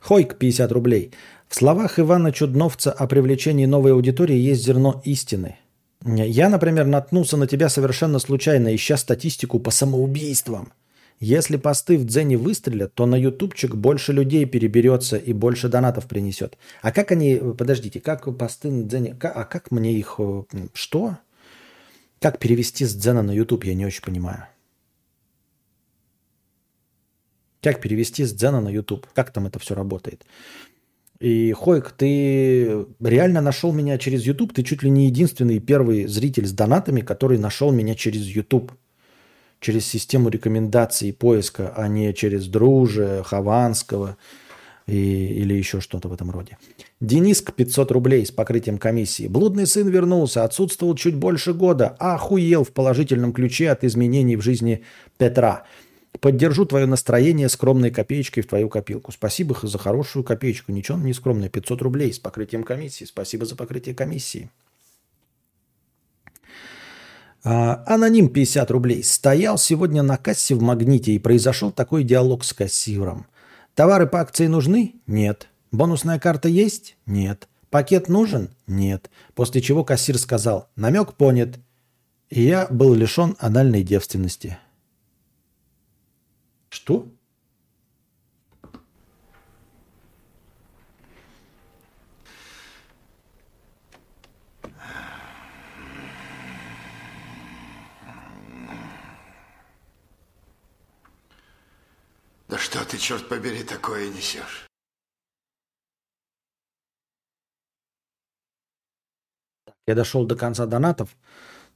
Хойк 0.00 0.36
50 0.36 0.72
рублей. 0.72 1.12
В 1.48 1.54
словах 1.54 1.98
Ивана 1.98 2.32
Чудновца 2.32 2.92
о 2.92 3.06
привлечении 3.06 3.66
новой 3.66 3.92
аудитории 3.92 4.36
есть 4.36 4.64
зерно 4.64 5.02
истины. 5.04 5.56
Я, 6.04 6.48
например, 6.48 6.86
наткнулся 6.86 7.36
на 7.36 7.46
тебя 7.46 7.68
совершенно 7.68 8.18
случайно, 8.18 8.74
ища 8.74 8.96
статистику 8.96 9.58
по 9.60 9.70
самоубийствам. 9.70 10.72
Если 11.18 11.58
посты 11.58 11.98
в 11.98 12.06
Дзене 12.06 12.38
выстрелят, 12.38 12.94
то 12.94 13.04
на 13.04 13.14
ютубчик 13.14 13.74
больше 13.74 14.14
людей 14.14 14.46
переберется 14.46 15.18
и 15.18 15.34
больше 15.34 15.68
донатов 15.68 16.06
принесет. 16.06 16.56
А 16.80 16.92
как 16.92 17.12
они... 17.12 17.36
Подождите, 17.36 18.00
как 18.00 18.34
посты 18.38 18.70
на 18.70 18.84
Дзене... 18.84 19.14
А 19.20 19.44
как 19.44 19.70
мне 19.70 19.92
их... 19.92 20.14
Э, 20.18 20.44
что? 20.72 21.18
Как 22.20 22.38
перевести 22.38 22.86
с 22.86 22.94
Дзена 22.94 23.22
на 23.22 23.32
ютуб, 23.32 23.64
я 23.64 23.74
не 23.74 23.84
очень 23.84 24.02
понимаю. 24.02 24.46
Как 27.62 27.80
перевести 27.80 28.24
с 28.24 28.32
Дзена 28.32 28.60
на 28.60 28.68
ютуб? 28.68 29.06
Как 29.14 29.32
там 29.32 29.46
это 29.46 29.58
все 29.58 29.74
работает? 29.74 30.24
И, 31.18 31.52
Хойк, 31.52 31.92
ты 31.96 32.86
реально 33.00 33.42
нашел 33.42 33.72
меня 33.72 33.98
через 33.98 34.24
YouTube. 34.24 34.54
Ты 34.54 34.62
чуть 34.62 34.82
ли 34.82 34.90
не 34.90 35.06
единственный 35.06 35.58
первый 35.58 36.06
зритель 36.06 36.46
с 36.46 36.52
донатами, 36.52 37.02
который 37.02 37.38
нашел 37.38 37.70
меня 37.72 37.94
через 37.94 38.24
YouTube 38.24 38.72
через 39.60 39.86
систему 39.86 40.30
рекомендаций 40.30 41.10
и 41.10 41.12
поиска, 41.12 41.72
а 41.76 41.86
не 41.86 42.12
через 42.14 42.46
Друже, 42.46 43.22
Хованского 43.24 44.16
и, 44.86 44.94
или 44.96 45.54
еще 45.54 45.80
что-то 45.80 46.08
в 46.08 46.12
этом 46.12 46.30
роде. 46.30 46.58
Дениск 47.00 47.52
500 47.52 47.90
рублей 47.92 48.26
с 48.26 48.30
покрытием 48.30 48.78
комиссии. 48.78 49.28
Блудный 49.28 49.66
сын 49.66 49.86
вернулся, 49.88 50.44
отсутствовал 50.44 50.94
чуть 50.96 51.14
больше 51.14 51.52
года, 51.52 51.94
охуел 51.98 52.64
в 52.64 52.72
положительном 52.72 53.32
ключе 53.32 53.70
от 53.70 53.84
изменений 53.84 54.36
в 54.36 54.42
жизни 54.42 54.82
Петра. 55.18 55.64
Поддержу 56.20 56.66
твое 56.66 56.86
настроение 56.86 57.48
скромной 57.48 57.90
копеечкой 57.90 58.42
в 58.42 58.46
твою 58.46 58.68
копилку. 58.68 59.10
Спасибо 59.10 59.56
за 59.62 59.78
хорошую 59.78 60.22
копеечку. 60.22 60.70
Ничего 60.70 60.98
не 60.98 61.14
скромная. 61.14 61.48
500 61.48 61.80
рублей 61.82 62.12
с 62.12 62.18
покрытием 62.18 62.62
комиссии. 62.62 63.04
Спасибо 63.04 63.46
за 63.46 63.56
покрытие 63.56 63.94
комиссии. 63.94 64.50
А, 67.42 67.82
аноним 67.86 68.28
50 68.28 68.70
рублей. 68.70 69.02
Стоял 69.02 69.56
сегодня 69.56 70.02
на 70.02 70.18
кассе 70.18 70.54
в 70.54 70.60
Магните 70.62 71.12
и 71.12 71.18
произошел 71.18 71.70
такой 71.70 72.04
диалог 72.04 72.44
с 72.44 72.52
кассиром. 72.52 73.26
Товары 73.74 74.06
по 74.06 74.20
акции 74.20 74.46
нужны? 74.46 74.96
Нет. 75.06 75.48
Бонусная 75.72 76.18
карта 76.18 76.48
есть? 76.48 76.96
Нет. 77.06 77.48
Пакет 77.70 78.08
нужен? 78.08 78.50
Нет. 78.66 79.10
После 79.34 79.62
чего 79.62 79.84
кассир 79.84 80.18
сказал, 80.18 80.68
намек 80.76 81.14
понят. 81.14 81.58
И 82.28 82.42
я 82.42 82.66
был 82.68 82.92
лишен 82.92 83.36
анальной 83.38 83.82
девственности. 83.82 84.58
Что? 86.70 87.08
Да 102.48 102.58
что 102.58 102.84
ты, 102.84 102.98
черт 102.98 103.28
побери, 103.28 103.64
такое 103.64 104.08
несешь? 104.08 104.66
Я 109.86 109.96
дошел 109.96 110.24
до 110.24 110.36
конца 110.36 110.66
донатов. 110.66 111.16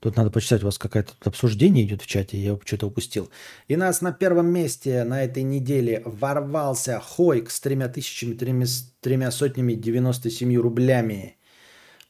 Тут 0.04 0.16
надо 0.16 0.30
почитать, 0.30 0.62
у 0.62 0.66
вас 0.66 0.76
какое-то 0.76 1.14
обсуждение 1.24 1.82
идет 1.86 2.02
в 2.02 2.06
чате, 2.06 2.36
я 2.36 2.58
что-то 2.62 2.88
упустил. 2.88 3.30
И 3.68 3.76
нас 3.76 4.02
на 4.02 4.12
первом 4.12 4.48
месте 4.48 5.02
на 5.02 5.24
этой 5.24 5.42
неделе 5.42 6.02
ворвался 6.04 7.00
Хойк 7.00 7.50
с 7.50 7.58
тремя 7.58 7.88
тысячами, 7.88 8.34
тремя, 8.34 8.66
тремя 9.00 9.30
сотнями 9.30 9.72
девяносто 9.72 10.28
семью 10.28 10.60
рублями. 10.60 11.38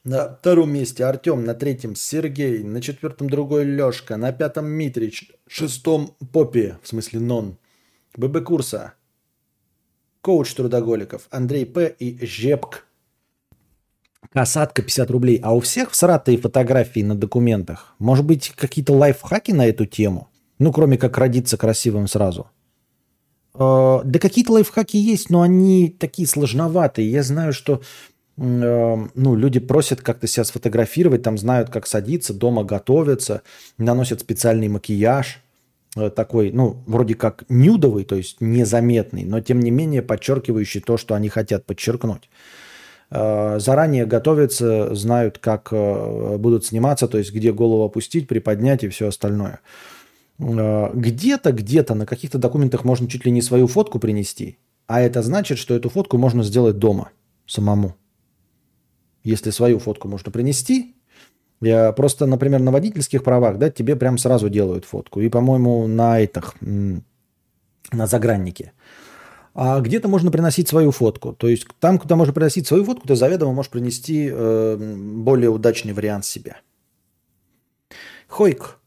На 0.03 0.27
втором 0.27 0.73
месте 0.73 1.05
Артем, 1.05 1.45
на 1.45 1.53
третьем 1.53 1.95
Сергей, 1.95 2.63
на 2.63 2.81
четвертом 2.81 3.29
другой 3.29 3.63
Лешка, 3.63 4.17
на 4.17 4.33
пятом 4.33 4.65
Митрич, 4.65 5.31
шестом 5.47 6.17
Попи, 6.33 6.73
в 6.83 6.89
смысле 6.89 7.21
Нон, 7.21 7.57
ББ 8.17 8.43
курса. 8.43 8.95
Коуч 10.19 10.53
трудоголиков. 10.53 11.29
Андрей 11.31 11.65
П. 11.65 11.95
и 11.97 12.25
Жепк. 12.25 12.84
Касатка 14.33 14.81
50 14.81 15.11
рублей. 15.11 15.39
А 15.43 15.53
у 15.53 15.59
всех 15.59 15.91
в 15.91 15.95
Саратове 15.95 16.37
фотографии 16.37 17.01
на 17.01 17.15
документах? 17.15 17.95
Может 17.99 18.25
быть, 18.25 18.53
какие-то 18.55 18.93
лайфхаки 18.93 19.51
на 19.51 19.65
эту 19.65 19.85
тему? 19.85 20.29
Ну, 20.59 20.71
кроме 20.71 20.97
как 20.97 21.17
родиться 21.17 21.57
красивым 21.57 22.07
сразу. 22.07 22.47
Э, 23.53 24.01
да 24.03 24.19
какие-то 24.19 24.53
лайфхаки 24.53 24.97
есть, 24.97 25.29
но 25.29 25.41
они 25.41 25.89
такие 25.89 26.27
сложноватые. 26.27 27.09
Я 27.09 27.23
знаю, 27.23 27.53
что 27.53 27.81
э, 28.37 28.95
ну, 29.15 29.35
люди 29.35 29.59
просят 29.59 30.01
как-то 30.01 30.27
себя 30.27 30.43
сфотографировать, 30.43 31.23
там 31.23 31.37
знают, 31.37 31.69
как 31.69 31.87
садиться, 31.87 32.33
дома 32.33 32.63
готовятся, 32.63 33.41
наносят 33.77 34.21
специальный 34.21 34.67
макияж. 34.67 35.41
Э, 35.95 36.09
такой, 36.09 36.51
ну, 36.51 36.83
вроде 36.85 37.15
как 37.15 37.45
нюдовый, 37.49 38.03
то 38.03 38.15
есть 38.15 38.41
незаметный, 38.41 39.23
но 39.23 39.39
тем 39.39 39.59
не 39.59 39.71
менее 39.71 40.01
подчеркивающий 40.01 40.81
то, 40.81 40.97
что 40.97 41.15
они 41.15 41.29
хотят 41.29 41.65
подчеркнуть. 41.65 42.29
Э, 43.17 43.59
заранее 43.59 44.05
готовятся, 44.05 44.93
знают, 44.93 45.37
как 45.37 45.69
э, 45.71 46.37
будут 46.37 46.65
сниматься, 46.65 47.07
то 47.07 47.17
есть 47.17 47.33
где 47.33 47.53
голову 47.53 47.85
опустить, 47.85 48.27
приподнять 48.27 48.83
и 48.83 48.89
все 48.89 49.07
остальное. 49.07 49.59
Где-то, 50.37 51.53
где-то 51.53 51.95
на 51.95 52.05
каких-то 52.05 52.37
документах 52.37 52.83
можно 52.83 53.07
чуть 53.07 53.25
ли 53.25 53.31
не 53.31 53.41
свою 53.41 53.67
фотку 53.67 53.99
принести, 53.99 54.57
а 54.85 54.99
это 54.99 55.21
значит, 55.21 55.57
что 55.57 55.73
эту 55.73 55.87
фотку 55.89 56.17
можно 56.17 56.43
сделать 56.43 56.77
дома 56.77 57.11
самому. 57.47 57.95
Если 59.23 59.49
свою 59.51 59.79
фотку 59.79 60.09
можно 60.09 60.33
принести, 60.33 60.95
я 61.61 61.93
просто, 61.93 62.25
например, 62.25 62.59
на 62.59 62.71
водительских 62.71 63.23
правах, 63.23 63.57
да, 63.59 63.69
тебе 63.69 63.95
прям 63.95 64.17
сразу 64.17 64.49
делают 64.49 64.83
фотку. 64.83 65.21
И, 65.21 65.29
по-моему, 65.29 65.87
на 65.87 66.19
этих, 66.19 66.55
на 66.59 68.07
заграннике. 68.07 68.73
А 69.55 69.79
где-то 69.79 70.09
можно 70.09 70.31
приносить 70.31 70.67
свою 70.67 70.91
фотку. 70.91 71.31
То 71.31 71.47
есть 71.47 71.65
там, 71.79 71.97
куда 71.97 72.17
можно 72.17 72.33
приносить 72.33 72.67
свою 72.67 72.83
фотку, 72.83 73.07
ты 73.07 73.15
заведомо 73.15 73.53
можешь 73.53 73.71
принести 73.71 74.29
э, 74.29 74.95
более 75.23 75.49
удачный 75.49 75.93
вариант 75.93 76.25
себя. 76.25 76.57
Хойк. 78.27 78.79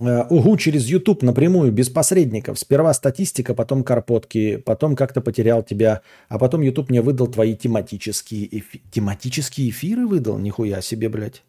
Э, 0.00 0.24
угу, 0.30 0.56
через 0.56 0.86
YouTube 0.86 1.22
напрямую, 1.22 1.72
без 1.72 1.90
посредников. 1.90 2.58
Сперва 2.58 2.94
статистика, 2.94 3.54
потом 3.54 3.84
карпотки, 3.84 4.56
потом 4.56 4.96
как-то 4.96 5.20
потерял 5.20 5.62
тебя, 5.62 6.00
а 6.30 6.38
потом 6.38 6.62
YouTube 6.62 6.88
мне 6.88 7.02
выдал 7.02 7.26
твои 7.26 7.54
тематические 7.54 8.46
эфиры. 8.46 8.82
Тематические 8.90 9.68
эфиры 9.68 10.06
выдал? 10.06 10.38
Нихуя 10.38 10.80
себе, 10.80 11.10
блядь. 11.10 11.42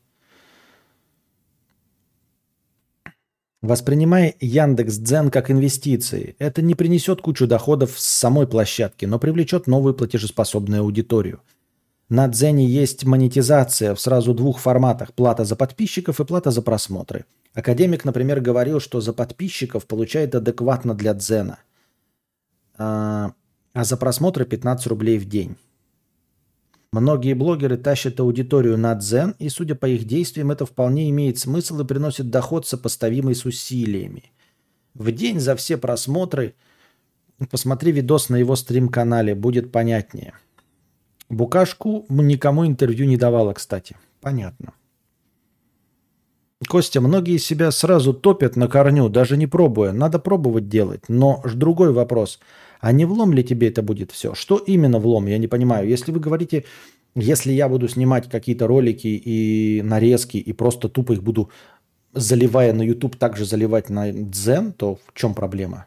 Воспринимай 3.65 4.35
Яндекс 4.39 4.97
Дзен 4.97 5.29
как 5.29 5.51
инвестиции. 5.51 6.35
Это 6.39 6.61
не 6.61 6.75
принесет 6.75 7.21
кучу 7.21 7.47
доходов 7.47 7.99
с 7.99 8.05
самой 8.05 8.47
площадки, 8.47 9.05
но 9.05 9.19
привлечет 9.19 9.67
новую 9.67 9.93
платежеспособную 9.93 10.81
аудиторию. 10.81 11.41
На 12.09 12.27
Дзене 12.27 12.65
есть 12.65 13.05
монетизация 13.05 13.95
в 13.95 13.99
сразу 13.99 14.33
двух 14.33 14.59
форматах– 14.59 15.13
плата 15.15 15.45
за 15.45 15.55
подписчиков 15.55 16.19
и 16.19 16.25
плата 16.25 16.51
за 16.51 16.61
просмотры– 16.61 17.25
Академик, 17.55 18.03
например, 18.03 18.41
говорил, 18.41 18.81
что 18.81 18.99
за 18.99 19.13
подписчиков 19.13 19.87
получает 19.87 20.35
адекватно 20.35 20.93
для 20.93 21.13
Дзена, 21.13 21.59
а, 22.77 23.31
а 23.73 23.83
за 23.85 23.95
просмотры 23.95 24.45
15 24.45 24.87
рублей 24.87 25.17
в 25.17 25.25
день. 25.25 25.55
Многие 26.91 27.33
блогеры 27.33 27.77
тащат 27.77 28.19
аудиторию 28.19 28.77
на 28.77 28.95
Дзен, 28.95 29.35
и, 29.39 29.49
судя 29.49 29.75
по 29.75 29.85
их 29.85 30.05
действиям, 30.05 30.51
это 30.51 30.65
вполне 30.65 31.09
имеет 31.09 31.37
смысл 31.37 31.81
и 31.81 31.85
приносит 31.85 32.29
доход, 32.29 32.65
сопоставимый 32.67 33.35
с 33.35 33.45
усилиями. 33.45 34.31
В 34.93 35.11
день 35.11 35.39
за 35.39 35.55
все 35.55 35.77
просмотры 35.77 36.55
посмотри 37.51 37.91
видос 37.91 38.29
на 38.29 38.37
его 38.37 38.55
стрим-канале, 38.55 39.35
будет 39.35 39.71
понятнее. 39.71 40.33
Букашку 41.29 42.05
никому 42.09 42.65
интервью 42.65 43.05
не 43.07 43.17
давала, 43.17 43.53
кстати. 43.53 43.97
Понятно. 44.21 44.73
Костя, 46.67 47.01
многие 47.01 47.37
себя 47.37 47.71
сразу 47.71 48.13
топят 48.13 48.55
на 48.55 48.67
корню, 48.67 49.09
даже 49.09 49.37
не 49.37 49.47
пробуя. 49.47 49.91
Надо 49.91 50.19
пробовать 50.19 50.69
делать. 50.69 51.09
Но 51.09 51.43
другой 51.53 51.91
вопрос. 51.91 52.39
А 52.79 52.91
не 52.91 53.05
влом 53.05 53.33
ли 53.33 53.43
тебе 53.43 53.67
это 53.69 53.81
будет 53.81 54.11
все? 54.11 54.33
Что 54.33 54.57
именно 54.57 54.99
влом? 54.99 55.27
Я 55.27 55.37
не 55.37 55.47
понимаю. 55.47 55.87
Если 55.87 56.11
вы 56.11 56.19
говорите, 56.19 56.65
если 57.15 57.53
я 57.53 57.69
буду 57.69 57.87
снимать 57.87 58.29
какие-то 58.29 58.67
ролики 58.67 59.07
и 59.07 59.81
нарезки, 59.83 60.37
и 60.37 60.53
просто 60.53 60.89
тупо 60.89 61.13
их 61.13 61.23
буду, 61.23 61.49
заливая 62.13 62.73
на 62.73 62.81
YouTube, 62.81 63.15
также 63.15 63.45
заливать 63.45 63.89
на 63.89 64.11
Дзен, 64.11 64.73
то 64.73 64.95
в 64.95 65.13
чем 65.13 65.33
проблема? 65.33 65.85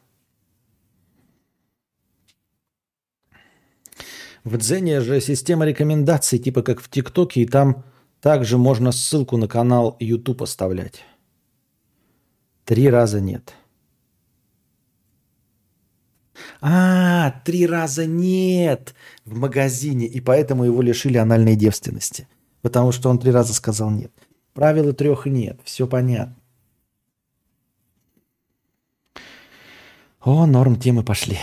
В 4.44 4.56
Дзене 4.56 5.00
же 5.00 5.20
система 5.20 5.66
рекомендаций, 5.66 6.38
типа 6.38 6.62
как 6.62 6.80
в 6.80 6.88
ТикТоке, 6.88 7.42
и 7.42 7.46
там 7.46 7.84
также 8.20 8.56
можно 8.56 8.92
ссылку 8.92 9.36
на 9.36 9.48
канал 9.48 9.96
YouTube 10.00 10.42
оставлять. 10.42 11.04
Три 12.64 12.88
раза 12.90 13.20
нет. 13.20 13.54
А, 16.60 17.40
три 17.44 17.66
раза 17.66 18.06
нет 18.06 18.94
в 19.24 19.36
магазине, 19.38 20.06
и 20.06 20.20
поэтому 20.20 20.64
его 20.64 20.82
лишили 20.82 21.16
анальной 21.16 21.56
девственности. 21.56 22.26
Потому 22.62 22.92
что 22.92 23.10
он 23.10 23.18
три 23.18 23.30
раза 23.30 23.54
сказал 23.54 23.90
нет. 23.90 24.12
Правила 24.54 24.92
трех 24.92 25.26
нет, 25.26 25.60
все 25.64 25.86
понятно. 25.86 26.36
О, 30.20 30.46
норм 30.46 30.76
темы 30.76 31.04
пошли. 31.04 31.38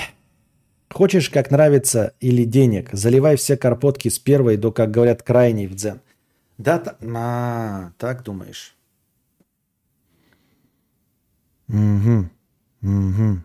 Хочешь, 0.92 1.30
как 1.30 1.50
нравится, 1.50 2.14
или 2.20 2.44
денег, 2.44 2.90
заливай 2.92 3.38
все 3.38 3.58
карпотки 3.58 4.10
с 4.10 4.20
первой 4.20 4.58
до, 4.58 4.72
как 4.72 4.92
говорят, 4.92 5.24
крайней 5.24 5.68
в 5.68 5.76
дзен. 5.76 6.02
Да, 6.58 6.80
та... 6.80 6.96
а, 7.16 7.92
так 7.98 8.24
думаешь. 8.24 8.76
Угу, 11.68 12.30
угу. 12.82 13.40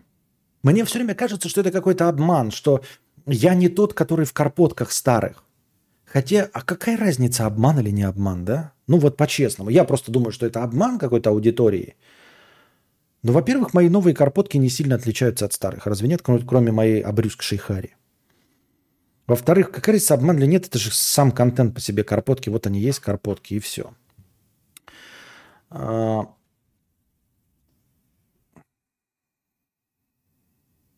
Мне 0.63 0.85
все 0.85 0.99
время 0.99 1.15
кажется, 1.15 1.49
что 1.49 1.61
это 1.61 1.71
какой-то 1.71 2.07
обман, 2.07 2.51
что 2.51 2.81
я 3.25 3.55
не 3.55 3.69
тот, 3.69 3.93
который 3.93 4.25
в 4.25 4.33
карпотках 4.33 4.91
старых. 4.91 5.43
Хотя, 6.05 6.49
а 6.53 6.61
какая 6.61 6.97
разница, 6.97 7.45
обман 7.45 7.79
или 7.79 7.89
не 7.89 8.03
обман, 8.03 8.43
да? 8.43 8.73
Ну 8.87 8.97
вот 8.97 9.15
по-честному. 9.17 9.69
Я 9.69 9.85
просто 9.85 10.11
думаю, 10.11 10.31
что 10.31 10.45
это 10.45 10.63
обман 10.63 10.99
какой-то 10.99 11.29
аудитории. 11.29 11.95
Но, 13.23 13.31
во-первых, 13.31 13.73
мои 13.73 13.87
новые 13.87 14.13
карпотки 14.13 14.57
не 14.57 14.69
сильно 14.69 14.95
отличаются 14.95 15.45
от 15.45 15.53
старых. 15.53 15.85
Разве 15.85 16.09
нет, 16.09 16.21
кроме 16.21 16.71
моей 16.71 17.01
обрюзгшей 17.01 17.57
Хари? 17.57 17.95
Во-вторых, 19.27 19.71
какая 19.71 19.93
разница, 19.93 20.15
обман 20.15 20.37
или 20.37 20.47
нет, 20.47 20.67
это 20.67 20.77
же 20.77 20.91
сам 20.91 21.31
контент 21.31 21.73
по 21.73 21.79
себе 21.79 22.03
карпотки. 22.03 22.49
Вот 22.49 22.67
они 22.67 22.81
есть, 22.81 22.99
карпотки, 22.99 23.53
и 23.53 23.59
все. 23.59 23.93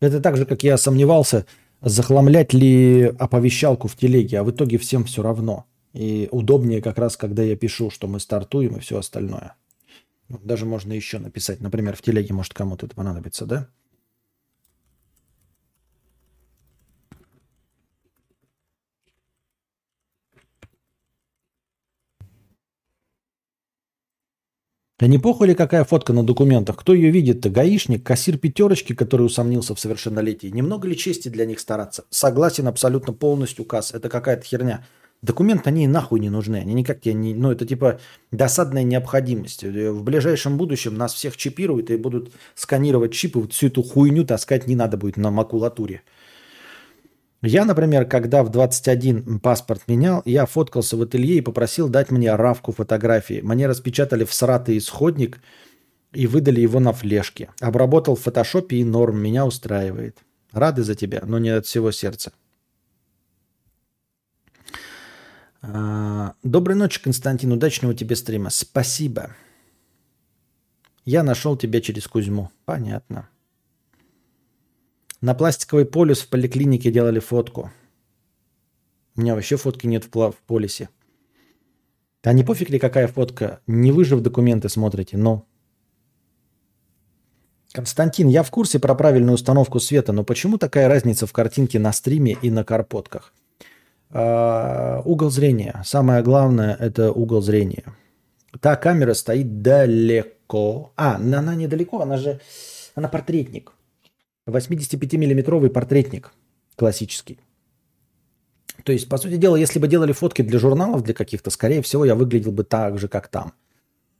Это 0.03 0.19
так 0.21 0.37
же, 0.37 0.45
как 0.45 0.63
я 0.63 0.77
сомневался, 0.77 1.45
захламлять 1.81 2.53
ли 2.53 3.13
оповещалку 3.19 3.87
в 3.87 3.95
телеге, 3.95 4.39
а 4.39 4.43
в 4.43 4.51
итоге 4.51 4.77
всем 4.77 5.03
все 5.03 5.21
равно. 5.21 5.65
И 5.93 6.27
удобнее 6.31 6.81
как 6.81 6.97
раз, 6.97 7.17
когда 7.17 7.43
я 7.43 7.55
пишу, 7.55 7.89
что 7.89 8.07
мы 8.07 8.19
стартуем 8.19 8.77
и 8.77 8.79
все 8.79 8.97
остальное. 8.97 9.55
Даже 10.29 10.65
можно 10.65 10.93
еще 10.93 11.19
написать, 11.19 11.61
например, 11.61 11.95
в 11.95 12.01
телеге, 12.01 12.33
может, 12.33 12.53
кому-то 12.53 12.85
это 12.87 12.95
понадобится, 12.95 13.45
да? 13.45 13.67
А 25.03 25.07
не 25.07 25.19
похуй 25.19 25.47
ли 25.49 25.53
какая 25.53 25.83
фотка 25.83 26.13
на 26.13 26.23
документах? 26.23 26.77
Кто 26.77 26.93
ее 26.93 27.09
видит-то? 27.11 27.49
Гаишник, 27.49 28.03
кассир 28.03 28.37
пятерочки, 28.37 28.93
который 28.95 29.23
усомнился 29.23 29.75
в 29.75 29.79
совершеннолетии. 29.81 30.47
Немного 30.47 30.87
ли 30.87 30.95
чести 30.95 31.27
для 31.27 31.45
них 31.45 31.59
стараться? 31.59 32.05
Согласен 32.09 32.69
абсолютно 32.69 33.11
полностью, 33.11 33.65
Касс. 33.65 33.93
Это 33.93 34.07
какая-то 34.07 34.45
херня. 34.45 34.85
Документы, 35.21 35.69
они 35.71 35.87
нахуй 35.87 36.21
не 36.21 36.29
нужны. 36.29 36.55
Они 36.55 36.73
никак 36.73 37.01
тебе 37.01 37.15
не... 37.15 37.33
Ну, 37.33 37.51
это 37.51 37.65
типа 37.65 37.99
досадная 38.31 38.83
необходимость. 38.83 39.65
В 39.65 40.03
ближайшем 40.03 40.55
будущем 40.55 40.95
нас 40.95 41.13
всех 41.13 41.35
чипируют 41.35 41.91
и 41.91 41.97
будут 41.97 42.31
сканировать 42.55 43.11
чипы. 43.11 43.39
Вот 43.39 43.51
всю 43.51 43.67
эту 43.67 43.83
хуйню 43.83 44.23
таскать 44.23 44.67
не 44.67 44.77
надо 44.77 44.95
будет 44.95 45.17
на 45.17 45.31
макулатуре. 45.31 46.03
Я, 47.45 47.65
например, 47.65 48.05
когда 48.05 48.41
в 48.41 48.49
21 48.49 49.41
паспорт 49.41 49.81
менял, 49.87 50.21
я 50.23 50.45
фоткался 50.45 50.95
в 50.95 51.01
ателье 51.01 51.35
и 51.35 51.41
попросил 51.41 51.89
дать 51.89 52.09
мне 52.09 52.33
равку 52.33 52.71
фотографии. 52.71 53.41
Мне 53.43 53.67
распечатали 53.67 54.23
в 54.23 54.33
сратый 54.33 54.77
исходник 54.77 55.41
и 56.13 56.25
выдали 56.25 56.61
его 56.61 56.79
на 56.79 56.93
флешке. 56.93 57.49
Обработал 57.59 58.15
в 58.15 58.21
фотошопе 58.21 58.77
и 58.77 58.85
норм, 58.85 59.21
меня 59.21 59.45
устраивает. 59.45 60.19
Рады 60.53 60.83
за 60.83 60.95
тебя, 60.95 61.21
но 61.25 61.37
не 61.37 61.49
от 61.49 61.65
всего 61.65 61.91
сердца. 61.91 62.31
А, 65.61 66.35
доброй 66.43 66.77
ночи, 66.77 67.01
Константин. 67.01 67.51
Удачного 67.51 67.93
тебе 67.93 68.15
стрима. 68.15 68.51
Спасибо. 68.51 69.35
Я 71.03 71.23
нашел 71.23 71.57
тебя 71.57 71.81
через 71.81 72.07
Кузьму. 72.07 72.51
Понятно. 72.63 73.27
На 75.23 75.35
пластиковый 75.35 75.85
полюс 75.85 76.19
в 76.19 76.27
поликлинике 76.27 76.91
делали 76.91 77.19
фотку. 77.19 77.71
У 79.15 79.21
меня 79.21 79.35
вообще 79.35 79.55
фотки 79.55 79.87
нет 79.87 80.03
в, 80.03 80.31
в 80.31 80.35
полисе. 80.45 80.89
А 82.23 82.33
не 82.33 82.43
пофиг 82.43 82.69
ли 82.69 82.77
какая 82.77 83.07
фотка? 83.07 83.61
Не 83.65 83.93
вы 83.93 84.03
же 84.03 84.17
в 84.17 84.21
документы 84.21 84.67
смотрите, 84.67 85.15
но... 85.15 85.45
Константин, 87.71 88.27
я 88.27 88.43
в 88.43 88.51
курсе 88.51 88.79
про 88.79 88.95
правильную 88.95 89.35
установку 89.35 89.79
света, 89.79 90.11
но 90.11 90.25
почему 90.25 90.57
такая 90.57 90.89
разница 90.89 91.25
в 91.25 91.31
картинке 91.31 91.79
на 91.79 91.93
стриме 91.93 92.37
и 92.41 92.51
на 92.51 92.65
карпотках? 92.65 93.33
А, 94.09 95.01
угол 95.05 95.29
зрения. 95.29 95.81
Самое 95.85 96.21
главное– 96.21 96.75
это 96.81 97.13
угол 97.13 97.41
зрения. 97.41 97.85
Та 98.59 98.75
камера 98.75 99.13
стоит 99.13 99.61
далеко. 99.61 100.91
А, 100.97 101.15
она 101.15 101.55
недалеко, 101.55 102.01
она 102.01 102.17
же... 102.17 102.41
Она 102.93 103.07
портретник. 103.07 103.71
85-миллиметровый 104.47 105.69
портретник 105.69 106.31
классический. 106.75 107.39
То 108.83 108.91
есть, 108.91 109.07
по 109.07 109.17
сути 109.17 109.37
дела, 109.37 109.55
если 109.55 109.79
бы 109.79 109.87
делали 109.87 110.11
фотки 110.11 110.41
для 110.41 110.59
журналов, 110.59 111.03
для 111.03 111.13
каких-то, 111.13 111.49
скорее 111.51 111.81
всего, 111.81 112.05
я 112.05 112.15
выглядел 112.15 112.51
бы 112.51 112.63
так 112.63 112.97
же, 112.97 113.07
как 113.07 113.27
там. 113.27 113.53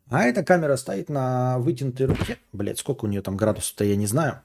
А 0.10 0.24
эта 0.26 0.44
камера 0.44 0.76
стоит 0.76 1.10
на 1.10 1.60
вытянутой 1.60 2.06
руке. 2.06 2.38
Блять, 2.52 2.80
сколько 2.80 3.06
у 3.06 3.08
нее 3.08 3.22
там 3.22 3.36
градусов-то, 3.36 3.84
я 3.84 3.96
не 3.96 4.06
знаю. 4.06 4.42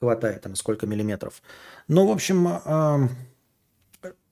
Хватает 0.00 0.42
там 0.42 0.54
сколько 0.56 0.86
миллиметров. 0.86 1.42
Но, 1.88 2.06
в 2.06 2.10
общем, 2.10 2.48
э, 2.48 3.08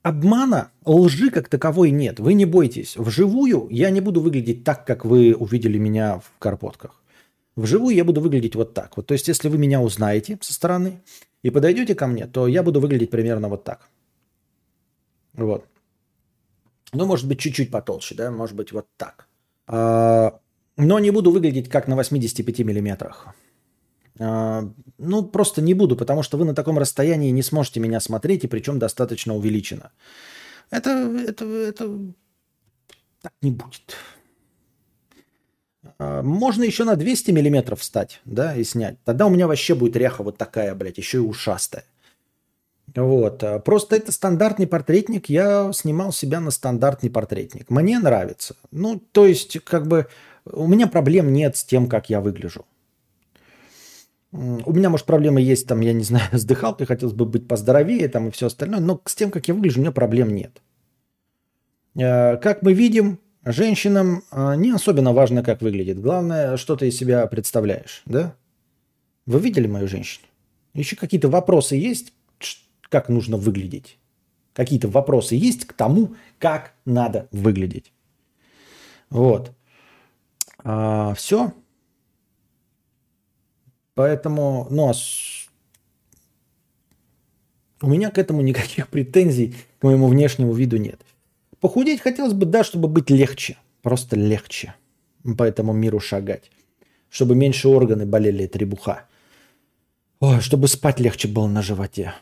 обмана, 0.03 0.71
лжи 0.85 1.31
как 1.31 1.49
таковой 1.49 1.91
нет. 1.91 2.21
Вы 2.21 2.35
не 2.35 2.47
бойтесь. 2.47 2.97
Вживую 2.97 3.69
я 3.71 3.91
не 3.91 4.01
буду 4.01 4.21
выглядеть 4.21 4.65
так, 4.65 4.87
как 4.87 5.05
вы 5.05 5.35
увидели 5.35 5.79
меня 5.79 6.21
в 6.21 6.39
карпотках. 6.39 7.03
Вживую 7.57 7.95
я 7.95 8.05
буду 8.05 8.21
выглядеть 8.21 8.55
вот 8.55 8.75
так. 8.75 8.97
Вот, 8.97 9.07
то 9.07 9.15
есть, 9.15 9.29
если 9.29 9.49
вы 9.49 9.59
меня 9.59 9.81
узнаете 9.81 10.39
со 10.43 10.53
стороны 10.53 11.03
и 11.43 11.51
подойдете 11.51 11.95
ко 11.95 12.07
мне, 12.07 12.27
то 12.27 12.47
я 12.47 12.63
буду 12.63 12.81
выглядеть 12.81 13.11
примерно 13.11 13.49
вот 13.49 13.65
так. 13.65 13.89
Вот. 15.33 15.65
Ну, 16.93 17.07
может 17.07 17.27
быть, 17.27 17.39
чуть-чуть 17.39 17.71
потолще, 17.71 18.15
да, 18.15 18.31
может 18.31 18.57
быть, 18.57 18.73
вот 18.73 18.87
так. 18.97 19.27
А, 19.67 20.39
но 20.77 20.99
не 20.99 21.11
буду 21.11 21.31
выглядеть 21.31 21.69
как 21.69 21.89
на 21.89 21.97
85 21.97 22.59
миллиметрах. 22.61 23.29
А, 24.19 24.71
ну, 24.99 25.23
просто 25.27 25.63
не 25.63 25.75
буду, 25.75 25.97
потому 25.97 26.23
что 26.23 26.37
вы 26.37 26.45
на 26.45 26.55
таком 26.55 26.79
расстоянии 26.79 27.31
не 27.31 27.43
сможете 27.43 27.81
меня 27.81 28.01
смотреть, 28.01 28.45
и 28.45 28.49
причем 28.49 28.79
достаточно 28.79 29.35
увеличено. 29.35 29.93
Это, 30.71 30.91
это, 30.91 31.45
это 31.45 31.99
так 33.23 33.33
не 33.41 33.51
будет. 33.51 33.97
А, 35.99 36.23
можно 36.23 36.63
еще 36.63 36.85
на 36.85 36.97
200 36.97 37.31
миллиметров 37.31 37.81
встать, 37.81 38.21
да, 38.25 38.55
и 38.55 38.65
снять. 38.65 38.97
Тогда 39.05 39.27
у 39.27 39.31
меня 39.31 39.47
вообще 39.47 39.75
будет 39.75 39.97
ряха 39.97 40.23
вот 40.23 40.39
такая, 40.39 40.75
блядь, 40.75 40.99
еще 40.99 41.19
и 41.19 41.21
ушастая. 41.21 41.85
Вот. 42.95 43.43
А, 43.43 43.59
просто 43.59 43.97
это 43.97 44.13
стандартный 44.13 44.67
портретник. 44.67 45.29
Я 45.29 45.71
снимал 45.73 46.13
себя 46.13 46.41
на 46.41 46.51
стандартный 46.51 47.11
портретник. 47.11 47.71
Мне 47.71 47.99
нравится. 47.99 48.57
Ну, 48.71 48.99
то 49.13 49.27
есть, 49.27 49.59
как 49.61 49.87
бы, 49.87 50.07
у 50.45 50.67
меня 50.67 50.87
проблем 50.87 51.33
нет 51.33 51.57
с 51.57 51.65
тем, 51.65 51.89
как 51.89 52.11
я 52.11 52.21
выгляжу. 52.21 52.65
У 54.33 54.73
меня, 54.73 54.91
может, 54.91 55.07
проблемы 55.07 55.41
есть, 55.41 55.67
там, 55.67 55.81
я 55.81 55.93
не 55.93 56.05
знаю, 56.05 56.29
с 56.33 56.45
дыхалкой, 56.45 56.87
хотелось 56.87 57.15
бы 57.15 57.25
быть 57.25 57.49
поздоровее, 57.49 58.09
там, 58.09 58.29
и 58.29 58.31
все 58.31 58.47
остальное, 58.47 58.81
но 58.81 59.01
с 59.05 59.15
тем, 59.15 59.31
как 59.31 59.49
я 59.49 59.55
выгляжу, 59.55 59.79
у 59.79 59.83
меня 59.83 59.93
проблем 59.93 60.35
нет. 60.35 60.61
А, 61.99 62.37
как 62.37 62.63
мы 62.63 62.73
видим, 62.73 63.19
Женщинам 63.49 64.25
а, 64.33 64.57
не 64.57 64.73
особенно 64.73 65.13
важно, 65.13 65.45
как 65.45 65.63
выглядит. 65.63 66.01
Главное, 66.01 66.57
что 66.57 66.75
ты 66.75 66.89
из 66.89 66.97
себя 66.97 67.25
представляешь, 67.29 68.03
да? 68.05 68.35
Вы 69.25 69.39
видели 69.39 69.69
мою 69.69 69.87
женщину? 69.87 70.27
Еще 70.75 70.97
какие-то 70.97 71.29
вопросы 71.29 71.77
есть, 71.77 72.13
как 72.89 73.09
нужно 73.09 73.37
выглядеть? 73.37 73.99
Какие-то 74.53 74.89
вопросы 74.89 75.37
есть 75.37 75.65
к 75.65 75.75
тому, 75.75 76.17
как 76.41 76.73
надо 76.85 77.29
выглядеть? 77.31 77.93
Вот. 79.11 79.53
А, 80.65 81.15
все. 81.15 81.53
Поэтому, 83.95 84.67
ну, 84.71 84.91
а 84.91 84.93
у 87.81 87.89
меня 87.89 88.11
к 88.11 88.19
этому 88.19 88.41
никаких 88.41 88.89
претензий 88.89 89.55
к 89.79 89.85
моему 89.85 90.09
внешнему 90.09 90.53
виду 90.53 90.79
нет. 90.79 91.01
Похудеть 91.67 92.01
хотелось 92.01 92.33
бы, 92.33 92.47
да, 92.47 92.63
чтобы 92.63 92.87
быть 92.87 93.11
легче. 93.11 93.57
Просто 93.83 94.15
легче 94.15 94.77
по 95.37 95.43
этому 95.43 95.73
миру 95.73 95.99
шагать. 95.99 96.53
Чтобы 97.11 97.35
меньше 97.35 97.67
органы 97.67 98.07
болели 98.07 98.47
требуха. 98.47 99.07
Ой, 100.21 100.41
чтобы 100.41 100.69
спать 100.69 101.01
легче 101.01 101.27
было 101.27 101.49
на 101.49 101.63
животе. 101.63 102.15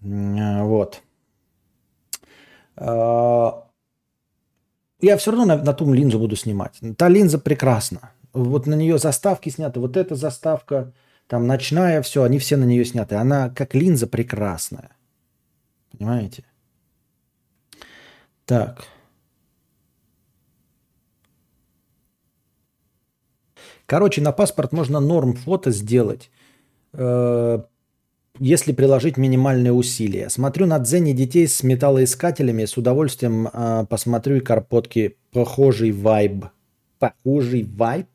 Вот. 0.00 1.02
А, 2.76 3.66
я 5.00 5.16
все 5.16 5.32
равно 5.32 5.44
на, 5.44 5.56
на 5.56 5.72
ту 5.72 5.92
линзу 5.92 6.20
буду 6.20 6.36
снимать. 6.36 6.78
Та 6.96 7.08
линза 7.08 7.40
прекрасна. 7.40 8.12
Вот 8.32 8.68
на 8.68 8.74
нее 8.74 8.98
заставки 8.98 9.48
сняты. 9.48 9.80
Вот 9.80 9.96
эта 9.96 10.14
заставка, 10.14 10.92
Там 11.26 11.48
ночная, 11.48 12.00
все, 12.02 12.22
они 12.22 12.38
все 12.38 12.56
на 12.56 12.64
нее 12.64 12.84
сняты. 12.84 13.16
Она 13.16 13.50
как 13.50 13.74
линза 13.74 14.06
прекрасная. 14.06 14.90
Понимаете? 15.90 16.44
Так. 18.46 18.84
Короче, 23.86 24.20
на 24.20 24.32
паспорт 24.32 24.72
можно 24.72 25.00
норм 25.00 25.34
фото 25.34 25.70
сделать, 25.70 26.30
э, 26.92 27.58
если 28.38 28.72
приложить 28.72 29.16
минимальные 29.16 29.72
усилия. 29.72 30.30
Смотрю 30.30 30.66
на 30.66 30.78
дзене 30.78 31.12
детей 31.12 31.46
с 31.46 31.62
металлоискателями, 31.62 32.64
с 32.64 32.76
удовольствием 32.76 33.48
э, 33.52 33.86
посмотрю 33.88 34.36
и 34.36 34.40
карпотки. 34.40 35.16
Похожий 35.32 35.92
вайб. 35.92 36.46
Похожий 36.98 37.64
вайб? 37.64 38.06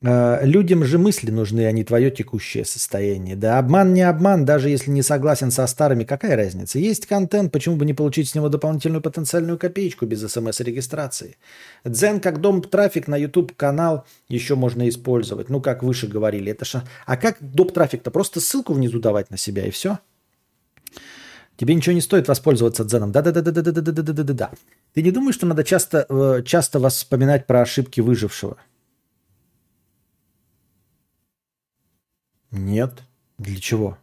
Э, 0.00 0.44
людям 0.44 0.84
же 0.84 0.96
мысли 0.96 1.30
нужны, 1.30 1.66
а 1.66 1.72
не 1.72 1.82
твое 1.82 2.10
текущее 2.10 2.64
состояние. 2.64 3.34
Да 3.34 3.58
обман 3.58 3.92
не 3.94 4.02
обман, 4.02 4.44
даже 4.44 4.68
если 4.68 4.92
не 4.92 5.02
согласен 5.02 5.50
со 5.50 5.66
старыми, 5.66 6.04
какая 6.04 6.36
разница? 6.36 6.78
Есть 6.78 7.06
контент, 7.06 7.50
почему 7.50 7.76
бы 7.76 7.84
не 7.84 7.94
получить 7.94 8.28
с 8.28 8.34
него 8.34 8.48
дополнительную 8.48 9.02
потенциальную 9.02 9.58
копеечку 9.58 10.06
без 10.06 10.20
смс-регистрации? 10.20 11.36
Дзен 11.84 12.20
как 12.20 12.40
дом 12.40 12.62
трафик 12.62 13.08
на 13.08 13.16
YouTube 13.16 13.56
канал 13.56 14.06
еще 14.28 14.54
можно 14.54 14.88
использовать. 14.88 15.48
Ну, 15.48 15.60
как 15.60 15.82
выше 15.82 16.06
говорили. 16.06 16.52
Это 16.52 16.64
ша... 16.64 16.84
А 17.04 17.16
как 17.16 17.38
доп 17.40 17.72
трафик-то? 17.72 18.12
Просто 18.12 18.40
ссылку 18.40 18.74
внизу 18.74 19.00
давать 19.00 19.30
на 19.30 19.36
себя 19.36 19.66
и 19.66 19.70
все? 19.70 19.98
Тебе 21.56 21.74
ничего 21.74 21.92
не 21.92 22.00
стоит 22.00 22.28
воспользоваться 22.28 22.84
дзеном. 22.84 23.10
Да-да-да-да-да-да-да-да-да-да. 23.10 24.50
Ты 24.94 25.02
не 25.02 25.10
думаешь, 25.10 25.34
что 25.34 25.46
надо 25.46 25.64
часто, 25.64 26.06
э, 26.08 26.42
часто 26.44 26.88
вспоминать 26.88 27.48
про 27.48 27.62
ошибки 27.62 28.00
выжившего? 28.00 28.58
Нет. 32.50 33.02
Для 33.38 33.58
чего? 33.60 33.98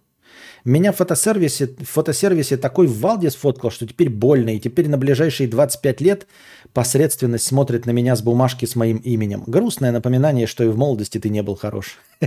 Меня 0.63 0.91
в 0.91 0.97
фотосервисе, 0.97 1.67
в 1.67 1.85
фотосервисе 1.85 2.57
такой 2.57 2.87
Валди 2.87 3.27
сфоткал, 3.29 3.69
что 3.69 3.87
теперь 3.87 4.09
больно. 4.09 4.55
И 4.55 4.59
теперь 4.59 4.89
на 4.89 4.97
ближайшие 4.97 5.47
25 5.47 6.01
лет 6.01 6.27
посредственность 6.73 7.45
смотрит 7.45 7.85
на 7.85 7.91
меня 7.91 8.15
с 8.15 8.21
бумажки 8.21 8.65
с 8.65 8.75
моим 8.75 8.97
именем. 8.97 9.43
Грустное 9.45 9.91
напоминание, 9.91 10.47
что 10.47 10.63
и 10.63 10.67
в 10.67 10.77
молодости 10.77 11.19
ты 11.19 11.29
не 11.29 11.43
был 11.43 11.55
хорош. 11.55 11.99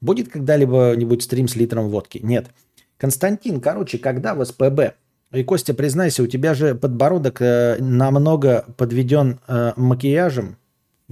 Будет 0.00 0.28
когда-либо-нибудь 0.28 1.22
стрим 1.22 1.48
с 1.48 1.56
литром 1.56 1.88
водки? 1.88 2.20
Нет. 2.22 2.48
Константин, 2.98 3.60
короче, 3.60 3.98
когда 3.98 4.34
в 4.34 4.44
СПБ? 4.44 4.94
И, 5.32 5.42
Костя, 5.44 5.72
признайся, 5.72 6.22
у 6.22 6.26
тебя 6.26 6.52
же 6.52 6.74
подбородок 6.74 7.40
э, 7.40 7.78
намного 7.80 8.66
подведен 8.76 9.40
э, 9.48 9.72
макияжем. 9.76 10.58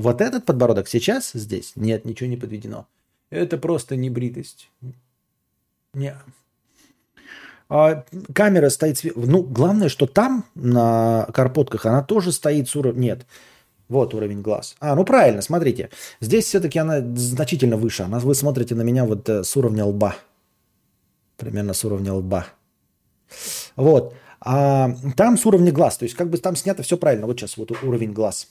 Вот 0.01 0.21
этот 0.21 0.47
подбородок 0.47 0.89
сейчас 0.89 1.33
здесь? 1.33 1.73
Нет, 1.77 2.05
ничего 2.05 2.29
не 2.29 2.37
подведено. 2.37 2.87
Это 3.31 3.59
просто 3.59 3.97
небритость. 3.97 4.71
Не. 5.95 6.17
А 7.69 8.05
камера 8.35 8.69
стоит... 8.71 9.01
Ну, 9.15 9.43
главное, 9.43 9.89
что 9.89 10.07
там, 10.07 10.45
на 10.55 11.29
карпотках, 11.33 11.87
она 11.87 12.03
тоже 12.03 12.33
стоит 12.33 12.69
с 12.69 12.77
уровнем... 12.77 13.01
Нет. 13.01 13.27
Вот 13.89 14.15
уровень 14.15 14.41
глаз. 14.41 14.77
А, 14.81 14.95
ну 14.95 15.05
правильно, 15.05 15.43
смотрите. 15.43 15.91
Здесь 16.21 16.45
все-таки 16.45 16.79
она 16.79 17.01
значительно 17.17 17.77
выше. 17.77 18.05
Она, 18.05 18.21
вы 18.21 18.35
смотрите 18.35 18.75
на 18.77 18.83
меня 18.83 19.05
вот 19.05 19.29
э, 19.29 19.43
с 19.43 19.57
уровня 19.57 19.85
лба. 19.85 20.15
Примерно 21.37 21.75
с 21.75 21.85
уровня 21.85 22.15
лба. 22.15 22.47
Вот. 23.75 24.15
А 24.41 24.95
там 25.17 25.37
с 25.37 25.45
уровня 25.45 25.73
глаз. 25.73 25.99
То 25.99 26.05
есть 26.05 26.15
как 26.15 26.31
бы 26.31 26.39
там 26.39 26.55
снято 26.55 26.85
все 26.85 26.97
правильно. 26.97 27.27
Вот 27.27 27.39
сейчас 27.39 27.57
вот 27.57 27.73
уровень 27.83 28.13
глаз. 28.13 28.49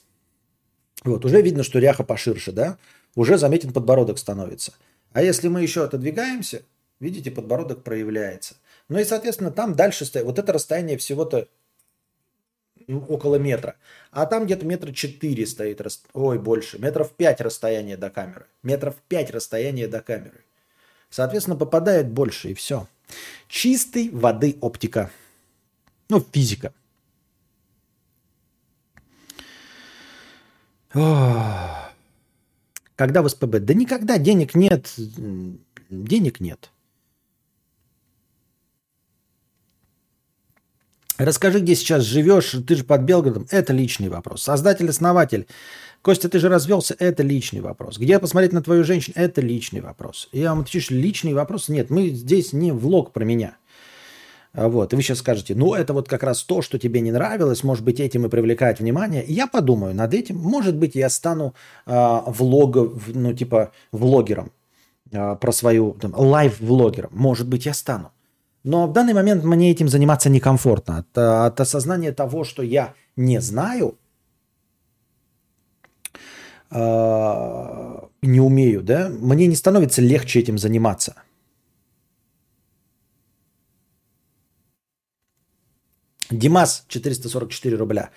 Вот, 1.04 1.26
уже 1.26 1.42
видно, 1.42 1.64
что 1.64 1.80
ряха 1.80 2.04
поширше, 2.04 2.52
да? 2.52 2.78
Уже 3.16 3.38
заметен 3.38 3.72
подбородок 3.72 4.18
становится. 4.18 4.74
А 5.14 5.22
если 5.22 5.48
мы 5.48 5.62
еще 5.62 5.84
отодвигаемся, 5.84 6.64
видите, 7.00 7.32
подбородок 7.32 7.84
проявляется. 7.84 8.56
Ну 8.90 9.00
и, 9.00 9.04
соответственно, 9.04 9.52
там 9.52 9.76
дальше 9.76 10.06
стоит. 10.06 10.26
Вот 10.26 10.40
это 10.40 10.52
расстояние 10.54 10.98
всего-то 10.98 11.48
ну, 12.88 13.06
около 13.08 13.36
метра. 13.36 13.76
А 14.12 14.26
там 14.26 14.46
где-то 14.46 14.66
метра 14.66 14.92
четыре 14.92 15.46
стоит, 15.46 15.82
ой, 16.14 16.40
больше, 16.40 16.80
метров 16.80 17.12
пять 17.12 17.40
расстояние 17.40 17.98
до 17.98 18.10
камеры. 18.10 18.46
Метров 18.64 18.96
пять 19.08 19.32
расстояние 19.32 19.88
до 19.88 20.02
камеры. 20.02 20.44
Соответственно, 21.10 21.56
попадает 21.56 22.10
больше 22.10 22.50
и 22.50 22.54
все. 22.54 22.88
Чистой 23.48 24.10
воды 24.10 24.58
оптика. 24.62 25.12
Ну, 26.10 26.26
физика. 26.32 26.74
Когда 30.92 31.92
в 33.22 33.30
СПБ? 33.30 33.60
Да 33.60 33.74
никогда 33.74 34.18
денег 34.18 34.56
нет. 34.56 34.94
Денег 35.90 36.40
нет. 36.40 36.72
Расскажи, 41.18 41.60
где 41.60 41.76
сейчас 41.76 42.04
живешь, 42.04 42.56
ты 42.66 42.76
же 42.76 42.86
под 42.86 43.02
Белгородом. 43.02 43.46
Это 43.52 43.74
личный 43.74 44.08
вопрос. 44.08 44.44
Создатель-основатель. 44.44 45.48
Костя, 46.02 46.30
ты 46.30 46.40
же 46.40 46.48
развелся, 46.48 46.96
это 46.98 47.24
личный 47.24 47.60
вопрос. 47.60 47.98
Где 47.98 48.20
посмотреть 48.20 48.54
на 48.54 48.62
твою 48.62 48.86
женщину, 48.86 49.16
это 49.18 49.42
личный 49.42 49.82
вопрос. 49.82 50.30
Я 50.32 50.52
вам 50.52 50.62
отвечу, 50.62 50.94
личный 50.94 51.34
вопрос 51.34 51.68
нет. 51.68 51.90
Мы 51.90 52.08
здесь 52.10 52.54
не 52.54 52.72
влог 52.72 53.12
про 53.12 53.26
меня. 53.26 53.58
А 54.54 54.68
вот, 54.68 54.94
и 54.94 54.96
вы 54.96 55.04
сейчас 55.04 55.20
скажете, 55.20 55.54
ну 55.54 55.76
это 55.76 55.94
вот 55.94 56.10
как 56.10 56.24
раз 56.24 56.44
то, 56.44 56.64
что 56.64 56.80
тебе 56.80 57.02
не 57.02 57.12
нравилось, 57.12 57.64
может 57.64 57.84
быть, 57.84 58.00
этим 58.00 58.26
и 58.26 58.30
привлекает 58.30 58.80
внимание. 58.80 59.24
я 59.28 59.46
подумаю 59.46 59.94
над 59.94 60.14
этим, 60.14 60.38
может 60.38 60.76
быть, 60.76 60.96
я 60.96 61.10
стану 61.10 61.54
э, 61.86 62.20
влога, 62.26 62.90
ну 63.08 63.34
типа 63.34 63.72
влогером 63.92 64.52
э, 65.12 65.36
про 65.36 65.52
свою, 65.52 65.92
там, 65.92 66.14
лайв-влогером, 66.16 67.12
может 67.14 67.48
быть, 67.48 67.68
я 67.68 67.74
стану. 67.74 68.12
Но 68.64 68.88
в 68.88 68.94
данный 68.94 69.14
момент 69.14 69.44
мне 69.44 69.72
этим 69.72 69.88
заниматься 69.88 70.30
некомфортно. 70.30 70.98
От, 70.98 71.18
от 71.18 71.62
осознания 71.62 72.12
того, 72.12 72.44
что 72.44 72.64
я 72.64 72.96
не 73.16 73.40
знаю, 73.42 74.00
э, 76.72 78.00
не 78.24 78.42
умею, 78.42 78.82
да, 78.82 79.10
мне 79.10 79.46
не 79.46 79.56
становится 79.56 80.02
легче 80.02 80.40
этим 80.40 80.58
заниматься– 80.58 81.14
Димас, 86.32 86.86
444 86.88 87.76
рубля. 87.76 88.10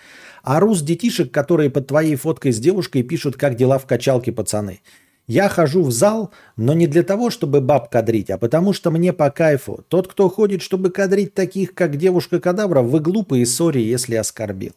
А 0.43 0.61
рус 0.61 0.83
детишек, 0.83 1.31
которые 1.31 1.71
под 1.71 1.87
твоей 1.87 2.17
фоткой 2.17 2.53
с 2.53 2.59
девушкой 2.59 3.03
пишут, 3.03 3.37
как 3.37 3.57
дела 3.57 3.79
в 3.79 3.87
качалке, 3.87 4.33
пацаны. 4.33 4.81
Я 5.29 5.49
хожу 5.49 5.83
в 5.83 5.93
зал, 5.93 6.33
но 6.57 6.75
не 6.75 6.87
для 6.87 7.05
того, 7.05 7.31
чтобы 7.31 7.61
баб 7.61 7.91
кадрить, 7.91 8.29
а 8.29 8.39
потому 8.39 8.73
что 8.73 8.91
мне 8.91 9.13
по 9.13 9.31
кайфу. 9.31 9.85
Тот, 9.89 10.09
кто 10.09 10.29
ходит, 10.29 10.63
чтобы 10.63 10.91
кадрить 10.91 11.33
таких, 11.33 11.75
как 11.75 11.97
девушка-кадавра, 11.97 12.83
вы 12.83 12.99
глупые, 13.01 13.47
сори, 13.47 13.79
если 13.79 14.17
оскорбил. 14.17 14.73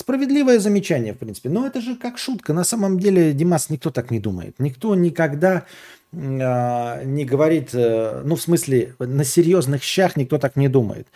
Справедливое 0.00 0.58
замечание, 0.58 1.12
в 1.12 1.18
принципе. 1.18 1.50
Но 1.50 1.66
это 1.66 1.82
же 1.82 1.94
как 1.94 2.16
шутка. 2.16 2.54
На 2.54 2.64
самом 2.64 2.98
деле, 2.98 3.34
Димас, 3.34 3.68
никто 3.68 3.90
так 3.90 4.10
не 4.10 4.18
думает. 4.18 4.54
Никто 4.58 4.94
никогда 4.94 5.66
э, 6.12 7.04
не 7.04 7.26
говорит, 7.26 7.74
э, 7.74 8.22
ну, 8.24 8.34
в 8.34 8.40
смысле, 8.40 8.94
на 8.98 9.24
серьезных 9.24 9.82
щах 9.82 10.16
никто 10.16 10.38
так 10.38 10.56
не 10.56 10.68
думает. 10.68 11.08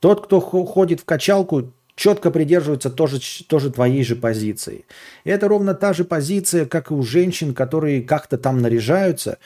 Тот, 0.00 0.24
кто 0.24 0.40
ходит 0.40 0.98
в 0.98 1.04
качалку, 1.04 1.72
четко 1.94 2.32
придерживается 2.32 2.90
тоже, 2.90 3.20
тоже 3.46 3.70
твоей 3.70 4.02
же 4.02 4.16
позиции. 4.16 4.86
И 5.22 5.30
это 5.30 5.46
ровно 5.46 5.74
та 5.74 5.92
же 5.92 6.02
позиция, 6.04 6.66
как 6.66 6.90
и 6.90 6.94
у 6.94 7.02
женщин, 7.04 7.54
которые 7.54 8.02
как-то 8.02 8.38
там 8.38 8.60
наряжаются, 8.60 9.38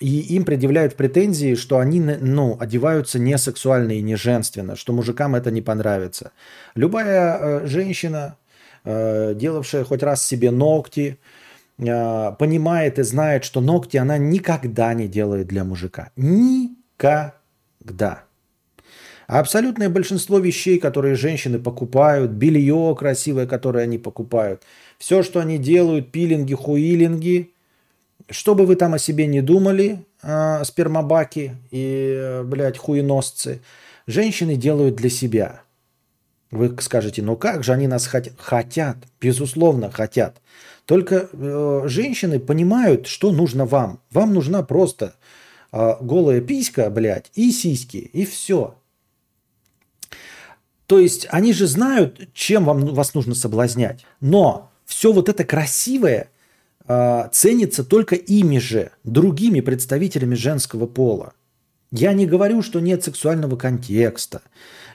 и 0.00 0.34
им 0.34 0.44
предъявляют 0.44 0.96
претензии, 0.96 1.54
что 1.54 1.78
они 1.78 2.00
ну, 2.00 2.56
одеваются 2.58 3.18
не 3.18 3.36
сексуально 3.36 3.92
и 3.92 4.02
не 4.02 4.16
женственно, 4.16 4.74
что 4.74 4.94
мужикам 4.94 5.34
это 5.34 5.50
не 5.50 5.60
понравится. 5.60 6.32
Любая 6.74 7.38
э, 7.38 7.66
женщина, 7.66 8.36
э, 8.84 9.34
делавшая 9.34 9.84
хоть 9.84 10.02
раз 10.02 10.26
себе 10.26 10.50
ногти, 10.50 11.18
э, 11.78 12.32
понимает 12.38 12.98
и 12.98 13.02
знает, 13.02 13.44
что 13.44 13.60
ногти 13.60 13.98
она 13.98 14.16
никогда 14.16 14.94
не 14.94 15.06
делает 15.06 15.48
для 15.48 15.64
мужика. 15.64 16.10
Никогда. 16.16 18.24
А 19.26 19.38
абсолютное 19.38 19.90
большинство 19.90 20.38
вещей, 20.38 20.80
которые 20.80 21.14
женщины 21.14 21.58
покупают, 21.58 22.30
белье 22.30 22.96
красивое, 22.98 23.46
которое 23.46 23.84
они 23.84 23.98
покупают, 23.98 24.62
все, 24.98 25.22
что 25.22 25.40
они 25.40 25.58
делают, 25.58 26.10
пилинги, 26.10 26.54
хуилинги, 26.54 27.52
что 28.30 28.54
бы 28.54 28.66
вы 28.66 28.76
там 28.76 28.94
о 28.94 28.98
себе 28.98 29.26
не 29.26 29.40
думали, 29.40 30.04
э, 30.22 30.64
спермобаки 30.64 31.56
и, 31.70 32.40
блядь, 32.44 32.78
хуеносцы, 32.78 33.60
женщины 34.06 34.56
делают 34.56 34.96
для 34.96 35.10
себя. 35.10 35.62
Вы 36.50 36.76
скажете, 36.80 37.22
ну 37.22 37.36
как 37.36 37.62
же 37.62 37.72
они 37.72 37.86
нас 37.86 38.06
хотят? 38.06 38.34
Хотят, 38.38 38.96
безусловно, 39.20 39.90
хотят. 39.90 40.40
Только 40.84 41.28
э, 41.32 41.82
женщины 41.86 42.40
понимают, 42.40 43.06
что 43.06 43.30
нужно 43.30 43.66
вам. 43.66 44.00
Вам 44.10 44.34
нужна 44.34 44.62
просто 44.62 45.14
э, 45.72 45.94
голая 46.00 46.40
писька, 46.40 46.90
блядь, 46.90 47.30
и 47.34 47.52
сиськи, 47.52 47.98
и 47.98 48.24
все. 48.24 48.74
То 50.86 50.98
есть 50.98 51.28
они 51.30 51.52
же 51.52 51.68
знают, 51.68 52.32
чем 52.34 52.64
вам, 52.64 52.94
вас 52.94 53.14
нужно 53.14 53.36
соблазнять. 53.36 54.04
Но 54.20 54.72
все 54.84 55.12
вот 55.12 55.28
это 55.28 55.44
красивое 55.44 56.30
э, 56.86 57.28
ценится 57.32 57.84
только 57.84 58.14
ими 58.14 58.58
же, 58.58 58.90
другими 59.04 59.60
представителями 59.60 60.34
женского 60.34 60.86
пола. 60.86 61.32
Я 61.92 62.12
не 62.12 62.26
говорю, 62.26 62.62
что 62.62 62.80
нет 62.80 63.02
сексуального 63.02 63.56
контекста. 63.56 64.42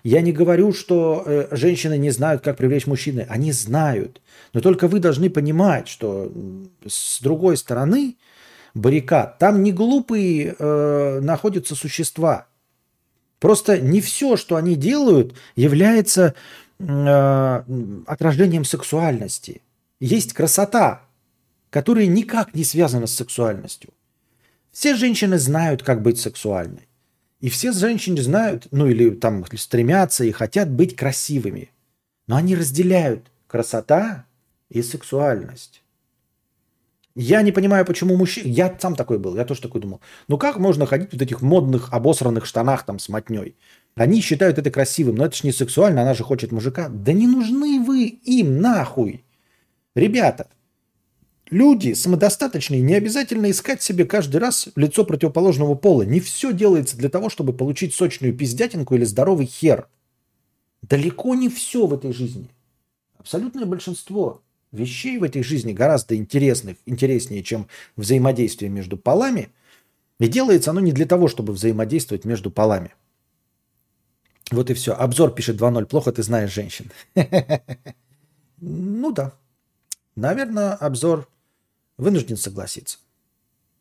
Я 0.03 0.22
не 0.22 0.32
говорю, 0.32 0.72
что 0.72 1.24
э, 1.26 1.48
женщины 1.52 1.98
не 1.98 2.12
знают, 2.12 2.44
как 2.44 2.57
привлечь 2.57 2.88
мужчины. 2.88 3.26
Они 3.28 3.52
знают. 3.52 4.22
Но 4.53 4.62
только 4.62 4.88
вы 4.88 4.99
должны 4.99 5.30
понимать, 5.30 5.88
что 5.88 6.32
с 6.86 7.20
другой 7.22 7.57
стороны 7.57 8.16
баррикад, 8.76 9.40
там 9.40 9.64
не 9.64 9.72
глупые 9.72 10.56
э, 10.57 11.20
находятся 11.22 11.76
существа. 11.76 12.48
Просто 13.40 13.80
не 13.80 13.99
все, 13.99 14.38
что 14.38 14.56
они 14.56 14.76
делают, 14.76 15.34
является 15.56 16.36
э, 16.80 17.64
отражением 18.06 18.64
сексуальности. 18.64 19.62
Есть 19.99 20.34
красота, 20.34 21.02
которая 21.76 22.06
никак 22.06 22.56
не 22.56 22.64
связана 22.64 23.06
с 23.06 23.14
сексуальностью. 23.14 23.89
Все 24.72 24.95
женщины 24.95 25.38
знают, 25.38 25.84
как 25.84 26.02
быть 26.02 26.18
сексуальной. 26.18 26.88
И 27.41 27.49
все 27.49 27.73
женщины 27.73 28.22
знают, 28.22 28.69
ну 28.72 28.88
или 28.88 29.10
там 29.10 29.43
стремятся 29.57 30.23
и 30.23 30.31
хотят 30.31 30.72
быть 30.72 30.95
красивыми. 30.95 31.72
Но 32.27 32.38
они 32.38 32.56
разделяют 32.56 33.30
красота 33.47 34.23
и 34.69 34.81
сексуальность. 34.81 35.84
Я 37.14 37.41
не 37.41 37.52
понимаю, 37.52 37.85
почему 37.85 38.15
мужчины... 38.15 38.47
Я 38.47 38.73
сам 38.80 38.95
такой 38.95 39.19
был, 39.19 39.35
я 39.35 39.43
тоже 39.43 39.61
такой 39.61 39.81
думал. 39.81 39.99
Ну 40.30 40.38
как 40.38 40.57
можно 40.60 40.85
ходить 40.85 41.11
в 41.11 41.22
этих 41.22 41.41
модных 41.41 41.91
обосранных 41.91 42.45
штанах 42.45 42.85
там 42.85 42.99
с 42.99 43.10
мотней? 43.10 43.57
Они 43.95 44.22
считают 44.22 44.57
это 44.57 44.72
красивым, 44.72 45.15
но 45.15 45.26
это 45.26 45.35
же 45.35 45.41
не 45.43 45.52
сексуально, 45.52 46.03
она 46.03 46.14
же 46.14 46.23
хочет 46.23 46.53
мужика. 46.53 46.88
Да 46.88 47.11
не 47.11 47.27
нужны 47.27 47.84
вы 47.84 48.06
им 48.06 48.61
нахуй. 48.61 49.26
Ребята, 49.93 50.47
люди 51.50 51.94
самодостаточные, 51.94 52.82
не 52.82 52.96
обязательно 52.96 53.50
искать 53.52 53.82
себе 53.82 54.06
каждый 54.06 54.38
раз 54.38 54.70
лицо 54.76 55.06
противоположного 55.06 55.76
пола. 55.76 56.04
Не 56.04 56.20
все 56.20 56.54
делается 56.54 56.98
для 56.98 57.10
того, 57.10 57.30
чтобы 57.30 57.54
получить 57.54 57.94
сочную 57.94 58.34
пиздятинку 58.34 58.96
или 58.96 59.04
здоровый 59.04 59.46
хер. 59.46 59.88
Далеко 60.82 61.36
не 61.36 61.50
все 61.50 61.88
в 61.88 61.94
этой 61.94 62.14
жизни. 62.14 62.50
Абсолютное 63.18 63.66
большинство 63.66 64.42
вещей 64.72 65.18
в 65.18 65.24
этой 65.24 65.44
жизни 65.44 65.74
гораздо 65.74 66.16
интересных, 66.16 66.78
интереснее, 66.86 67.44
чем 67.44 67.68
взаимодействие 67.96 68.70
между 68.70 68.98
полами. 68.98 69.50
И 70.20 70.28
делается 70.28 70.72
оно 70.72 70.80
не 70.80 70.92
для 70.92 71.06
того, 71.06 71.28
чтобы 71.28 71.54
взаимодействовать 71.54 72.26
между 72.26 72.52
полами. 72.52 72.94
Вот 74.52 74.70
и 74.70 74.74
все. 74.74 74.94
Обзор 74.94 75.34
пишет 75.34 75.60
2.0. 75.60 75.86
Плохо 75.86 76.12
ты 76.12 76.24
знаешь 76.24 76.54
женщин. 76.54 76.92
Ну 78.62 79.12
да. 79.12 79.34
Наверное, 80.16 80.74
обзор 80.76 81.28
вынужден 81.98 82.38
согласиться. 82.38 83.00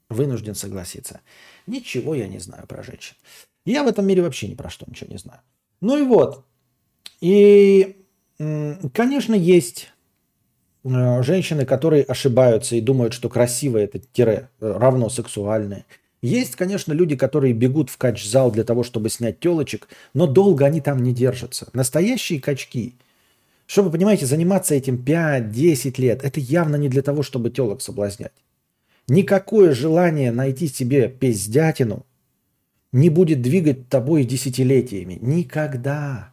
Вынужден 0.09 0.55
согласиться. 0.55 1.21
Ничего 1.67 2.15
я 2.15 2.29
не 2.29 2.39
знаю 2.39 2.67
про 2.67 2.83
женщин. 2.83 3.17
Я 3.65 3.83
в 3.83 3.89
этом 3.89 4.07
мире 4.07 4.23
вообще 4.23 4.49
ни 4.49 4.55
про 4.55 4.71
что 4.71 4.85
ничего 4.89 5.11
не 5.11 5.19
знаю. 5.19 5.41
Ну 5.81 5.97
и 5.97 6.03
вот. 6.03 6.45
И, 7.21 8.05
конечно, 8.93 9.35
есть 9.35 9.95
Э, 10.85 11.23
женщины, 11.23 11.65
которые 11.65 12.03
ошибаются 12.03 12.77
и 12.77 12.81
думают, 12.81 13.15
что 13.15 13.29
красивое 13.29 13.85
это 13.85 13.99
тире 13.99 14.51
э, 14.61 14.71
равно 14.71 15.09
сексуальное. 15.09 15.87
Есть, 16.21 16.57
конечно, 16.57 16.93
люди, 16.93 17.17
которые 17.17 17.53
бегут 17.53 17.91
в 17.91 17.97
кач-зал 17.97 18.51
для 18.51 18.65
того, 18.65 18.83
чтобы 18.83 19.11
снять 19.11 19.41
телочек, 19.41 19.89
но 20.15 20.27
долго 20.27 20.65
они 20.65 20.81
там 20.81 21.03
не 21.03 21.13
держатся. 21.13 21.69
Настоящие 21.73 22.41
качки. 22.41 22.95
Чтобы, 23.67 23.91
понимаете, 23.91 24.27
заниматься 24.27 24.75
этим 24.75 25.03
5-10 25.03 26.01
лет, 26.01 26.25
это 26.25 26.41
явно 26.41 26.77
не 26.77 26.89
для 26.89 27.03
того, 27.03 27.23
чтобы 27.23 27.51
телок 27.51 27.81
соблазнять. 27.81 28.33
Никакое 29.09 29.73
желание 29.75 30.33
найти 30.33 30.69
себе 30.69 31.09
пиздятину 31.09 32.07
не 32.93 33.11
будет 33.11 33.43
двигать 33.43 33.89
тобой 33.89 34.25
десятилетиями. 34.25 35.19
Никогда. 35.21 36.33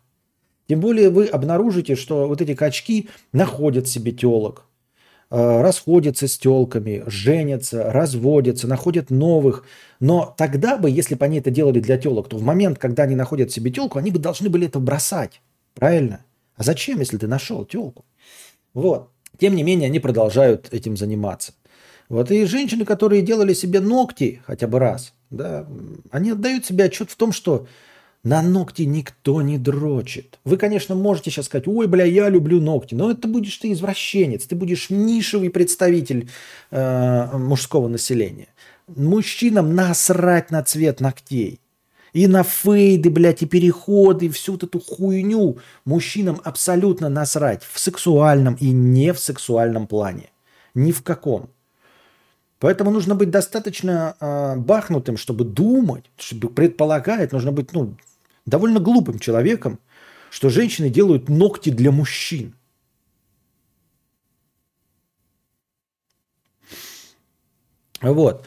Тем 0.67 0.79
более 0.79 1.09
вы 1.09 1.25
обнаружите, 1.25 1.95
что 1.95 2.27
вот 2.27 2.39
эти 2.39 2.53
качки 2.53 3.09
находят 3.33 3.87
себе 3.87 4.11
телок, 4.11 4.65
э, 5.31 5.61
расходятся 5.61 6.27
с 6.27 6.37
телками, 6.37 7.03
женятся, 7.07 7.91
разводятся, 7.91 8.67
находят 8.67 9.09
новых. 9.09 9.65
Но 9.99 10.33
тогда 10.37 10.77
бы, 10.77 10.89
если 10.89 11.15
бы 11.15 11.25
они 11.25 11.39
это 11.39 11.49
делали 11.49 11.79
для 11.79 11.97
телок, 11.97 12.29
то 12.29 12.37
в 12.37 12.43
момент, 12.43 12.77
когда 12.77 13.03
они 13.03 13.15
находят 13.15 13.51
себе 13.51 13.71
телку, 13.71 13.97
они 13.99 14.11
бы 14.11 14.19
должны 14.19 14.49
были 14.49 14.67
это 14.67 14.79
бросать. 14.79 15.41
Правильно? 15.73 16.23
А 16.55 16.63
зачем, 16.63 16.99
если 16.99 17.17
ты 17.17 17.27
нашел 17.27 17.65
телку? 17.65 18.05
Вот. 18.73 19.09
Тем 19.39 19.55
не 19.55 19.63
менее, 19.63 19.87
они 19.87 19.99
продолжают 19.99 20.67
этим 20.71 20.97
заниматься. 20.97 21.53
Вот 22.09 22.29
и 22.29 22.45
женщины, 22.45 22.85
которые 22.85 23.21
делали 23.21 23.53
себе 23.53 23.79
ногти 23.79 24.41
хотя 24.45 24.67
бы 24.67 24.79
раз, 24.79 25.13
да, 25.29 25.65
они 26.11 26.31
отдают 26.31 26.65
себе 26.65 26.85
отчет 26.85 27.09
в 27.09 27.15
том, 27.15 27.31
что 27.31 27.67
на 28.23 28.41
ногти 28.41 28.83
никто 28.83 29.41
не 29.41 29.57
дрочит. 29.57 30.39
Вы, 30.43 30.57
конечно, 30.57 30.93
можете 30.93 31.31
сейчас 31.31 31.45
сказать, 31.45 31.67
ой, 31.67 31.87
бля, 31.87 32.05
я 32.05 32.29
люблю 32.29 32.61
ногти, 32.61 32.93
но 32.93 33.09
это 33.09 33.27
будешь 33.27 33.57
ты 33.57 33.71
извращенец, 33.71 34.45
ты 34.45 34.55
будешь 34.55 34.89
нишевый 34.89 35.49
представитель 35.49 36.29
э, 36.69 37.37
мужского 37.37 37.87
населения. 37.87 38.49
Мужчинам 38.87 39.73
насрать 39.73 40.51
на 40.51 40.63
цвет 40.63 40.99
ногтей. 40.99 41.59
И 42.13 42.27
на 42.27 42.43
фейды, 42.43 43.09
блядь, 43.09 43.41
и 43.41 43.45
переходы, 43.45 44.25
и 44.25 44.29
всю 44.29 44.53
вот 44.53 44.63
эту 44.63 44.79
хуйню 44.79 45.57
мужчинам 45.85 46.41
абсолютно 46.43 47.09
насрать 47.09 47.63
в 47.63 47.79
сексуальном 47.79 48.55
и 48.55 48.71
не 48.71 49.13
в 49.13 49.19
сексуальном 49.19 49.87
плане. 49.87 50.29
Ни 50.73 50.91
в 50.91 51.03
каком. 51.03 51.49
Поэтому 52.59 52.91
нужно 52.91 53.15
быть 53.15 53.31
достаточно 53.31 54.15
э, 54.19 54.55
бахнутым, 54.57 55.17
чтобы 55.17 55.45
думать, 55.45 56.05
чтобы 56.17 56.49
предполагать. 56.49 57.31
Нужно 57.31 57.51
быть 57.51 57.73
ну, 57.73 57.95
довольно 58.45 58.79
глупым 58.79 59.17
человеком, 59.17 59.79
что 60.29 60.49
женщины 60.49 60.89
делают 60.89 61.29
ногти 61.29 61.69
для 61.69 61.91
мужчин. 61.91 62.53
Вот. 68.01 68.45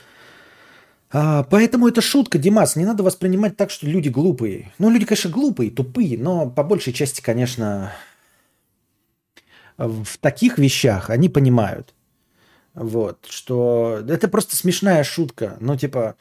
А, 1.17 1.45
поэтому 1.45 1.87
это 1.87 2.01
шутка, 2.01 2.39
Димас. 2.39 2.75
Не 2.75 2.85
надо 2.85 3.05
воспринимать 3.05 3.57
так, 3.57 3.71
что 3.71 3.87
люди 3.87 4.09
глупые. 4.09 4.73
Ну, 4.81 4.91
люди, 4.91 5.07
конечно, 5.07 5.31
глупые, 5.31 5.71
тупые, 5.71 6.19
но 6.19 6.51
по 6.51 6.65
большей 6.65 6.93
части, 6.93 7.21
конечно, 7.21 7.93
в 9.77 10.19
таких 10.21 10.59
вещах 10.59 11.11
они 11.11 11.29
понимают. 11.29 11.95
Вот, 12.75 13.19
что 13.29 14.03
это 14.09 14.27
просто 14.27 14.57
смешная 14.57 15.05
шутка. 15.05 15.57
Ну, 15.61 15.77
типа, 15.77 16.17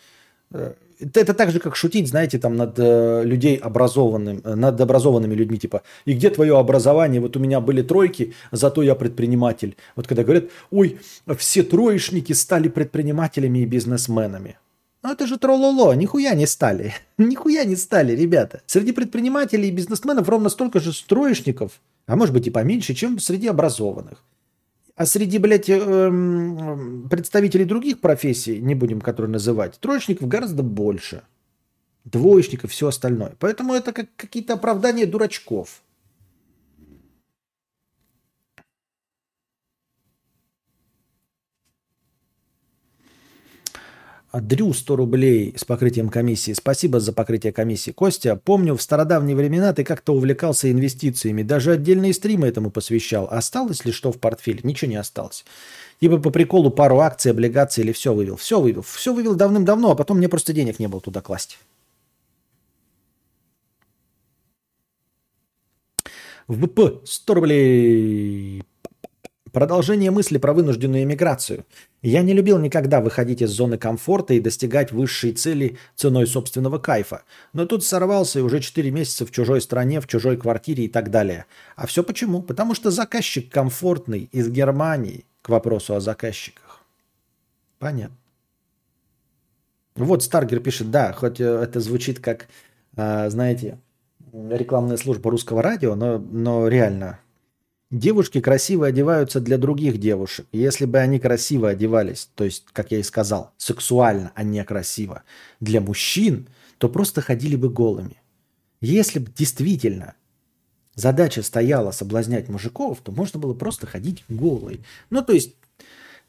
э, 0.51 0.73
это, 0.99 1.19
это 1.21 1.33
так 1.33 1.49
же, 1.49 1.59
как 1.59 1.75
шутить, 1.75 2.07
знаете, 2.07 2.37
там 2.37 2.55
над 2.55 2.77
э, 2.77 3.23
людей 3.25 3.55
образованным, 3.55 4.41
э, 4.43 4.53
над 4.53 4.79
образованными 4.79 5.33
людьми, 5.33 5.57
типа, 5.57 5.81
и 6.05 6.13
где 6.13 6.29
твое 6.29 6.55
образование? 6.59 7.19
Вот 7.19 7.35
у 7.35 7.39
меня 7.39 7.59
были 7.61 7.81
тройки, 7.81 8.35
зато 8.51 8.83
я 8.83 8.93
предприниматель. 8.93 9.75
Вот 9.95 10.05
когда 10.05 10.21
говорят, 10.23 10.51
ой, 10.69 10.99
все 11.35 11.63
троечники 11.63 12.33
стали 12.33 12.67
предпринимателями 12.67 13.63
и 13.63 13.65
бизнесменами. 13.65 14.57
Ну 15.03 15.11
это 15.11 15.27
же 15.27 15.37
трололо, 15.37 15.91
нихуя 15.93 16.33
не 16.33 16.47
стали. 16.47 16.93
нихуя 17.17 17.65
не 17.65 17.75
стали, 17.75 18.13
ребята. 18.13 18.61
Среди 18.65 18.93
предпринимателей 18.93 19.67
и 19.67 19.71
бизнесменов 19.71 20.29
ровно 20.29 20.47
столько 20.49 20.79
же 20.79 20.91
троечников, 21.05 21.81
а 22.07 22.15
может 22.15 22.33
быть 22.33 22.47
и 22.47 22.51
поменьше, 22.51 22.93
чем 22.93 23.19
среди 23.19 23.47
образованных. 23.47 24.23
А 24.95 25.05
среди, 25.05 25.39
блядь, 25.39 25.69
эм, 25.69 27.09
представителей 27.09 27.65
других 27.65 27.99
профессий, 27.99 28.59
не 28.59 28.75
будем 28.75 29.01
которые 29.01 29.31
называть, 29.31 29.77
троечников 29.79 30.27
гораздо 30.29 30.63
больше. 30.63 31.23
Двоечников, 32.05 32.71
все 32.71 32.87
остальное. 32.87 33.33
Поэтому 33.39 33.73
это 33.73 33.91
как 33.91 34.07
какие-то 34.15 34.53
оправдания 34.53 35.05
дурачков. 35.05 35.81
Дрю 44.33 44.73
100 44.73 44.95
рублей 44.95 45.53
с 45.55 45.63
покрытием 45.63 46.09
комиссии. 46.09 46.53
Спасибо 46.53 46.99
за 46.99 47.13
покрытие 47.13 47.53
комиссии. 47.53 47.91
Костя, 47.91 48.35
помню, 48.35 48.75
в 48.75 48.81
стародавние 48.81 49.35
времена 49.35 49.73
ты 49.73 49.83
как-то 49.83 50.15
увлекался 50.15 50.71
инвестициями. 50.71 51.43
Даже 51.43 51.73
отдельные 51.73 52.15
стримы 52.15 52.47
этому 52.47 52.71
посвящал. 52.71 53.27
Осталось 53.29 53.85
ли 53.85 53.91
что 53.91 54.11
в 54.11 54.19
портфеле? 54.19 54.61
Ничего 54.63 54.89
не 54.89 54.95
осталось. 54.95 55.45
Типа 55.99 56.17
по 56.17 56.31
приколу 56.31 56.71
пару 56.71 56.99
акций, 56.99 57.29
облигаций 57.29 57.83
или 57.83 57.91
все 57.91 58.11
вывел. 58.11 58.35
Все 58.35 58.59
вывел. 58.59 58.81
Все 58.81 59.13
вывел 59.13 59.35
давным-давно, 59.35 59.91
а 59.91 59.95
потом 59.95 60.17
мне 60.17 60.27
просто 60.27 60.51
денег 60.51 60.79
не 60.79 60.87
было 60.87 60.99
туда 60.99 61.21
класть. 61.21 61.59
В 66.47 66.65
ВП 66.65 67.07
100 67.07 67.33
рублей. 67.35 68.63
Продолжение 69.53 70.09
мысли 70.09 70.39
про 70.39 70.51
вынужденную 70.51 71.03
эмиграцию. 71.03 71.63
Я 72.01 72.23
не 72.23 72.33
любил 72.33 72.57
никогда 72.57 73.01
выходить 73.01 73.43
из 73.43 73.51
зоны 73.51 73.77
комфорта 73.77 74.33
и 74.33 74.39
достигать 74.39 74.91
высшей 74.91 75.31
цели 75.31 75.77
ценой 75.95 76.25
собственного 76.25 76.79
кайфа. 76.79 77.21
Но 77.53 77.67
тут 77.67 77.85
сорвался 77.85 78.39
и 78.39 78.41
уже 78.41 78.61
4 78.61 78.89
месяца 78.89 79.27
в 79.27 79.31
чужой 79.31 79.61
стране, 79.61 80.01
в 80.01 80.07
чужой 80.07 80.37
квартире 80.37 80.85
и 80.85 80.87
так 80.87 81.11
далее. 81.11 81.45
А 81.75 81.85
все 81.85 82.03
почему? 82.03 82.41
Потому 82.41 82.73
что 82.73 82.89
заказчик 82.89 83.47
комфортный 83.51 84.27
из 84.31 84.49
Германии 84.49 85.23
к 85.43 85.49
вопросу 85.49 85.93
о 85.93 85.99
заказчиках. 85.99 86.83
Понятно. 87.77 88.17
Вот 89.95 90.23
Старгер 90.23 90.61
пишет, 90.61 90.89
да, 90.89 91.13
хоть 91.13 91.39
э, 91.39 91.45
это 91.45 91.79
звучит 91.79 92.19
как, 92.19 92.47
э, 92.97 93.29
знаете, 93.29 93.77
рекламная 94.33 94.97
служба 94.97 95.29
русского 95.29 95.61
радио, 95.61 95.93
но, 95.93 96.17
но 96.17 96.67
реально. 96.67 97.19
Девушки 97.93 98.41
красиво 98.41 98.87
одеваются 98.87 99.39
для 99.39 99.59
других 99.59 99.99
девушек. 99.99 100.47
Если 100.51 100.85
бы 100.85 100.97
они 100.97 101.19
красиво 101.19 101.69
одевались, 101.69 102.27
то 102.33 102.43
есть, 102.43 102.65
как 102.73 102.89
я 102.89 102.97
и 102.97 103.03
сказал, 103.03 103.53
сексуально, 103.57 104.31
а 104.33 104.41
не 104.41 104.63
красиво, 104.63 105.21
для 105.59 105.79
мужчин, 105.79 106.47
то 106.79 106.89
просто 106.89 107.21
ходили 107.21 107.55
бы 107.55 107.69
голыми. 107.69 108.19
Если 108.81 109.19
бы 109.19 109.31
действительно 109.31 110.15
задача 110.95 111.43
стояла 111.43 111.91
соблазнять 111.91 112.49
мужиков, 112.49 112.99
то 113.03 113.11
можно 113.11 113.39
было 113.39 113.53
просто 113.53 113.85
ходить 113.85 114.23
голый. 114.27 114.83
Ну, 115.11 115.21
то 115.21 115.33
есть, 115.33 115.53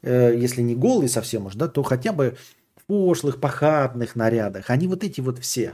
э, 0.03 0.35
если 0.37 0.61
не 0.61 0.75
голый 0.75 1.09
совсем 1.09 1.47
уж, 1.47 1.55
да, 1.55 1.67
то 1.67 1.81
хотя 1.81 2.13
бы 2.13 2.37
в 2.75 2.85
пошлых, 2.85 3.41
похабных 3.41 4.15
нарядах. 4.15 4.69
Они 4.69 4.87
вот 4.87 5.03
эти 5.03 5.19
вот 5.19 5.39
все. 5.39 5.73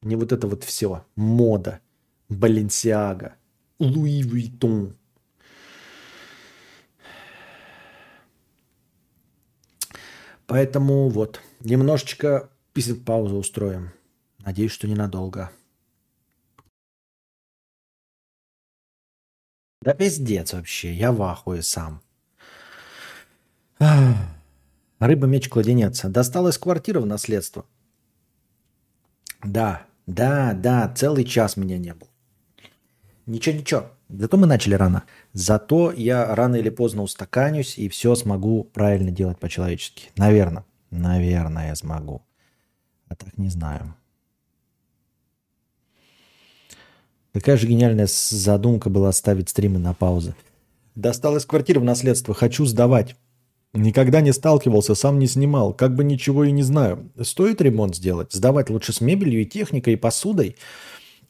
Не 0.00 0.16
вот 0.16 0.32
это 0.32 0.46
вот 0.46 0.64
все. 0.64 1.04
Мода. 1.14 1.80
Баленсиага. 2.30 3.34
Луи 3.78 4.22
Vuitton. 4.22 4.94
Поэтому 10.46 11.08
вот, 11.08 11.40
немножечко 11.60 12.50
паузу 13.04 13.36
устроим. 13.36 13.92
Надеюсь, 14.38 14.72
что 14.72 14.86
ненадолго. 14.86 15.50
Да 19.80 19.94
пиздец 19.94 20.52
вообще, 20.52 20.92
я 20.94 21.12
в 21.12 21.22
ахуе 21.22 21.62
сам. 21.62 22.02
Рыба, 24.98 25.26
меч, 25.26 25.48
кладенец. 25.48 26.02
Досталась 26.04 26.58
квартира 26.58 27.00
в 27.00 27.06
наследство. 27.06 27.66
Да, 29.42 29.86
да, 30.06 30.54
да, 30.54 30.92
целый 30.94 31.24
час 31.24 31.56
меня 31.56 31.78
не 31.78 31.92
было. 31.92 32.08
Ничего, 33.26 33.56
ничего. 33.56 33.90
Зато 34.08 34.36
мы 34.36 34.46
начали 34.46 34.74
рано. 34.74 35.04
Зато 35.32 35.92
я 35.92 36.34
рано 36.34 36.56
или 36.56 36.68
поздно 36.68 37.02
устаканюсь 37.02 37.78
и 37.78 37.88
все 37.88 38.14
смогу 38.14 38.64
правильно 38.64 39.10
делать 39.10 39.38
по-человечески. 39.38 40.10
Наверное. 40.16 40.64
Наверное, 40.90 41.68
я 41.68 41.74
смогу. 41.74 42.22
А 43.08 43.16
так 43.16 43.36
не 43.38 43.48
знаю. 43.48 43.94
Какая 47.32 47.56
же 47.56 47.66
гениальная 47.66 48.06
задумка 48.08 48.90
была 48.90 49.10
ставить 49.12 49.48
стримы 49.48 49.78
на 49.78 49.92
паузу. 49.94 50.34
Досталась 50.94 51.44
квартира 51.44 51.80
в 51.80 51.84
наследство. 51.84 52.34
Хочу 52.34 52.64
сдавать. 52.66 53.16
Никогда 53.72 54.20
не 54.20 54.32
сталкивался, 54.32 54.94
сам 54.94 55.18
не 55.18 55.26
снимал. 55.26 55.74
Как 55.74 55.96
бы 55.96 56.04
ничего 56.04 56.44
и 56.44 56.52
не 56.52 56.62
знаю. 56.62 57.10
Стоит 57.20 57.60
ремонт 57.60 57.96
сделать? 57.96 58.32
Сдавать 58.32 58.70
лучше 58.70 58.92
с 58.92 59.00
мебелью 59.00 59.42
и 59.42 59.46
техникой, 59.46 59.94
и 59.94 59.96
посудой? 59.96 60.56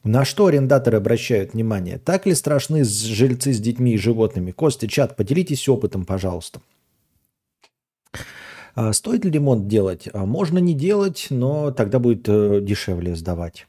На 0.05 0.23
что 0.23 0.45
арендаторы 0.45 0.97
обращают 0.97 1.53
внимание? 1.53 1.97
Так 1.97 2.27
ли 2.27 2.35
страшны 2.35 2.83
жильцы 2.83 3.53
с 3.53 3.59
детьми 3.59 3.93
и 3.93 3.97
животными? 3.97 4.51
Костя, 4.51 4.87
чат, 4.87 5.15
поделитесь 5.15 5.67
опытом, 5.67 6.05
пожалуйста. 6.05 6.61
А 8.75 8.93
стоит 8.93 9.25
ли 9.25 9.31
ремонт 9.31 9.67
делать? 9.67 10.07
А 10.13 10.27
можно 10.27 10.59
не 10.59 10.75
делать, 10.75 11.27
но 11.31 11.71
тогда 11.71 11.97
будет 11.97 12.29
э, 12.29 12.59
дешевле 12.61 13.15
сдавать. 13.15 13.65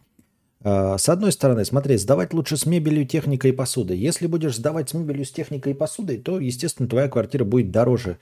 А, 0.63 0.99
с 0.99 1.09
одной 1.09 1.33
стороны, 1.33 1.65
смотри, 1.65 1.97
сдавать 1.97 2.35
лучше 2.35 2.59
с 2.59 2.67
мебелью, 2.67 3.07
техникой 3.07 3.53
и 3.53 3.55
посудой. 3.55 3.97
Если 3.97 4.27
будешь 4.27 4.57
сдавать 4.57 4.91
с 4.91 4.95
мебелью, 4.95 5.25
с 5.25 5.31
техникой 5.31 5.73
и 5.73 5.77
посудой, 5.77 6.19
то, 6.19 6.39
естественно, 6.39 6.87
твоя 6.87 7.09
квартира 7.09 7.45
будет 7.45 7.71
дороже 7.71 8.19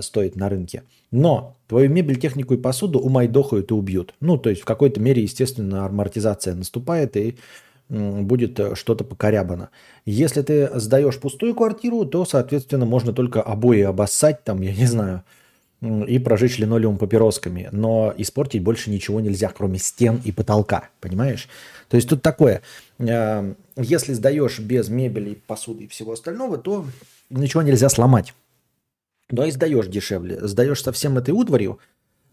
стоит 0.00 0.36
на 0.36 0.48
рынке. 0.48 0.82
Но 1.10 1.56
твою 1.68 1.88
мебель, 1.90 2.18
технику 2.20 2.54
и 2.54 2.58
посуду 2.58 2.98
умайдохают 2.98 3.70
и 3.70 3.74
убьют. 3.74 4.14
Ну, 4.20 4.36
то 4.38 4.50
есть 4.50 4.62
в 4.62 4.64
какой-то 4.64 5.00
мере, 5.00 5.22
естественно, 5.22 5.86
амортизация 5.86 6.54
наступает 6.54 7.16
и 7.16 7.36
будет 7.88 8.58
э, 8.58 8.74
что-то 8.74 9.04
покорябано. 9.04 9.70
Если 10.04 10.42
ты 10.42 10.68
сдаешь 10.78 11.18
пустую 11.18 11.54
квартиру, 11.54 12.04
то, 12.04 12.24
соответственно, 12.24 12.84
можно 12.84 13.12
только 13.12 13.40
обои 13.40 13.82
обоссать, 13.82 14.42
там, 14.42 14.60
я 14.60 14.74
не 14.74 14.86
знаю, 14.86 15.22
и 15.82 16.18
прожечь 16.18 16.58
линолеум 16.58 16.98
папиросками. 16.98 17.68
Но 17.70 18.12
испортить 18.16 18.62
больше 18.62 18.90
ничего 18.90 19.20
нельзя, 19.20 19.52
кроме 19.56 19.78
стен 19.78 20.20
и 20.24 20.32
потолка, 20.32 20.88
понимаешь? 21.00 21.48
То 21.88 21.96
есть 21.96 22.08
тут 22.08 22.22
такое, 22.22 22.62
э, 22.98 23.54
если 23.76 24.14
сдаешь 24.14 24.58
без 24.58 24.88
мебели, 24.88 25.38
посуды 25.46 25.84
и 25.84 25.88
всего 25.88 26.12
остального, 26.12 26.58
то 26.58 26.84
ничего 27.30 27.62
нельзя 27.62 27.88
сломать. 27.88 28.34
Но 29.30 29.44
и 29.44 29.50
сдаешь 29.50 29.88
дешевле. 29.88 30.46
Сдаешь 30.46 30.82
совсем 30.82 31.18
этой 31.18 31.32
утварью, 31.32 31.78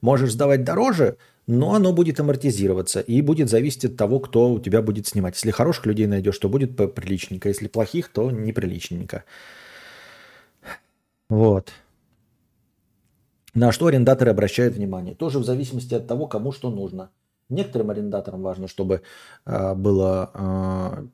можешь 0.02 0.34
сдавать 0.34 0.64
дороже, 0.64 1.18
но 1.48 1.74
оно 1.74 1.94
будет 1.94 2.20
амортизироваться 2.20 3.00
и 3.00 3.22
будет 3.22 3.50
зависеть 3.50 3.86
от 3.86 3.98
того, 3.98 4.20
кто 4.20 4.52
у 4.52 4.60
тебя 4.60 4.82
будет 4.82 5.08
снимать. 5.08 5.36
Если 5.36 5.52
хороших 5.52 5.86
людей 5.86 6.08
найдешь, 6.08 6.38
то 6.38 6.50
будет 6.50 6.76
приличненько. 6.76 7.50
Если 7.50 7.68
плохих, 7.68 8.10
то 8.10 8.32
неприличненько. 8.32 9.24
Вот. 11.30 11.72
На 13.56 13.72
что 13.72 13.88
арендаторы 13.88 14.32
обращают 14.32 14.76
внимание? 14.76 15.16
Тоже 15.16 15.40
в 15.40 15.46
зависимости 15.46 15.94
от 15.94 16.08
того, 16.08 16.28
кому 16.28 16.52
что 16.52 16.72
нужно. 16.72 17.10
Некоторым 17.50 17.92
арендаторам 17.92 18.42
важно, 18.42 18.68
чтобы 18.68 19.02
э, 19.46 19.76
было, 19.76 20.32
э, 20.34 21.08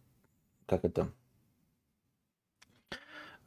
как 0.66 0.86
это, 0.86 1.10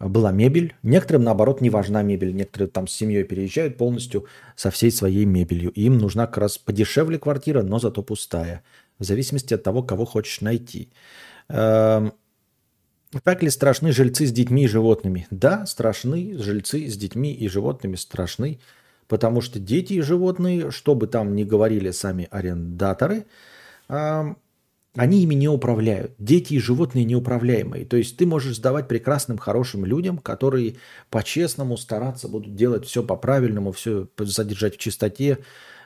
была 0.08 0.32
мебель. 0.32 0.74
Некоторым, 0.82 1.24
наоборот, 1.24 1.60
не 1.60 1.70
важна 1.70 2.02
мебель. 2.02 2.34
Некоторые 2.34 2.68
там 2.68 2.86
с 2.86 2.92
семьей 2.92 3.24
переезжают 3.24 3.78
полностью 3.78 4.26
со 4.56 4.70
всей 4.70 4.90
своей 4.90 5.24
мебелью. 5.24 5.70
Им 5.70 5.98
нужна 5.98 6.26
как 6.26 6.38
раз 6.38 6.58
подешевле 6.58 7.18
квартира, 7.18 7.62
но 7.62 7.78
зато 7.78 8.02
пустая. 8.02 8.62
В 8.98 9.04
зависимости 9.04 9.54
от 9.54 9.62
того, 9.62 9.82
кого 9.82 10.04
хочешь 10.04 10.40
найти. 10.40 10.90
Эм, 11.48 12.12
так 13.24 13.42
ли 13.42 13.50
страшны 13.50 13.92
жильцы 13.92 14.26
с 14.26 14.32
детьми 14.32 14.64
и 14.64 14.68
животными? 14.68 15.26
Да, 15.30 15.66
страшны. 15.66 16.36
Жильцы 16.38 16.88
с 16.88 16.96
детьми 16.96 17.32
и 17.32 17.48
животными 17.48 17.96
страшны. 17.96 18.58
Потому 19.08 19.40
что 19.40 19.58
дети 19.58 19.94
и 19.94 20.00
животные, 20.00 20.70
что 20.70 20.94
бы 20.94 21.06
там 21.06 21.36
ни 21.36 21.44
говорили 21.44 21.90
сами 21.90 22.28
арендаторы, 22.30 23.26
эм, 23.88 24.38
они 24.94 25.22
ими 25.22 25.34
не 25.34 25.48
управляют. 25.48 26.12
Дети 26.18 26.54
и 26.54 26.58
животные 26.58 27.04
неуправляемые. 27.04 27.86
То 27.86 27.96
есть 27.96 28.16
ты 28.18 28.26
можешь 28.26 28.56
сдавать 28.56 28.88
прекрасным, 28.88 29.38
хорошим 29.38 29.86
людям, 29.86 30.18
которые 30.18 30.76
по-честному 31.08 31.78
стараться 31.78 32.28
будут 32.28 32.54
делать 32.54 32.86
все 32.86 33.02
по-правильному, 33.02 33.72
все 33.72 34.08
содержать 34.26 34.74
в 34.74 34.78
чистоте, 34.78 35.38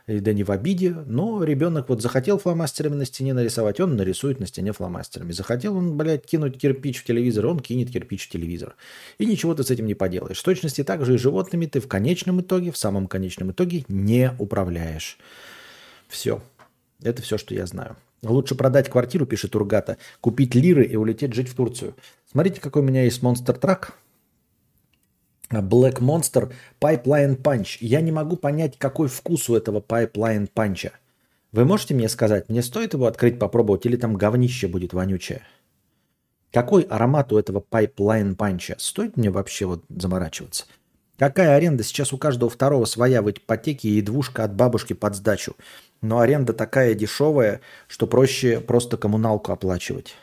да 0.08 0.32
не 0.32 0.42
в 0.42 0.50
обиде. 0.50 0.90
Но 1.06 1.44
ребенок 1.44 1.88
вот 1.88 2.02
захотел 2.02 2.38
фломастерами 2.38 2.96
на 2.96 3.04
стене 3.04 3.32
нарисовать, 3.32 3.78
он 3.78 3.94
нарисует 3.94 4.40
на 4.40 4.46
стене 4.48 4.72
фломастерами. 4.72 5.30
Захотел 5.30 5.76
он, 5.76 5.96
блядь, 5.96 6.26
кинуть 6.26 6.58
кирпич 6.58 6.98
в 6.98 7.04
телевизор, 7.04 7.46
он 7.46 7.60
кинет 7.60 7.92
кирпич 7.92 8.26
в 8.26 8.30
телевизор. 8.30 8.74
И 9.18 9.26
ничего 9.26 9.54
ты 9.54 9.62
с 9.62 9.70
этим 9.70 9.86
не 9.86 9.94
поделаешь. 9.94 10.40
В 10.40 10.44
точности 10.44 10.82
так 10.82 11.06
же 11.06 11.14
и 11.14 11.18
животными 11.18 11.66
ты 11.66 11.78
в 11.78 11.86
конечном 11.86 12.40
итоге, 12.40 12.72
в 12.72 12.76
самом 12.76 13.06
конечном 13.06 13.52
итоге 13.52 13.84
не 13.86 14.32
управляешь. 14.40 15.16
Все. 16.08 16.42
Это 17.02 17.22
все, 17.22 17.38
что 17.38 17.54
я 17.54 17.66
знаю. 17.66 17.96
Лучше 18.22 18.54
продать 18.54 18.88
квартиру, 18.88 19.26
пишет 19.26 19.54
Ургата, 19.54 19.98
купить 20.20 20.54
лиры 20.54 20.84
и 20.84 20.96
улететь 20.96 21.34
жить 21.34 21.48
в 21.48 21.54
Турцию. 21.54 21.94
Смотрите, 22.30 22.60
какой 22.60 22.82
у 22.82 22.84
меня 22.84 23.04
есть 23.04 23.22
монстр 23.22 23.54
трак. 23.58 23.94
Black 25.50 26.00
Monster 26.00 26.52
Pipeline 26.80 27.40
Punch. 27.40 27.78
Я 27.80 28.00
не 28.00 28.12
могу 28.12 28.36
понять, 28.36 28.78
какой 28.78 29.08
вкус 29.08 29.48
у 29.48 29.54
этого 29.54 29.80
Pipeline 29.80 30.50
Punch. 30.52 30.90
Вы 31.52 31.64
можете 31.64 31.94
мне 31.94 32.08
сказать, 32.08 32.48
мне 32.48 32.62
стоит 32.62 32.94
его 32.94 33.06
открыть, 33.06 33.38
попробовать, 33.38 33.86
или 33.86 33.96
там 33.96 34.16
говнище 34.16 34.66
будет 34.66 34.92
вонючее? 34.92 35.42
Какой 36.52 36.82
аромат 36.82 37.32
у 37.32 37.38
этого 37.38 37.64
Pipeline 37.70 38.36
Punch? 38.36 38.74
Стоит 38.78 39.16
мне 39.16 39.30
вообще 39.30 39.66
вот 39.66 39.84
заморачиваться? 39.88 40.64
Какая 41.18 41.56
аренда? 41.56 41.82
Сейчас 41.82 42.12
у 42.12 42.18
каждого 42.18 42.50
второго 42.50 42.84
своя 42.84 43.22
в 43.22 43.30
ипотеке 43.30 43.88
и 43.88 44.02
двушка 44.02 44.44
от 44.44 44.54
бабушки 44.54 44.92
под 44.92 45.14
сдачу 45.14 45.56
но 46.02 46.20
аренда 46.20 46.52
такая 46.52 46.94
дешевая, 46.94 47.60
что 47.88 48.06
проще 48.06 48.60
просто 48.60 48.96
коммуналку 48.96 49.52
оплачивать. 49.52 50.14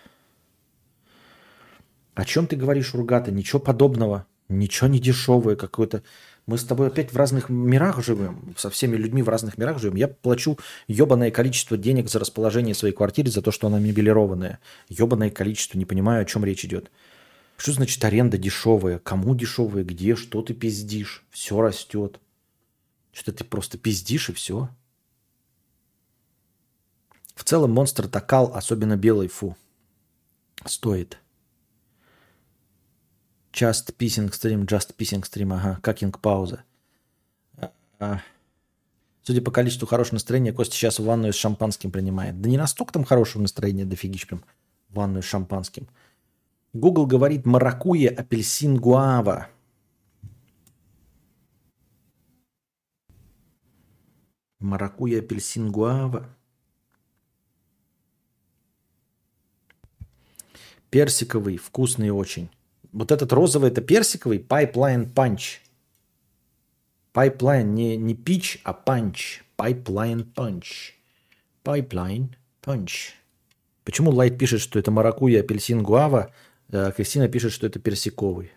О 2.16 2.26
чем 2.26 2.48
ты 2.48 2.56
говоришь, 2.56 2.94
Ургата? 2.94 3.32
Ничего 3.32 3.60
подобного. 3.60 4.26
Ничего 4.50 4.88
не 4.88 5.00
дешевое 5.00 5.56
какое-то. 5.56 6.04
Мы 6.46 6.58
с 6.58 6.66
тобой 6.66 6.88
опять 6.88 7.12
в 7.12 7.18
разных 7.18 7.50
мирах 7.50 8.04
живем, 8.04 8.54
со 8.58 8.70
всеми 8.70 8.98
людьми 8.98 9.24
в 9.24 9.30
разных 9.30 9.58
мирах 9.58 9.80
живем. 9.80 9.96
Я 9.96 10.10
плачу 10.10 10.60
ебаное 10.88 11.32
количество 11.32 11.78
денег 11.78 12.10
за 12.10 12.20
расположение 12.20 12.76
своей 12.76 12.94
квартиры, 12.94 13.32
за 13.32 13.42
то, 13.42 13.52
что 13.52 13.68
она 13.68 13.80
мебелированная. 13.80 14.60
Ебаное 14.90 15.30
количество, 15.30 15.78
не 15.78 15.86
понимаю, 15.86 16.22
о 16.22 16.26
чем 16.26 16.44
речь 16.44 16.66
идет. 16.66 16.92
Что 17.58 17.72
значит 17.74 18.04
аренда 18.04 18.38
дешевая? 18.38 19.00
Кому 19.00 19.36
дешевая? 19.36 19.84
Где? 19.84 20.16
Что 20.16 20.42
ты 20.42 20.54
пиздишь? 20.54 21.24
Все 21.30 21.62
растет. 21.62 22.20
Что 23.12 23.32
ты 23.32 23.44
просто 23.44 23.78
пиздишь 23.78 24.30
и 24.30 24.34
все. 24.34 24.70
В 27.36 27.44
целом 27.44 27.72
монстр 27.72 28.08
такал, 28.08 28.54
особенно 28.54 28.96
белый, 28.96 29.28
фу. 29.28 29.56
Стоит. 30.66 31.18
Just 33.52 33.96
pissing 33.98 34.32
stream, 34.32 34.66
just 34.66 34.96
pissing 34.96 35.22
stream, 35.22 35.54
ага, 35.54 35.80
какинг 35.82 36.20
пауза. 36.20 36.64
А, 38.00 38.22
судя 39.22 39.42
по 39.42 39.52
количеству 39.52 39.88
хорошего 39.88 40.16
настроения, 40.16 40.52
Костя 40.52 40.76
сейчас 40.76 41.00
ванную 41.00 41.34
с 41.34 41.38
шампанским 41.38 41.92
принимает. 41.92 42.42
Да 42.42 42.50
не 42.50 42.58
настолько 42.58 42.94
там 42.94 43.04
хорошего 43.04 43.44
настроения, 43.44 43.86
дофигищ 43.86 44.28
прям 44.28 44.44
ванную 44.90 45.22
с 45.22 45.28
шампанским. 45.28 45.88
Google 46.74 47.06
говорит 47.06 47.46
маракуя, 47.46 48.10
апельсин, 48.10 48.78
гуава. 48.78 49.48
Маракуя, 54.60 55.20
апельсин, 55.20 55.72
гуава. 55.72 56.36
Персиковый, 60.90 61.58
вкусный 61.58 62.10
очень. 62.10 62.50
Вот 62.92 63.12
этот 63.12 63.32
розовый, 63.34 63.70
это 63.70 63.82
персиковый, 63.82 64.40
Pipeline 64.40 65.12
Punch. 65.14 65.60
Pipeline, 67.14 67.64
не, 67.64 67.98
не 67.98 68.16
пич, 68.16 68.60
а 68.64 68.74
punch. 68.74 69.42
Pipeline 69.58 70.26
Punch. 70.34 70.94
Pipeline 71.64 72.36
Punch. 72.64 73.12
Почему 73.84 74.12
Лайт 74.12 74.40
пишет, 74.40 74.62
что 74.62 74.80
это 74.80 74.90
маракуя, 74.90 75.42
апельсин, 75.42 75.84
гуава, 75.84 76.32
Кристина 76.74 77.28
пишет, 77.28 77.52
что 77.52 77.68
это 77.68 77.80
персиковый? 77.80 78.52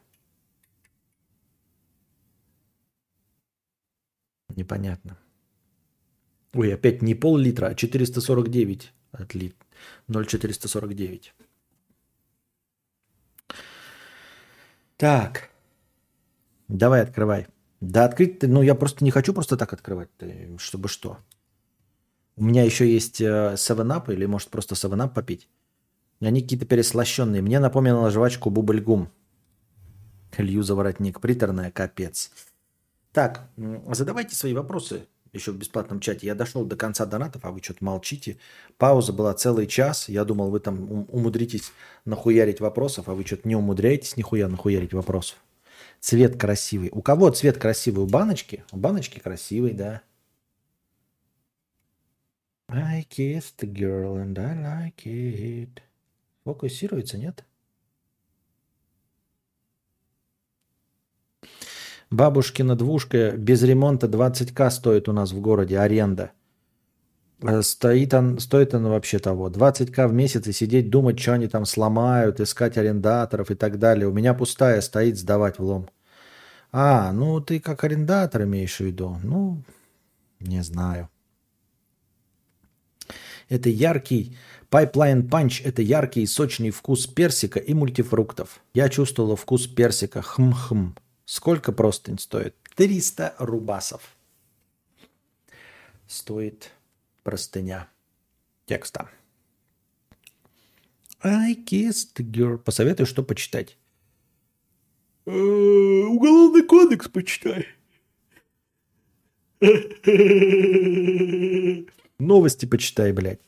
Непонятно. 4.57 5.19
Ой, 6.55 6.73
опять 6.75 7.03
не 7.03 7.15
пол-литра, 7.15 7.67
а 7.67 7.75
449 7.75 8.93
от 9.13 9.35
лит. 9.35 9.55
0,449. 10.09 11.35
Так. 14.97 15.51
Давай 16.69 17.03
открывай. 17.03 17.47
Да 17.81 18.07
открыть 18.07 18.39
ты, 18.39 18.49
ну 18.49 18.63
я 18.63 18.75
просто 18.75 19.05
не 19.05 19.11
хочу 19.11 19.35
просто 19.35 19.59
так 19.59 19.73
открывать, 19.75 20.09
чтобы 20.59 20.89
что. 20.89 21.19
У 22.37 22.45
меня 22.45 22.65
еще 22.65 22.91
есть 22.91 23.21
7-Up 23.21 24.09
э, 24.09 24.15
или 24.15 24.27
может 24.27 24.49
просто 24.49 24.75
7-Up 24.75 25.13
попить. 25.13 25.49
Они 26.21 26.43
какие-то 26.43 26.67
переслащенные. 26.67 27.43
Мне 27.43 27.59
напомнила 27.59 28.11
жвачку 28.11 28.51
Бубльгум. 28.51 29.11
Лью 30.39 30.63
за 30.63 30.75
воротник. 30.75 31.21
Приторная, 31.21 31.71
капец. 31.71 32.31
Так, 33.13 33.49
задавайте 33.93 34.35
свои 34.35 34.53
вопросы 34.53 35.07
еще 35.33 35.53
в 35.53 35.57
бесплатном 35.57 36.01
чате. 36.01 36.27
Я 36.27 36.35
дошел 36.35 36.65
до 36.65 36.77
конца 36.77 37.07
донатов, 37.07 37.45
а 37.45 37.51
вы 37.51 37.61
что-то 37.63 37.85
молчите. 37.85 38.39
Пауза 38.79 39.13
была 39.13 39.35
целый 39.35 39.67
час. 39.67 40.09
Я 40.09 40.25
думал, 40.25 40.51
вы 40.51 40.61
там 40.61 41.07
умудритесь 41.09 41.73
нахуярить 42.05 42.61
вопросов, 42.61 43.09
а 43.09 43.15
вы 43.15 43.25
что-то 43.25 43.49
не 43.49 43.57
умудряетесь 43.57 44.17
нихуя 44.17 44.49
нахуярить 44.49 44.93
вопросов. 44.93 45.39
Цвет 46.01 46.39
красивый. 46.39 46.91
У 46.93 47.03
кого 47.03 47.31
цвет 47.31 47.59
красивый? 47.59 48.05
У 48.05 48.07
баночки? 48.07 48.65
У 48.73 48.77
баночки 48.77 49.19
красивый, 49.19 49.73
да. 49.73 50.03
I 52.69 53.07
kissed 53.09 53.59
the 53.59 53.73
girl 53.73 54.17
and 54.17 54.37
I 54.39 54.55
like 54.55 55.07
it. 55.07 55.83
Фокусируется, 56.47 57.19
нет? 57.19 57.45
Бабушкина 62.11 62.77
двушка 62.77 63.33
без 63.37 63.65
ремонта 63.65 64.07
20к 64.07 64.71
стоит 64.71 65.09
у 65.09 65.13
нас 65.13 65.33
в 65.33 65.41
городе, 65.41 65.77
аренда. 65.77 66.31
Э, 67.43 67.63
стоит 67.63 68.15
он, 68.15 68.39
стоит 68.39 68.75
она 68.75 68.91
вообще 68.91 69.19
того. 69.19 69.51
20к 69.51 70.07
в 70.07 70.13
месяц 70.13 70.47
и 70.47 70.53
сидеть 70.53 70.89
думать, 70.89 71.19
что 71.19 71.33
они 71.33 71.49
там 71.49 71.67
сломают, 71.67 72.39
искать 72.39 72.79
арендаторов 72.79 73.51
и 73.51 73.57
так 73.57 73.81
далее. 73.81 74.07
У 74.07 74.13
меня 74.13 74.33
пустая 74.33 74.81
стоит 74.83 75.19
сдавать 75.19 75.59
в 75.59 75.65
лом. 75.65 75.89
А, 76.71 77.13
ну 77.13 77.41
ты 77.41 77.59
как 77.59 77.83
арендатор 77.83 78.45
имеешь 78.45 78.77
в 78.77 78.85
виду? 78.85 79.19
Ну, 79.25 79.65
не 80.39 80.63
знаю. 80.63 81.09
Это 83.49 83.69
яркий 83.69 84.37
Pipeline 84.71 85.29
Punch– 85.29 85.63
это 85.65 85.83
яркий 85.83 86.23
и 86.23 86.27
сочный 86.27 86.71
вкус 86.71 87.07
персика 87.07 87.61
и 87.61 87.73
мультифруктов. 87.73 88.61
Я 88.75 88.89
чувствовала 88.89 89.37
вкус 89.37 89.67
персика. 89.67 90.23
Хм-хм. 90.23 90.97
Сколько 91.25 91.73
простынь 91.73 92.19
стоит? 92.19 92.57
300 92.75 93.37
рубасов. 93.39 94.17
Стоит 96.09 96.73
простыня 97.23 97.89
текста. 98.67 99.09
I 101.23 101.55
kissed 101.55 102.17
girl. 102.19 102.59
Посоветую, 102.59 103.07
что 103.07 103.23
почитать. 103.23 103.77
Э, 105.27 105.31
уголовный 105.31 106.63
кодекс 106.63 107.09
почитай. 107.09 107.67
Новости 112.19 112.67
почитай, 112.67 113.13
блядь. 113.13 113.41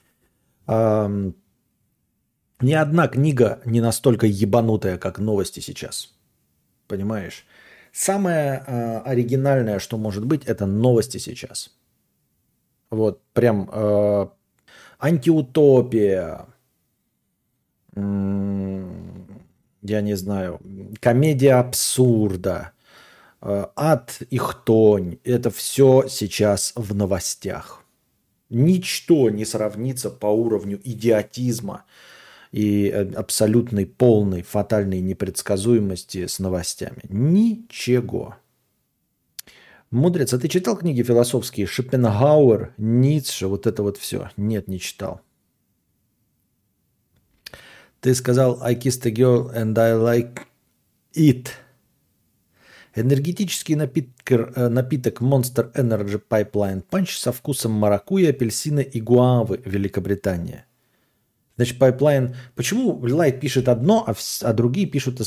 Ни 0.69 2.73
одна 2.73 3.09
книга 3.09 3.61
не 3.65 3.81
настолько 3.81 4.27
ебанутая, 4.27 4.99
как 4.99 5.19
новости 5.19 5.61
сейчас. 5.61 6.15
Понимаешь? 6.87 7.47
Самое 7.93 8.63
э, 8.67 8.99
оригинальное, 8.99 9.79
что 9.79 9.97
может 9.97 10.25
быть, 10.25 10.45
это 10.45 10.67
новости 10.67 11.19
сейчас. 11.19 11.71
Вот, 12.91 13.23
прям 13.33 13.69
э, 13.73 14.27
антиутопия, 14.99 16.47
я 17.95 20.01
не 20.01 20.15
знаю, 20.15 20.61
комедия 21.01 21.55
абсурда, 21.55 22.73
э, 23.41 23.67
ад 23.77 24.23
и 24.31 24.39
хтонь. 24.39 25.19
Это 25.25 25.51
все 25.51 26.07
сейчас 26.09 26.73
в 26.77 26.95
новостях. 26.95 27.85
Ничто 28.51 29.29
не 29.31 29.45
сравнится 29.45 30.11
по 30.11 30.27
уровню 30.27 30.81
идиотизма 30.83 31.85
и 32.51 32.89
э, 32.89 33.13
абсолютной 33.13 33.85
полной 33.85 34.43
фатальной 34.43 35.01
непредсказуемости 35.01 36.27
с 36.27 36.39
новостями. 36.39 37.03
Ничего. 37.09 38.37
Мудрец, 39.91 40.33
а 40.35 40.39
ты 40.39 40.49
читал 40.49 40.77
книги 40.77 41.03
философские? 41.03 41.67
Шопенгауэр, 41.67 42.75
Ницше, 42.79 43.49
вот 43.49 43.67
это 43.67 43.83
вот 43.83 43.97
все? 43.97 44.31
Нет, 44.37 44.69
не 44.69 44.81
читал. 44.81 45.21
Ты 48.01 48.15
сказал 48.15 48.63
I 48.63 48.75
kissed 48.75 49.07
a 49.07 49.11
girl 49.11 49.51
and 49.55 49.77
I 49.79 49.93
like 49.93 50.47
it. 51.15 51.49
Энергетический 53.01 53.77
напиток, 53.77 54.33
э, 54.57 54.69
напиток 54.69 55.21
Monster 55.21 55.73
Energy 55.75 56.21
Pipeline 56.29 56.83
Punch 56.91 57.19
со 57.19 57.31
вкусом 57.31 57.73
маракуйя, 57.73 58.31
апельсина 58.31 58.81
и 58.81 59.01
гуавы, 59.01 59.61
Великобритания. 59.65 60.67
Значит, 61.57 61.79
Pipeline... 61.79 62.35
Почему 62.57 62.99
Light 63.07 63.39
пишет 63.39 63.69
одно, 63.69 64.05
а, 64.07 64.15
в... 64.15 64.21
а 64.43 64.53
другие 64.53 64.87
пишут 64.87 65.21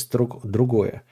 другое? 0.44 1.02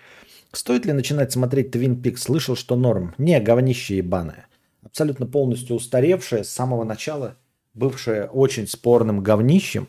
Стоит 0.53 0.85
ли 0.85 0.93
начинать 0.93 1.33
смотреть 1.33 1.75
Twin 1.75 2.01
Peaks? 2.01 2.19
Слышал, 2.19 2.57
что 2.57 2.77
норм. 2.77 3.15
Не, 3.17 3.41
говнище 3.41 3.97
ебаное. 3.97 4.47
Абсолютно 4.83 5.27
полностью 5.27 5.77
устаревшее, 5.77 6.45
с 6.45 6.51
самого 6.51 6.85
начала 6.85 7.37
бывшее 7.73 8.27
очень 8.27 8.67
спорным 8.67 9.23
говнищем, 9.23 9.89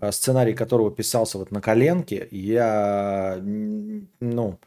а, 0.00 0.12
сценарий 0.12 0.54
которого 0.54 0.90
писался 0.90 1.36
вот 1.36 1.50
на 1.50 1.60
коленке. 1.60 2.28
Я, 2.30 3.38
ну, 3.42 4.58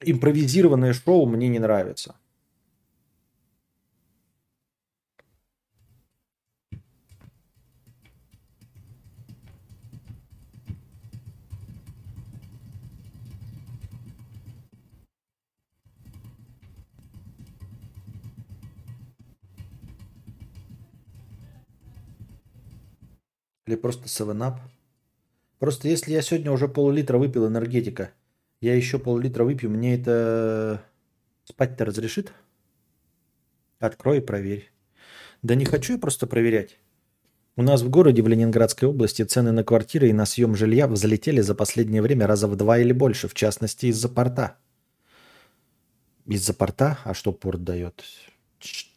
импровизированное 0.00 0.92
шоу 0.92 1.26
мне 1.26 1.48
не 1.48 1.58
нравится. 1.58 2.16
Или 23.66 23.76
просто 23.76 24.08
7 24.08 24.32
Просто 25.58 25.88
если 25.88 26.12
я 26.12 26.22
сегодня 26.22 26.50
уже 26.50 26.68
пол-литра 26.68 27.18
выпил 27.18 27.46
энергетика, 27.46 28.12
я 28.60 28.74
еще 28.74 28.98
пол-литра 28.98 29.44
выпью, 29.44 29.70
мне 29.70 29.94
это 29.94 30.82
спать-то 31.44 31.84
разрешит? 31.84 32.32
Открой 33.78 34.18
и 34.18 34.20
проверь. 34.20 34.70
Да 35.42 35.54
не 35.54 35.64
хочу 35.64 35.94
я 35.94 35.98
просто 35.98 36.26
проверять. 36.26 36.78
У 37.56 37.62
нас 37.62 37.82
в 37.82 37.90
городе, 37.90 38.22
в 38.22 38.28
Ленинградской 38.28 38.88
области, 38.88 39.22
цены 39.22 39.50
на 39.52 39.64
квартиры 39.64 40.08
и 40.08 40.12
на 40.12 40.26
съем 40.26 40.54
жилья 40.54 40.86
взлетели 40.86 41.40
за 41.40 41.54
последнее 41.54 42.02
время 42.02 42.26
раза 42.26 42.46
в 42.46 42.56
два 42.56 42.78
или 42.78 42.92
больше, 42.92 43.26
в 43.28 43.34
частности 43.34 43.86
из-за 43.86 44.08
порта. 44.08 44.56
Из-за 46.26 46.54
порта? 46.54 46.98
А 47.04 47.14
что 47.14 47.32
порт 47.32 47.64
дает? 47.64 48.04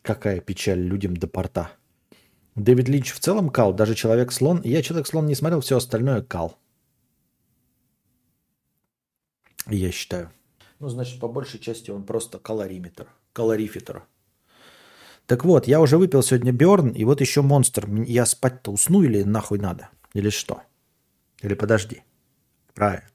Какая 0.02 0.42
печаль 0.42 0.80
людям 0.80 1.18
до 1.18 1.28
порта? 1.28 1.72
Дэвид 2.56 2.90
Линч 2.90 3.14
в 3.14 3.20
целом 3.20 3.50
кал, 3.50 3.74
даже 3.74 3.96
Человек-слон. 3.96 4.62
Я 4.64 4.82
Человек-слон 4.84 5.26
не 5.26 5.36
смотрел, 5.36 5.62
все 5.62 5.78
остальное 5.78 6.22
кал. 6.22 6.58
Я 9.68 9.92
считаю. 9.92 10.32
Ну, 10.80 10.90
значит, 10.90 11.20
по 11.20 11.28
большей 11.28 11.60
части 11.60 11.92
он 11.92 12.04
просто 12.04 12.40
калориметр. 12.40 13.08
калорифер. 13.34 14.04
Так 15.28 15.46
вот, 15.46 15.68
я 15.68 15.80
уже 15.80 15.98
выпил 15.98 16.24
сегодня 16.24 16.52
Берн, 16.52 16.90
и 16.90 17.06
вот 17.06 17.22
еще 17.22 17.42
Монстр. 17.42 17.88
Я 17.90 18.26
спать-то 18.26 18.72
усну 18.72 19.04
или 19.04 19.24
нахуй 19.24 19.60
надо? 19.60 19.90
Или 20.14 20.30
что? 20.30 20.64
Или 21.42 21.54
подожди. 21.54 22.04
Правильно. 22.74 23.08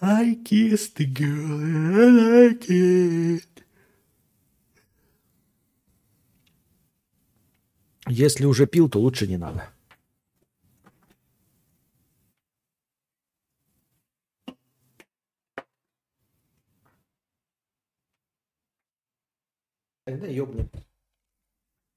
I 0.00 0.34
kissed 0.34 0.96
the 0.98 1.06
girl 1.06 1.60
I 1.60 2.52
like 2.52 2.68
it. 2.68 3.48
Если 8.06 8.44
уже 8.44 8.66
пил, 8.66 8.90
то 8.90 9.00
лучше 9.00 9.26
не 9.26 9.38
надо. 9.38 9.73
Тогда 20.04 20.26
ёбнем 20.26 20.68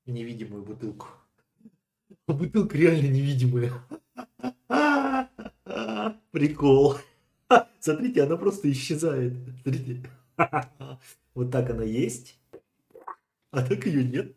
невидимую 0.05 0.63
бутылку. 0.63 1.07
Бутылка 2.25 2.77
реально 2.77 3.07
невидимая. 3.07 3.73
Прикол. 6.31 6.97
Смотрите, 7.79 8.23
она 8.23 8.37
просто 8.37 8.71
исчезает. 8.71 9.33
Смотрите. 9.61 10.09
Вот 11.33 11.51
так 11.51 11.69
она 11.69 11.83
есть, 11.83 12.39
а 13.51 13.61
так 13.61 13.85
ее 13.85 14.03
нет. 14.03 14.35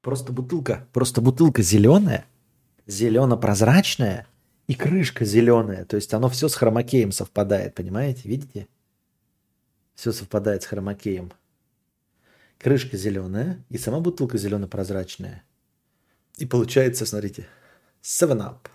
Просто 0.00 0.32
бутылка, 0.32 0.86
просто 0.92 1.20
бутылка 1.22 1.62
зеленая, 1.62 2.26
зелено-прозрачная 2.86 4.26
и 4.66 4.74
крышка 4.74 5.24
зеленая. 5.24 5.84
То 5.86 5.96
есть 5.96 6.12
оно 6.12 6.28
все 6.28 6.48
с 6.48 6.54
хромакеем 6.54 7.12
совпадает, 7.12 7.74
понимаете? 7.74 8.28
Видите? 8.28 8.68
Все 9.94 10.12
совпадает 10.12 10.62
с 10.62 10.66
хромакеем. 10.66 11.32
Крышка 12.58 12.96
зеленая 12.96 13.64
и 13.68 13.78
сама 13.78 14.00
бутылка 14.00 14.38
зелено-прозрачная. 14.38 15.44
И 16.36 16.46
получается, 16.46 17.06
смотрите, 17.06 17.46
7-Up. 18.02 18.68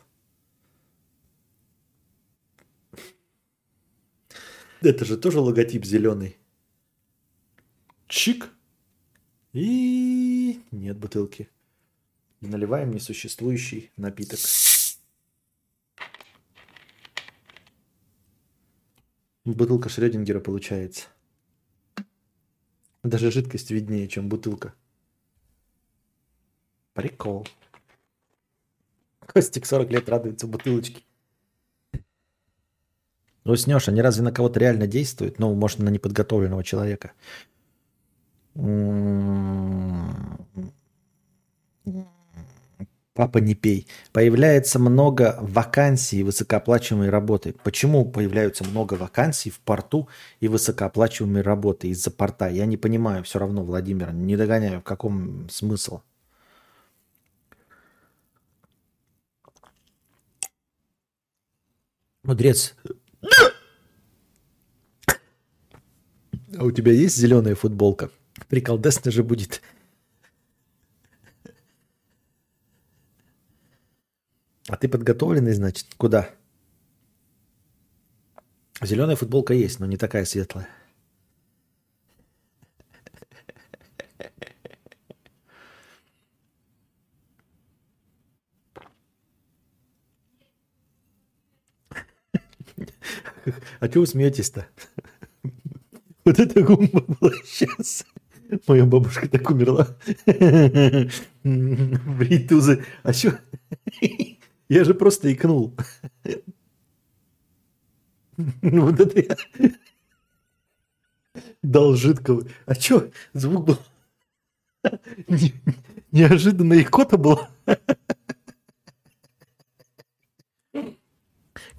Это 4.81 5.03
же 5.03 5.17
тоже 5.17 5.39
логотип 5.39 5.83
зеленый. 5.83 6.37
Чик. 8.07 8.49
И 9.51 10.63
нет 10.71 10.97
бутылки. 10.97 11.49
Наливаем 12.39 12.91
несуществующий 12.91 13.91
напиток. 13.97 14.39
Бутылка 19.45 19.89
Шрёдингера 19.89 20.39
получается. 20.39 21.07
Даже 23.03 23.31
жидкость 23.31 23.71
виднее, 23.71 24.07
чем 24.07 24.27
бутылка. 24.27 24.73
Прикол. 26.93 27.47
Костик 29.21 29.65
40 29.65 29.91
лет 29.91 30.09
радуется 30.09 30.47
бутылочке. 30.47 31.03
Ну, 33.45 33.55
снешь, 33.55 33.87
они 33.87 34.01
разве 34.01 34.23
на 34.23 34.31
кого-то 34.31 34.59
реально 34.59 34.85
действуют? 34.85 35.39
Ну, 35.39 35.53
может, 35.55 35.79
на 35.79 35.89
неподготовленного 35.89 36.63
человека. 36.63 37.13
Папа, 43.19 43.39
не 43.39 43.53
пей. 43.53 43.85
Появляется 44.13 44.79
много 44.79 45.37
вакансий 45.41 46.23
высокооплачиваемой 46.23 47.09
работы. 47.09 47.53
Почему 47.65 48.09
появляются 48.09 48.63
много 48.63 48.93
вакансий 48.93 49.49
в 49.49 49.59
порту 49.59 50.07
и 50.39 50.47
высокооплачиваемой 50.47 51.41
работы 51.41 51.89
из-за 51.89 52.11
порта? 52.11 52.47
Я 52.47 52.65
не 52.65 52.77
понимаю 52.77 53.25
все 53.25 53.39
равно, 53.39 53.65
Владимир, 53.65 54.13
не 54.13 54.37
догоняю, 54.37 54.79
в 54.79 54.85
каком 54.85 55.49
смысл. 55.49 55.99
Мудрец. 62.23 62.73
А 66.57 66.63
у 66.63 66.71
тебя 66.71 66.93
есть 66.93 67.17
зеленая 67.17 67.55
футболка? 67.55 68.11
Приколдесно 68.47 69.11
же 69.11 69.23
будет. 69.23 69.61
А 74.69 74.77
ты 74.77 74.87
подготовленный, 74.87 75.53
значит? 75.53 75.87
Куда? 75.97 76.29
Зеленая 78.81 79.15
футболка 79.15 79.53
есть, 79.53 79.79
но 79.79 79.87
не 79.87 79.97
такая 79.97 80.25
светлая. 80.25 80.67
А 93.79 93.89
чего 93.89 94.01
вы 94.01 94.07
смеетесь-то? 94.07 94.67
Вот 96.25 96.39
это 96.39 96.61
гумба 96.61 97.01
была 97.07 97.31
сейчас. 97.43 98.05
Моя 98.67 98.85
бабушка 98.85 99.27
так 99.27 99.49
умерла. 99.49 99.87
Бритузы. 101.43 102.85
А 103.01 103.13
что? 103.13 103.39
Я 104.69 104.83
же 104.83 104.93
просто 104.93 105.33
икнул. 105.33 105.75
Вот 108.61 108.99
это 108.99 109.19
я 109.19 109.35
дал 111.61 111.95
жидкого. 111.95 112.47
А 112.65 112.73
что? 112.75 113.11
Звук 113.33 113.65
был 113.65 113.77
неожиданно 116.11 116.81
икота 116.81 117.17
была. 117.17 117.49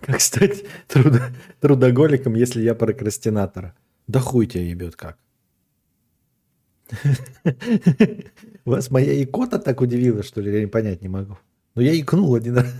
Как 0.00 0.20
стать 0.20 0.64
трудо, 0.88 1.32
трудоголиком, 1.60 2.34
если 2.34 2.62
я 2.62 2.74
прокрастинатора? 2.74 3.74
Да 4.06 4.20
хуй 4.20 4.46
тебя 4.46 4.64
ебет 4.64 4.96
как. 4.96 5.18
Вас 8.64 8.90
моя 8.90 9.22
икота 9.22 9.58
так 9.58 9.80
удивила, 9.80 10.22
что 10.22 10.40
ли? 10.40 10.52
Я 10.52 10.60
не 10.60 10.66
понять 10.66 11.02
не 11.02 11.08
могу. 11.08 11.38
Но 11.80 11.84
я 11.84 11.98
икнул 11.98 12.34
один 12.34 12.58
раз. 12.58 12.74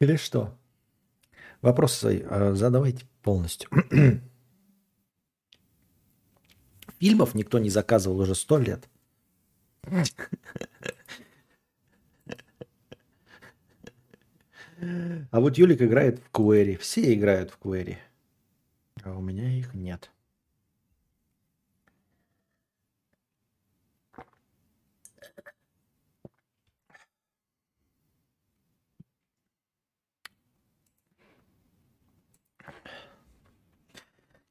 Или 0.00 0.16
что? 0.16 0.58
Вопрос 1.60 2.02
а, 2.02 2.54
задавайте 2.54 3.04
полностью. 3.20 3.68
Фильмов 6.98 7.34
никто 7.34 7.58
не 7.58 7.68
заказывал 7.68 8.20
уже 8.20 8.34
сто 8.34 8.56
лет. 8.56 8.88
А 15.30 15.40
вот 15.40 15.58
Юлик 15.58 15.82
играет 15.82 16.20
в 16.20 16.30
Квери. 16.30 16.76
Все 16.76 17.12
играют 17.12 17.50
в 17.50 17.58
Квери. 17.58 17.98
А 19.02 19.14
у 19.14 19.20
меня 19.20 19.58
их 19.58 19.74
нет. 19.74 20.10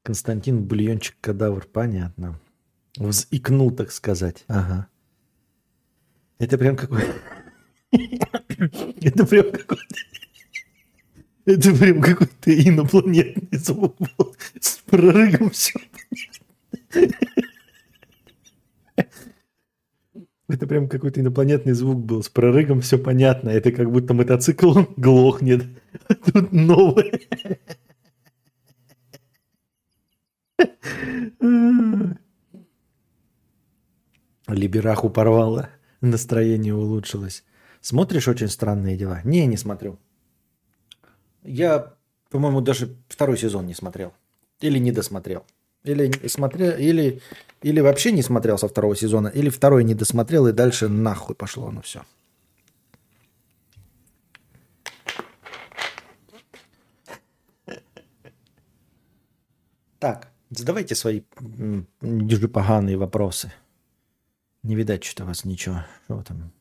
Константин 0.04 0.62
Бульончик 0.62 1.16
Кадавр, 1.20 1.66
понятно. 1.66 2.38
Взикнул, 2.96 3.72
так 3.72 3.90
сказать. 3.90 4.44
Ага. 4.46 4.86
Это 6.38 6.58
прям 6.58 6.76
какой... 6.76 7.02
Это 9.00 9.26
прям 9.26 9.50
какой-то... 9.50 9.82
Это 11.46 11.74
прям 11.74 12.00
какой-то 12.00 12.52
инопланетный 12.52 13.58
звук 13.58 13.96
был. 13.98 14.34
С 14.60 14.78
прорыгом 14.86 15.50
все 15.50 15.80
Это 20.48 20.66
прям 20.66 20.88
какой-то 20.88 21.20
инопланетный 21.20 21.72
звук 21.72 22.04
был. 22.04 22.22
С 22.22 22.28
прорыгом 22.28 22.82
все 22.82 22.98
понятно. 22.98 23.48
Это 23.48 23.72
как 23.72 23.90
будто 23.90 24.12
мотоцикл 24.14 24.84
глохнет. 24.96 25.64
Тут 26.30 26.52
новое. 26.52 27.20
Либераху 34.46 35.10
порвало, 35.10 35.70
настроение 36.00 36.74
улучшилось. 36.74 37.44
Смотришь 37.80 38.28
очень 38.28 38.48
странные 38.48 38.96
дела? 38.96 39.20
Не, 39.24 39.46
не 39.46 39.56
смотрю. 39.56 39.98
Я, 41.42 41.94
по-моему, 42.30 42.60
даже 42.60 42.96
второй 43.08 43.36
сезон 43.38 43.66
не 43.66 43.74
смотрел. 43.74 44.12
Или 44.60 44.78
не 44.78 44.92
досмотрел. 44.92 45.44
Или, 45.82 46.10
смотрел, 46.28 46.78
или, 46.78 47.20
или 47.62 47.80
вообще 47.80 48.12
не 48.12 48.22
смотрел 48.22 48.56
со 48.56 48.68
второго 48.68 48.96
сезона, 48.96 49.28
или 49.28 49.50
второй 49.50 49.84
не 49.84 49.94
досмотрел, 49.94 50.46
и 50.46 50.52
дальше 50.52 50.88
нахуй 50.88 51.34
пошло 51.34 51.68
оно 51.68 51.82
все. 51.82 52.02
Так 59.98 60.33
задавайте 60.54 60.94
свои 60.94 61.22
ниже 62.00 62.48
поганые 62.48 62.96
вопросы. 62.96 63.52
Не 64.62 64.76
видать 64.76 65.04
что-то 65.04 65.26
вас 65.26 65.44
ничего. 65.44 65.84
Что 66.04 66.22
там? 66.22 66.52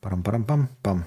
Парам-парам-пам-пам. 0.00 1.06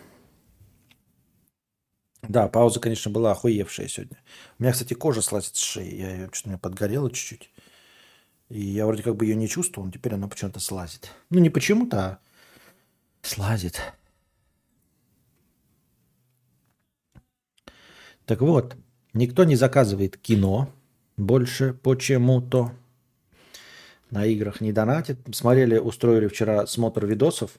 Да, 2.24 2.48
пауза, 2.48 2.80
конечно, 2.80 3.12
была 3.12 3.32
охуевшая 3.32 3.88
сегодня. 3.88 4.18
У 4.58 4.64
меня, 4.64 4.74
кстати, 4.74 4.94
кожа 4.94 5.22
слазит 5.22 5.56
с 5.56 5.60
шеи. 5.60 5.96
Я 5.96 6.30
что-то 6.34 6.50
меня 6.50 6.58
подгорела 6.58 7.12
чуть-чуть. 7.12 7.52
И 8.50 8.62
я 8.62 8.86
вроде 8.86 9.04
как 9.04 9.16
бы 9.16 9.26
ее 9.26 9.36
не 9.36 9.48
чувствовал, 9.48 9.86
но 9.86 9.92
теперь 9.92 10.14
она 10.14 10.28
почему-то 10.28 10.60
слазит. 10.60 11.12
Ну, 11.30 11.40
не 11.40 11.50
почему-то, 11.50 12.00
а 12.00 12.20
слазит. 13.22 13.82
Так 18.26 18.42
вот, 18.42 18.76
никто 19.14 19.44
не 19.44 19.56
заказывает 19.56 20.18
кино 20.18 20.74
больше 21.18 21.74
почему-то. 21.74 22.72
На 24.10 24.26
играх 24.26 24.62
не 24.62 24.72
донатит. 24.72 25.18
Смотрели, 25.34 25.78
устроили 25.78 26.28
вчера 26.28 26.66
смотр 26.66 27.06
видосов. 27.06 27.52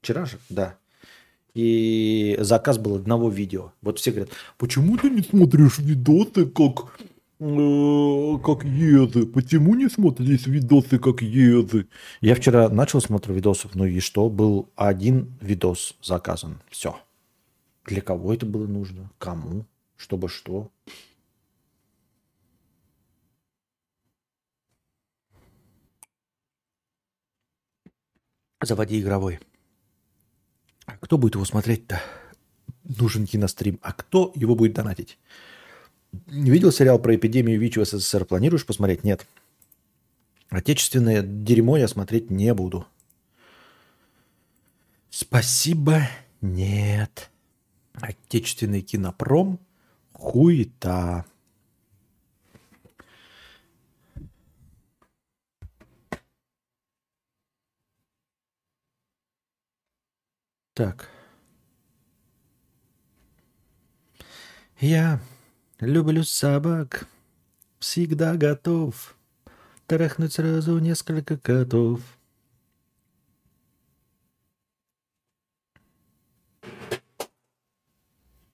Вчера 0.00 0.24
же? 0.24 0.38
Да. 0.48 0.78
И 1.52 2.36
заказ 2.40 2.78
был 2.78 2.94
одного 2.94 3.28
видео. 3.28 3.72
Вот 3.82 3.98
все 3.98 4.12
говорят, 4.12 4.30
почему 4.56 4.96
ты 4.96 5.10
не 5.10 5.20
смотришь 5.20 5.78
видосы, 5.78 6.46
как, 6.46 6.98
э, 7.40 8.38
как 8.42 8.64
езы? 8.64 9.26
Почему 9.26 9.74
не 9.74 9.90
смотришь 9.90 10.46
видосы, 10.46 10.98
как 10.98 11.22
езы? 11.22 11.88
Я 12.20 12.34
вчера 12.36 12.68
начал 12.68 13.00
смотр 13.00 13.32
видосов, 13.32 13.74
ну 13.74 13.84
и 13.84 13.98
что? 14.00 14.30
Был 14.30 14.70
один 14.76 15.36
видос 15.40 15.96
заказан. 16.02 16.60
Все. 16.70 16.96
Для 17.84 18.00
кого 18.00 18.32
это 18.32 18.46
было 18.46 18.66
нужно? 18.66 19.10
Кому? 19.18 19.66
Чтобы 19.96 20.28
что? 20.28 20.70
Заводи 28.62 29.00
игровой. 29.00 29.40
Кто 31.00 31.18
будет 31.18 31.34
его 31.34 31.44
смотреть-то? 31.44 32.02
Нужен 32.84 33.26
кинострим. 33.26 33.78
А 33.82 33.92
кто 33.92 34.32
его 34.34 34.54
будет 34.54 34.74
донатить? 34.74 35.18
Видел 36.26 36.72
сериал 36.72 36.98
про 36.98 37.14
эпидемию 37.14 37.58
ВИЧ 37.60 37.78
в 37.78 37.84
СССР? 37.84 38.24
Планируешь 38.24 38.66
посмотреть? 38.66 39.04
Нет. 39.04 39.26
Отечественное 40.48 41.22
дерьмо 41.22 41.76
я 41.76 41.86
смотреть 41.88 42.30
не 42.30 42.52
буду. 42.52 42.86
Спасибо, 45.10 46.08
нет. 46.40 47.30
Отечественный 47.94 48.80
кинопром 48.80 49.60
хуета. 50.12 51.24
Так. 60.74 61.10
Я 64.78 65.20
люблю 65.80 66.22
собак, 66.22 67.06
всегда 67.78 68.36
готов 68.36 69.16
трахнуть 69.86 70.32
сразу 70.32 70.78
несколько 70.78 71.36
котов. 71.36 72.00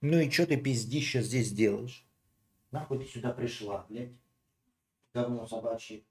Ну 0.00 0.18
и 0.18 0.30
что 0.30 0.46
ты 0.46 0.56
пиздища 0.56 1.20
здесь 1.20 1.52
делаешь? 1.52 2.06
Нахуй 2.70 2.98
ты 2.98 3.04
сюда 3.04 3.32
пришла, 3.32 3.84
блядь? 3.88 4.12
Говно 5.12 5.46
собачье. 5.46 6.04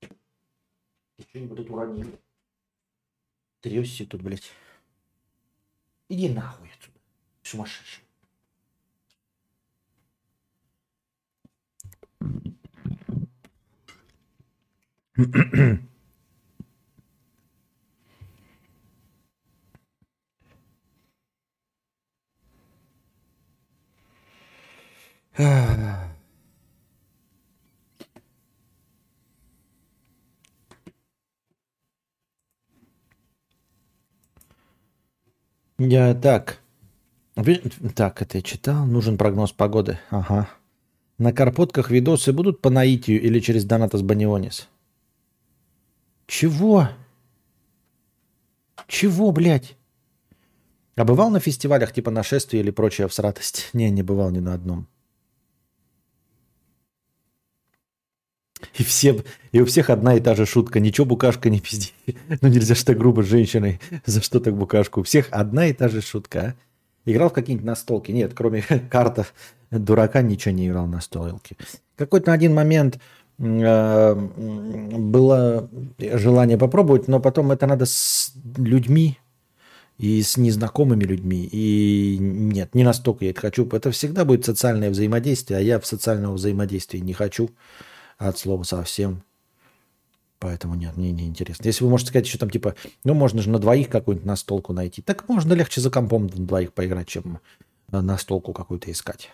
Ты 0.00 1.22
что-нибудь 1.28 1.70
уронил? 1.70 2.18
Трёсся 3.60 4.06
тут, 4.06 4.22
блядь. 4.22 4.52
Иди 6.08 6.28
нахуй 6.28 6.70
отсюда. 6.70 7.00
Сумасшедший. 7.42 8.04
Я 35.78 36.14
так. 36.14 36.60
Так, 37.94 38.22
это 38.22 38.38
я 38.38 38.42
читал. 38.42 38.86
Нужен 38.86 39.18
прогноз 39.18 39.52
погоды. 39.52 39.98
Ага. 40.10 40.48
На 41.18 41.32
карпотках 41.32 41.90
видосы 41.90 42.32
будут 42.32 42.60
по 42.60 42.70
наитию 42.70 43.20
или 43.20 43.40
через 43.40 43.64
Донатас 43.64 44.02
Банионис? 44.02 44.68
Чего? 46.26 46.88
Чего, 48.86 49.32
блядь? 49.32 49.76
А 50.96 51.04
бывал 51.04 51.30
на 51.30 51.40
фестивалях 51.40 51.92
типа 51.92 52.10
нашествия 52.10 52.60
или 52.60 52.70
прочее 52.70 53.08
в 53.08 53.14
сратости? 53.14 53.64
Не, 53.74 53.90
не 53.90 54.02
бывал 54.02 54.30
ни 54.30 54.40
на 54.40 54.54
одном. 54.54 54.88
И, 58.78 58.84
все, 58.84 59.22
и 59.52 59.60
у 59.60 59.64
всех 59.64 59.90
одна 59.90 60.14
и 60.14 60.20
та 60.20 60.34
же 60.34 60.46
шутка. 60.46 60.80
Ничего, 60.80 61.06
букашка, 61.06 61.50
не 61.50 61.60
пизди. 61.60 61.92
Ну 62.40 62.48
нельзя 62.48 62.74
ж 62.74 62.84
так 62.84 62.98
грубо 62.98 63.22
с 63.22 63.26
женщиной. 63.26 63.80
За 64.06 64.20
что 64.20 64.40
так 64.40 64.54
букашку? 64.54 65.00
У 65.00 65.02
всех 65.02 65.28
одна 65.30 65.66
и 65.66 65.72
та 65.72 65.88
же 65.88 66.00
шутка. 66.02 66.40
а? 66.40 66.54
Играл 67.10 67.30
в 67.30 67.32
какие-нибудь 67.32 67.66
настолки? 67.66 68.12
Нет, 68.12 68.32
кроме 68.34 68.62
картов 68.90 69.32
дурака 69.70 70.22
ничего 70.22 70.54
не 70.54 70.68
играл 70.68 70.86
на 70.86 70.92
настолки. 70.92 71.56
Какой-то 71.96 72.32
один 72.32 72.54
момент 72.54 72.98
э, 73.38 74.14
было 74.14 75.68
желание 75.98 76.58
попробовать, 76.58 77.08
но 77.08 77.20
потом 77.20 77.52
это 77.52 77.66
надо 77.66 77.86
с 77.86 78.32
людьми 78.56 79.18
и 79.98 80.22
с 80.22 80.36
незнакомыми 80.36 81.04
людьми. 81.04 81.48
И 81.50 82.18
нет, 82.20 82.74
не 82.74 82.84
настолько 82.84 83.24
я 83.24 83.30
это 83.30 83.40
хочу. 83.40 83.66
Это 83.66 83.90
всегда 83.90 84.24
будет 84.24 84.44
социальное 84.44 84.90
взаимодействие, 84.90 85.58
а 85.58 85.62
я 85.62 85.80
в 85.80 85.86
социального 85.86 86.34
взаимодействия 86.34 87.00
не 87.00 87.14
хочу 87.14 87.50
от 88.18 88.38
слова 88.38 88.62
совсем. 88.62 89.22
Поэтому 90.38 90.74
нет, 90.74 90.96
мне 90.96 91.12
не 91.12 91.26
интересно. 91.26 91.64
Если 91.66 91.82
вы 91.82 91.90
можете 91.90 92.10
сказать 92.10 92.26
еще 92.26 92.38
там 92.38 92.50
типа, 92.50 92.74
ну 93.04 93.14
можно 93.14 93.40
же 93.40 93.48
на 93.48 93.58
двоих 93.58 93.88
какую-нибудь 93.88 94.26
настолку 94.26 94.72
найти, 94.72 95.00
так 95.00 95.28
можно 95.28 95.54
легче 95.54 95.80
за 95.80 95.90
компом 95.90 96.26
на 96.26 96.46
двоих 96.46 96.72
поиграть, 96.72 97.08
чем 97.08 97.40
настолку 97.90 98.52
какую-то 98.52 98.90
искать. 98.90 99.30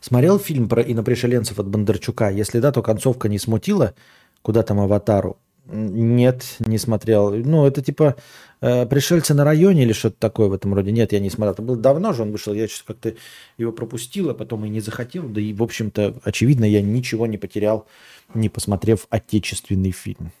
Смотрел 0.00 0.38
фильм 0.38 0.68
про 0.68 0.82
инопришеленцев 0.82 1.58
от 1.58 1.68
Бондарчука? 1.68 2.30
Если 2.30 2.58
да, 2.58 2.72
то 2.72 2.82
концовка 2.82 3.28
не 3.28 3.38
смутила, 3.38 3.94
куда 4.42 4.62
там 4.62 4.80
аватару? 4.80 5.38
Нет, 5.66 6.56
не 6.58 6.78
смотрел. 6.78 7.30
Ну, 7.30 7.66
это 7.66 7.82
типа 7.82 8.16
э, 8.62 8.86
пришельцы 8.86 9.34
на 9.34 9.44
районе 9.44 9.82
или 9.82 9.92
что-то 9.92 10.16
такое 10.18 10.48
в 10.48 10.54
этом 10.54 10.72
роде. 10.72 10.90
Нет, 10.92 11.12
я 11.12 11.20
не 11.20 11.28
смотрел. 11.28 11.52
Это 11.52 11.62
было 11.62 11.76
давно 11.76 12.14
же 12.14 12.22
он 12.22 12.32
вышел. 12.32 12.54
Я 12.54 12.68
что-то 12.68 12.94
как-то 12.94 13.14
его 13.58 13.72
пропустил, 13.72 14.30
а 14.30 14.34
потом 14.34 14.64
и 14.64 14.70
не 14.70 14.80
захотел. 14.80 15.28
Да 15.28 15.40
и, 15.40 15.52
в 15.52 15.62
общем-то, 15.62 16.14
очевидно, 16.24 16.64
я 16.64 16.80
ничего 16.80 17.26
не 17.26 17.36
потерял, 17.36 17.86
не 18.34 18.48
посмотрев 18.48 19.06
отечественный 19.10 19.90
фильм. 19.90 20.32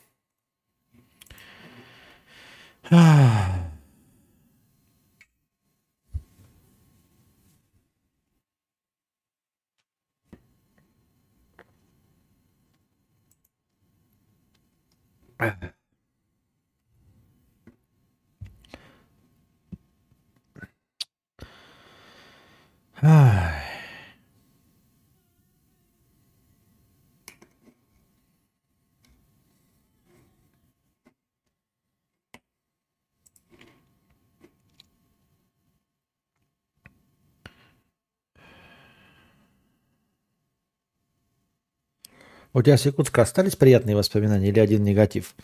У 42.54 42.62
тебя 42.62 42.76
с 42.76 42.86
Якутска 42.86 43.22
остались 43.22 43.56
приятные 43.56 43.96
воспоминания 43.96 44.48
или 44.50 44.60
один 44.60 44.84
негатив? 44.84 45.34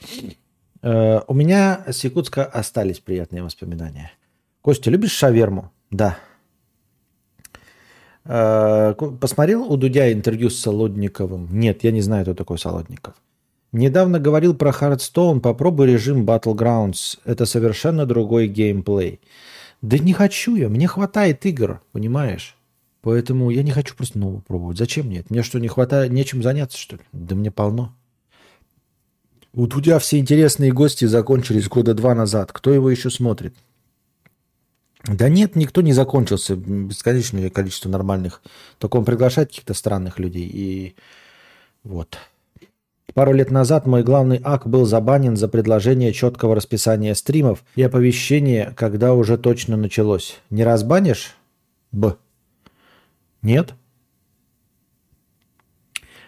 Э, 0.83 1.23
у 1.27 1.35
меня 1.35 1.85
с 1.89 2.05
Якутска 2.05 2.45
остались 2.45 3.01
приятные 3.01 3.43
воспоминания. 3.43 4.13
Костя, 4.61 4.91
любишь 4.91 5.11
шаверму? 5.11 5.73
Да. 5.91 6.19
Э, 8.29 8.95
посмотрел 9.21 9.63
у 9.63 9.77
Дудя 9.77 10.13
интервью 10.13 10.51
с 10.51 10.61
Солодниковым? 10.61 11.49
Нет, 11.51 11.83
я 11.83 11.91
не 11.91 12.03
знаю, 12.03 12.25
кто 12.25 12.35
такой 12.35 12.59
Солодников. 12.59 13.15
Недавно 13.73 14.21
говорил 14.21 14.55
про 14.55 14.71
Hearthstone, 14.71 15.41
попробуй 15.41 15.87
режим 15.87 16.25
Battlegrounds. 16.27 17.19
Это 17.25 17.47
совершенно 17.47 18.05
другой 18.05 18.49
геймплей. 18.49 19.21
Да 19.81 19.99
не 19.99 20.13
хочу 20.13 20.57
я, 20.57 20.69
мне 20.69 20.87
хватает 20.87 21.47
игр, 21.47 21.81
понимаешь? 21.93 22.57
Поэтому 23.01 23.49
я 23.51 23.63
не 23.63 23.71
хочу 23.71 23.95
просто 23.95 24.19
новую 24.19 24.43
пробовать. 24.43 24.77
Зачем 24.77 25.07
мне 25.07 25.21
это? 25.21 25.33
Мне 25.33 25.43
что, 25.43 25.59
не 25.59 25.69
хватает, 25.69 26.13
нечем 26.13 26.43
заняться, 26.43 26.77
что 26.77 26.97
ли? 26.97 27.03
Да 27.13 27.35
мне 27.35 27.51
полно. 27.51 27.95
У 29.55 29.67
Дудя 29.67 29.99
все 29.99 30.19
интересные 30.19 30.73
гости 30.73 31.07
закончились 31.07 31.69
года 31.69 31.95
два 31.95 32.15
назад. 32.15 32.53
Кто 32.53 32.73
его 32.73 32.91
еще 32.91 33.09
смотрит? 33.09 33.55
Да 35.05 35.29
нет, 35.29 35.57
никто 35.57 35.81
не 35.81 35.93
закончился. 35.93 36.57
Бесконечное 36.57 37.51
количество 37.51 37.89
нормальных. 37.89 38.43
Только 38.79 38.97
он 38.97 39.05
приглашает 39.05 39.49
каких-то 39.49 39.75
странных 39.75 40.19
людей. 40.19 40.51
И 40.53 40.97
вот. 41.85 42.19
Пару 43.15 43.33
лет 43.33 43.51
назад 43.51 43.87
мой 43.87 44.03
главный 44.03 44.41
ак 44.43 44.69
был 44.69 44.85
забанен 44.85 45.37
за 45.37 45.49
предложение 45.49 46.13
четкого 46.13 46.55
расписания 46.55 47.15
стримов 47.15 47.65
и 47.75 47.83
оповещения, 47.83 48.75
когда 48.77 49.15
уже 49.15 49.39
точно 49.39 49.77
началось. 49.77 50.39
Не 50.51 50.63
разбанишь? 50.63 51.35
Б. 51.91 52.17
Нет? 53.43 53.75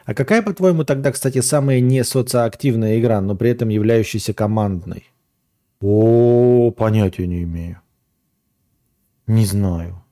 А 0.04 0.14
какая, 0.14 0.42
по-твоему, 0.42 0.84
тогда, 0.84 1.12
кстати, 1.12 1.40
самая 1.40 1.80
не 1.80 2.02
социоактивная 2.02 2.98
игра, 2.98 3.20
но 3.20 3.36
при 3.36 3.50
этом 3.50 3.68
являющаяся 3.68 4.32
командной? 4.32 5.08
О, 5.80 6.72
понятия 6.72 7.26
не 7.26 7.42
имею. 7.44 7.80
Не 9.30 9.46
знаю. 9.46 10.02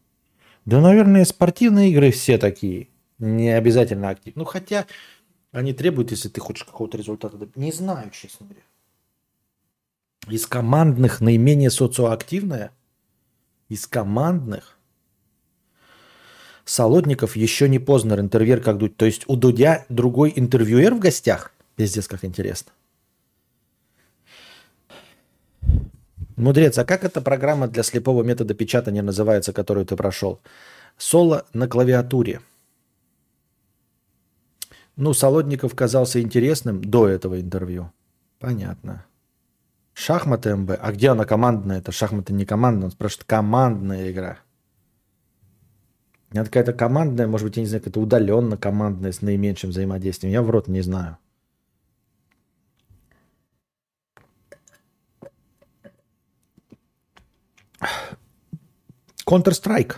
Да, 0.64 0.80
наверное, 0.80 1.24
спортивные 1.24 1.90
игры 1.90 2.12
все 2.12 2.38
такие. 2.38 2.86
Не 3.18 3.50
обязательно 3.50 4.10
активные. 4.10 4.38
Ну, 4.38 4.44
хотя 4.44 4.86
они 5.50 5.72
требуют, 5.72 6.12
если 6.12 6.28
ты 6.28 6.40
хочешь 6.40 6.62
какого-то 6.62 6.96
результата. 6.96 7.36
Не 7.56 7.72
знаю, 7.72 8.10
честно 8.12 8.46
говоря. 8.46 8.62
Из 10.28 10.46
командных 10.46 11.20
наименее 11.20 11.70
социоактивная? 11.70 12.70
Из 13.68 13.88
командных? 13.88 14.78
Солодников 16.64 17.34
еще 17.34 17.68
не 17.68 17.80
Познер, 17.80 18.20
интервьюер 18.20 18.60
как 18.60 18.78
Дудь. 18.78 18.96
То 18.96 19.04
есть 19.04 19.24
у 19.26 19.34
Дудя 19.34 19.84
другой 19.88 20.32
интервьюер 20.36 20.94
в 20.94 21.00
гостях? 21.00 21.52
Пиздец, 21.74 22.06
как 22.06 22.24
интересно. 22.24 22.70
Мудрец, 26.38 26.78
а 26.78 26.84
как 26.84 27.02
эта 27.02 27.20
программа 27.20 27.66
для 27.66 27.82
слепого 27.82 28.22
метода 28.22 28.54
печатания 28.54 29.02
называется, 29.02 29.52
которую 29.52 29.84
ты 29.84 29.96
прошел? 29.96 30.40
Соло 30.96 31.44
на 31.52 31.66
клавиатуре. 31.66 32.40
Ну, 34.94 35.14
Солодников 35.14 35.74
казался 35.74 36.22
интересным 36.22 36.82
до 36.82 37.08
этого 37.08 37.40
интервью. 37.40 37.90
Понятно. 38.38 39.04
Шахматы 39.94 40.54
МБ. 40.54 40.78
А 40.80 40.92
где 40.92 41.08
она 41.08 41.24
командная? 41.24 41.78
Это 41.78 41.90
шахматы 41.90 42.32
не 42.32 42.44
командная. 42.44 42.86
Он 42.86 42.92
спрашивает, 42.92 43.24
командная 43.24 44.10
игра. 44.12 44.38
Это 46.30 46.44
какая-то 46.44 46.72
командная, 46.72 47.26
может 47.26 47.48
быть, 47.48 47.56
я 47.56 47.62
не 47.62 47.68
знаю, 47.68 47.82
какая-то 47.82 48.00
удаленно 48.00 48.56
командная 48.56 49.10
с 49.10 49.22
наименьшим 49.22 49.70
взаимодействием. 49.70 50.32
Я 50.32 50.42
в 50.42 50.50
рот 50.50 50.68
не 50.68 50.82
знаю. 50.82 51.18
Counter-Strike. 59.28 59.96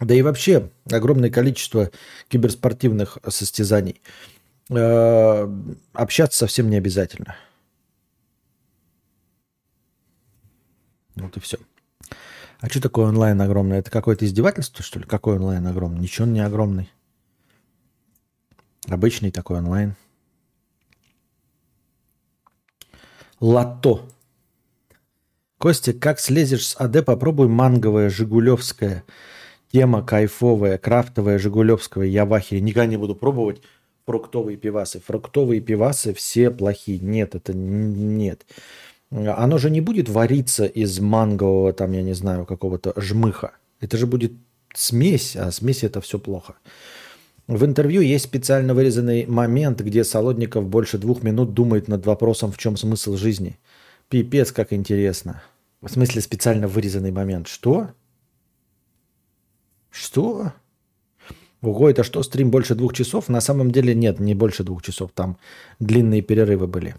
Да 0.00 0.14
и 0.14 0.22
вообще 0.22 0.70
огромное 0.90 1.30
количество 1.30 1.90
киберспортивных 2.28 3.18
состязаний. 3.28 4.00
Э, 4.70 5.48
общаться 5.92 6.38
совсем 6.38 6.70
не 6.70 6.76
обязательно. 6.76 7.36
Вот 11.16 11.36
и 11.36 11.40
все. 11.40 11.58
А 12.60 12.68
что 12.68 12.80
такое 12.80 13.06
онлайн 13.06 13.40
огромный? 13.40 13.78
Это 13.78 13.90
какое-то 13.90 14.24
издевательство, 14.24 14.82
что 14.82 14.98
ли? 14.98 15.04
Какой 15.04 15.36
онлайн 15.36 15.66
огромный? 15.66 16.00
Ничего 16.00 16.26
он 16.26 16.32
не 16.32 16.40
огромный. 16.40 16.90
Обычный 18.88 19.30
такой 19.30 19.58
онлайн. 19.58 19.96
Лото. 23.40 24.08
Костя, 25.64 25.94
как 25.94 26.20
слезешь 26.20 26.66
с 26.66 26.76
АД, 26.78 27.06
попробуй 27.06 27.48
манговое, 27.48 28.10
жигулевское. 28.10 29.02
Тема 29.72 30.04
кайфовая, 30.04 30.76
крафтовая, 30.76 31.38
жигулевская. 31.38 32.04
Я 32.04 32.26
в 32.26 32.34
ахере. 32.34 32.60
Никогда 32.60 32.84
не 32.84 32.98
буду 32.98 33.14
пробовать 33.14 33.62
фруктовые 34.04 34.58
пивасы. 34.58 35.00
Фруктовые 35.00 35.62
пивасы 35.62 36.12
все 36.12 36.50
плохие. 36.50 36.98
Нет, 36.98 37.34
это 37.34 37.54
нет 37.54 38.44
оно 39.10 39.56
же 39.56 39.70
не 39.70 39.80
будет 39.80 40.10
вариться 40.10 40.66
из 40.66 41.00
мангового, 41.00 41.72
там, 41.72 41.92
я 41.92 42.02
не 42.02 42.12
знаю, 42.12 42.44
какого-то 42.44 42.92
жмыха. 42.96 43.52
Это 43.80 43.96
же 43.96 44.06
будет 44.06 44.32
смесь, 44.74 45.34
а 45.34 45.50
смесь 45.50 45.82
это 45.82 46.02
все 46.02 46.18
плохо. 46.18 46.56
В 47.46 47.64
интервью 47.64 48.02
есть 48.02 48.24
специально 48.26 48.74
вырезанный 48.74 49.24
момент, 49.24 49.80
где 49.80 50.04
Солодников 50.04 50.66
больше 50.66 50.98
двух 50.98 51.22
минут 51.22 51.54
думает 51.54 51.88
над 51.88 52.04
вопросом, 52.04 52.52
в 52.52 52.58
чем 52.58 52.76
смысл 52.76 53.16
жизни. 53.16 53.58
Пипец, 54.10 54.52
как 54.52 54.74
интересно. 54.74 55.42
В 55.84 55.90
смысле 55.90 56.22
специально 56.22 56.66
вырезанный 56.66 57.12
момент. 57.12 57.46
Что? 57.46 57.90
Что? 59.90 60.54
Ого, 61.60 61.90
это 61.90 62.02
что, 62.02 62.22
стрим 62.22 62.50
больше 62.50 62.74
двух 62.74 62.94
часов? 62.94 63.28
На 63.28 63.40
самом 63.40 63.70
деле 63.70 63.94
нет, 63.94 64.18
не 64.18 64.34
больше 64.34 64.64
двух 64.64 64.82
часов. 64.82 65.10
Там 65.14 65.36
длинные 65.80 66.22
перерывы 66.22 66.66
были. 66.66 66.96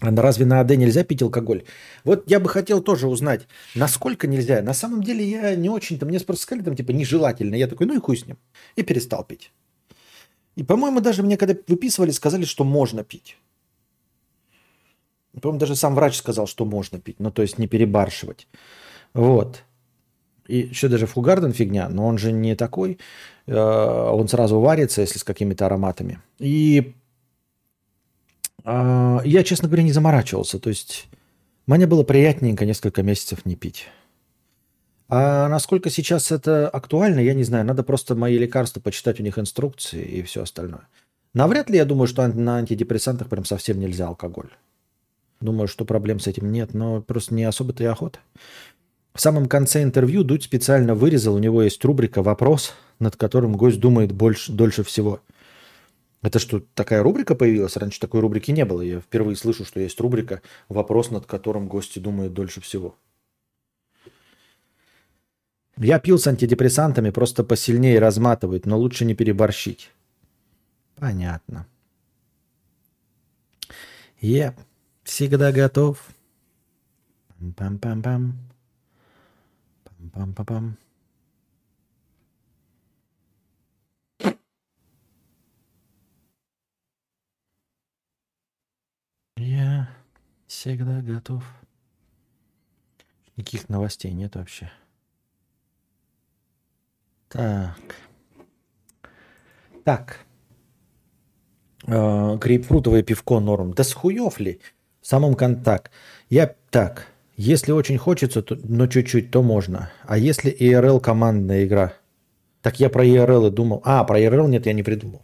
А 0.00 0.10
разве 0.10 0.46
на 0.46 0.60
АД 0.60 0.70
нельзя 0.70 1.04
пить 1.04 1.22
алкоголь? 1.22 1.64
Вот 2.04 2.30
я 2.30 2.40
бы 2.40 2.48
хотел 2.48 2.80
тоже 2.80 3.08
узнать, 3.08 3.46
насколько 3.74 4.26
нельзя. 4.26 4.62
На 4.62 4.72
самом 4.72 5.02
деле 5.02 5.28
я 5.28 5.54
не 5.54 5.68
очень-то, 5.68 6.06
мне 6.06 6.20
просто 6.20 6.44
сказали 6.44 6.64
там 6.64 6.76
типа 6.76 6.92
нежелательно. 6.92 7.56
Я 7.56 7.66
такой, 7.66 7.86
ну 7.86 7.94
и 7.94 8.00
хуй 8.00 8.16
с 8.16 8.26
ним. 8.26 8.38
И 8.74 8.82
перестал 8.82 9.22
пить. 9.22 9.52
И, 10.56 10.62
по-моему, 10.62 11.00
даже 11.00 11.22
мне 11.22 11.36
когда 11.36 11.54
выписывали, 11.66 12.10
сказали, 12.10 12.46
что 12.46 12.64
можно 12.64 13.04
пить. 13.04 13.36
По-моему, 15.40 15.60
даже 15.60 15.76
сам 15.76 15.94
врач 15.94 16.16
сказал, 16.16 16.46
что 16.46 16.64
можно 16.64 16.98
пить. 16.98 17.20
Ну, 17.20 17.30
то 17.30 17.42
есть 17.42 17.58
не 17.58 17.66
перебарщивать. 17.66 18.48
Вот. 19.14 19.64
И 20.46 20.58
еще 20.60 20.88
даже 20.88 21.06
фугарден 21.06 21.52
фигня, 21.52 21.88
но 21.88 22.06
он 22.06 22.18
же 22.18 22.32
не 22.32 22.56
такой. 22.56 22.98
Э, 23.46 23.54
он 23.54 24.28
сразу 24.28 24.58
варится, 24.58 25.02
если 25.02 25.18
с 25.18 25.24
какими-то 25.24 25.66
ароматами. 25.66 26.20
И 26.38 26.94
а, 28.64 29.20
я, 29.24 29.44
честно 29.44 29.68
говоря, 29.68 29.82
не 29.82 29.92
заморачивался. 29.92 30.58
То 30.58 30.68
есть 30.68 31.06
мне 31.66 31.86
было 31.86 32.02
приятненько 32.02 32.66
несколько 32.66 33.02
месяцев 33.02 33.46
не 33.46 33.56
пить. 33.56 33.88
А 35.08 35.48
насколько 35.48 35.88
сейчас 35.88 36.30
это 36.30 36.68
актуально, 36.68 37.20
я 37.20 37.34
не 37.34 37.44
знаю. 37.44 37.64
Надо 37.64 37.82
просто 37.82 38.14
мои 38.14 38.36
лекарства 38.36 38.80
почитать 38.80 39.20
у 39.20 39.22
них 39.22 39.38
инструкции 39.38 40.02
и 40.02 40.22
все 40.22 40.42
остальное. 40.42 40.86
Навряд 41.32 41.70
ли 41.70 41.76
я 41.76 41.84
думаю, 41.84 42.08
что 42.08 42.26
на 42.26 42.58
антидепрессантах 42.58 43.28
прям 43.28 43.44
совсем 43.44 43.80
нельзя 43.80 44.08
алкоголь. 44.08 44.50
Думаю, 45.40 45.68
что 45.68 45.84
проблем 45.84 46.20
с 46.20 46.26
этим 46.26 46.50
нет, 46.50 46.74
но 46.74 47.00
просто 47.00 47.34
не 47.34 47.44
особо-то 47.44 47.82
и 47.82 47.86
охота. 47.86 48.18
В 49.14 49.20
самом 49.20 49.46
конце 49.46 49.82
интервью 49.82 50.24
Дудь 50.24 50.44
специально 50.44 50.94
вырезал, 50.94 51.34
у 51.34 51.38
него 51.38 51.62
есть 51.62 51.84
рубрика 51.84 52.22
«Вопрос», 52.22 52.74
над 52.98 53.16
которым 53.16 53.56
гость 53.56 53.80
думает 53.80 54.12
больше, 54.12 54.52
дольше 54.52 54.82
всего– 54.82 55.20
это 56.20 56.38
что, 56.38 56.60
такая 56.74 57.02
рубрика 57.02 57.34
появилась? 57.34 57.76
Раньше 57.76 58.00
такой 58.00 58.20
рубрики 58.20 58.50
не 58.50 58.64
было. 58.64 58.82
Я 58.82 59.00
впервые 59.00 59.36
слышу, 59.36 59.64
что 59.64 59.80
есть 59.80 60.00
рубрика 60.00 60.42
«Вопрос, 60.68 61.10
над 61.10 61.26
которым 61.26 61.68
гости 61.68 61.98
думают 61.98 62.32
дольше 62.32 62.60
всего». 62.60 62.96
Я 65.76 66.00
пил 66.00 66.18
с 66.18 66.26
антидепрессантами, 66.26 67.10
просто 67.10 67.44
посильнее 67.44 68.00
разматывает, 68.00 68.66
но 68.66 68.76
лучше 68.76 69.04
не 69.04 69.14
переборщить. 69.14 69.92
Понятно. 70.96 71.68
Я 74.20 74.56
всегда 75.08 75.52
готов. 75.52 76.06
Пам-пам-пам. 77.40 78.32
Пам-пам-пам-пам. 79.84 80.76
Я 89.36 89.88
всегда 90.46 91.00
готов. 91.00 91.42
Никаких 93.36 93.68
новостей 93.68 94.12
нет 94.12 94.36
вообще. 94.36 94.70
Так. 97.28 97.96
Так. 99.84 100.26
Э, 101.86 102.36
грейпфрутовое 102.36 103.02
пивко 103.02 103.40
норм. 103.40 103.72
Да 103.72 103.84
схуев 103.84 104.38
ли? 104.38 104.60
Самом 105.08 105.36
контакт. 105.36 105.90
Я 106.28 106.54
так. 106.70 107.06
Если 107.38 107.72
очень 107.72 107.96
хочется, 107.96 108.42
то, 108.42 108.58
но 108.62 108.86
чуть-чуть, 108.88 109.30
то 109.30 109.42
можно. 109.42 109.90
А 110.04 110.18
если 110.18 110.50
ИРЛ 110.50 111.00
командная 111.00 111.64
игра? 111.64 111.94
Так 112.60 112.78
я 112.78 112.90
про 112.90 113.06
ИРЛ 113.06 113.50
думал. 113.50 113.80
А, 113.86 114.04
про 114.04 114.20
ИРЛ 114.20 114.48
нет, 114.48 114.66
я 114.66 114.74
не 114.74 114.82
придумал. 114.82 115.22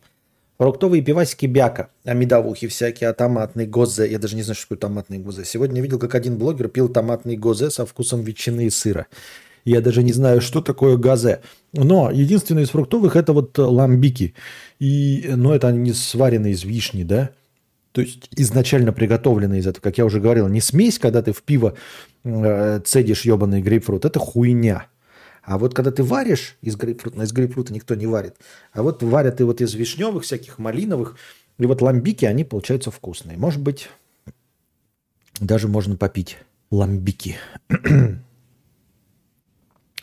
Фруктовые 0.56 1.02
пивасики 1.02 1.44
бяка, 1.44 1.90
а 2.06 2.14
медовухи 2.14 2.66
всякие, 2.66 3.10
а 3.10 3.12
томатный 3.12 3.66
гозе. 3.66 4.10
Я 4.10 4.18
даже 4.18 4.36
не 4.36 4.42
знаю, 4.42 4.56
что 4.56 4.68
такое 4.68 4.78
томатный 4.78 5.18
гозе. 5.18 5.44
Сегодня 5.44 5.82
видел, 5.82 5.98
как 5.98 6.14
один 6.14 6.38
блогер 6.38 6.68
пил 6.68 6.88
томатный 6.88 7.36
гозе 7.36 7.68
со 7.68 7.84
вкусом 7.84 8.22
ветчины 8.22 8.64
и 8.64 8.70
сыра. 8.70 9.06
Я 9.66 9.82
даже 9.82 10.02
не 10.02 10.14
знаю, 10.14 10.40
что 10.40 10.62
такое 10.62 10.96
газе. 10.96 11.42
Но 11.74 12.10
единственное 12.10 12.62
из 12.62 12.70
фруктовых 12.70 13.16
это 13.16 13.34
вот 13.34 13.58
ламбики. 13.58 14.32
И, 14.78 15.26
но 15.28 15.36
ну, 15.36 15.52
это 15.52 15.68
они 15.68 15.92
сварены 15.92 16.52
из 16.52 16.64
вишни, 16.64 17.02
да? 17.02 17.32
То 17.94 18.00
есть 18.00 18.28
изначально 18.32 18.92
приготовленные 18.92 19.60
из 19.60 19.68
этого, 19.68 19.80
как 19.80 19.98
я 19.98 20.04
уже 20.04 20.18
говорил, 20.18 20.48
не 20.48 20.60
смесь, 20.60 20.98
когда 20.98 21.22
ты 21.22 21.32
в 21.32 21.44
пиво 21.44 21.76
э, 22.24 22.80
цедишь 22.84 23.24
ебаный 23.24 23.62
грейпфрут, 23.62 24.04
это 24.04 24.18
хуйня. 24.18 24.88
А 25.44 25.58
вот 25.58 25.74
когда 25.74 25.92
ты 25.92 26.02
варишь 26.02 26.56
из 26.60 26.74
грейпфрута, 26.74 27.22
из 27.22 27.30
грейпфрута 27.30 27.72
никто 27.72 27.94
не 27.94 28.08
варит, 28.08 28.34
а 28.72 28.82
вот 28.82 29.04
варят 29.04 29.40
и 29.40 29.44
вот 29.44 29.60
из 29.60 29.74
вишневых 29.74 30.24
всяких, 30.24 30.58
малиновых, 30.58 31.16
и 31.56 31.66
вот 31.66 31.82
ламбики, 31.82 32.24
они 32.24 32.42
получаются 32.42 32.90
вкусные. 32.90 33.38
Может 33.38 33.62
быть, 33.62 33.88
даже 35.38 35.68
можно 35.68 35.94
попить 35.94 36.38
ламбики. 36.72 37.36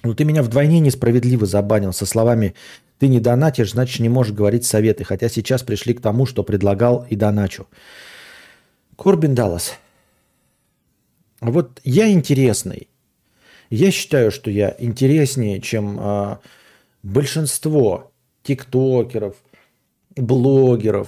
Но 0.03 0.13
ты 0.13 0.23
меня 0.23 0.43
вдвойне 0.43 0.79
несправедливо 0.79 1.45
забанил 1.45 1.91
со 1.91 2.05
словами 2.05 2.55
«ты 3.01 3.07
не 3.07 3.19
донатишь, 3.19 3.71
значит 3.71 3.99
не 3.99 4.09
можешь 4.09 4.31
говорить 4.31 4.63
советы», 4.63 5.03
хотя 5.03 5.27
сейчас 5.27 5.63
пришли 5.63 5.95
к 5.95 6.01
тому, 6.01 6.27
что 6.27 6.43
предлагал 6.43 7.07
и 7.09 7.15
доначу. 7.15 7.65
Корбин 8.95 9.33
Даллас. 9.33 9.73
Вот 11.39 11.81
я 11.83 12.11
интересный. 12.11 12.89
Я 13.71 13.89
считаю, 13.89 14.29
что 14.29 14.51
я 14.51 14.75
интереснее, 14.77 15.59
чем 15.61 15.97
э, 15.99 16.37
большинство 17.01 18.11
тиктокеров, 18.43 19.35
блогеров 20.15 21.07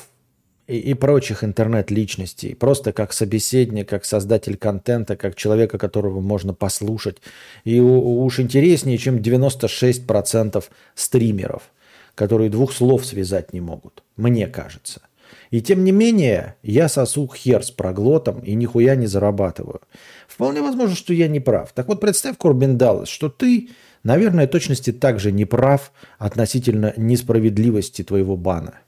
и, 0.65 0.80
и 0.80 0.95
прочих 0.95 1.44
интернет-личностей. 1.44 2.56
Просто 2.56 2.91
как 2.91 3.14
собеседник, 3.14 3.88
как 3.88 4.03
создатель 4.06 4.57
контента, 4.57 5.15
как 5.15 5.36
человека, 5.36 5.78
которого 5.78 6.22
можно 6.22 6.56
послушать. 6.56 7.18
И 7.65 7.80
уж 7.80 8.40
интереснее, 8.40 8.98
чем 8.98 9.18
96% 9.18 10.64
стримеров, 10.95 11.70
которые 12.15 12.49
двух 12.49 12.73
слов 12.73 13.06
связать 13.06 13.53
не 13.53 13.61
могут. 13.61 14.03
Мне 14.15 14.48
кажется. 14.48 15.02
И 15.49 15.61
тем 15.61 15.84
не 15.84 15.91
менее, 15.91 16.56
я 16.64 16.90
сосу 16.90 17.30
хер 17.34 17.64
с 17.64 17.72
проглотом 17.72 18.40
и 18.40 18.53
нихуя 18.56 18.95
не 18.95 19.07
зарабатываю. 19.07 19.81
Вполне 20.27 20.61
возможно, 20.61 20.95
что 20.95 21.14
я 21.14 21.27
не 21.27 21.40
прав. 21.40 21.72
Так 21.73 21.88
вот, 21.88 22.02
представь, 22.02 22.38
Корбин 22.38 22.77
Даллас, 22.77 23.07
что 23.07 23.30
ты, 23.30 23.69
наверное, 24.03 24.48
точности 24.48 24.91
также 24.91 25.31
не 25.31 25.45
прав 25.45 25.91
относительно 26.18 26.94
несправедливости 26.98 28.03
твоего 28.03 28.35
бана. 28.35 28.80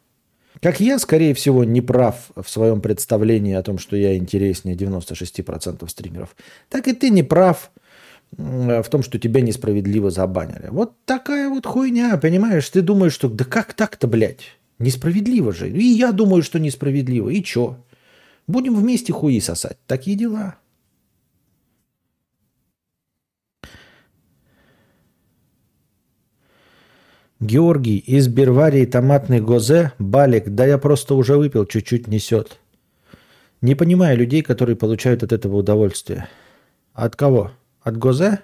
Как 0.62 0.80
я, 0.80 0.98
скорее 1.00 1.34
всего, 1.34 1.64
не 1.64 1.82
прав 1.82 2.32
в 2.36 2.50
своем 2.50 2.82
представлении 2.82 3.54
о 3.54 3.64
том, 3.64 3.78
что 3.78 3.96
я 3.96 4.16
интереснее 4.16 4.76
96% 4.76 5.88
стримеров, 5.90 6.36
так 6.70 6.88
и 6.88 6.94
ты 6.94 7.10
не 7.10 7.24
прав 7.24 7.72
в 8.38 8.90
том, 8.90 9.04
что 9.04 9.20
тебя 9.20 9.42
несправедливо 9.42 10.10
забанили. 10.10 10.68
Вот 10.70 10.94
такая 11.06 11.50
вот 11.50 11.66
хуйня, 11.66 12.18
понимаешь? 12.18 12.70
Ты 12.70 12.82
думаешь, 12.82 13.14
что 13.14 13.30
да 13.30 13.46
как 13.46 13.74
так-то, 13.74 14.08
блядь? 14.08 14.58
Несправедливо 14.80 15.54
же. 15.54 15.70
И 15.70 15.84
я 15.84 16.12
думаю, 16.12 16.44
что 16.44 16.60
несправедливо. 16.60 17.30
И 17.30 17.42
чё? 17.44 17.78
Будем 18.48 18.76
вместе 18.76 19.14
хуи 19.14 19.40
сосать. 19.40 19.78
Такие 19.88 20.18
дела. 20.18 20.56
Георгий, 27.40 27.98
из 27.98 28.28
Берварии 28.28 28.86
томатный 28.86 29.42
гозе, 29.42 29.92
балик, 30.00 30.50
да 30.50 30.66
я 30.66 30.78
просто 30.78 31.16
уже 31.16 31.38
выпил, 31.38 31.66
чуть-чуть 31.66 32.08
несет. 32.08 32.60
Не 33.62 33.76
понимаю 33.76 34.18
людей, 34.18 34.42
которые 34.42 34.76
получают 34.76 35.22
от 35.22 35.32
этого 35.32 35.58
удовольствие. 35.58 36.28
От 36.94 37.16
кого? 37.16 37.52
От 37.86 37.98
гозе? 37.98 38.40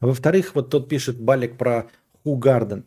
Во-вторых, 0.00 0.54
вот 0.54 0.70
тот 0.70 0.88
пишет 0.88 1.20
Балик 1.20 1.58
про 1.58 1.90
Хугарден. 2.24 2.86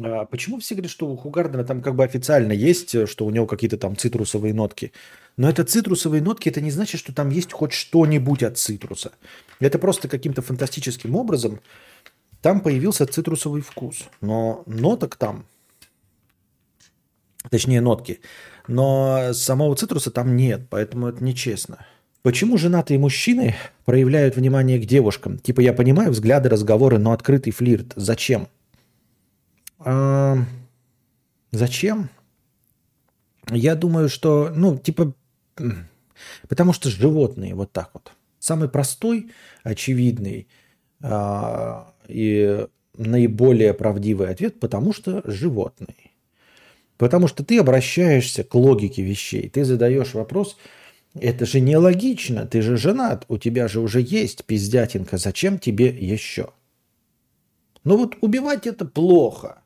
А 0.00 0.24
почему 0.26 0.60
все 0.60 0.76
говорят, 0.76 0.92
что 0.92 1.08
у 1.08 1.16
Хугардена 1.16 1.64
там 1.64 1.82
как 1.82 1.96
бы 1.96 2.04
официально 2.04 2.52
есть, 2.52 3.08
что 3.08 3.26
у 3.26 3.30
него 3.30 3.46
какие-то 3.46 3.76
там 3.76 3.96
цитрусовые 3.96 4.54
нотки? 4.54 4.92
Но 5.36 5.50
это 5.50 5.64
цитрусовые 5.64 6.22
нотки, 6.22 6.48
это 6.48 6.60
не 6.60 6.70
значит, 6.70 7.00
что 7.00 7.12
там 7.12 7.30
есть 7.30 7.52
хоть 7.52 7.72
что-нибудь 7.72 8.44
от 8.44 8.56
цитруса. 8.56 9.10
Это 9.58 9.80
просто 9.80 10.06
каким-то 10.06 10.42
фантастическим 10.42 11.16
образом 11.16 11.60
там 12.40 12.60
появился 12.60 13.04
цитрусовый 13.04 13.62
вкус. 13.62 14.04
Но 14.20 14.62
ноток 14.66 15.16
там, 15.16 15.44
точнее 17.50 17.80
нотки, 17.80 18.20
но 18.68 19.32
самого 19.32 19.74
цитруса 19.74 20.10
там 20.10 20.36
нет, 20.36 20.68
поэтому 20.70 21.08
это 21.08 21.24
нечестно. 21.24 21.84
Почему 22.22 22.58
женатые 22.58 22.98
мужчины 22.98 23.54
проявляют 23.84 24.36
внимание 24.36 24.78
к 24.78 24.84
девушкам? 24.84 25.38
Типа, 25.38 25.60
я 25.60 25.72
понимаю 25.72 26.10
взгляды, 26.10 26.48
разговоры, 26.48 26.98
но 26.98 27.12
открытый 27.12 27.52
флирт. 27.52 27.92
Зачем? 27.96 28.48
А, 29.78 30.36
зачем? 31.52 32.10
Я 33.50 33.74
думаю, 33.74 34.08
что, 34.08 34.52
ну, 34.54 34.76
типа, 34.76 35.14
потому 36.48 36.72
что 36.72 36.90
животные 36.90 37.54
вот 37.54 37.72
так 37.72 37.90
вот. 37.94 38.12
Самый 38.38 38.68
простой, 38.68 39.30
очевидный 39.62 40.48
а, 41.02 41.94
и 42.06 42.66
наиболее 42.96 43.74
правдивый 43.74 44.28
ответ, 44.28 44.60
потому 44.60 44.92
что 44.92 45.22
животные. 45.24 46.07
Потому 46.98 47.28
что 47.28 47.44
ты 47.44 47.58
обращаешься 47.58 48.44
к 48.44 48.54
логике 48.54 49.02
вещей. 49.02 49.48
Ты 49.48 49.64
задаешь 49.64 50.14
вопрос, 50.14 50.58
это 51.14 51.46
же 51.46 51.60
нелогично, 51.60 52.44
ты 52.44 52.60
же 52.60 52.76
женат, 52.76 53.24
у 53.28 53.38
тебя 53.38 53.68
же 53.68 53.80
уже 53.80 54.00
есть 54.00 54.44
пиздятинка, 54.44 55.16
зачем 55.16 55.58
тебе 55.58 55.86
еще? 55.86 56.50
Ну 57.84 57.96
вот 57.96 58.16
убивать 58.20 58.66
это 58.66 58.84
плохо. 58.84 59.62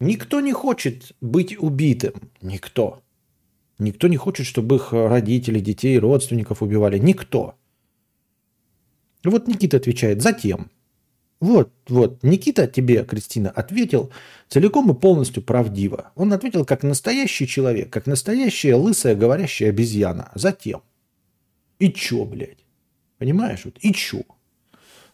Никто 0.00 0.40
не 0.40 0.52
хочет 0.52 1.12
быть 1.20 1.56
убитым. 1.58 2.30
Никто. 2.42 3.02
Никто 3.78 4.08
не 4.08 4.16
хочет, 4.16 4.46
чтобы 4.46 4.76
их 4.76 4.92
родители, 4.92 5.60
детей, 5.60 5.98
родственников 5.98 6.62
убивали. 6.62 6.98
Никто. 6.98 7.54
Вот 9.24 9.48
Никита 9.48 9.76
отвечает, 9.76 10.22
затем. 10.22 10.70
Вот, 11.40 11.70
вот, 11.88 12.22
Никита 12.24 12.66
тебе, 12.66 13.04
Кристина, 13.04 13.50
ответил 13.50 14.10
целиком 14.48 14.90
и 14.90 14.94
полностью 14.94 15.42
правдиво. 15.42 16.10
Он 16.16 16.32
ответил 16.32 16.64
как 16.64 16.82
настоящий 16.82 17.46
человек, 17.46 17.90
как 17.90 18.06
настоящая 18.06 18.74
лысая 18.74 19.14
говорящая 19.14 19.68
обезьяна. 19.70 20.30
Затем. 20.34 20.82
И 21.78 21.92
чё, 21.92 22.24
блядь? 22.24 22.64
Понимаешь? 23.18 23.64
Вот 23.64 23.76
и 23.80 23.92
чё? 23.92 24.22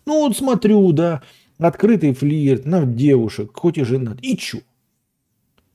Ну 0.07 0.21
вот 0.21 0.37
смотрю, 0.37 0.93
да, 0.93 1.23
открытый 1.59 2.15
флирт 2.15 2.65
на 2.65 2.87
девушек, 2.87 3.51
хоть 3.55 3.77
и 3.79 3.85
женат. 3.85 4.19
И 4.23 4.37
чё? 4.37 4.61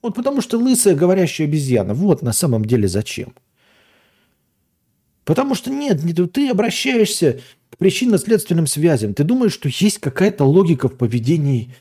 Вот 0.02 0.16
потому 0.16 0.42
что 0.42 0.58
лысая 0.58 0.96
говорящая 0.96 1.48
обезьяна. 1.48 1.94
Вот 1.94 2.22
на 2.24 2.34
самом 2.34 2.66
деле 2.66 2.88
зачем. 2.88 3.34
Потому 5.30 5.54
что 5.54 5.70
нет, 5.70 6.02
ты 6.34 6.50
обращаешься 6.50 7.40
к 7.70 7.78
причинно-следственным 7.78 8.66
связям. 8.66 9.14
Ты 9.14 9.24
думаешь, 9.24 9.54
что 9.54 9.70
есть 9.70 10.00
какая-то 10.00 10.44
логика 10.44 10.90
в 10.90 10.98
поведении 10.98 11.76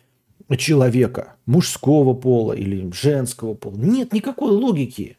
человека, 0.59 1.37
мужского 1.47 2.13
пола 2.13 2.53
или 2.53 2.93
женского 2.93 3.55
пола. 3.55 3.79
Нет 3.79 4.13
никакой 4.13 4.51
логики. 4.51 5.17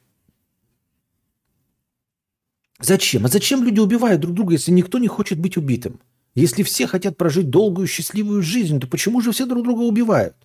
Зачем? 2.80 3.26
А 3.26 3.30
зачем 3.30 3.64
люди 3.64 3.80
убивают 3.80 4.22
друг 4.22 4.36
друга, 4.36 4.54
если 4.54 4.72
никто 4.74 5.00
не 5.00 5.08
хочет 5.08 5.40
быть 5.40 5.58
убитым? 5.58 6.00
Если 6.36 6.62
все 6.62 6.86
хотят 6.86 7.18
прожить 7.18 7.50
долгую 7.50 7.88
счастливую 7.88 8.44
жизнь, 8.44 8.80
то 8.80 8.86
почему 8.86 9.22
же 9.22 9.32
все 9.32 9.48
друг 9.48 9.64
друга 9.64 9.82
убивают? 9.82 10.36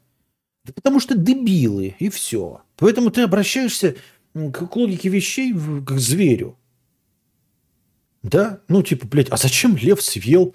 Да 0.65 0.73
потому 0.73 1.01
что 1.01 1.19
дебилы, 1.19 1.97
и 1.98 2.09
все. 2.09 2.62
Поэтому 2.77 3.11
ты 3.11 3.20
обращаешься 3.20 3.97
к 4.32 4.74
логике 4.74 5.11
вещей 5.11 5.52
как 5.52 5.98
к 5.98 5.98
зверю. 5.98 6.56
Да? 8.25 8.61
Ну, 8.69 8.83
типа, 8.83 9.07
блядь, 9.07 9.29
а 9.31 9.37
зачем 9.37 9.77
лев 9.77 10.03
съел, 10.03 10.55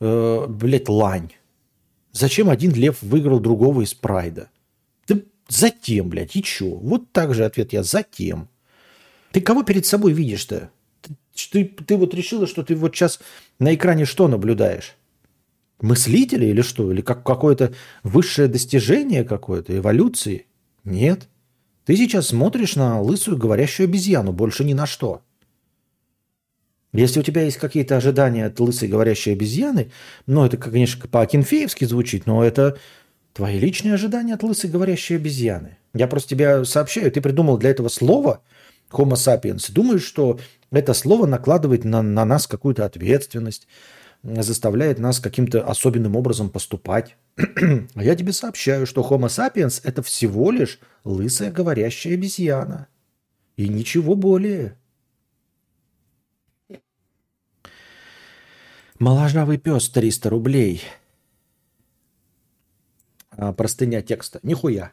э, 0.00 0.46
блядь, 0.48 0.88
лань? 0.88 1.32
Зачем 2.12 2.48
один 2.48 2.72
лев 2.72 3.02
выиграл 3.02 3.40
другого 3.40 3.82
из 3.82 3.92
прайда? 3.92 4.48
Да 5.08 5.16
затем, 5.48 6.08
блядь, 6.08 6.36
и 6.36 6.42
чё? 6.44 6.76
Вот 6.76 7.10
так 7.10 7.34
же 7.34 7.44
ответ 7.44 7.72
я, 7.72 7.82
затем. 7.82 8.48
Ты 9.32 9.40
кого 9.40 9.64
перед 9.64 9.84
собой 9.84 10.12
видишь-то? 10.12 10.70
Ты, 11.50 11.64
ты, 11.64 11.96
вот 11.96 12.14
решила, 12.14 12.46
что 12.46 12.62
ты 12.62 12.76
вот 12.76 12.94
сейчас 12.94 13.18
на 13.58 13.74
экране 13.74 14.04
что 14.04 14.28
наблюдаешь? 14.28 14.94
Мыслители 15.80 16.46
или 16.46 16.62
что? 16.62 16.92
Или 16.92 17.00
как 17.00 17.24
какое-то 17.24 17.74
высшее 18.04 18.46
достижение 18.46 19.24
какое-то, 19.24 19.76
эволюции? 19.76 20.46
Нет. 20.84 21.28
Ты 21.84 21.96
сейчас 21.96 22.28
смотришь 22.28 22.76
на 22.76 23.00
лысую 23.00 23.36
говорящую 23.36 23.88
обезьяну, 23.88 24.32
больше 24.32 24.62
ни 24.62 24.72
на 24.72 24.86
что. 24.86 25.22
Если 26.92 27.20
у 27.20 27.22
тебя 27.22 27.42
есть 27.42 27.58
какие-то 27.58 27.96
ожидания 27.96 28.46
от 28.46 28.58
лысой 28.60 28.88
говорящей 28.88 29.32
обезьяны, 29.32 29.90
ну, 30.26 30.44
это, 30.44 30.56
конечно, 30.56 31.06
по-акинфеевски 31.06 31.84
звучит, 31.84 32.26
но 32.26 32.42
это 32.42 32.78
твои 33.34 33.58
личные 33.58 33.94
ожидания 33.94 34.34
от 34.34 34.42
лысой 34.42 34.70
говорящей 34.70 35.16
обезьяны. 35.16 35.76
Я 35.92 36.06
просто 36.08 36.30
тебе 36.30 36.64
сообщаю, 36.64 37.12
ты 37.12 37.20
придумал 37.20 37.58
для 37.58 37.70
этого 37.70 37.88
слова 37.88 38.42
Homo 38.90 39.14
sapiens, 39.14 39.70
думаешь, 39.70 40.04
что 40.04 40.40
это 40.70 40.94
слово 40.94 41.26
накладывает 41.26 41.84
на, 41.84 42.02
на 42.02 42.24
нас 42.24 42.46
какую-то 42.46 42.84
ответственность, 42.86 43.68
заставляет 44.22 44.98
нас 44.98 45.20
каким-то 45.20 45.64
особенным 45.64 46.16
образом 46.16 46.50
поступать. 46.50 47.16
а 47.36 48.02
я 48.02 48.16
тебе 48.16 48.32
сообщаю, 48.32 48.86
что 48.86 49.02
Homo 49.02 49.28
sapiens– 49.28 49.80
это 49.84 50.02
всего 50.02 50.50
лишь 50.50 50.80
лысая 51.04 51.50
говорящая 51.50 52.14
обезьяна. 52.14 52.88
И 53.56 53.68
ничего 53.68 54.14
более. 54.14 54.76
Моложавый 58.98 59.58
пес 59.58 59.88
300 59.90 60.28
рублей. 60.28 60.82
А, 63.30 63.52
простыня 63.52 64.02
текста. 64.02 64.40
Нихуя. 64.42 64.90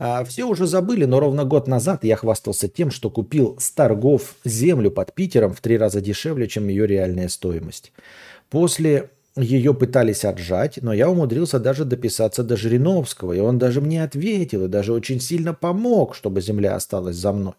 А, 0.00 0.24
все 0.24 0.44
уже 0.44 0.66
забыли, 0.66 1.04
но 1.04 1.20
ровно 1.20 1.44
год 1.44 1.68
назад 1.68 2.02
я 2.02 2.16
хвастался 2.16 2.66
тем, 2.66 2.90
что 2.90 3.10
купил 3.10 3.56
с 3.60 3.70
торгов 3.70 4.34
землю 4.44 4.90
под 4.90 5.14
Питером 5.14 5.52
в 5.52 5.60
три 5.60 5.78
раза 5.78 6.00
дешевле, 6.00 6.48
чем 6.48 6.66
ее 6.66 6.88
реальная 6.88 7.28
стоимость. 7.28 7.92
После 8.50 9.10
ее 9.36 9.74
пытались 9.74 10.24
отжать, 10.24 10.80
но 10.82 10.92
я 10.92 11.08
умудрился 11.08 11.60
даже 11.60 11.84
дописаться 11.84 12.42
до 12.42 12.56
Жириновского, 12.56 13.32
и 13.32 13.38
он 13.38 13.60
даже 13.60 13.80
мне 13.80 14.02
ответил 14.02 14.64
и 14.64 14.68
даже 14.68 14.92
очень 14.92 15.20
сильно 15.20 15.54
помог, 15.54 16.16
чтобы 16.16 16.40
земля 16.40 16.74
осталась 16.74 17.16
за 17.16 17.32
мной. 17.32 17.54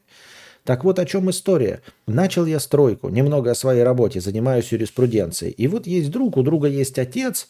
Так 0.65 0.83
вот 0.83 0.97
о 0.97 1.05
чем 1.05 1.29
история. 1.29 1.81
Начал 2.07 2.45
я 2.45 2.59
стройку, 2.59 3.09
немного 3.09 3.51
о 3.51 3.55
своей 3.55 3.83
работе, 3.83 4.19
занимаюсь 4.19 4.71
юриспруденцией. 4.71 5.51
И 5.51 5.67
вот 5.67 5.85
есть 5.85 6.09
друг, 6.09 6.37
у 6.37 6.41
друга 6.41 6.67
есть 6.67 6.97
отец, 6.97 7.47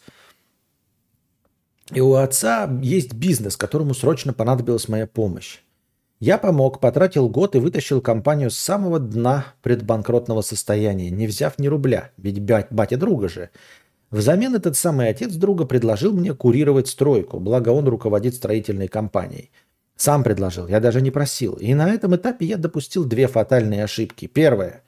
и 1.90 2.00
у 2.00 2.12
отца 2.12 2.70
есть 2.82 3.14
бизнес, 3.14 3.56
которому 3.56 3.94
срочно 3.94 4.34
понадобилась 4.34 4.88
моя 4.88 5.06
помощь. 5.06 5.60
Я 6.20 6.36
помог, 6.36 6.78
потратил 6.78 7.30
год 7.30 7.56
и 7.56 7.58
вытащил 7.58 8.02
компанию 8.02 8.50
с 8.50 8.58
самого 8.58 8.98
дна 9.00 9.46
предбанкротного 9.62 10.42
состояния, 10.42 11.10
не 11.10 11.26
взяв 11.26 11.58
ни 11.58 11.68
рубля, 11.68 12.10
ведь 12.18 12.40
батя 12.40 12.98
друга 12.98 13.30
же. 13.30 13.48
Взамен 14.10 14.54
этот 14.54 14.76
самый 14.76 15.08
отец 15.08 15.32
друга 15.34 15.64
предложил 15.64 16.12
мне 16.12 16.34
курировать 16.34 16.88
стройку, 16.88 17.40
благо 17.40 17.70
он 17.70 17.88
руководит 17.88 18.34
строительной 18.34 18.88
компанией– 18.88 19.50
сам 19.96 20.22
предложил, 20.22 20.68
я 20.68 20.80
даже 20.80 21.00
не 21.00 21.10
просил. 21.10 21.54
И 21.54 21.72
на 21.74 21.92
этом 21.92 22.14
этапе 22.14 22.46
я 22.46 22.56
допустил 22.56 23.04
две 23.04 23.26
фатальные 23.26 23.84
ошибки. 23.84 24.26
Первое. 24.26 24.82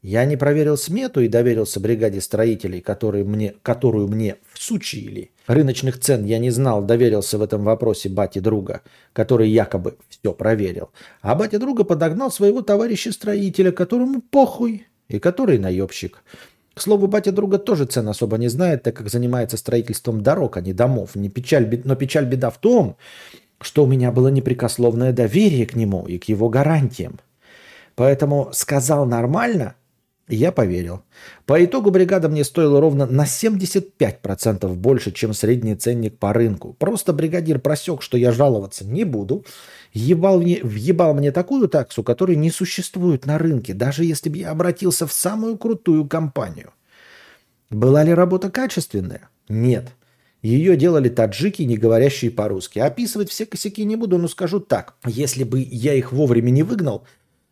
Я 0.00 0.24
не 0.24 0.36
проверил 0.36 0.76
смету 0.76 1.20
и 1.20 1.28
доверился 1.28 1.80
бригаде 1.80 2.20
строителей, 2.20 2.80
которые 2.80 3.24
мне, 3.24 3.54
которую 3.62 4.06
мне 4.06 4.36
всучили. 4.52 5.32
Рыночных 5.48 5.98
цен 5.98 6.24
я 6.24 6.38
не 6.38 6.50
знал, 6.50 6.82
доверился 6.82 7.36
в 7.36 7.42
этом 7.42 7.64
вопросе 7.64 8.08
бате 8.08 8.40
друга, 8.40 8.82
который 9.12 9.48
якобы 9.48 9.96
все 10.08 10.32
проверил. 10.32 10.90
А 11.20 11.34
батя 11.34 11.58
друга 11.58 11.82
подогнал 11.82 12.30
своего 12.30 12.62
товарища-строителя, 12.62 13.72
которому 13.72 14.20
похуй, 14.20 14.86
и 15.08 15.18
который 15.18 15.58
наебщик. 15.58 16.22
К 16.74 16.80
слову, 16.80 17.08
батя 17.08 17.32
друга 17.32 17.58
тоже 17.58 17.86
цен 17.86 18.08
особо 18.08 18.38
не 18.38 18.46
знает, 18.46 18.84
так 18.84 18.96
как 18.96 19.08
занимается 19.08 19.56
строительством 19.56 20.22
дорог, 20.22 20.56
а 20.56 20.60
не 20.60 20.72
домов. 20.72 21.16
Не 21.16 21.28
печаль, 21.28 21.82
но 21.84 21.96
печаль 21.96 22.26
беда 22.26 22.50
в 22.50 22.58
том, 22.58 22.96
что 23.60 23.84
у 23.84 23.86
меня 23.86 24.12
было 24.12 24.28
непрекословное 24.28 25.12
доверие 25.12 25.66
к 25.66 25.74
нему 25.74 26.06
и 26.06 26.18
к 26.18 26.24
его 26.24 26.48
гарантиям. 26.48 27.18
Поэтому 27.94 28.50
сказал 28.52 29.06
нормально, 29.06 29.74
я 30.28 30.52
поверил. 30.52 31.02
По 31.46 31.64
итогу 31.64 31.90
бригада 31.90 32.28
мне 32.28 32.44
стоила 32.44 32.80
ровно 32.80 33.06
на 33.06 33.24
75% 33.24 34.68
больше, 34.74 35.10
чем 35.10 35.32
средний 35.32 35.74
ценник 35.74 36.18
по 36.18 36.34
рынку. 36.34 36.76
Просто 36.78 37.14
бригадир 37.14 37.58
просек, 37.58 38.02
что 38.02 38.18
я 38.18 38.30
жаловаться 38.30 38.84
не 38.84 39.04
буду. 39.04 39.44
Ебал 39.94 40.40
мне, 40.40 40.60
въебал 40.62 41.14
мне 41.14 41.32
такую 41.32 41.68
таксу, 41.68 42.02
которой 42.02 42.36
не 42.36 42.50
существует 42.50 43.24
на 43.24 43.38
рынке, 43.38 43.72
даже 43.72 44.04
если 44.04 44.28
бы 44.28 44.36
я 44.36 44.50
обратился 44.50 45.06
в 45.06 45.12
самую 45.12 45.56
крутую 45.56 46.06
компанию. 46.06 46.72
Была 47.70 48.04
ли 48.04 48.12
работа 48.12 48.50
качественная? 48.50 49.30
Нет. 49.48 49.88
Ее 50.42 50.76
делали 50.76 51.08
таджики, 51.08 51.62
не 51.62 51.76
говорящие 51.76 52.30
по-русски. 52.30 52.78
Описывать 52.78 53.30
все 53.30 53.44
косяки 53.44 53.84
не 53.84 53.96
буду, 53.96 54.18
но 54.18 54.28
скажу 54.28 54.60
так. 54.60 54.94
Если 55.04 55.44
бы 55.44 55.66
я 55.68 55.94
их 55.94 56.12
вовремя 56.12 56.50
не 56.50 56.62
выгнал, 56.62 57.04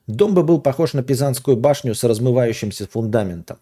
дом 0.06 0.34
бы 0.34 0.44
был 0.44 0.60
похож 0.60 0.92
на 0.92 1.02
Пизанскую 1.02 1.56
башню 1.56 1.94
с 1.94 2.04
размывающимся 2.04 2.86
фундаментом. 2.86 3.58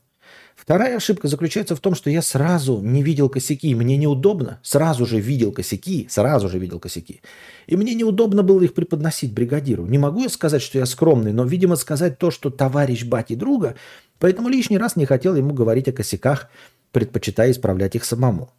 Вторая 0.55 0.97
ошибка 0.97 1.27
заключается 1.27 1.75
в 1.75 1.81
том, 1.81 1.95
что 1.95 2.11
я 2.11 2.23
сразу 2.23 2.81
не 2.81 3.03
видел 3.03 3.29
косяки. 3.29 3.75
Мне 3.75 3.97
неудобно. 3.97 4.61
Сразу 4.63 5.05
же 5.05 5.21
видел 5.21 5.53
косяки. 5.53 6.07
Сразу 6.09 6.49
же 6.49 6.59
видел 6.59 6.79
косяки. 6.79 7.23
И 7.67 7.77
мне 7.77 7.95
неудобно 7.95 8.43
было 8.43 8.63
их 8.63 8.73
преподносить 8.73 9.33
бригадиру. 9.33 9.85
Не 9.87 9.99
могу 9.99 10.23
я 10.23 10.29
сказать, 10.29 10.63
что 10.63 10.79
я 10.79 10.87
скромный, 10.87 11.33
но, 11.33 11.45
видимо, 11.45 11.77
сказать 11.77 12.19
то, 12.19 12.31
что 12.31 12.51
товарищ 12.51 13.05
бати 13.05 13.35
друга, 13.35 13.75
поэтому 14.19 14.49
лишний 14.49 14.79
раз 14.79 14.97
не 14.97 15.07
хотел 15.07 15.35
ему 15.35 15.55
говорить 15.55 15.89
о 15.89 15.93
косяках, 15.93 16.49
предпочитая 16.93 17.51
исправлять 17.51 17.97
их 17.97 18.05
самому. 18.05 18.51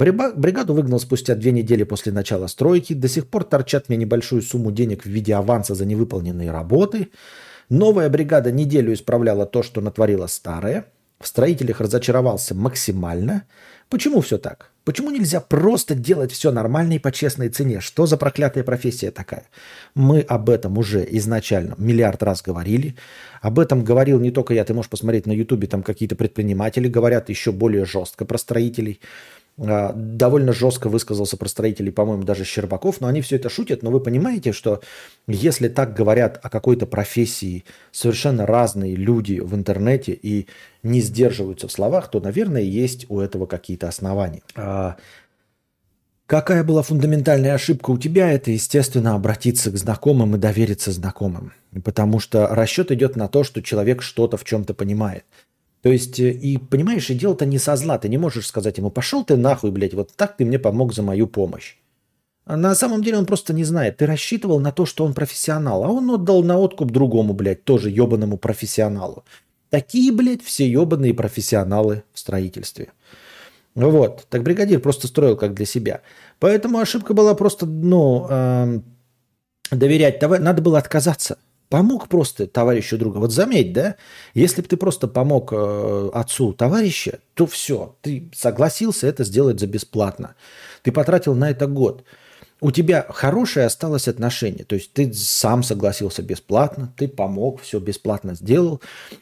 Бригаду 0.00 0.72
выгнал 0.72 0.98
спустя 0.98 1.34
две 1.34 1.52
недели 1.52 1.82
после 1.82 2.10
начала 2.10 2.46
стройки. 2.46 2.94
До 2.94 3.06
сих 3.06 3.28
пор 3.28 3.44
торчат 3.44 3.88
мне 3.88 3.98
небольшую 3.98 4.40
сумму 4.40 4.72
денег 4.72 5.04
в 5.04 5.08
виде 5.08 5.34
аванса 5.34 5.74
за 5.74 5.84
невыполненные 5.84 6.50
работы. 6.50 7.08
Новая 7.68 8.08
бригада 8.08 8.50
неделю 8.50 8.94
исправляла 8.94 9.44
то, 9.44 9.62
что 9.62 9.82
натворила 9.82 10.26
старая. 10.26 10.86
В 11.20 11.28
строителях 11.28 11.82
разочаровался 11.82 12.54
максимально. 12.54 13.44
Почему 13.90 14.22
все 14.22 14.38
так? 14.38 14.70
Почему 14.84 15.10
нельзя 15.10 15.40
просто 15.40 15.94
делать 15.94 16.32
все 16.32 16.50
нормально 16.50 16.94
и 16.94 16.98
по 16.98 17.12
честной 17.12 17.50
цене? 17.50 17.80
Что 17.80 18.06
за 18.06 18.16
проклятая 18.16 18.64
профессия 18.64 19.10
такая? 19.10 19.48
Мы 19.94 20.20
об 20.20 20.48
этом 20.48 20.78
уже 20.78 21.06
изначально 21.10 21.74
миллиард 21.76 22.22
раз 22.22 22.40
говорили. 22.40 22.96
Об 23.42 23.58
этом 23.58 23.84
говорил 23.84 24.18
не 24.18 24.30
только 24.30 24.54
я, 24.54 24.64
ты 24.64 24.72
можешь 24.72 24.88
посмотреть 24.88 25.26
на 25.26 25.32
ютубе, 25.32 25.68
там 25.68 25.82
какие-то 25.82 26.16
предприниматели 26.16 26.88
говорят 26.88 27.28
еще 27.28 27.52
более 27.52 27.84
жестко 27.84 28.24
про 28.24 28.38
строителей. 28.38 29.00
А, 29.62 29.92
довольно 29.94 30.52
жестко 30.52 30.88
высказался 30.88 31.36
про 31.36 31.48
строителей, 31.48 31.92
по-моему, 31.92 32.22
даже 32.22 32.44
Щербаков, 32.44 33.00
но 33.00 33.08
они 33.08 33.20
все 33.20 33.36
это 33.36 33.50
шутят, 33.50 33.82
но 33.82 33.90
вы 33.90 34.00
понимаете, 34.00 34.52
что 34.52 34.80
если 35.26 35.68
так 35.68 35.94
говорят 35.94 36.40
о 36.42 36.48
какой-то 36.48 36.86
профессии 36.86 37.64
совершенно 37.92 38.46
разные 38.46 38.96
люди 38.96 39.38
в 39.38 39.54
интернете 39.54 40.12
и 40.12 40.46
не 40.82 41.00
сдерживаются 41.00 41.68
в 41.68 41.72
словах, 41.72 42.10
то, 42.10 42.20
наверное, 42.20 42.62
есть 42.62 43.04
у 43.10 43.20
этого 43.20 43.44
какие-то 43.44 43.86
основания. 43.86 44.42
А, 44.54 44.96
какая 46.26 46.64
была 46.64 46.82
фундаментальная 46.82 47.52
ошибка 47.52 47.90
у 47.90 47.98
тебя? 47.98 48.32
Это, 48.32 48.50
естественно, 48.52 49.14
обратиться 49.14 49.70
к 49.70 49.76
знакомым 49.76 50.36
и 50.36 50.38
довериться 50.38 50.90
знакомым. 50.90 51.52
Потому 51.84 52.18
что 52.18 52.46
расчет 52.46 52.90
идет 52.92 53.14
на 53.14 53.28
то, 53.28 53.44
что 53.44 53.62
человек 53.62 54.00
что-то 54.00 54.38
в 54.38 54.44
чем-то 54.44 54.72
понимает. 54.72 55.24
То 55.82 55.90
есть, 55.90 56.20
э, 56.20 56.30
и 56.30 56.58
понимаешь, 56.58 57.10
и 57.10 57.14
дело-то 57.14 57.46
не 57.46 57.58
со 57.58 57.76
зла. 57.76 57.98
Ты 57.98 58.08
не 58.08 58.18
можешь 58.18 58.46
сказать 58.46 58.78
ему, 58.78 58.90
пошел 58.90 59.24
ты 59.24 59.36
нахуй, 59.36 59.70
блядь, 59.70 59.94
вот 59.94 60.12
так 60.14 60.36
ты 60.36 60.44
мне 60.44 60.58
помог 60.58 60.94
за 60.94 61.02
мою 61.02 61.26
помощь. 61.26 61.76
А 62.44 62.56
на 62.56 62.74
самом 62.74 63.02
деле 63.02 63.18
он 63.18 63.26
просто 63.26 63.52
не 63.52 63.64
знает. 63.64 63.98
Ты 63.98 64.06
рассчитывал 64.06 64.60
на 64.60 64.72
то, 64.72 64.84
что 64.86 65.04
он 65.04 65.14
профессионал, 65.14 65.84
а 65.84 65.88
он 65.88 66.10
отдал 66.10 66.42
на 66.42 66.58
откуп 66.58 66.90
другому, 66.90 67.32
блядь, 67.32 67.64
тоже 67.64 67.90
ебаному 67.90 68.38
профессионалу. 68.38 69.24
Такие, 69.70 70.10
блядь, 70.12 70.42
все 70.42 70.68
ебаные 70.68 71.14
профессионалы 71.14 72.02
в 72.12 72.18
строительстве. 72.18 72.88
Вот. 73.74 74.26
Так 74.28 74.42
бригадир 74.42 74.80
просто 74.80 75.06
строил 75.06 75.36
как 75.36 75.54
для 75.54 75.64
себя. 75.64 76.00
Поэтому 76.40 76.78
ошибка 76.78 77.14
была 77.14 77.34
просто, 77.34 77.66
ну, 77.66 78.26
э, 78.28 78.80
доверять. 79.70 80.20
Надо 80.20 80.60
было 80.60 80.78
отказаться. 80.78 81.38
Помог 81.70 82.08
просто 82.08 82.48
товарищу 82.48 82.98
друга. 82.98 83.18
Вот 83.18 83.30
заметь, 83.30 83.72
да, 83.72 83.94
если 84.34 84.60
бы 84.60 84.66
ты 84.66 84.76
просто 84.76 85.06
помог 85.06 85.52
э, 85.52 86.10
отцу 86.12 86.52
товарища, 86.52 87.20
то 87.34 87.46
все, 87.46 87.96
ты 88.02 88.28
согласился 88.34 89.06
это 89.06 89.22
сделать 89.22 89.60
за 89.60 89.68
бесплатно. 89.68 90.34
Ты 90.82 90.90
потратил 90.90 91.36
на 91.36 91.48
это 91.48 91.68
год 91.68 92.04
у 92.60 92.70
тебя 92.70 93.06
хорошее 93.08 93.66
осталось 93.66 94.06
отношение. 94.06 94.64
То 94.64 94.74
есть 94.74 94.92
ты 94.92 95.12
сам 95.12 95.62
согласился 95.62 96.22
бесплатно, 96.22 96.92
ты 96.96 97.08
помог, 97.08 97.62
все 97.62 97.78
бесплатно 97.78 98.34
сделал. 98.34 98.80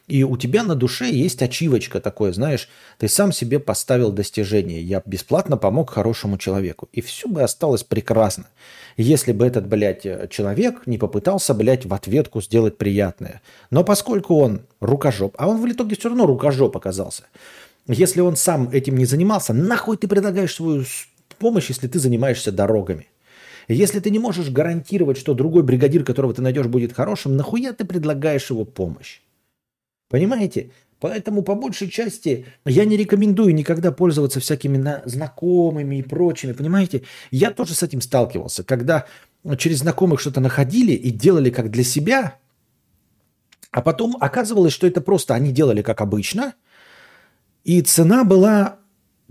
И 0.09 0.25
у 0.25 0.37
тебя 0.37 0.65
на 0.65 0.75
душе 0.75 1.09
есть 1.11 1.43
ачивочка 1.43 2.01
такое, 2.01 2.33
знаешь, 2.33 2.69
ты 2.99 3.09
сам 3.09 3.33
себе 3.33 3.61
поставил 3.61 4.11
достижение. 4.11 4.83
Я 4.83 5.03
бесплатно 5.07 5.57
помог 5.57 5.91
хорошему 5.91 6.37
человеку. 6.39 6.89
И 6.93 7.01
все 7.01 7.29
бы 7.29 7.43
осталось 7.43 7.85
прекрасно. 7.85 8.47
Если 8.97 9.33
бы 9.33 9.47
этот, 9.47 9.69
блядь, 9.69 10.03
человек 10.31 10.87
не 10.87 10.99
попытался, 10.99 11.55
блядь, 11.55 11.87
в 11.87 11.95
ответку 11.95 12.43
сделать 12.43 12.77
приятное. 12.77 13.41
Но 13.71 13.85
поскольку 13.85 14.37
он 14.37 14.63
рукожоп, 14.81 15.37
а 15.39 15.49
он 15.49 15.63
в 15.63 15.71
итоге 15.71 15.97
все 15.97 16.09
равно 16.09 16.27
рукожоп 16.27 16.77
оказался. 16.77 17.25
Если 17.87 18.21
он 18.21 18.37
сам 18.37 18.69
этим 18.71 18.97
не 18.97 19.07
занимался, 19.07 19.53
нахуй 19.55 19.97
ты 19.97 20.09
предлагаешь 20.09 20.55
свою 20.55 20.85
помощь, 21.39 21.69
если 21.69 21.87
ты 21.87 22.01
занимаешься 22.01 22.51
дорогами? 22.51 23.07
Если 23.69 24.01
ты 24.01 24.11
не 24.11 24.19
можешь 24.19 24.51
гарантировать, 24.51 25.19
что 25.19 25.35
другой 25.35 25.63
бригадир, 25.63 26.05
которого 26.05 26.33
ты 26.33 26.43
найдешь, 26.43 26.67
будет 26.67 26.95
хорошим, 26.95 27.37
нахуя 27.37 27.73
ты 27.73 27.85
предлагаешь 27.85 28.51
его 28.51 28.65
помощь? 28.65 29.21
Понимаете? 30.09 30.71
Поэтому 31.01 31.43
по 31.43 31.55
большей 31.55 31.89
части 31.89 32.47
я 32.65 32.85
не 32.85 32.97
рекомендую 32.97 33.55
никогда 33.55 33.93
пользоваться 33.93 34.41
всякими 34.41 34.79
на- 34.79 35.03
знакомыми 35.05 35.97
и 35.97 36.03
прочими. 36.03 36.53
Понимаете? 36.53 37.03
Я 37.31 37.51
тоже 37.51 37.75
с 37.75 37.83
этим 37.83 38.01
сталкивался. 38.01 38.65
Когда 38.65 39.05
через 39.59 39.79
знакомых 39.79 40.21
что-то 40.21 40.41
находили 40.41 40.93
и 40.93 41.11
делали 41.11 41.51
как 41.51 41.71
для 41.71 41.85
себя, 41.85 42.39
а 43.71 43.83
потом 43.83 44.17
оказывалось, 44.19 44.73
что 44.73 44.87
это 44.87 45.01
просто 45.01 45.35
они 45.35 45.53
делали 45.53 45.83
как 45.83 46.01
обычно, 46.01 46.55
и 47.65 47.83
цена 47.83 48.25
была 48.25 48.79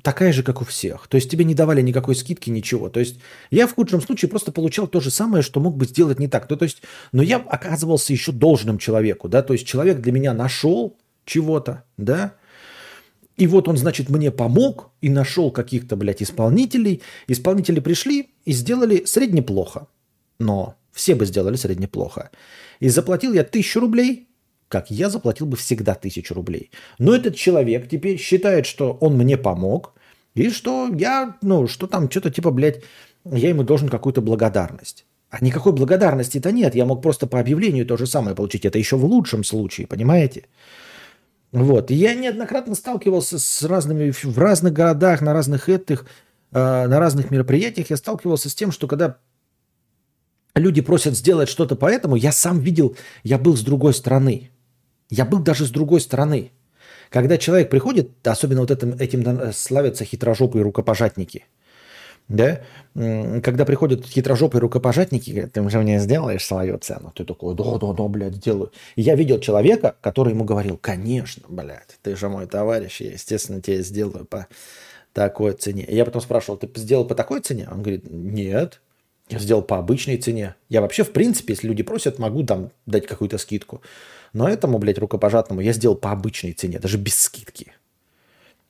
такая 0.01 0.31
же, 0.31 0.43
как 0.43 0.61
у 0.61 0.65
всех. 0.65 1.07
То 1.07 1.15
есть 1.15 1.29
тебе 1.29 1.45
не 1.45 1.53
давали 1.53 1.81
никакой 1.81 2.15
скидки, 2.15 2.49
ничего. 2.49 2.89
То 2.89 2.99
есть 2.99 3.19
я 3.51 3.67
в 3.67 3.75
худшем 3.75 4.01
случае 4.01 4.29
просто 4.29 4.51
получал 4.51 4.87
то 4.87 4.99
же 4.99 5.11
самое, 5.11 5.43
что 5.43 5.59
мог 5.59 5.75
бы 5.75 5.85
сделать 5.85 6.19
не 6.19 6.27
так. 6.27 6.49
Ну, 6.49 6.57
то 6.57 6.63
есть, 6.63 6.81
но 7.11 7.23
я 7.23 7.37
оказывался 7.37 8.13
еще 8.13 8.31
должным 8.31 8.77
человеку, 8.77 9.29
да, 9.29 9.41
то 9.41 9.53
есть 9.53 9.65
человек 9.65 9.99
для 9.99 10.11
меня 10.11 10.33
нашел 10.33 10.97
чего-то, 11.25 11.83
да, 11.97 12.35
и 13.37 13.45
вот 13.45 13.67
он, 13.67 13.77
значит, 13.77 14.09
мне 14.09 14.31
помог 14.31 14.89
и 14.99 15.09
нашел 15.09 15.51
каких-то, 15.51 15.95
блядь, 15.95 16.23
исполнителей. 16.23 17.03
Исполнители 17.27 17.79
пришли 17.79 18.31
и 18.45 18.51
сделали 18.51 19.05
среднеплохо. 19.05 19.87
Но 20.39 20.75
все 20.91 21.13
бы 21.13 21.27
сделали 21.27 21.55
среднеплохо. 21.55 22.31
И 22.79 22.89
заплатил 22.89 23.33
я 23.33 23.43
тысячу 23.43 23.79
рублей, 23.79 24.27
как 24.67 24.91
я 24.91 25.09
заплатил 25.09 25.45
бы 25.45 25.57
всегда 25.57 25.95
тысячу 25.95 26.33
рублей. 26.33 26.71
Но 26.99 27.15
этот 27.15 27.35
человек 27.35 27.89
теперь 27.89 28.17
считает, 28.17 28.65
что 28.65 28.93
он 29.01 29.17
мне 29.17 29.37
помог, 29.37 29.93
и 30.35 30.49
что 30.49 30.89
я, 30.93 31.37
ну, 31.41 31.67
что 31.67 31.87
там, 31.87 32.09
что-то 32.09 32.29
типа, 32.29 32.51
блядь, 32.51 32.83
я 33.25 33.49
ему 33.49 33.63
должен 33.63 33.89
какую-то 33.89 34.21
благодарность. 34.21 35.05
А 35.29 35.43
никакой 35.43 35.73
благодарности-то 35.73 36.51
нет. 36.51 36.75
Я 36.75 36.85
мог 36.85 37.01
просто 37.01 37.27
по 37.27 37.39
объявлению 37.39 37.85
то 37.85 37.97
же 37.97 38.07
самое 38.07 38.35
получить. 38.35 38.65
Это 38.65 38.77
еще 38.77 38.95
в 38.95 39.05
лучшем 39.05 39.43
случае, 39.43 39.87
понимаете? 39.87 40.45
Вот. 41.51 41.91
Я 41.91 42.13
неоднократно 42.13 42.75
сталкивался 42.75 43.39
с 43.39 43.63
разными, 43.63 44.11
в 44.11 44.37
разных 44.37 44.73
городах, 44.73 45.21
на 45.21 45.33
разных 45.33 45.69
этих, 45.69 46.05
э, 46.51 46.87
на 46.87 46.99
разных 46.99 47.31
мероприятиях 47.31 47.89
я 47.89 47.97
сталкивался 47.97 48.49
с 48.49 48.55
тем, 48.55 48.71
что 48.71 48.87
когда 48.87 49.17
люди 50.55 50.81
просят 50.81 51.15
сделать 51.15 51.49
что-то 51.49 51.75
поэтому, 51.75 52.15
я 52.15 52.31
сам 52.31 52.59
видел, 52.59 52.95
я 53.23 53.37
был 53.37 53.57
с 53.57 53.61
другой 53.61 53.93
стороны. 53.93 54.51
Я 55.09 55.25
был 55.25 55.39
даже 55.39 55.65
с 55.65 55.69
другой 55.69 56.01
стороны. 56.01 56.51
Когда 57.09 57.37
человек 57.37 57.69
приходит, 57.69 58.27
особенно 58.27 58.61
вот 58.61 58.71
этим, 58.71 58.93
этим 58.99 59.21
э, 59.27 59.51
славятся 59.53 60.03
хитрожопые 60.03 60.63
рукопожатники, 60.63 61.45
да, 62.27 62.61
когда 62.93 63.63
приходят 63.63 64.05
хитрожопые 64.05 64.59
рукопожатники, 64.59 65.31
говорят, 65.31 65.53
ты 65.53 65.61
уже 65.61 65.79
мне 65.79 65.99
сделаешь 65.99 66.45
свою 66.45 66.77
цену, 66.77 67.13
ты 67.15 67.23
такой, 67.23 67.55
да, 67.55 67.77
да, 67.77 67.93
да, 67.93 68.03
блядь, 68.09 68.35
сделаю. 68.35 68.73
И 68.97 69.01
я 69.01 69.15
видел 69.15 69.39
человека, 69.39 69.95
который 70.01 70.33
ему 70.33 70.43
говорил, 70.43 70.77
конечно, 70.77 71.43
блядь, 71.47 71.97
ты 72.01 72.17
же 72.17 72.27
мой 72.27 72.45
товарищ, 72.45 72.99
я, 72.99 73.13
естественно, 73.13 73.61
тебе 73.61 73.81
сделаю 73.81 74.25
по 74.25 74.47
такой 75.13 75.53
цене. 75.53 75.83
И 75.83 75.95
я 75.95 76.03
потом 76.03 76.21
спрашивал, 76.21 76.57
ты 76.57 76.69
сделал 76.75 77.05
по 77.05 77.15
такой 77.15 77.39
цене? 77.39 77.69
Он 77.71 77.81
говорит, 77.81 78.03
нет, 78.09 78.81
я 79.29 79.39
сделал 79.39 79.61
по 79.61 79.77
обычной 79.77 80.17
цене. 80.17 80.55
Я 80.67 80.81
вообще, 80.81 81.03
в 81.03 81.11
принципе, 81.11 81.53
если 81.53 81.67
люди 81.67 81.83
просят, 81.83 82.19
могу 82.19 82.43
там 82.43 82.71
дать 82.85 83.07
какую-то 83.07 83.37
скидку. 83.37 83.81
Но 84.37 84.47
этому, 84.47 84.77
блядь, 84.77 84.99
рукопожатному 84.99 85.61
я 85.61 85.73
сделал 85.73 85.95
по 85.95 86.11
обычной 86.11 86.53
цене, 86.53 86.77
даже 86.77 86.99
без 86.99 87.15
скидки. 87.15 87.73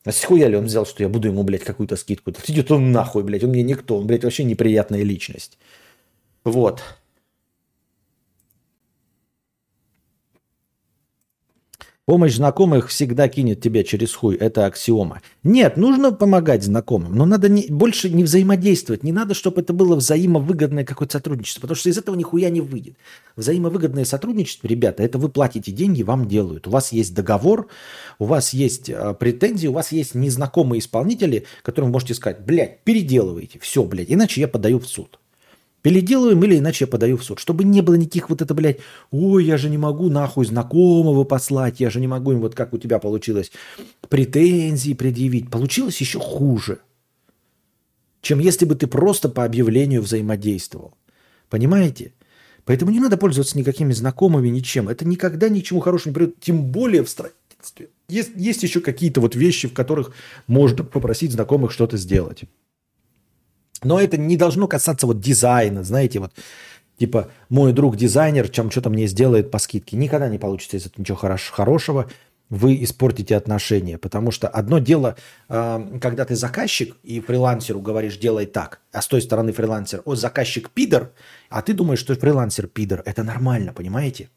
А 0.06 0.14
с 0.14 0.23
хуя 0.23 0.48
ли 0.48 0.56
он 0.56 0.64
взял, 0.64 0.85
что 0.85 1.03
я 1.03 1.10
буду 1.10 1.27
ему, 1.27 1.44
блядь, 1.44 1.65
какую-то 1.65 1.98
скидку? 1.98 2.31
Да 2.31 2.39
идет 2.48 2.72
он 2.72 2.94
нахуй, 2.94 3.23
блядь, 3.23 3.44
он 3.44 3.49
мне 3.49 3.64
никто, 3.64 3.98
он, 3.98 4.07
блядь, 4.07 4.23
вообще 4.23 4.45
неприятная 4.45 5.03
личность. 5.03 5.57
Вот. 6.45 6.81
Помощь 12.07 12.35
знакомых 12.35 12.88
всегда 12.88 13.27
кинет 13.27 13.59
тебя 13.59 13.84
через 13.84 14.13
хуй. 14.13 14.35
Это 14.35 14.65
аксиома. 14.65 15.21
Нет, 15.43 15.75
нужно 15.75 16.13
помогать 16.13 16.63
знакомым, 16.63 17.13
но 17.13 17.25
надо 17.25 17.49
не, 17.49 17.65
больше 17.67 18.09
не 18.09 18.23
взаимодействовать. 18.23 19.03
Не 19.03 19.11
надо, 19.11 19.34
чтобы 19.34 19.59
это 19.59 19.73
было 19.73 19.93
взаимовыгодное 19.97 20.85
какое-то 20.85 21.17
сотрудничество, 21.17 21.59
потому 21.59 21.75
что 21.75 21.89
из 21.89 21.97
этого 21.97 22.15
нихуя 22.15 22.49
не 22.49 22.61
выйдет. 22.61 22.95
Взаимовыгодное 23.35 24.05
сотрудничество, 24.05 24.67
ребята, 24.67 25.03
это 25.03 25.17
вы 25.17 25.27
платите 25.27 25.73
деньги, 25.73 26.01
вам 26.01 26.29
делают. 26.29 26.65
У 26.67 26.69
вас 26.69 26.93
есть 26.93 27.13
договор, 27.13 27.67
у 28.19 28.25
вас 28.25 28.53
есть 28.53 28.89
э, 28.89 29.13
претензии, 29.13 29.67
у 29.67 29.73
вас 29.73 29.91
есть 29.91 30.15
незнакомые 30.15 30.79
исполнители, 30.79 31.43
которым 31.61 31.89
вы 31.89 31.95
можете 31.95 32.13
сказать, 32.13 32.39
блядь, 32.39 32.85
переделывайте, 32.85 33.59
все, 33.59 33.84
блядь, 33.84 34.09
иначе 34.09 34.39
я 34.39 34.47
подаю 34.47 34.79
в 34.79 34.88
суд. 34.88 35.19
Переделываем 35.81 36.43
или 36.43 36.57
иначе 36.57 36.85
я 36.85 36.87
подаю 36.87 37.17
в 37.17 37.23
суд. 37.23 37.39
Чтобы 37.39 37.63
не 37.63 37.81
было 37.81 37.95
никаких 37.95 38.29
вот 38.29 38.41
это, 38.41 38.53
блядь, 38.53 38.79
ой, 39.11 39.45
я 39.45 39.57
же 39.57 39.69
не 39.69 39.77
могу 39.77 40.09
нахуй 40.09 40.45
знакомого 40.45 41.23
послать, 41.23 41.79
я 41.79 41.89
же 41.89 41.99
не 41.99 42.07
могу 42.07 42.31
им, 42.31 42.39
вот 42.39 42.55
как 42.55 42.73
у 42.73 42.77
тебя 42.77 42.99
получилось, 42.99 43.51
претензии 44.09 44.93
предъявить. 44.93 45.49
Получилось 45.49 46.01
еще 46.01 46.19
хуже, 46.19 46.79
чем 48.21 48.39
если 48.39 48.65
бы 48.65 48.75
ты 48.75 48.87
просто 48.87 49.29
по 49.29 49.45
объявлению 49.45 50.01
взаимодействовал. 50.01 50.95
Понимаете? 51.49 52.13
Поэтому 52.65 52.91
не 52.91 52.99
надо 52.99 53.15
пользоваться 53.15 53.57
никакими 53.57 53.93
знакомыми, 53.93 54.49
ничем. 54.49 54.89
Это 54.89 55.07
никогда 55.07 55.47
ни 55.47 55.61
чему 55.61 55.79
хорошему 55.79 56.11
не 56.11 56.15
приведет, 56.15 56.39
тем 56.41 56.65
более 56.65 57.03
в 57.03 57.09
строительстве. 57.09 57.89
Есть, 58.09 58.31
есть 58.35 58.63
еще 58.63 58.81
какие-то 58.81 59.21
вот 59.21 59.35
вещи, 59.35 59.69
в 59.69 59.73
которых 59.73 60.11
можно 60.47 60.83
попросить 60.83 61.31
знакомых 61.31 61.71
что-то 61.71 61.95
сделать. 61.95 62.43
Но 63.83 63.99
это 63.99 64.17
не 64.17 64.37
должно 64.37 64.67
касаться 64.67 65.07
вот 65.07 65.19
дизайна, 65.19 65.83
знаете, 65.83 66.19
вот 66.19 66.33
типа 66.97 67.29
мой 67.49 67.73
друг 67.73 67.95
дизайнер, 67.95 68.49
чем 68.49 68.71
что-то 68.71 68.89
мне 68.89 69.07
сделает 69.07 69.51
по 69.51 69.59
скидке. 69.59 69.97
Никогда 69.97 70.27
не 70.29 70.39
получится 70.39 70.77
из 70.77 70.85
этого 70.85 71.01
ничего 71.01 71.17
хорош- 71.17 71.51
хорошего. 71.51 72.09
Вы 72.49 72.81
испортите 72.81 73.35
отношения, 73.35 73.97
потому 73.97 74.31
что 74.31 74.47
одно 74.47 74.79
дело, 74.79 75.17
э, 75.49 75.99
когда 76.01 76.23
ты 76.23 76.35
заказчик 76.35 76.95
и 77.03 77.19
фрилансеру 77.19 77.81
говоришь 77.81 78.17
делай 78.17 78.45
так, 78.45 78.79
а 78.93 79.01
с 79.01 79.07
той 79.07 79.21
стороны 79.21 79.51
фрилансер, 79.51 80.01
о 80.05 80.15
заказчик 80.15 80.69
пидор, 80.69 81.11
а 81.49 81.61
ты 81.61 81.73
думаешь, 81.73 81.99
что 81.99 82.15
фрилансер 82.15 82.67
пидор, 82.67 83.03
это 83.05 83.23
нормально, 83.23 83.73
понимаете? 83.73 84.29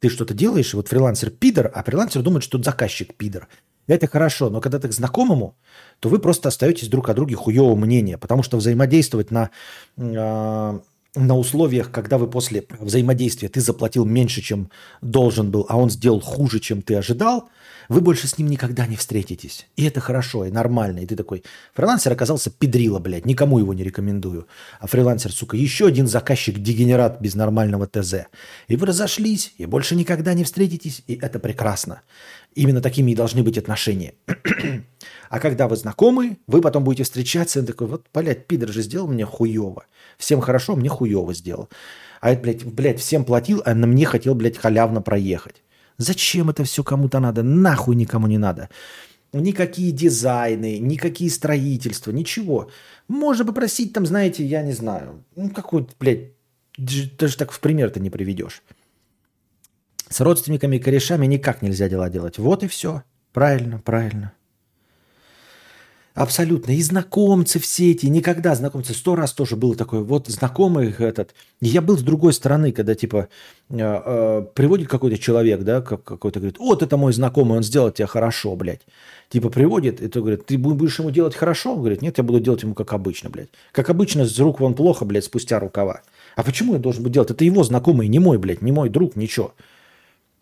Ты 0.00 0.10
что-то 0.10 0.34
делаешь, 0.34 0.74
и 0.74 0.76
вот 0.76 0.88
фрилансер 0.88 1.30
пидор, 1.30 1.70
а 1.74 1.82
фрилансер 1.82 2.22
думает, 2.22 2.44
что 2.44 2.62
заказчик 2.62 3.14
пидор. 3.14 3.48
Это 3.86 4.06
хорошо, 4.06 4.50
но 4.50 4.60
когда 4.60 4.78
ты 4.78 4.88
к 4.88 4.92
знакомому, 4.92 5.56
то 6.00 6.08
вы 6.08 6.18
просто 6.18 6.48
остаетесь 6.48 6.88
друг 6.88 7.08
о 7.08 7.14
друге 7.14 7.36
хуевого 7.36 7.76
мнения, 7.76 8.18
потому 8.18 8.42
что 8.42 8.56
взаимодействовать 8.56 9.30
на, 9.30 9.50
э, 9.96 10.80
на 11.14 11.36
условиях, 11.36 11.90
когда 11.90 12.18
вы 12.18 12.26
после 12.26 12.64
взаимодействия 12.80 13.48
ты 13.48 13.60
заплатил 13.60 14.04
меньше, 14.04 14.40
чем 14.40 14.70
должен 15.02 15.50
был, 15.50 15.66
а 15.68 15.76
он 15.76 15.90
сделал 15.90 16.20
хуже, 16.20 16.58
чем 16.58 16.82
ты 16.82 16.94
ожидал, 16.94 17.50
вы 17.90 18.00
больше 18.00 18.28
с 18.28 18.38
ним 18.38 18.48
никогда 18.48 18.86
не 18.86 18.94
встретитесь. 18.94 19.66
И 19.76 19.84
это 19.84 19.98
хорошо, 19.98 20.44
и 20.46 20.50
нормально. 20.52 21.00
И 21.00 21.06
ты 21.06 21.16
такой, 21.16 21.42
фрилансер 21.74 22.12
оказался 22.12 22.48
педрила, 22.48 23.00
блядь, 23.00 23.26
никому 23.26 23.58
его 23.58 23.74
не 23.74 23.82
рекомендую. 23.82 24.46
А 24.78 24.86
фрилансер, 24.86 25.32
сука, 25.32 25.56
еще 25.56 25.88
один 25.88 26.06
заказчик-дегенерат 26.06 27.20
без 27.20 27.34
нормального 27.34 27.88
ТЗ. 27.88 28.26
И 28.68 28.76
вы 28.76 28.86
разошлись, 28.86 29.54
и 29.58 29.66
больше 29.66 29.96
никогда 29.96 30.34
не 30.34 30.44
встретитесь, 30.44 31.02
и 31.08 31.14
это 31.16 31.40
прекрасно. 31.40 32.02
Именно 32.54 32.80
такими 32.80 33.10
и 33.10 33.16
должны 33.16 33.42
быть 33.42 33.58
отношения. 33.58 34.14
А 35.30 35.38
когда 35.38 35.68
вы 35.68 35.76
знакомы, 35.76 36.38
вы 36.48 36.60
потом 36.60 36.82
будете 36.82 37.04
встречаться, 37.04 37.60
и 37.60 37.64
такой, 37.64 37.86
вот, 37.86 38.06
блядь, 38.12 38.48
пидор 38.48 38.68
же 38.70 38.82
сделал 38.82 39.06
мне 39.06 39.24
хуево. 39.24 39.84
Всем 40.18 40.40
хорошо, 40.40 40.74
мне 40.74 40.88
хуево 40.88 41.32
сделал. 41.32 41.68
А 42.20 42.32
это, 42.32 42.42
блядь, 42.42 42.64
блядь, 42.64 42.98
всем 42.98 43.24
платил, 43.24 43.62
а 43.64 43.72
на 43.76 43.86
мне 43.86 44.06
хотел, 44.06 44.34
блядь, 44.34 44.58
халявно 44.58 45.02
проехать. 45.02 45.62
Зачем 45.98 46.50
это 46.50 46.64
все 46.64 46.82
кому-то 46.82 47.20
надо? 47.20 47.44
Нахуй 47.44 47.94
никому 47.94 48.26
не 48.26 48.38
надо. 48.38 48.70
Никакие 49.32 49.92
дизайны, 49.92 50.80
никакие 50.80 51.30
строительства, 51.30 52.10
ничего. 52.10 52.68
Можно 53.06 53.44
попросить 53.44 53.92
там, 53.92 54.06
знаете, 54.06 54.44
я 54.44 54.62
не 54.62 54.72
знаю, 54.72 55.24
ну 55.36 55.50
какой, 55.50 55.86
блядь, 56.00 56.32
даже 56.76 57.36
так 57.36 57.52
в 57.52 57.60
пример-то 57.60 58.00
не 58.00 58.10
приведешь. 58.10 58.64
С 60.08 60.20
родственниками 60.20 60.76
и 60.76 60.80
корешами 60.80 61.26
никак 61.26 61.62
нельзя 61.62 61.88
дела 61.88 62.10
делать. 62.10 62.38
Вот 62.38 62.64
и 62.64 62.66
все. 62.66 63.04
Правильно, 63.32 63.78
правильно. 63.78 64.32
Абсолютно. 66.14 66.72
И 66.72 66.82
знакомцы 66.82 67.60
все 67.60 67.92
эти, 67.92 68.06
никогда 68.06 68.56
знакомцы, 68.56 68.94
сто 68.94 69.14
раз 69.14 69.32
тоже 69.32 69.54
было 69.54 69.76
такое, 69.76 70.00
вот 70.00 70.26
знакомый 70.26 70.92
этот. 70.98 71.34
Я 71.60 71.80
был 71.82 71.96
с 71.96 72.02
другой 72.02 72.32
стороны, 72.32 72.72
когда 72.72 72.96
типа 72.96 73.28
э, 73.68 73.76
э, 73.78 74.46
приводит 74.54 74.88
какой-то 74.88 75.18
человек, 75.18 75.60
да, 75.62 75.80
как, 75.80 76.02
какой-то 76.02 76.40
говорит, 76.40 76.58
вот 76.58 76.82
это 76.82 76.96
мой 76.96 77.12
знакомый, 77.12 77.58
он 77.58 77.62
сделал 77.62 77.92
тебя 77.92 78.08
хорошо, 78.08 78.56
блядь. 78.56 78.80
Типа 79.28 79.50
приводит, 79.50 80.02
и 80.02 80.08
то 80.08 80.20
говорит, 80.20 80.46
ты 80.46 80.58
будешь 80.58 80.98
ему 80.98 81.12
делать 81.12 81.36
хорошо? 81.36 81.74
Он 81.74 81.78
говорит, 81.78 82.02
нет, 82.02 82.18
я 82.18 82.24
буду 82.24 82.40
делать 82.40 82.64
ему 82.64 82.74
как 82.74 82.92
обычно, 82.92 83.30
блядь. 83.30 83.50
Как 83.70 83.88
обычно, 83.88 84.26
с 84.26 84.36
рук 84.40 84.58
вон 84.58 84.74
плохо, 84.74 85.04
блядь, 85.04 85.24
спустя 85.24 85.60
рукава. 85.60 86.02
А 86.34 86.42
почему 86.42 86.72
я 86.72 86.80
должен 86.80 87.04
быть 87.04 87.12
делать? 87.12 87.30
Это 87.30 87.44
его 87.44 87.62
знакомый, 87.62 88.08
не 88.08 88.18
мой, 88.18 88.38
блядь, 88.38 88.62
не 88.62 88.72
мой 88.72 88.88
друг, 88.88 89.14
ничего. 89.14 89.54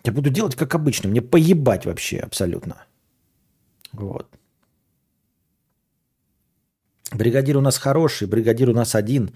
Я 0.02 0.12
буду 0.12 0.30
делать 0.30 0.54
как 0.56 0.74
обычно, 0.74 1.10
мне 1.10 1.20
поебать 1.20 1.84
вообще 1.84 2.18
абсолютно. 2.20 2.76
Вот. 3.92 4.26
Бригадир 7.12 7.56
у 7.56 7.60
нас 7.60 7.78
хороший, 7.78 8.28
бригадир 8.28 8.68
у 8.70 8.74
нас 8.74 8.94
один. 8.94 9.30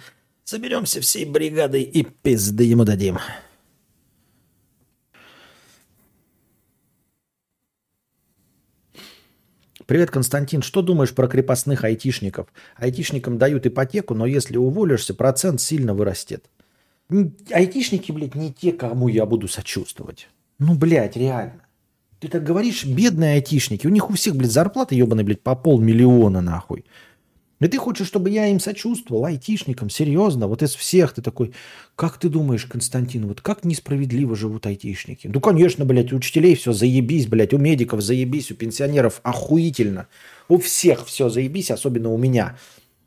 Соберемся 0.45 1.01
всей 1.01 1.25
бригадой 1.25 1.83
и 1.83 2.03
пизды 2.03 2.65
ему 2.65 2.85
дадим. 2.85 3.19
Привет, 9.87 10.11
Константин. 10.11 10.63
Что 10.63 10.81
думаешь 10.81 11.15
про 11.15 11.29
крепостных 11.29 11.85
айтишников? 11.85 12.47
Айтишникам 12.77 13.39
дают 13.39 13.67
ипотеку, 13.67 14.15
но 14.15 14.27
если 14.27 14.57
уволишься, 14.57 15.13
процент 15.15 15.61
сильно 15.61 15.93
вырастет. 15.95 16.47
Айтишники, 17.51 18.13
блядь, 18.13 18.35
не 18.35 18.53
те, 18.53 18.73
кому 18.73 19.09
я 19.09 19.27
буду 19.27 19.49
сочувствовать. 19.49 20.29
Ну, 20.59 20.75
блядь, 20.75 21.17
реально. 21.17 21.67
Ты 22.21 22.29
так 22.29 22.45
говоришь, 22.45 22.87
бедные 22.87 23.35
айтишники. 23.35 23.87
У 23.87 23.91
них 23.91 24.09
у 24.09 24.15
всех, 24.15 24.37
блядь, 24.37 24.53
зарплата 24.53 24.95
ебаная, 24.95 25.25
блядь, 25.25 25.43
по 25.43 25.57
полмиллиона, 25.57 26.41
нахуй. 26.41 26.85
И 27.65 27.69
ты 27.69 27.79
хочешь, 27.79 28.07
чтобы 28.07 28.31
я 28.31 28.49
им 28.49 28.59
сочувствовал, 28.61 29.25
айтишникам, 29.25 29.91
серьезно? 29.91 30.49
Вот 30.49 30.63
из 30.63 30.75
всех 30.75 31.13
ты 31.13 31.23
такой, 31.23 31.53
как 31.97 32.19
ты 32.19 32.29
думаешь, 32.29 32.67
Константин, 32.67 33.27
вот 33.27 33.41
как 33.41 33.65
несправедливо 33.65 34.35
живут 34.35 34.67
айтишники? 34.67 35.29
Ну, 35.29 35.41
конечно, 35.41 35.85
блядь, 35.85 36.13
у 36.13 36.17
учителей 36.17 36.57
все 36.57 36.73
заебись, 36.73 37.27
блядь, 37.27 37.53
у 37.53 37.59
медиков 37.59 38.01
заебись, 38.01 38.51
у 38.51 38.55
пенсионеров 38.55 39.21
охуительно. 39.23 40.09
У 40.49 40.59
всех 40.59 41.07
все 41.07 41.29
заебись, 41.29 41.71
особенно 41.71 42.11
у 42.11 42.19
меня. 42.19 42.57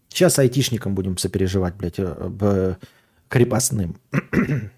Сейчас 0.10 0.40
айтишникам 0.40 0.95
будем 0.95 1.18
сопереживать, 1.18 1.76
блядь, 1.76 1.95
э, 1.98 2.76
крепостным. 3.27 3.98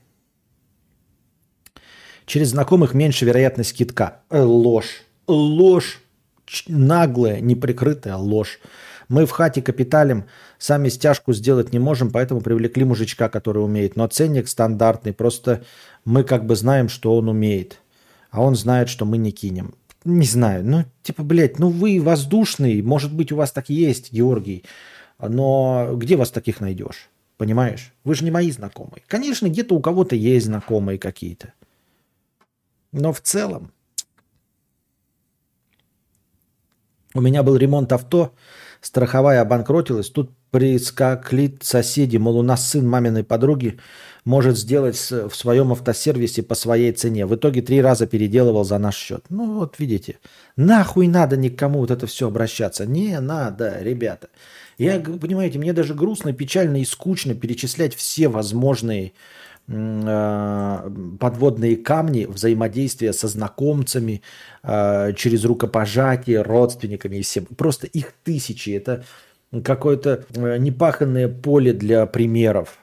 Через 2.25 2.49
знакомых 2.49 2.93
меньше 2.93 3.25
вероятность 3.25 3.77
китка. 3.77 4.21
Э, 4.29 4.41
ложь. 4.41 5.03
Ложь. 5.27 6.01
Наглая, 6.67 7.39
неприкрытая 7.39 8.15
ложь. 8.15 8.59
Мы 9.09 9.25
в 9.25 9.31
хате 9.31 9.61
капиталем, 9.61 10.25
сами 10.57 10.89
стяжку 10.89 11.33
сделать 11.33 11.71
не 11.71 11.79
можем, 11.79 12.11
поэтому 12.11 12.41
привлекли 12.41 12.83
мужичка, 12.83 13.29
который 13.29 13.63
умеет. 13.63 13.95
Но 13.95 14.07
ценник 14.07 14.47
стандартный, 14.47 15.13
просто 15.13 15.63
мы 16.03 16.23
как 16.23 16.45
бы 16.45 16.55
знаем, 16.55 16.89
что 16.89 17.15
он 17.15 17.29
умеет. 17.29 17.79
А 18.31 18.41
он 18.41 18.55
знает, 18.55 18.89
что 18.89 19.05
мы 19.05 19.17
не 19.17 19.31
кинем. 19.31 19.75
Не 20.03 20.25
знаю, 20.25 20.63
ну 20.65 20.85
типа, 21.03 21.23
блядь, 21.23 21.59
ну 21.59 21.69
вы 21.69 22.01
воздушный, 22.01 22.81
может 22.81 23.13
быть 23.13 23.31
у 23.31 23.35
вас 23.35 23.51
так 23.51 23.69
есть, 23.69 24.13
Георгий, 24.13 24.63
но 25.19 25.91
где 25.95 26.15
вас 26.15 26.31
таких 26.31 26.61
найдешь? 26.61 27.09
Понимаешь? 27.37 27.93
Вы 28.03 28.15
же 28.15 28.23
не 28.23 28.31
мои 28.31 28.49
знакомые. 28.51 29.03
Конечно, 29.07 29.47
где-то 29.47 29.75
у 29.75 29.81
кого-то 29.81 30.15
есть 30.15 30.47
знакомые 30.47 30.97
какие-то. 30.97 31.53
Но 32.91 33.13
в 33.13 33.21
целом... 33.21 33.71
У 37.13 37.21
меня 37.21 37.41
был 37.41 37.55
ремонт 37.55 37.91
авто, 37.93 38.33
страховая 38.81 39.41
обанкротилась, 39.41 40.09
тут 40.09 40.31
прискакли 40.51 41.57
соседи, 41.61 42.17
мол, 42.17 42.37
у 42.37 42.41
нас 42.41 42.69
сын 42.69 42.87
маминой 42.87 43.23
подруги 43.23 43.79
может 44.23 44.57
сделать 44.57 44.97
в 44.97 45.33
своем 45.33 45.71
автосервисе 45.71 46.43
по 46.43 46.55
своей 46.55 46.91
цене. 46.91 47.25
В 47.25 47.35
итоге 47.35 47.61
три 47.61 47.81
раза 47.81 48.07
переделывал 48.07 48.63
за 48.63 48.77
наш 48.77 48.95
счет. 48.95 49.25
Ну 49.29 49.59
вот 49.59 49.79
видите, 49.79 50.19
нахуй 50.57 51.07
надо 51.07 51.37
никому 51.37 51.79
вот 51.79 51.91
это 51.91 52.07
все 52.07 52.27
обращаться. 52.27 52.85
Не 52.85 53.19
надо, 53.19 53.77
ребята. 53.81 54.29
Я, 54.77 54.99
понимаете, 54.99 55.59
мне 55.59 55.73
даже 55.73 55.93
грустно, 55.93 56.33
печально 56.33 56.81
и 56.81 56.85
скучно 56.85 57.33
перечислять 57.35 57.95
все 57.95 58.27
возможные 58.27 59.13
подводные 59.67 61.75
камни 61.75 62.25
взаимодействия 62.25 63.11
со 63.11 63.27
знакомцами, 63.27 64.21
э, 64.63 65.13
через 65.13 65.43
рукопожатие, 65.43 66.41
родственниками 66.41 67.17
и 67.17 67.21
всем. 67.21 67.45
Просто 67.45 67.87
их 67.87 68.13
тысячи. 68.23 68.69
Это 68.69 69.03
какое-то 69.63 70.25
э, 70.33 70.57
непаханное 70.57 71.27
поле 71.27 71.73
для 71.73 72.05
примеров. 72.05 72.79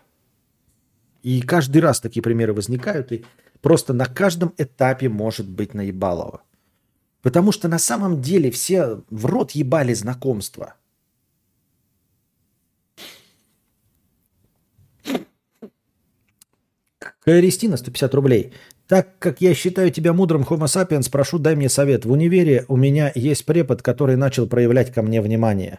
И 1.22 1.40
каждый 1.40 1.80
раз 1.80 2.00
такие 2.00 2.22
примеры 2.22 2.52
возникают, 2.52 3.12
и 3.12 3.24
просто 3.62 3.94
на 3.94 4.04
каждом 4.04 4.52
этапе 4.58 5.08
может 5.08 5.48
быть 5.48 5.72
наебалово. 5.72 6.42
Потому 7.22 7.50
что 7.50 7.68
на 7.68 7.78
самом 7.78 8.20
деле 8.20 8.50
все 8.50 9.00
в 9.08 9.24
рот 9.24 9.52
ебали 9.52 9.94
знакомства– 9.94 10.74
Кристина, 17.24 17.76
150 17.76 18.14
рублей. 18.14 18.52
Так 18.86 19.18
как 19.18 19.40
я 19.40 19.54
считаю 19.54 19.90
тебя 19.90 20.12
мудрым 20.12 20.42
Homo 20.42 20.66
sapiens, 20.66 21.10
прошу, 21.10 21.38
дай 21.38 21.56
мне 21.56 21.68
совет. 21.68 22.04
В 22.04 22.12
универе 22.12 22.66
у 22.68 22.76
меня 22.76 23.10
есть 23.14 23.46
препод, 23.46 23.80
который 23.80 24.16
начал 24.16 24.46
проявлять 24.46 24.92
ко 24.92 25.02
мне 25.02 25.22
внимание. 25.22 25.78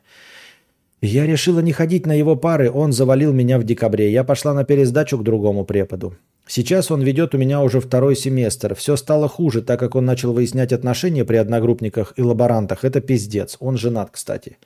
Я 1.01 1.27
решила 1.27 1.59
не 1.59 1.71
ходить 1.71 2.07
на 2.07 2.13
его 2.13 2.35
пары, 2.35 2.71
он 2.71 2.91
завалил 2.91 3.31
меня 3.31 3.59
в 3.59 3.63
декабре. 3.63 4.11
Я 4.11 4.23
пошла 4.23 4.53
на 4.55 4.63
пересдачу 4.63 5.19
к 5.19 5.23
другому 5.23 5.65
преподу. 5.65 6.17
Сейчас 6.47 6.89
он 6.89 7.01
ведет 7.01 7.35
у 7.35 7.37
меня 7.37 7.61
уже 7.61 7.79
второй 7.79 8.15
семестр. 8.15 8.73
Все 8.73 8.95
стало 8.95 9.27
хуже, 9.27 9.61
так 9.61 9.79
как 9.79 9.95
он 9.95 10.05
начал 10.05 10.33
выяснять 10.33 10.73
отношения 10.73 11.25
при 11.25 11.37
одногруппниках 11.37 12.13
и 12.15 12.23
лаборантах. 12.23 12.83
Это 12.85 13.01
пиздец. 13.01 13.57
Он 13.59 13.77
женат, 13.77 14.09
кстати. 14.11 14.57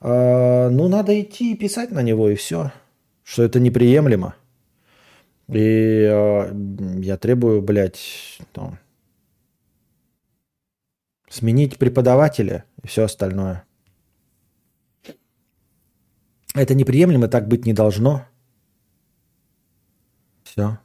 А, 0.00 0.68
ну, 0.70 0.88
надо 0.88 1.20
идти 1.20 1.52
и 1.52 1.56
писать 1.56 1.90
на 1.90 2.02
него, 2.02 2.28
и 2.28 2.34
все. 2.34 2.72
Что 3.24 3.42
это 3.42 3.58
неприемлемо. 3.58 4.34
И 5.48 6.08
э, 6.10 6.52
я 7.00 7.16
требую, 7.18 7.60
блядь, 7.60 8.38
ну, 8.56 8.78
сменить 11.28 11.78
преподавателя 11.78 12.64
и 12.82 12.86
все 12.86 13.04
остальное. 13.04 13.64
Это 16.54 16.74
неприемлемо, 16.74 17.28
так 17.28 17.48
быть 17.48 17.66
не 17.66 17.72
должно. 17.72 18.24
Все. 20.44 20.78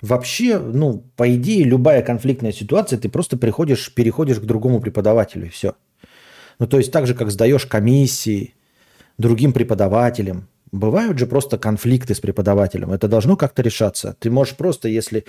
Вообще, 0.00 0.58
ну, 0.58 1.04
по 1.16 1.34
идее, 1.34 1.64
любая 1.64 2.02
конфликтная 2.02 2.52
ситуация, 2.52 2.98
ты 2.98 3.08
просто 3.08 3.36
приходишь, 3.36 3.94
переходишь 3.94 4.40
к 4.40 4.44
другому 4.44 4.80
преподавателю 4.80 5.46
и 5.46 5.50
все. 5.50 5.74
Ну, 6.58 6.66
то 6.66 6.78
есть 6.78 6.90
так 6.90 7.06
же, 7.06 7.14
как 7.14 7.30
сдаешь 7.30 7.66
комиссии 7.66 8.54
другим 9.18 9.52
преподавателям, 9.52 10.48
Бывают 10.76 11.18
же 11.18 11.26
просто 11.26 11.56
конфликты 11.56 12.14
с 12.14 12.20
преподавателем. 12.20 12.92
Это 12.92 13.08
должно 13.08 13.36
как-то 13.36 13.62
решаться. 13.62 14.14
Ты 14.18 14.30
можешь 14.30 14.56
просто, 14.56 14.88
если 14.88 15.24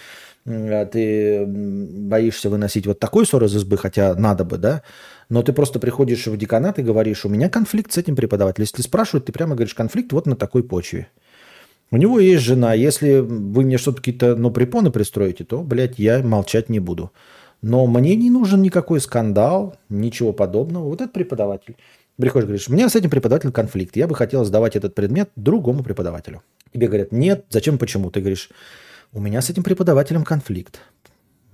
ты 0.46 1.46
боишься 1.48 2.50
выносить 2.50 2.86
вот 2.86 3.00
такой 3.00 3.26
ссор 3.26 3.46
из 3.46 3.56
избы, 3.56 3.78
хотя 3.78 4.14
надо 4.16 4.44
бы, 4.44 4.58
да, 4.58 4.84
но 5.30 5.42
ты 5.44 5.54
просто 5.54 5.80
приходишь 5.80 6.28
в 6.28 6.38
деканат 6.38 6.80
и 6.80 6.84
говоришь, 6.84 7.26
у 7.26 7.30
меня 7.30 7.50
конфликт 7.50 7.94
с 7.94 7.98
этим 7.98 8.16
преподавателем. 8.16 8.64
Если 8.64 8.82
спрашивают, 8.82 9.26
ты 9.26 9.32
прямо 9.32 9.56
говоришь, 9.56 9.74
конфликт 9.74 10.12
вот 10.12 10.26
на 10.26 10.36
такой 10.36 10.64
почве. 10.64 11.08
У 11.92 11.98
него 11.98 12.20
есть 12.20 12.44
жена. 12.44 12.74
Если 12.74 13.20
вы 13.20 13.64
мне 13.64 13.78
что-то 13.78 13.98
какие-то 13.98 14.36
ну, 14.36 14.52
препоны 14.52 14.92
пристроите, 14.92 15.46
то, 15.46 15.64
блядь, 15.64 15.98
я 15.98 16.22
молчать 16.22 16.68
не 16.70 16.80
буду. 16.80 17.12
Но 17.62 17.88
мне 17.88 18.16
не 18.16 18.30
нужен 18.30 18.62
никакой 18.62 19.00
скандал, 19.00 19.78
ничего 19.90 20.34
подобного. 20.34 20.84
Вот 20.84 21.02
этот 21.02 21.14
преподаватель. 21.14 21.78
Приходишь, 22.18 22.48
говоришь, 22.48 22.70
у 22.70 22.74
меня 22.74 22.90
с 22.90 22.96
этим 22.96 23.10
преподавателем 23.10 23.52
конфликт, 23.52 23.96
я 23.96 24.08
бы 24.08 24.16
хотел 24.16 24.44
сдавать 24.44 24.76
этот 24.76 24.96
предмет 24.96 25.30
другому 25.36 25.84
преподавателю. 25.84 26.42
Тебе 26.74 26.88
говорят, 26.88 27.12
нет, 27.12 27.46
зачем, 27.50 27.78
почему? 27.78 28.10
Ты 28.10 28.22
говоришь, 28.22 28.50
у 29.14 29.20
меня 29.20 29.42
с 29.42 29.50
этим 29.50 29.64
преподавателем 29.64 30.24
конфликт. 30.24 30.80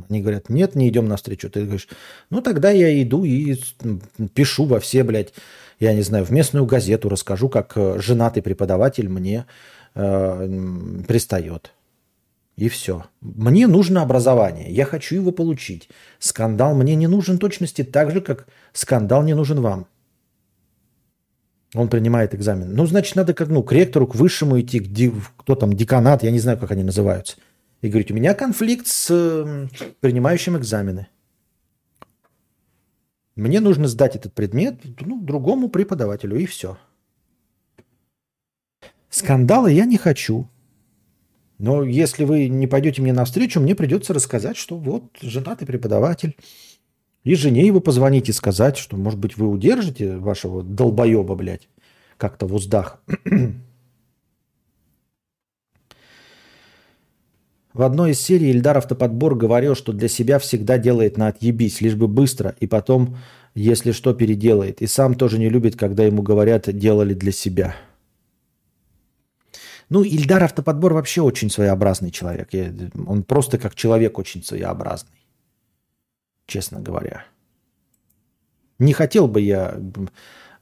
Они 0.10 0.22
говорят, 0.22 0.50
нет, 0.50 0.76
не 0.76 0.90
идем 0.90 1.08
навстречу. 1.08 1.50
Ты 1.50 1.64
говоришь, 1.64 1.88
ну 2.30 2.42
тогда 2.42 2.72
я 2.72 3.02
иду 3.02 3.26
и 3.26 3.60
пишу 4.34 4.66
во 4.66 4.80
все, 4.80 5.04
блядь, 5.04 5.34
я 5.80 5.94
не 5.94 6.02
знаю, 6.02 6.26
в 6.26 6.32
местную 6.32 6.66
газету 6.66 7.10
расскажу, 7.10 7.50
как 7.50 7.74
э, 7.76 8.00
женатый 8.00 8.42
преподаватель 8.42 9.10
мне 9.10 9.46
э, 9.96 11.04
пристает. 11.08 11.74
И 12.56 12.70
все. 12.70 13.06
Мне 13.22 13.68
нужно 13.68 14.02
образование. 14.02 14.72
Я 14.72 14.86
хочу 14.86 15.16
его 15.16 15.32
получить. 15.32 15.90
Скандал 16.20 16.76
мне 16.76 16.96
не 16.96 17.08
нужен 17.08 17.38
точности 17.40 17.84
так 17.84 18.12
же, 18.12 18.22
как 18.22 18.48
скандал 18.74 19.24
не 19.24 19.34
нужен 19.34 19.60
вам. 19.60 19.88
Он 21.74 21.90
принимает 21.90 22.36
экзамен. 22.36 22.74
Ну, 22.74 22.86
значит, 22.86 23.16
надо 23.16 23.34
как, 23.34 23.48
ну, 23.50 23.64
к 23.64 23.72
ректору, 23.72 24.06
к 24.06 24.16
высшему 24.16 24.60
идти, 24.62 24.80
к 24.80 24.88
ди, 24.88 25.12
кто 25.38 25.56
там, 25.56 25.74
деканат, 25.74 26.24
я 26.24 26.32
не 26.32 26.40
знаю, 26.40 26.60
как 26.60 26.72
они 26.72 26.84
называются. 26.84 27.38
И 27.82 27.90
говорить, 27.90 28.12
у 28.12 28.14
меня 28.14 28.34
конфликт 28.36 28.88
с 28.88 29.08
э, 29.10 29.68
принимающим 30.00 30.58
экзамены. 30.58 31.08
Мне 33.36 33.60
нужно 33.60 33.88
сдать 33.88 34.16
этот 34.16 34.34
предмет 34.34 34.80
ну, 35.02 35.20
другому 35.20 35.68
преподавателю, 35.68 36.38
и 36.38 36.46
все. 36.46 36.78
Скандалы 39.10 39.72
я 39.72 39.86
не 39.86 39.98
хочу. 39.98 40.48
Но 41.58 41.84
если 41.84 42.24
вы 42.24 42.50
не 42.50 42.68
пойдете 42.68 43.02
мне 43.02 43.14
навстречу, 43.14 43.60
мне 43.60 43.74
придется 43.74 44.14
рассказать, 44.14 44.58
что 44.58 44.78
вот 44.78 45.06
женатый 45.22 45.66
преподаватель– 45.66 46.36
и 47.24 47.36
жене 47.36 47.66
его 47.66 47.80
позвонить 47.80 48.30
и 48.30 48.34
сказать, 48.34 48.78
что, 48.78 48.98
может 48.98 49.20
быть, 49.20 49.38
вы 49.38 49.48
удержите 49.48 50.18
вашего 50.18 50.62
долбоеба, 50.64 51.36
блядь, 51.36 51.70
как-то 52.18 52.46
в 52.48 52.54
уздах. 52.54 53.02
В 57.74 57.82
одной 57.82 58.12
из 58.12 58.22
серий 58.22 58.52
Ильдар 58.52 58.78
Автоподбор 58.78 59.34
говорил, 59.34 59.74
что 59.74 59.94
для 59.94 60.08
себя 60.08 60.38
всегда 60.38 60.78
делает 60.78 61.18
на 61.18 61.30
отъебись, 61.30 61.82
лишь 61.82 61.96
бы 61.96 62.08
быстро, 62.08 62.56
и 62.60 62.68
потом, 62.68 63.18
если 63.56 63.94
что, 63.94 64.14
переделает. 64.14 64.84
И 64.84 64.88
сам 64.88 65.16
тоже 65.16 65.40
не 65.40 65.50
любит, 65.50 65.76
когда 65.76 66.04
ему 66.04 66.22
говорят, 66.22 66.72
делали 66.72 67.16
для 67.16 67.32
себя. 67.32 67.76
Ну, 69.90 70.04
Ильдар 70.04 70.44
Автоподбор 70.44 70.94
вообще 70.94 71.22
очень 71.22 71.50
своеобразный 71.50 72.12
человек. 72.12 72.50
Он 73.08 73.24
просто 73.24 73.58
как 73.58 73.74
человек 73.74 74.20
очень 74.20 74.44
своеобразный 74.44 75.23
честно 76.46 76.80
говоря. 76.80 77.26
Не 78.80 78.94
хотел 78.94 79.28
бы 79.28 79.42
я 79.42 79.80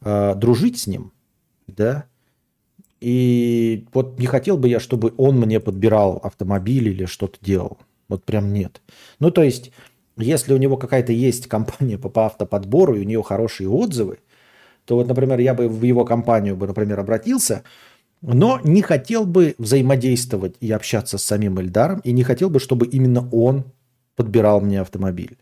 э, 0.01 0.35
дружить 0.35 0.79
с 0.79 0.87
ним, 0.87 1.11
да, 1.67 2.05
и 2.99 3.87
вот 3.93 4.19
не 4.19 4.27
хотел 4.27 4.57
бы 4.57 4.69
я, 4.69 4.79
чтобы 4.79 5.13
он 5.17 5.39
мне 5.39 5.59
подбирал 5.59 6.19
автомобиль 6.23 6.89
или 6.89 7.05
что-то 7.05 7.39
делал. 7.41 7.79
Вот 8.07 8.23
прям 8.23 8.53
нет. 8.53 8.81
Ну, 9.19 9.31
то 9.31 9.41
есть, 9.41 9.71
если 10.17 10.53
у 10.53 10.57
него 10.57 10.77
какая-то 10.77 11.11
есть 11.11 11.47
компания 11.47 11.97
по, 11.97 12.09
по 12.09 12.27
автоподбору, 12.27 12.95
и 12.95 12.99
у 12.99 13.03
нее 13.03 13.23
хорошие 13.23 13.69
отзывы, 13.69 14.19
то 14.85 14.95
вот, 14.95 15.07
например, 15.07 15.39
я 15.39 15.53
бы 15.53 15.67
в 15.67 15.81
его 15.83 16.05
компанию 16.05 16.55
бы, 16.55 16.67
например, 16.67 16.99
обратился, 16.99 17.63
но 18.21 18.59
не 18.63 18.83
хотел 18.83 19.25
бы 19.25 19.55
взаимодействовать 19.57 20.55
и 20.59 20.71
общаться 20.71 21.17
с 21.17 21.23
самим 21.23 21.57
Эльдаром, 21.57 22.01
и 22.03 22.11
не 22.11 22.23
хотел 22.23 22.49
бы, 22.51 22.59
чтобы 22.59 22.85
именно 22.85 23.27
он 23.31 23.65
подбирал 24.15 24.61
мне 24.61 24.79
автомобиль. 24.81 25.37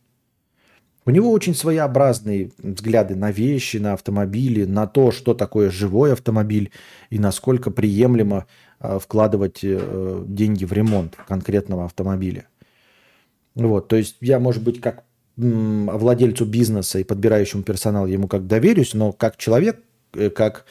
У 1.09 1.11
него 1.11 1.31
очень 1.31 1.55
своеобразные 1.55 2.51
взгляды 2.59 3.15
на 3.15 3.31
вещи, 3.31 3.77
на 3.77 3.93
автомобили, 3.93 4.65
на 4.65 4.85
то, 4.85 5.11
что 5.11 5.33
такое 5.33 5.71
живой 5.71 6.13
автомобиль 6.13 6.69
и 7.09 7.17
насколько 7.17 7.71
приемлемо 7.71 8.45
э, 8.79 8.99
вкладывать 9.01 9.61
э, 9.63 10.23
деньги 10.27 10.65
в 10.65 10.71
ремонт 10.71 11.15
конкретного 11.27 11.85
автомобиля. 11.85 12.47
Вот, 13.55 13.87
то 13.87 13.95
есть 13.95 14.17
я, 14.21 14.37
может 14.37 14.61
быть, 14.61 14.81
как 14.81 15.03
владельцу 15.35 16.45
бизнеса 16.45 16.99
и 16.99 17.03
подбирающему 17.03 17.63
персонал 17.63 18.05
ему 18.05 18.27
как 18.27 18.45
доверюсь, 18.45 18.93
но 18.93 19.11
как 19.11 19.37
человек, 19.37 19.81
э, 20.13 20.29
как 20.29 20.67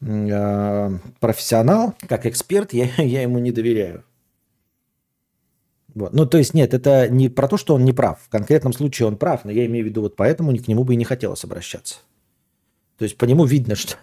профессионал, 0.00 1.94
как 2.06 2.26
эксперт, 2.26 2.74
я, 2.74 2.90
я 2.98 3.22
ему 3.22 3.38
не 3.38 3.52
доверяю. 3.52 4.04
Вот. 5.98 6.12
Ну, 6.12 6.26
то 6.26 6.38
есть, 6.38 6.54
нет, 6.54 6.74
это 6.74 7.08
не 7.08 7.28
про 7.28 7.48
то, 7.48 7.56
что 7.56 7.74
он 7.74 7.84
не 7.84 7.92
прав. 7.92 8.20
В 8.22 8.28
конкретном 8.28 8.72
случае 8.72 9.08
он 9.08 9.16
прав, 9.16 9.44
но 9.44 9.50
я 9.50 9.66
имею 9.66 9.84
в 9.84 9.88
виду 9.88 10.02
вот 10.02 10.16
поэтому 10.16 10.56
к 10.56 10.68
нему 10.68 10.84
бы 10.84 10.94
и 10.94 10.96
не 10.96 11.04
хотелось 11.04 11.44
обращаться. 11.44 11.96
То 12.98 13.04
есть, 13.04 13.16
по 13.16 13.24
нему 13.24 13.44
видно, 13.44 13.74
что... 13.74 13.96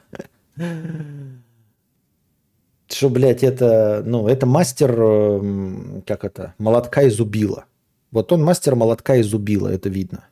Что, 2.87 3.09
блядь, 3.09 3.43
это, 3.43 4.03
ну, 4.05 4.27
это 4.27 4.45
мастер, 4.45 4.91
эм, 4.91 6.03
как 6.05 6.23
это, 6.23 6.53
молотка 6.59 7.01
и 7.01 7.09
зубила. 7.09 7.65
Вот 8.11 8.31
он 8.31 8.43
мастер 8.43 8.75
молотка 8.75 9.15
и 9.15 9.23
зубила, 9.23 9.69
это 9.69 9.89
видно. 9.89 10.25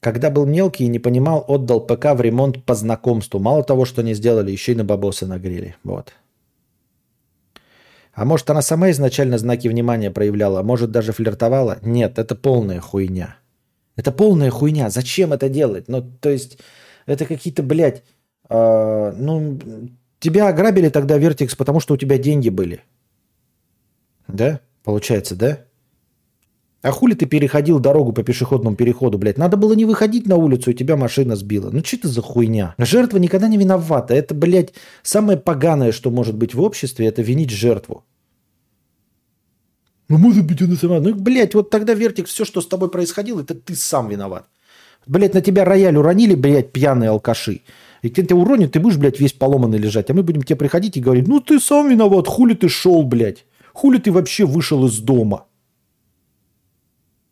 Когда 0.00 0.30
был 0.30 0.44
мелкий 0.44 0.84
и 0.84 0.88
не 0.88 0.98
понимал, 0.98 1.44
отдал 1.48 1.80
ПК 1.80 2.14
в 2.14 2.20
ремонт 2.20 2.64
по 2.64 2.74
знакомству. 2.74 3.40
Мало 3.40 3.64
того, 3.64 3.86
что 3.86 4.02
не 4.02 4.14
сделали, 4.14 4.50
еще 4.50 4.72
и 4.72 4.76
на 4.76 4.84
бабосы 4.84 5.26
нагрели. 5.26 5.74
Вот. 5.82 6.12
А 8.18 8.24
может, 8.24 8.50
она 8.50 8.62
сама 8.62 8.90
изначально 8.90 9.38
знаки 9.38 9.68
внимания 9.68 10.10
проявляла, 10.10 10.58
а 10.58 10.62
может, 10.64 10.90
даже 10.90 11.12
флиртовала? 11.12 11.78
Нет, 11.82 12.18
это 12.18 12.34
полная 12.34 12.80
хуйня. 12.80 13.36
Это 13.94 14.10
полная 14.10 14.50
хуйня. 14.50 14.90
Зачем 14.90 15.32
это 15.32 15.48
делать? 15.48 15.86
Ну, 15.86 16.02
то 16.02 16.28
есть, 16.28 16.58
это 17.06 17.26
какие-то, 17.26 17.62
блядь, 17.62 18.02
э, 18.48 19.12
ну, 19.16 19.60
тебя 20.18 20.48
ограбили 20.48 20.88
тогда, 20.88 21.16
Вертикс, 21.16 21.54
потому 21.54 21.78
что 21.78 21.94
у 21.94 21.96
тебя 21.96 22.18
деньги 22.18 22.48
были. 22.48 22.80
Да? 24.26 24.58
Получается, 24.82 25.36
да? 25.36 25.60
А 26.80 26.92
хули 26.92 27.14
ты 27.14 27.26
переходил 27.26 27.80
дорогу 27.80 28.12
по 28.12 28.22
пешеходному 28.22 28.76
переходу, 28.76 29.18
блядь? 29.18 29.36
Надо 29.38 29.56
было 29.56 29.72
не 29.72 29.84
выходить 29.84 30.28
на 30.28 30.36
улицу, 30.36 30.70
и 30.70 30.74
тебя 30.74 30.96
машина 30.96 31.34
сбила. 31.34 31.70
Ну, 31.72 31.82
что 31.84 31.96
это 31.96 32.08
за 32.08 32.22
хуйня? 32.22 32.74
Жертва 32.78 33.18
никогда 33.18 33.48
не 33.48 33.58
виновата. 33.58 34.14
Это, 34.14 34.34
блядь, 34.34 34.74
самое 35.02 35.38
поганое, 35.38 35.90
что 35.90 36.10
может 36.10 36.36
быть 36.36 36.54
в 36.54 36.62
обществе, 36.62 37.06
это 37.06 37.20
винить 37.20 37.50
жертву. 37.50 38.04
Ну, 40.08 40.18
может 40.18 40.46
быть, 40.46 40.62
она 40.62 40.76
сама. 40.76 41.00
Ну, 41.00 41.14
блядь, 41.14 41.54
вот 41.54 41.70
тогда, 41.70 41.94
Вертик, 41.94 42.28
все, 42.28 42.44
что 42.44 42.60
с 42.60 42.68
тобой 42.68 42.90
происходило, 42.90 43.40
это 43.40 43.54
ты 43.54 43.74
сам 43.74 44.08
виноват. 44.08 44.46
Блядь, 45.06 45.34
на 45.34 45.40
тебя 45.40 45.64
рояль 45.64 45.96
уронили, 45.96 46.36
блядь, 46.36 46.72
пьяные 46.72 47.10
алкаши. 47.10 47.62
И 48.02 48.10
тебя 48.10 48.36
уронят, 48.36 48.72
ты 48.72 48.78
будешь, 48.78 48.98
блядь, 48.98 49.18
весь 49.18 49.32
поломанный 49.32 49.78
лежать. 49.78 50.10
А 50.10 50.14
мы 50.14 50.22
будем 50.22 50.42
тебе 50.42 50.56
приходить 50.56 50.96
и 50.96 51.00
говорить, 51.00 51.26
ну, 51.26 51.40
ты 51.40 51.58
сам 51.58 51.90
виноват, 51.90 52.28
хули 52.28 52.54
ты 52.54 52.68
шел, 52.68 53.02
блядь. 53.02 53.44
Хули 53.72 53.98
ты 53.98 54.12
вообще 54.12 54.44
вышел 54.46 54.86
из 54.86 54.98
дома. 54.98 55.47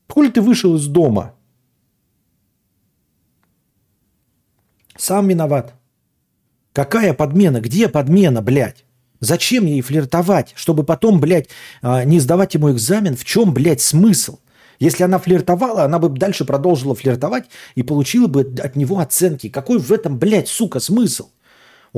Хули 0.08 0.28
ты 0.28 0.40
вышел 0.40 0.76
из 0.76 0.86
дома? 0.86 1.34
Сам 4.96 5.28
виноват. 5.28 5.74
Какая 6.72 7.12
подмена? 7.14 7.60
Где 7.60 7.88
подмена, 7.88 8.42
блядь? 8.42 8.84
Зачем 9.20 9.66
ей 9.66 9.80
флиртовать? 9.80 10.52
Чтобы 10.56 10.84
потом, 10.84 11.20
блядь, 11.20 11.48
а, 11.82 12.04
не 12.04 12.20
сдавать 12.20 12.54
ему 12.54 12.70
экзамен? 12.70 13.16
В 13.16 13.24
чем, 13.24 13.52
блядь, 13.52 13.80
смысл? 13.80 14.38
Если 14.78 15.02
она 15.04 15.18
флиртовала, 15.18 15.84
она 15.84 15.98
бы 15.98 16.08
дальше 16.10 16.44
продолжила 16.44 16.94
флиртовать 16.94 17.46
и 17.74 17.82
получила 17.82 18.26
бы 18.26 18.54
от 18.62 18.76
него 18.76 18.98
оценки. 18.98 19.48
Какой 19.48 19.78
в 19.78 19.90
этом, 19.90 20.18
блядь, 20.18 20.48
сука, 20.48 20.80
смысл? 20.80 21.30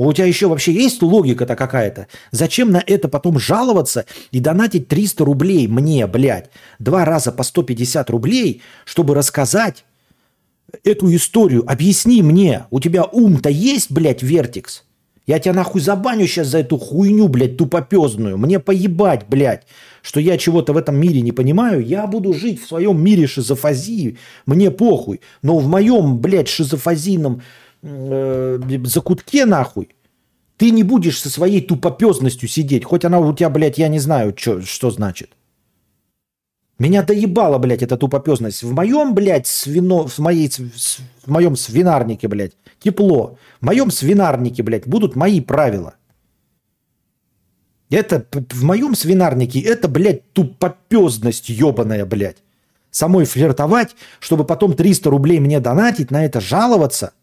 У 0.05 0.13
тебя 0.13 0.27
еще 0.27 0.47
вообще 0.47 0.71
есть 0.71 1.01
логика-то 1.01 1.57
какая-то? 1.57 2.07
Зачем 2.31 2.71
на 2.71 2.81
это 2.87 3.09
потом 3.09 3.37
жаловаться 3.37 4.05
и 4.31 4.39
донатить 4.39 4.87
300 4.87 5.25
рублей 5.25 5.67
мне, 5.67 6.07
блядь, 6.07 6.51
два 6.79 7.03
раза 7.03 7.33
по 7.33 7.43
150 7.43 8.09
рублей, 8.09 8.61
чтобы 8.85 9.13
рассказать 9.13 9.83
эту 10.85 11.13
историю? 11.13 11.69
Объясни 11.69 12.21
мне, 12.21 12.65
у 12.71 12.79
тебя 12.79 13.03
ум-то 13.03 13.49
есть, 13.49 13.91
блядь, 13.91 14.23
вертикс? 14.23 14.83
Я 15.27 15.37
тебя 15.37 15.53
нахуй 15.53 15.81
забаню 15.81 16.27
сейчас 16.27 16.47
за 16.47 16.59
эту 16.59 16.77
хуйню, 16.77 17.27
блядь, 17.27 17.57
тупопезную. 17.57 18.37
Мне 18.37 18.59
поебать, 18.59 19.25
блядь, 19.27 19.67
что 20.01 20.21
я 20.21 20.37
чего-то 20.37 20.71
в 20.71 20.77
этом 20.77 20.95
мире 20.95 21.19
не 21.19 21.33
понимаю. 21.33 21.85
Я 21.85 22.07
буду 22.07 22.33
жить 22.33 22.63
в 22.63 22.67
своем 22.67 23.03
мире 23.03 23.27
шизофазии. 23.27 24.17
Мне 24.45 24.71
похуй. 24.71 25.19
Но 25.41 25.59
в 25.59 25.67
моем, 25.67 26.19
блядь, 26.19 26.47
шизофазийном 26.47 27.41
э, 27.81 28.59
закутке, 28.85 29.45
нахуй, 29.45 29.89
ты 30.57 30.71
не 30.71 30.83
будешь 30.83 31.19
со 31.21 31.29
своей 31.29 31.61
тупопезностью 31.61 32.49
сидеть. 32.49 32.83
Хоть 32.83 33.05
она 33.05 33.19
у 33.19 33.33
тебя, 33.33 33.49
блядь, 33.49 33.77
я 33.77 33.87
не 33.87 33.99
знаю, 33.99 34.33
чё, 34.33 34.61
что 34.61 34.91
значит. 34.91 35.31
Меня 36.79 37.03
доебала, 37.03 37.57
блядь, 37.57 37.83
эта 37.83 37.97
тупопезность. 37.97 38.63
В 38.63 38.73
моем, 38.73 39.13
блядь, 39.13 39.47
свино, 39.47 40.07
в, 40.07 40.17
моей, 40.19 40.49
в 40.49 41.27
моем 41.27 41.55
свинарнике, 41.55 42.27
блядь, 42.27 42.53
тепло. 42.79 43.37
В 43.59 43.65
моем 43.65 43.91
свинарнике, 43.91 44.63
блядь, 44.63 44.87
будут 44.87 45.15
мои 45.15 45.41
правила. 45.41 45.95
Это 47.89 48.25
в 48.33 48.63
моем 48.63 48.95
свинарнике, 48.95 49.59
это, 49.61 49.87
блядь, 49.87 50.31
тупопезность 50.33 51.49
ебаная, 51.49 52.05
блядь. 52.05 52.37
Самой 52.91 53.25
флиртовать, 53.25 53.95
чтобы 54.19 54.45
потом 54.45 54.73
300 54.73 55.09
рублей 55.09 55.39
мне 55.39 55.59
донатить, 55.59 56.11
на 56.11 56.25
это 56.25 56.39
жаловаться. 56.39 57.13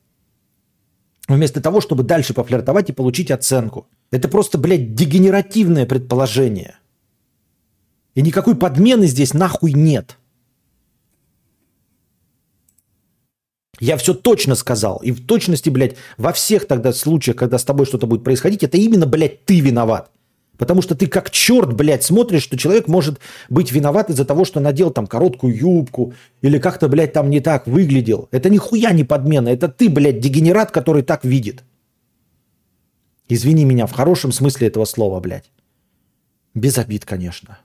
Вместо 1.28 1.60
того, 1.60 1.80
чтобы 1.80 2.04
дальше 2.04 2.34
пофлиртовать 2.34 2.90
и 2.90 2.92
получить 2.92 3.30
оценку. 3.30 3.88
Это 4.10 4.28
просто, 4.28 4.58
блядь, 4.58 4.94
дегенеративное 4.94 5.84
предположение. 5.84 6.78
И 8.14 8.22
никакой 8.22 8.56
подмены 8.56 9.06
здесь 9.06 9.34
нахуй 9.34 9.72
нет. 9.72 10.18
Я 13.78 13.96
все 13.96 14.14
точно 14.14 14.54
сказал. 14.54 14.98
И 14.98 15.10
в 15.10 15.26
точности, 15.26 15.68
блядь, 15.68 15.96
во 16.16 16.32
всех 16.32 16.66
тогда 16.66 16.92
случаях, 16.92 17.36
когда 17.36 17.58
с 17.58 17.64
тобой 17.64 17.86
что-то 17.86 18.06
будет 18.06 18.24
происходить, 18.24 18.62
это 18.62 18.78
именно, 18.78 19.06
блядь, 19.06 19.44
ты 19.44 19.60
виноват. 19.60 20.10
Потому 20.58 20.82
что 20.82 20.94
ты 20.94 21.06
как 21.06 21.30
черт, 21.30 21.74
блядь, 21.74 22.02
смотришь, 22.02 22.42
что 22.42 22.56
человек 22.56 22.88
может 22.88 23.20
быть 23.48 23.72
виноват 23.72 24.10
из-за 24.10 24.24
того, 24.24 24.44
что 24.44 24.60
надел 24.60 24.90
там 24.90 25.06
короткую 25.06 25.56
юбку 25.56 26.14
или 26.42 26.58
как-то, 26.58 26.88
блядь, 26.88 27.12
там 27.12 27.30
не 27.30 27.40
так 27.40 27.66
выглядел. 27.66 28.28
Это 28.30 28.48
нихуя 28.48 28.92
не 28.92 29.04
подмена. 29.04 29.48
Это 29.48 29.68
ты, 29.68 29.88
блядь, 29.88 30.20
дегенерат, 30.20 30.70
который 30.70 31.02
так 31.02 31.24
видит. 31.24 31.64
Извини 33.28 33.64
меня, 33.64 33.86
в 33.86 33.92
хорошем 33.92 34.32
смысле 34.32 34.68
этого 34.68 34.84
слова, 34.84 35.20
блядь. 35.20 35.50
Без 36.54 36.78
обид, 36.78 37.04
конечно. 37.04 37.58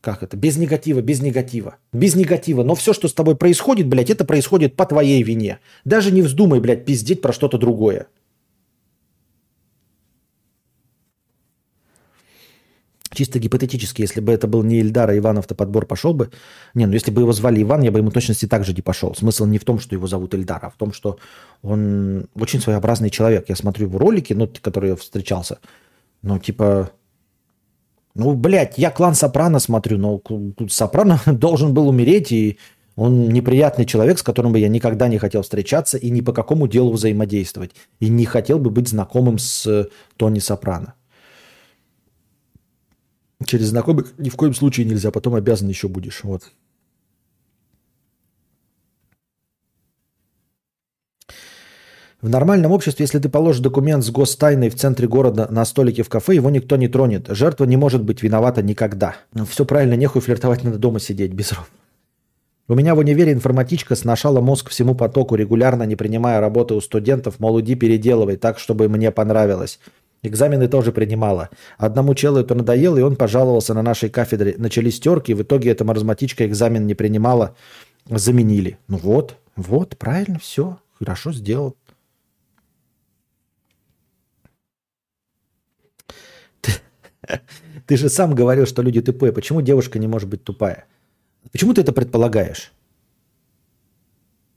Как 0.00 0.22
это? 0.22 0.36
Без 0.36 0.56
негатива, 0.56 1.00
без 1.00 1.20
негатива. 1.20 1.76
Без 1.92 2.14
негатива. 2.14 2.62
Но 2.62 2.74
все, 2.74 2.92
что 2.92 3.08
с 3.08 3.14
тобой 3.14 3.36
происходит, 3.36 3.88
блядь, 3.88 4.10
это 4.10 4.24
происходит 4.24 4.76
по 4.76 4.84
твоей 4.84 5.22
вине. 5.22 5.58
Даже 5.84 6.12
не 6.12 6.22
вздумай, 6.22 6.60
блядь, 6.60 6.84
пиздеть 6.84 7.22
про 7.22 7.32
что-то 7.32 7.58
другое. 7.58 8.06
Чисто 13.18 13.40
гипотетически, 13.40 14.02
если 14.02 14.20
бы 14.20 14.30
это 14.30 14.46
был 14.46 14.62
не 14.62 14.78
Ильдар, 14.78 15.10
а 15.10 15.18
Иванов, 15.18 15.48
то 15.48 15.56
подбор 15.56 15.86
пошел 15.86 16.14
бы. 16.14 16.30
Не, 16.74 16.86
ну 16.86 16.92
если 16.92 17.10
бы 17.10 17.22
его 17.22 17.32
звали 17.32 17.60
Иван, 17.60 17.82
я 17.82 17.90
бы 17.90 17.98
ему 17.98 18.12
точности 18.12 18.46
так 18.46 18.64
же 18.64 18.72
не 18.72 18.80
пошел. 18.80 19.12
Смысл 19.16 19.44
не 19.44 19.58
в 19.58 19.64
том, 19.64 19.80
что 19.80 19.96
его 19.96 20.06
зовут 20.06 20.34
Ильдар, 20.34 20.64
а 20.64 20.70
в 20.70 20.76
том, 20.76 20.92
что 20.92 21.18
он 21.62 22.28
очень 22.36 22.60
своеобразный 22.60 23.10
человек. 23.10 23.46
Я 23.48 23.56
смотрю 23.56 23.88
его 23.88 23.98
ролики, 23.98 24.34
ну, 24.34 24.48
которые 24.62 24.94
встречался. 24.94 25.58
Ну, 26.22 26.38
типа, 26.38 26.92
ну, 28.14 28.34
блядь, 28.34 28.78
я 28.78 28.92
клан 28.92 29.16
Сопрано 29.16 29.58
смотрю, 29.58 29.98
но 29.98 30.22
Сопрано 30.68 31.20
должен 31.26 31.74
был 31.74 31.88
умереть, 31.88 32.30
и 32.30 32.56
он 32.94 33.30
неприятный 33.30 33.84
человек, 33.84 34.20
с 34.20 34.22
которым 34.22 34.52
бы 34.52 34.60
я 34.60 34.68
никогда 34.68 35.08
не 35.08 35.18
хотел 35.18 35.42
встречаться 35.42 35.98
и 35.98 36.08
ни 36.10 36.20
по 36.20 36.32
какому 36.32 36.68
делу 36.68 36.92
взаимодействовать. 36.92 37.72
И 37.98 38.08
не 38.08 38.26
хотел 38.26 38.60
бы 38.60 38.70
быть 38.70 38.86
знакомым 38.86 39.38
с 39.38 39.88
Тони 40.16 40.38
Сопрано. 40.38 40.94
Через 43.44 43.66
знакомых 43.66 44.14
ни 44.18 44.30
в 44.30 44.36
коем 44.36 44.52
случае 44.52 44.86
нельзя, 44.86 45.10
потом 45.10 45.34
обязан 45.34 45.68
еще 45.68 45.88
будешь. 45.88 46.24
Вот. 46.24 46.52
В 52.20 52.28
нормальном 52.28 52.72
обществе, 52.72 53.04
если 53.04 53.20
ты 53.20 53.28
положишь 53.28 53.62
документ 53.62 54.04
с 54.04 54.10
гостайной 54.10 54.70
в 54.70 54.74
центре 54.74 55.06
города 55.06 55.46
на 55.52 55.64
столике 55.64 56.02
в 56.02 56.08
кафе, 56.08 56.34
его 56.34 56.50
никто 56.50 56.74
не 56.74 56.88
тронет. 56.88 57.26
Жертва 57.28 57.64
не 57.64 57.76
может 57.76 58.02
быть 58.02 58.24
виновата 58.24 58.60
никогда. 58.60 59.14
Ну, 59.32 59.44
Все 59.44 59.64
правильно, 59.64 59.94
нехуй 59.94 60.20
флиртовать, 60.20 60.64
надо 60.64 60.78
дома 60.78 60.98
сидеть 60.98 61.32
без 61.32 61.52
ров. 61.52 61.70
У 62.66 62.74
меня 62.74 62.96
в 62.96 62.98
универе 62.98 63.32
информатичка 63.32 63.94
сношала 63.94 64.40
мозг 64.40 64.68
всему 64.68 64.96
потоку, 64.96 65.36
регулярно 65.36 65.84
не 65.84 65.94
принимая 65.94 66.40
работы 66.40 66.74
у 66.74 66.80
студентов, 66.80 67.38
мол, 67.38 67.60
иди 67.60 67.76
переделывай 67.76 68.36
так, 68.36 68.58
чтобы 68.58 68.88
мне 68.88 69.12
понравилось. 69.12 69.78
Экзамены 70.22 70.68
тоже 70.68 70.92
принимала. 70.92 71.48
Одному 71.76 72.14
челу 72.14 72.38
это 72.38 72.54
надоело, 72.54 72.98
и 72.98 73.02
он 73.02 73.16
пожаловался 73.16 73.72
на 73.74 73.82
нашей 73.82 74.10
кафедре. 74.10 74.56
Начались 74.58 74.98
терки, 74.98 75.32
и 75.32 75.34
в 75.34 75.42
итоге 75.42 75.70
эта 75.70 75.84
маразматичка 75.84 76.44
экзамен 76.46 76.86
не 76.86 76.94
принимала, 76.94 77.54
заменили. 78.06 78.78
Ну 78.88 78.96
вот, 78.98 79.36
вот, 79.54 79.96
правильно, 79.96 80.38
все, 80.40 80.78
хорошо 80.98 81.32
сделал. 81.32 81.76
Ты 87.86 87.96
же 87.96 88.08
сам 88.08 88.34
говорил, 88.34 88.66
что 88.66 88.82
люди 88.82 89.00
тупые. 89.00 89.32
Почему 89.32 89.62
девушка 89.62 90.00
не 90.00 90.08
может 90.08 90.28
быть 90.28 90.42
тупая? 90.42 90.86
Почему 91.52 91.72
ты 91.74 91.82
это 91.82 91.92
предполагаешь? 91.92 92.72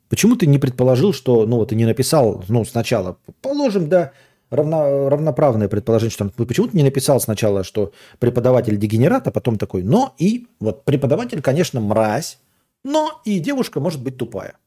Почему 0.10 0.36
ты 0.36 0.46
не 0.46 0.60
предположил, 0.60 1.14
что, 1.14 1.46
ну 1.46 1.64
и 1.64 1.76
не 1.76 1.86
написал, 1.86 2.44
ну, 2.50 2.66
сначала, 2.66 3.18
положим, 3.42 3.88
да, 3.88 4.12
равно, 4.52 5.10
равноправное 5.10 5.68
предположение, 5.68 6.12
что 6.12 6.30
почему 6.46 6.68
ты 6.68 6.78
не 6.78 6.84
написал 6.84 7.20
сначала, 7.20 7.64
что 7.64 7.92
преподаватель 8.20 8.78
дегенерат, 8.78 9.28
а 9.28 9.32
потом 9.32 9.58
такой, 9.58 9.84
но 9.84 10.14
и, 10.20 10.48
вот, 10.60 10.86
преподаватель, 10.86 11.42
конечно, 11.42 11.80
мразь, 11.80 12.40
но 12.84 13.22
и 13.26 13.40
девушка 13.40 13.80
может 13.80 14.04
быть 14.04 14.18
тупая. 14.18 14.58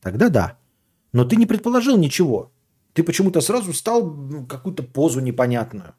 Тогда 0.00 0.28
да. 0.28 0.58
Но 1.12 1.24
ты 1.24 1.36
не 1.36 1.46
предположил 1.46 1.96
ничего. 1.96 2.52
Ты 2.92 3.02
почему-то 3.02 3.40
сразу 3.40 3.72
стал 3.72 4.04
ну, 4.04 4.46
какую-то 4.46 4.82
позу 4.82 5.20
непонятную. 5.20 5.94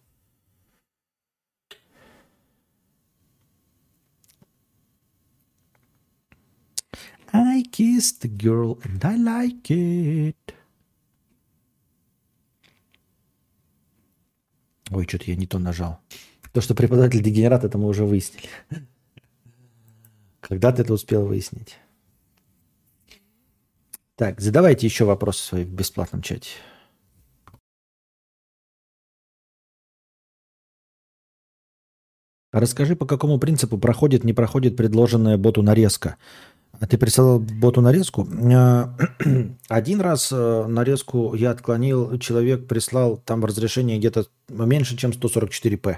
I 7.31 7.63
kissed 7.71 8.21
the 8.21 8.27
girl 8.27 8.79
and 8.83 9.05
I 9.05 9.15
like 9.15 9.69
it. 9.69 10.58
Ой, 14.91 15.07
что-то 15.07 15.25
я 15.25 15.35
не 15.35 15.47
то 15.47 15.59
нажал. 15.59 15.99
То, 16.51 16.61
что 16.61 16.73
преподаватель 16.73 17.21
дегенерат, 17.21 17.63
это 17.63 17.77
мы 17.77 17.87
уже 17.87 18.05
выяснили. 18.05 18.49
Когда 20.39 20.71
ты 20.71 20.81
это 20.81 20.93
успел 20.93 21.25
выяснить? 21.25 21.77
Так, 24.15 24.41
задавайте 24.41 24.87
еще 24.87 25.05
вопросы 25.05 25.43
свои 25.43 25.63
в 25.63 25.71
бесплатном 25.71 26.21
чате. 26.21 26.49
Расскажи, 32.51 32.95
по 32.95 33.05
какому 33.05 33.37
принципу 33.37 33.77
проходит, 33.77 34.23
не 34.23 34.33
проходит 34.33 34.75
предложенная 34.75 35.37
боту 35.37 35.61
нарезка. 35.61 36.17
А 36.79 36.87
ты 36.87 36.97
присылал 36.97 37.39
боту 37.39 37.81
нарезку? 37.81 38.25
Э, 38.25 38.85
один 39.67 40.01
раз 40.01 40.29
э, 40.31 40.65
нарезку 40.67 41.33
я 41.35 41.51
отклонил, 41.51 42.17
человек 42.19 42.67
прислал 42.67 43.17
там 43.17 43.43
разрешение 43.43 43.97
где-то 43.97 44.27
меньше, 44.47 44.95
чем 44.95 45.11
144p. 45.11 45.97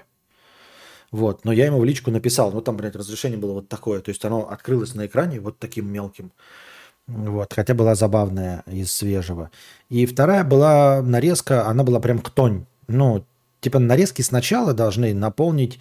Вот, 1.12 1.44
но 1.44 1.52
я 1.52 1.66
ему 1.66 1.80
в 1.80 1.86
личку 1.86 2.10
написал, 2.10 2.52
ну 2.52 2.62
там, 2.62 2.78
блядь, 2.78 2.96
разрешение 2.96 3.38
было 3.38 3.54
вот 3.54 3.68
такое, 3.68 4.00
то 4.00 4.10
есть 4.10 4.24
оно 4.24 4.50
открылось 4.50 4.96
на 4.96 5.06
экране 5.06 5.40
вот 5.40 5.60
таким 5.60 5.92
мелким. 5.92 6.32
Вот, 7.08 7.54
хотя 7.54 7.74
была 7.74 7.96
забавная 7.96 8.64
из 8.66 8.92
свежего. 8.92 9.52
И 9.90 10.06
вторая 10.06 10.44
была 10.46 11.02
нарезка, 11.02 11.68
она 11.68 11.84
была 11.84 12.00
прям 12.00 12.20
ктонь. 12.20 12.66
Ну, 12.88 13.26
типа 13.60 13.80
нарезки 13.80 14.22
сначала 14.22 14.74
должны 14.74 15.14
наполнить 15.14 15.80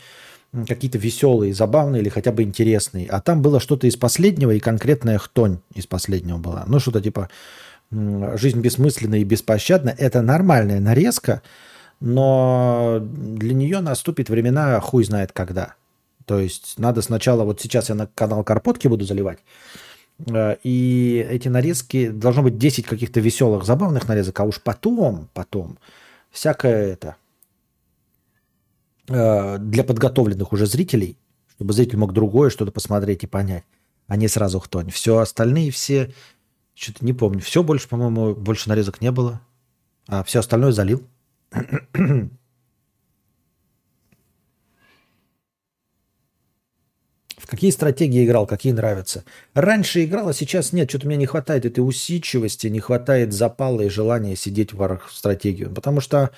какие-то 0.52 0.98
веселые, 0.98 1.54
забавные 1.54 2.02
или 2.02 2.08
хотя 2.08 2.32
бы 2.32 2.42
интересные. 2.42 3.06
А 3.08 3.20
там 3.20 3.42
было 3.42 3.60
что-то 3.60 3.86
из 3.86 3.96
последнего, 3.96 4.50
и 4.50 4.60
конкретная 4.60 5.18
хтонь 5.18 5.58
из 5.74 5.86
последнего 5.86 6.38
была. 6.38 6.64
Ну, 6.66 6.80
что-то 6.80 7.00
типа 7.00 7.28
«Жизнь 7.90 8.60
бессмысленна 8.60 9.16
и 9.16 9.24
беспощадна». 9.24 9.94
Это 9.96 10.22
нормальная 10.22 10.80
нарезка, 10.80 11.42
но 12.00 12.98
для 13.00 13.54
нее 13.54 13.80
наступит 13.80 14.28
времена 14.28 14.80
хуй 14.80 15.04
знает 15.04 15.32
когда. 15.32 15.74
То 16.26 16.38
есть 16.38 16.78
надо 16.78 17.02
сначала, 17.02 17.44
вот 17.44 17.60
сейчас 17.60 17.88
я 17.88 17.94
на 17.94 18.06
канал 18.06 18.44
Карпотки 18.44 18.88
буду 18.88 19.04
заливать, 19.04 19.38
э, 20.26 20.56
и 20.62 21.26
эти 21.28 21.48
нарезки, 21.48 22.08
должно 22.08 22.42
быть 22.42 22.58
10 22.58 22.86
каких-то 22.86 23.20
веселых, 23.20 23.64
забавных 23.64 24.08
нарезок, 24.08 24.38
а 24.38 24.44
уж 24.44 24.60
потом, 24.60 25.28
потом, 25.34 25.78
всякое 26.30 26.92
это, 26.92 27.16
для 29.10 29.84
подготовленных 29.84 30.52
уже 30.52 30.66
зрителей, 30.66 31.18
чтобы 31.48 31.72
зритель 31.72 31.98
мог 31.98 32.12
другое 32.12 32.48
что-то 32.48 32.70
посмотреть 32.70 33.24
и 33.24 33.26
понять, 33.26 33.64
а 34.06 34.16
не 34.16 34.28
сразу 34.28 34.60
хтонь. 34.60 34.90
Все 34.90 35.18
остальные 35.18 35.72
все, 35.72 36.14
что-то 36.74 37.04
не 37.04 37.12
помню, 37.12 37.40
все 37.40 37.62
больше, 37.64 37.88
по-моему, 37.88 38.34
больше 38.36 38.68
нарезок 38.68 39.00
не 39.00 39.10
было, 39.10 39.40
а 40.06 40.22
все 40.22 40.38
остальное 40.38 40.70
залил. 40.72 41.02
В 47.36 47.46
какие 47.46 47.70
стратегии 47.72 48.24
играл, 48.24 48.46
какие 48.46 48.72
нравятся? 48.72 49.24
Раньше 49.54 50.04
играл, 50.04 50.28
а 50.28 50.32
сейчас 50.32 50.72
нет. 50.72 50.88
Что-то 50.88 51.08
мне 51.08 51.16
не 51.16 51.26
хватает 51.26 51.64
этой 51.64 51.80
усидчивости, 51.80 52.68
не 52.68 52.78
хватает 52.78 53.32
запала 53.32 53.80
и 53.80 53.88
желания 53.88 54.36
сидеть 54.36 54.72
в 54.72 55.00
стратегию. 55.10 55.74
Потому 55.74 56.00
что 56.00 56.30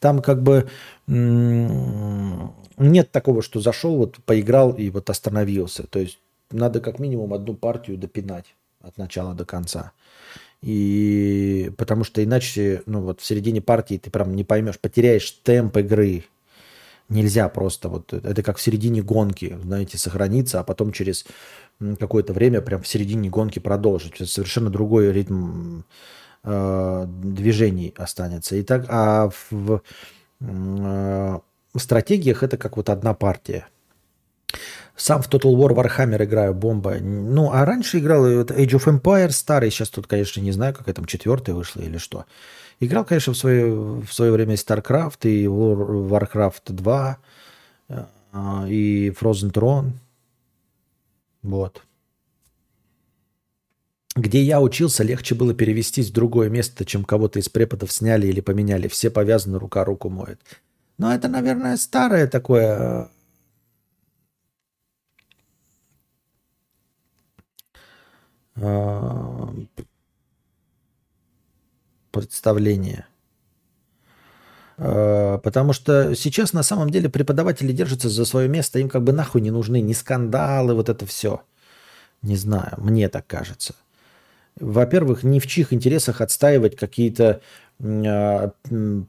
там 0.00 0.20
как 0.20 0.42
бы 0.42 0.68
нет 1.06 3.12
такого, 3.12 3.42
что 3.42 3.60
зашел, 3.60 3.96
вот 3.96 4.16
поиграл 4.24 4.72
и 4.72 4.90
вот 4.90 5.10
остановился. 5.10 5.86
То 5.86 6.00
есть 6.00 6.18
надо 6.50 6.80
как 6.80 6.98
минимум 6.98 7.34
одну 7.34 7.54
партию 7.54 7.96
допинать 7.96 8.56
от 8.80 8.98
начала 8.98 9.34
до 9.34 9.44
конца. 9.44 9.92
И 10.62 11.70
потому 11.78 12.04
что 12.04 12.24
иначе, 12.24 12.82
ну 12.86 13.02
вот 13.02 13.20
в 13.20 13.24
середине 13.24 13.60
партии 13.60 13.98
ты 13.98 14.10
прям 14.10 14.34
не 14.34 14.44
поймешь, 14.44 14.78
потеряешь 14.78 15.30
темп 15.30 15.78
игры. 15.78 16.24
Нельзя 17.08 17.48
просто 17.48 17.88
вот, 17.88 18.12
это 18.12 18.42
как 18.42 18.58
в 18.58 18.62
середине 18.62 19.02
гонки, 19.02 19.58
знаете, 19.64 19.98
сохраниться, 19.98 20.60
а 20.60 20.64
потом 20.64 20.92
через 20.92 21.26
какое-то 21.98 22.32
время 22.32 22.60
прям 22.60 22.82
в 22.82 22.86
середине 22.86 23.28
гонки 23.28 23.58
продолжить. 23.58 24.14
Это 24.16 24.26
совершенно 24.26 24.70
другой 24.70 25.12
ритм 25.12 25.80
э, 26.44 27.04
движений 27.06 27.94
останется. 27.96 28.56
И 28.56 28.62
так, 28.62 28.86
а 28.88 29.30
в 29.50 29.82
э, 30.40 31.38
стратегиях 31.76 32.42
это 32.42 32.56
как 32.56 32.76
вот 32.76 32.88
одна 32.88 33.14
партия. 33.14 33.66
Сам 34.96 35.22
в 35.22 35.28
Total 35.28 35.54
War 35.54 35.74
Warhammer 35.74 36.24
играю, 36.24 36.52
бомба. 36.52 36.96
Ну, 37.00 37.50
а 37.52 37.64
раньше 37.64 37.98
играл 37.98 38.26
Age 38.26 38.76
of 38.76 38.86
Empires 38.86 39.30
старый, 39.30 39.70
сейчас 39.70 39.88
тут, 39.88 40.06
конечно, 40.06 40.40
не 40.40 40.52
знаю, 40.52 40.74
какая 40.74 40.94
там 40.94 41.06
четвертая 41.06 41.54
вышла 41.54 41.80
или 41.80 41.96
что. 41.96 42.26
Играл, 42.80 43.04
конечно, 43.04 43.32
в 43.32 43.36
свое, 43.36 43.72
в 43.72 44.12
свое 44.12 44.32
время 44.32 44.54
StarCraft 44.54 45.20
и 45.22 45.44
Warcraft 45.44 46.72
2 46.72 47.18
э, 47.88 48.04
и 48.68 49.10
Frozen 49.10 49.52
Throne. 49.52 49.92
Вот. 51.42 51.82
Где 54.16 54.42
я 54.42 54.60
учился, 54.60 55.04
легче 55.04 55.36
было 55.36 55.54
перевестись 55.54 56.10
в 56.10 56.12
другое 56.12 56.48
место, 56.48 56.84
чем 56.84 57.04
кого-то 57.04 57.38
из 57.38 57.48
преподов 57.48 57.92
сняли 57.92 58.26
или 58.26 58.40
поменяли. 58.40 58.88
Все 58.88 59.08
повязаны, 59.08 59.58
рука 59.58 59.84
руку 59.84 60.10
моет. 60.10 60.40
Но 60.98 61.14
это, 61.14 61.28
наверное, 61.28 61.76
старое 61.76 62.26
такое 62.26 63.08
э, 68.56 69.48
представление. 72.10 73.06
Э, 74.76 75.38
потому 75.38 75.72
что 75.72 76.16
сейчас 76.16 76.52
на 76.52 76.64
самом 76.64 76.90
деле 76.90 77.08
преподаватели 77.08 77.70
держатся 77.70 78.08
за 78.08 78.24
свое 78.24 78.48
место, 78.48 78.80
им 78.80 78.88
как 78.88 79.04
бы 79.04 79.12
нахуй 79.12 79.40
не 79.40 79.52
нужны 79.52 79.80
ни 79.80 79.92
скандалы, 79.92 80.74
вот 80.74 80.88
это 80.88 81.06
все. 81.06 81.42
Не 82.22 82.36
знаю, 82.36 82.74
мне 82.78 83.08
так 83.08 83.28
кажется 83.28 83.76
во-первых, 84.58 85.22
ни 85.22 85.38
в 85.38 85.46
чьих 85.46 85.72
интересах 85.72 86.20
отстаивать 86.20 86.76
какие-то 86.76 87.40
э, 87.78 88.50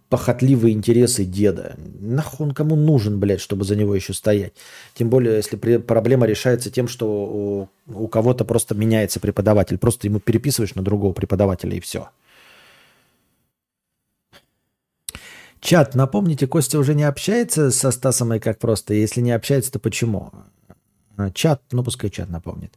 похотливые 0.10 0.74
интересы 0.74 1.26
деда. 1.26 1.76
Нахуй 2.00 2.48
он 2.48 2.53
кому 2.53 2.76
нужен, 2.76 3.20
блядь, 3.20 3.42
чтобы 3.42 3.66
за 3.66 3.76
него 3.76 3.95
еще 3.95 4.14
стоять? 4.14 4.53
Тем 4.94 5.10
более, 5.10 5.36
если 5.36 5.56
проблема 5.56 6.26
решается 6.26 6.72
тем, 6.72 6.88
что 6.88 7.08
у, 7.08 7.70
у 7.88 8.08
кого-то 8.08 8.45
просто 8.45 8.76
меняется 8.76 9.20
преподаватель. 9.20 9.78
Просто 9.78 10.08
ему 10.08 10.20
переписываешь 10.20 10.76
на 10.76 10.84
другого 10.84 11.14
преподавателя 11.14 11.76
и 11.76 11.80
все. 11.82 12.10
Чат, 15.60 15.94
напомните, 15.94 16.48
Костя 16.48 16.80
уже 16.80 16.95
не 16.95 17.03
общается 17.03 17.70
со 17.70 17.92
Стасом 17.92 18.34
и 18.34 18.40
как 18.40 18.58
просто? 18.58 18.95
Если 18.95 19.22
не 19.22 19.32
общается, 19.32 19.72
то 19.72 19.80
почему? 19.80 20.32
Чат, 21.36 21.61
ну 21.72 21.84
пускай 21.84 22.10
чат 22.10 22.30
напомнит. 22.30 22.74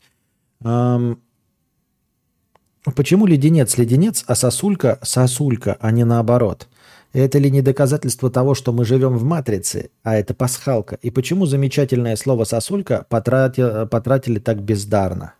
Почему 2.84 3.26
леденец 3.26 3.78
леденец, 3.78 4.24
а 4.26 4.34
сосулька 4.34 4.98
сосулька, 5.02 5.76
а 5.80 5.90
не 5.90 6.04
наоборот? 6.04 6.68
Это 7.14 7.38
ли 7.38 7.50
не 7.50 7.62
доказательство 7.62 8.30
того, 8.30 8.54
что 8.54 8.72
мы 8.72 8.84
живем 8.84 9.16
в 9.16 9.24
матрице, 9.24 9.90
а 10.02 10.16
это 10.16 10.34
пасхалка? 10.34 10.98
И 11.00 11.10
почему 11.10 11.46
замечательное 11.46 12.16
слово 12.16 12.44
сосулька 12.44 13.06
потратили, 13.08 13.86
потратили 13.86 14.38
так 14.38 14.60
бездарно? 14.60 15.34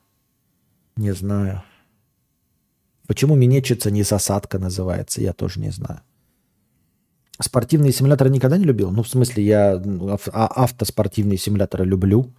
Не 0.97 1.13
знаю. 1.13 1.63
Почему 3.07 3.35
минетчица 3.35 3.91
не 3.91 4.05
сосадка 4.05 4.59
называется, 4.59 5.21
я 5.21 5.33
тоже 5.33 5.61
не 5.61 5.71
знаю. 5.71 6.01
Спортивные 7.41 7.93
симуляторы 7.93 8.31
никогда 8.31 8.57
не 8.57 8.65
любил? 8.65 8.91
Ну, 8.91 9.03
в 9.03 9.09
смысле, 9.09 9.45
я 9.45 9.83
а, 10.33 10.47
автоспортивные 10.65 11.37
симуляторы 11.37 11.85
люблю. 11.85 12.33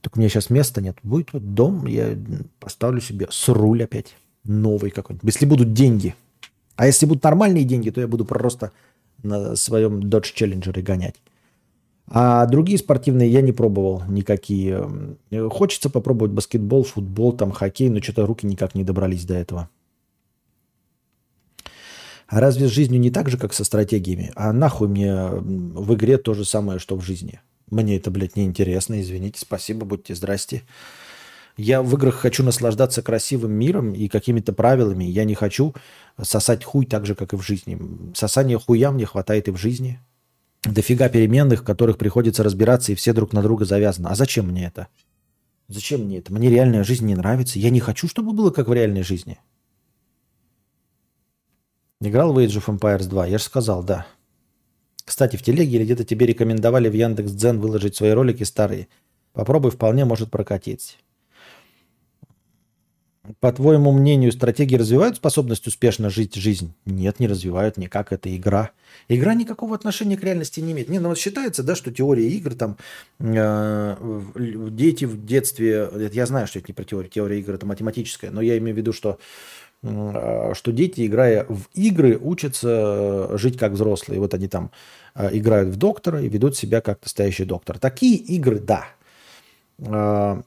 Так 0.00 0.16
у 0.16 0.18
меня 0.18 0.28
сейчас 0.28 0.50
места 0.50 0.80
нет. 0.80 0.96
Будет 1.02 1.32
вот 1.32 1.54
дом, 1.54 1.86
я 1.86 2.16
поставлю 2.58 3.00
себе 3.00 3.28
с 3.30 3.48
руль 3.48 3.84
опять. 3.84 4.16
Новый 4.44 4.90
какой-нибудь. 4.90 5.26
Если 5.26 5.44
будут 5.44 5.72
деньги. 5.74 6.14
А 6.76 6.86
если 6.86 7.04
будут 7.06 7.22
нормальные 7.22 7.64
деньги, 7.64 7.90
то 7.90 8.00
я 8.00 8.08
буду 8.08 8.24
просто 8.24 8.72
на 9.22 9.54
своем 9.56 10.00
Dodge 10.00 10.34
Challenger 10.34 10.80
гонять. 10.80 11.16
А 12.06 12.46
другие 12.46 12.78
спортивные 12.78 13.30
я 13.30 13.42
не 13.42 13.52
пробовал 13.52 14.02
никакие. 14.08 14.88
Хочется 15.50 15.90
попробовать 15.90 16.32
баскетбол, 16.32 16.84
футбол, 16.84 17.32
там 17.34 17.52
хоккей, 17.52 17.88
но 17.90 18.00
что-то 18.00 18.26
руки 18.26 18.46
никак 18.46 18.74
не 18.74 18.82
добрались 18.82 19.24
до 19.24 19.34
этого. 19.34 19.68
А 22.26 22.40
разве 22.40 22.68
с 22.68 22.70
жизнью 22.70 23.00
не 23.00 23.10
так 23.10 23.28
же, 23.28 23.36
как 23.36 23.52
со 23.52 23.64
стратегиями? 23.64 24.32
А 24.34 24.52
нахуй 24.52 24.88
мне 24.88 25.14
в 25.14 25.94
игре 25.94 26.16
то 26.16 26.32
же 26.32 26.44
самое, 26.44 26.78
что 26.78 26.96
в 26.96 27.02
жизни? 27.02 27.40
Мне 27.70 27.96
это, 27.96 28.10
блядь, 28.10 28.36
неинтересно, 28.36 29.00
извините, 29.00 29.40
спасибо, 29.40 29.86
будьте 29.86 30.14
здрасте. 30.14 30.62
Я 31.56 31.82
в 31.82 31.94
играх 31.94 32.14
хочу 32.14 32.42
наслаждаться 32.42 33.02
красивым 33.02 33.52
миром 33.52 33.92
и 33.92 34.08
какими-то 34.08 34.52
правилами. 34.52 35.04
Я 35.04 35.24
не 35.24 35.34
хочу 35.34 35.74
сосать 36.20 36.64
хуй 36.64 36.86
так 36.86 37.06
же, 37.06 37.14
как 37.14 37.32
и 37.32 37.36
в 37.36 37.42
жизни. 37.42 37.78
Сосания 38.14 38.58
хуя 38.58 38.90
мне 38.90 39.06
хватает 39.06 39.48
и 39.48 39.50
в 39.50 39.56
жизни. 39.56 40.00
Дофига 40.62 41.08
переменных, 41.08 41.64
которых 41.64 41.98
приходится 41.98 42.42
разбираться, 42.42 42.92
и 42.92 42.94
все 42.94 43.12
друг 43.12 43.32
на 43.32 43.42
друга 43.42 43.64
завязаны. 43.64 44.08
А 44.08 44.14
зачем 44.14 44.48
мне 44.48 44.66
это? 44.66 44.88
Зачем 45.68 46.04
мне 46.04 46.18
это? 46.18 46.32
Мне 46.32 46.50
реальная 46.50 46.84
жизнь 46.84 47.06
не 47.06 47.14
нравится. 47.14 47.58
Я 47.58 47.70
не 47.70 47.80
хочу, 47.80 48.08
чтобы 48.08 48.32
было 48.32 48.50
как 48.50 48.68
в 48.68 48.72
реальной 48.72 49.02
жизни. 49.02 49.38
Играл 52.00 52.32
в 52.32 52.38
Age 52.38 52.62
of 52.62 52.78
Empires 52.78 53.06
2? 53.06 53.26
Я 53.26 53.38
же 53.38 53.44
сказал, 53.44 53.82
да. 53.82 54.06
Кстати, 55.04 55.36
в 55.36 55.42
телеге 55.42 55.76
или 55.76 55.84
где-то 55.84 56.04
тебе 56.04 56.26
рекомендовали 56.26 56.88
в 56.88 56.94
Яндекс 56.94 57.32
Дзен 57.32 57.60
выложить 57.60 57.96
свои 57.96 58.10
ролики 58.10 58.42
старые. 58.42 58.88
Попробуй, 59.32 59.70
вполне 59.70 60.04
может 60.04 60.30
прокатить. 60.30 60.98
По 63.38 63.52
твоему 63.52 63.92
мнению, 63.92 64.32
стратегии 64.32 64.76
развивают 64.76 65.16
способность 65.16 65.66
успешно 65.66 66.10
жить 66.10 66.34
жизнь? 66.34 66.74
Нет, 66.84 67.20
не 67.20 67.28
развивают 67.28 67.76
никак. 67.76 68.12
Это 68.12 68.34
игра. 68.34 68.70
Игра 69.08 69.34
никакого 69.34 69.74
отношения 69.74 70.16
к 70.16 70.24
реальности 70.24 70.60
не 70.60 70.72
имеет. 70.72 70.88
Не, 70.88 70.98
ну 70.98 71.10
вот 71.10 71.18
считается, 71.18 71.62
да, 71.62 71.76
что 71.76 71.92
теория 71.92 72.28
игр, 72.28 72.54
там, 72.54 72.76
э, 73.18 73.96
дети 74.70 75.04
в 75.04 75.24
детстве, 75.24 75.90
я 76.12 76.26
знаю, 76.26 76.46
что 76.46 76.58
это 76.58 76.68
не 76.68 76.74
про 76.74 76.84
теорию, 76.84 77.10
теория 77.10 77.38
игр 77.38 77.54
это 77.54 77.66
математическая, 77.66 78.30
но 78.30 78.40
я 78.40 78.58
имею 78.58 78.74
в 78.74 78.78
виду, 78.78 78.92
что 78.92 79.18
что 79.82 80.72
дети, 80.72 81.06
играя 81.06 81.46
в 81.48 81.68
игры, 81.74 82.18
учатся 82.20 82.68
э, 83.30 83.36
жить 83.38 83.58
как 83.58 83.72
взрослые. 83.72 84.20
Вот 84.20 84.34
они 84.34 84.46
там 84.46 84.70
э, 85.14 85.30
играют 85.32 85.70
в 85.70 85.76
доктора 85.76 86.20
и 86.20 86.28
ведут 86.28 86.56
себя 86.56 86.82
как 86.82 87.00
настоящий 87.02 87.44
доктор. 87.44 87.78
Такие 87.78 88.16
игры, 88.16 88.58
да. 88.58 88.84
А, 89.86 90.42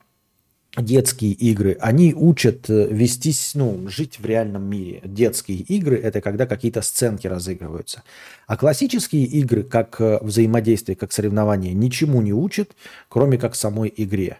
детские 0.78 1.32
игры, 1.32 1.78
они 1.80 2.14
учат 2.14 2.70
э, 2.70 2.88
вестись, 2.92 3.56
ну, 3.56 3.88
жить 3.88 4.20
в 4.20 4.26
реальном 4.26 4.70
мире. 4.70 5.02
Детские 5.04 5.58
игры– 5.58 5.98
это 6.04 6.22
когда 6.22 6.46
какие-то 6.46 6.84
сценки 6.84 7.26
разыгрываются. 7.26 8.04
А 8.46 8.56
классические 8.56 9.26
игры, 9.26 9.64
как 9.64 10.00
взаимодействие, 10.00 10.96
как 10.96 11.12
соревнование, 11.12 11.74
ничему 11.74 12.22
не 12.22 12.34
учат, 12.34 12.76
кроме 13.10 13.40
как 13.40 13.56
самой 13.56 13.92
игре. 13.98 14.38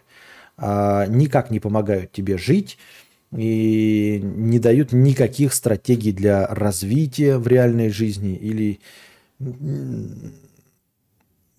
А, 0.56 1.06
никак 1.06 1.50
не 1.50 1.58
помогают 1.58 2.12
тебе 2.12 2.38
жить, 2.38 2.78
и 3.36 4.20
не 4.22 4.58
дают 4.58 4.92
никаких 4.92 5.52
стратегий 5.52 6.12
для 6.12 6.46
развития 6.46 7.38
в 7.38 7.46
реальной 7.48 7.90
жизни 7.90 8.36
или 8.36 8.80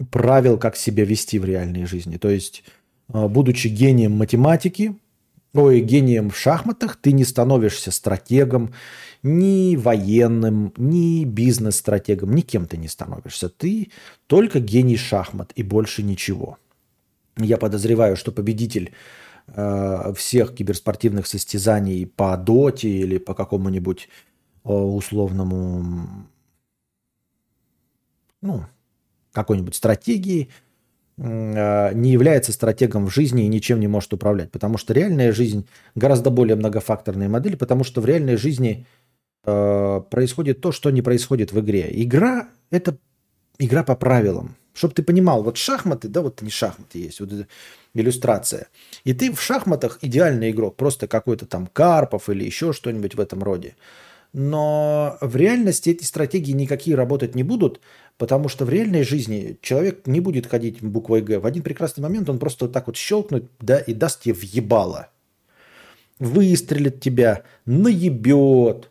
правил, 0.10 0.58
как 0.58 0.76
себя 0.76 1.06
вести 1.06 1.40
в 1.40 1.46
реальной 1.46 1.86
жизни. 1.86 2.18
То 2.18 2.30
есть, 2.30 2.64
а, 3.10 3.28
будучи 3.28 3.68
гением 3.68 4.14
математики, 4.14 4.96
ой, 5.54 5.82
гением 5.82 6.30
в 6.30 6.38
шахматах, 6.38 6.98
ты 6.98 7.12
не 7.12 7.24
становишься 7.24 7.92
стратегом, 7.92 8.74
ни 9.24 9.76
военным, 9.76 10.74
ни 10.78 11.26
бизнес-стратегом, 11.26 12.34
никем 12.36 12.68
ты 12.68 12.78
не 12.78 12.88
становишься. 12.88 13.50
Ты 13.50 13.92
только 14.28 14.60
гений 14.60 14.98
шахмат 14.98 15.52
и 15.56 15.64
больше 15.64 16.04
ничего. 16.04 16.58
Я 17.38 17.58
подозреваю, 17.58 18.16
что 18.16 18.32
победитель 18.32 18.92
всех 19.48 20.56
киберспортивных 20.56 21.28
состязаний 21.28 22.06
по 22.08 22.36
доте 22.36 22.90
или 22.90 23.18
по 23.18 23.34
какому-нибудь 23.34 24.10
э, 24.64 24.70
условному, 24.70 26.28
ну, 28.42 28.66
какой-нибудь 29.32 29.76
стратегии, 29.76 30.50
э, 31.18 31.94
не 31.94 32.12
является 32.12 32.52
стратегом 32.54 33.06
в 33.06 33.14
жизни 33.14 33.46
и 33.46 33.50
ничем 33.50 33.80
не 33.80 33.88
может 33.88 34.14
управлять. 34.14 34.52
Потому 34.52 34.78
что 34.78 34.94
реальная 34.94 35.32
жизнь 35.32 35.68
гораздо 35.94 36.32
более 36.32 36.56
многофакторная 36.56 37.30
модель, 37.30 37.56
потому 37.56 37.84
что 37.84 38.02
в 38.02 38.06
реальной 38.06 38.38
жизни 38.38 38.86
происходит 39.44 40.60
то, 40.60 40.72
что 40.72 40.90
не 40.90 41.04
происходит 41.04 41.52
в 41.52 41.60
игре. 41.60 41.88
Игра– 41.92 42.50
это 42.72 42.98
игра 43.60 43.84
по 43.84 43.96
правилам. 43.96 44.56
Чтобы 44.76 44.94
ты 44.94 45.04
понимал, 45.04 45.42
вот 45.42 45.58
шахматы, 45.58 46.10
да, 46.10 46.22
вот 46.22 46.42
не 46.42 46.50
шахматы 46.50 47.00
есть, 47.00 47.22
вот 47.22 47.30
иллюстрация. 47.94 48.68
И 49.06 49.14
ты 49.14 49.32
в 49.32 49.42
шахматах 49.42 50.00
идеальный 50.02 50.52
игрок, 50.52 50.76
просто 50.76 51.08
какой-то 51.08 51.46
там 51.46 51.68
Карпов 51.68 52.30
или 52.30 52.44
еще 52.44 52.74
что-нибудь 52.74 53.16
в 53.16 53.20
этом 53.22 53.42
роде. 53.42 53.76
Но 54.34 55.18
в 55.22 55.38
реальности 55.38 55.92
эти 55.92 56.04
стратегии 56.04 56.52
никакие 56.52 56.98
работать 56.98 57.36
не 57.36 57.44
будут, 57.44 57.80
потому 58.18 58.50
что 58.50 58.66
в 58.66 58.70
реальной 58.70 59.04
жизни 59.04 59.58
человек 59.62 60.08
не 60.08 60.20
будет 60.20 60.46
ходить 60.46 60.84
буквой 60.84 61.22
«Г». 61.22 61.40
В 61.40 61.46
один 61.46 61.64
прекрасный 61.64 62.02
момент 62.02 62.30
он 62.30 62.38
просто 62.38 62.66
вот 62.66 62.74
так 62.74 62.88
вот 62.88 62.98
щелкнет 62.98 63.50
да, 63.62 63.78
и 63.78 63.94
даст 63.94 64.24
тебе 64.24 64.34
въебало. 64.34 65.08
Выстрелит 66.20 67.00
тебя, 67.00 67.44
наебет, 67.66 68.90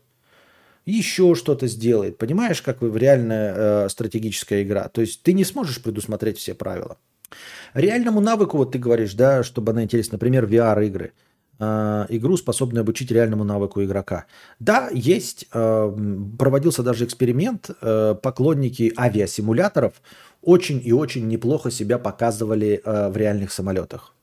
еще 0.87 1.35
что-то 1.35 1.67
сделает. 1.67 2.19
Понимаешь, 2.19 2.63
как 2.63 2.83
в 2.83 2.97
реальная 2.97 3.55
э, 3.57 3.89
стратегическая 3.89 4.63
игра? 4.63 4.89
То 4.89 5.01
есть 5.01 5.23
ты 5.23 5.33
не 5.33 5.45
сможешь 5.45 5.83
предусмотреть 5.83 6.39
все 6.39 6.55
правила. 6.55 6.99
Реальному 7.73 8.21
навыку, 8.21 8.59
вот 8.59 8.73
ты 8.73 8.79
говоришь, 8.79 9.15
да, 9.15 9.43
чтобы 9.43 9.73
она 9.73 9.83
интересна, 9.83 10.15
например, 10.15 10.45
VR-игры. 10.45 11.13
Э, 11.59 12.07
игру, 12.09 12.37
способную 12.37 12.83
обучить 12.83 13.11
реальному 13.11 13.45
навыку 13.45 13.83
игрока. 13.83 14.27
Да, 14.59 14.91
есть, 14.93 15.47
э, 15.53 15.97
проводился 16.39 16.83
даже 16.83 17.05
эксперимент, 17.05 17.71
э, 17.81 18.15
поклонники 18.21 18.93
авиасимуляторов 18.97 19.95
очень 20.43 20.81
и 20.85 20.93
очень 20.93 21.27
неплохо 21.27 21.71
себя 21.71 21.99
показывали 21.99 22.83
э, 22.85 23.09
в 23.09 23.17
реальных 23.17 23.53
самолетах. 23.53 24.15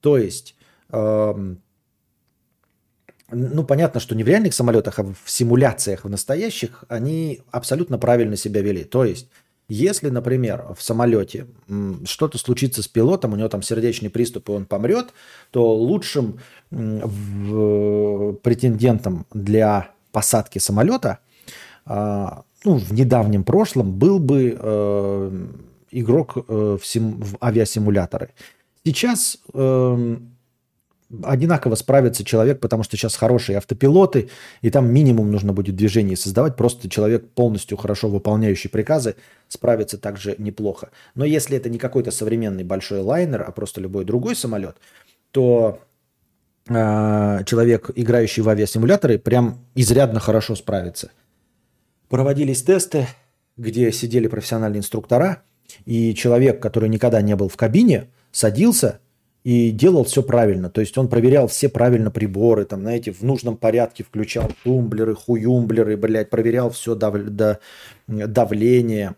То 0.00 0.18
есть... 0.18 0.54
Э, 0.90 1.34
ну, 3.32 3.64
понятно, 3.64 4.00
что 4.00 4.14
не 4.14 4.24
в 4.24 4.28
реальных 4.28 4.54
самолетах, 4.54 4.98
а 4.98 5.04
в 5.04 5.16
симуляциях, 5.26 6.04
в 6.04 6.10
настоящих, 6.10 6.84
они 6.88 7.42
абсолютно 7.50 7.98
правильно 7.98 8.36
себя 8.36 8.62
вели. 8.62 8.84
То 8.84 9.04
есть, 9.04 9.28
если, 9.68 10.08
например, 10.10 10.66
в 10.76 10.82
самолете 10.82 11.46
что-то 12.04 12.38
случится 12.38 12.82
с 12.82 12.88
пилотом, 12.88 13.32
у 13.32 13.36
него 13.36 13.48
там 13.48 13.62
сердечный 13.62 14.10
приступ, 14.10 14.48
и 14.48 14.52
он 14.52 14.66
помрет, 14.66 15.12
то 15.50 15.74
лучшим 15.74 16.40
претендентом 16.70 19.26
для 19.32 19.90
посадки 20.12 20.58
самолета 20.58 21.20
а, 21.86 22.42
ну, 22.64 22.76
в 22.76 22.92
недавнем 22.92 23.44
прошлом 23.44 23.92
был 23.92 24.18
бы 24.18 24.56
э, 24.58 25.46
игрок 25.90 26.36
э, 26.36 26.78
в, 26.80 26.86
сим, 26.86 27.20
в 27.20 27.36
авиасимуляторы. 27.42 28.30
Сейчас 28.84 29.38
эм, 29.54 30.36
одинаково 31.22 31.74
справится 31.74 32.24
человек, 32.24 32.60
потому 32.60 32.82
что 32.82 32.96
сейчас 32.96 33.16
хорошие 33.16 33.58
автопилоты, 33.58 34.30
и 34.62 34.70
там 34.70 34.92
минимум 34.92 35.30
нужно 35.30 35.52
будет 35.52 35.76
движение 35.76 36.16
создавать. 36.16 36.56
Просто 36.56 36.88
человек, 36.88 37.28
полностью 37.30 37.76
хорошо 37.76 38.08
выполняющий 38.08 38.70
приказы, 38.70 39.16
справится 39.48 39.98
также 39.98 40.36
неплохо. 40.38 40.90
Но 41.14 41.24
если 41.24 41.56
это 41.56 41.68
не 41.68 41.78
какой-то 41.78 42.10
современный 42.10 42.64
большой 42.64 43.00
лайнер, 43.00 43.42
а 43.46 43.50
просто 43.50 43.80
любой 43.80 44.04
другой 44.04 44.36
самолет, 44.36 44.76
то 45.32 45.80
э, 46.68 47.44
человек, 47.44 47.90
играющий 47.94 48.42
в 48.42 48.48
авиасимуляторы, 48.48 49.18
прям 49.18 49.58
изрядно 49.74 50.20
хорошо 50.20 50.54
справится. 50.54 51.10
Проводились 52.08 52.62
тесты, 52.62 53.06
где 53.56 53.90
сидели 53.92 54.28
профессиональные 54.28 54.78
инструктора, 54.78 55.42
и 55.84 56.14
человек, 56.14 56.60
который 56.60 56.88
никогда 56.88 57.20
не 57.20 57.34
был 57.34 57.48
в 57.48 57.56
кабине, 57.56 58.08
садился– 58.30 59.00
и 59.44 59.70
делал 59.70 60.04
все 60.04 60.22
правильно. 60.22 60.68
То 60.68 60.80
есть 60.80 60.96
он 60.98 61.08
проверял 61.08 61.48
все 61.48 61.68
правильно 61.68 62.10
приборы, 62.10 62.64
там, 62.64 62.80
знаете, 62.80 63.12
в 63.12 63.22
нужном 63.22 63.56
порядке 63.56 64.04
включал 64.04 64.50
тумблеры, 64.64 65.14
хуюмблеры, 65.14 65.96
блядь, 65.96 66.30
проверял 66.30 66.70
все 66.70 66.94
дав... 66.94 67.14
до... 67.24 67.58
давление. 68.06 69.16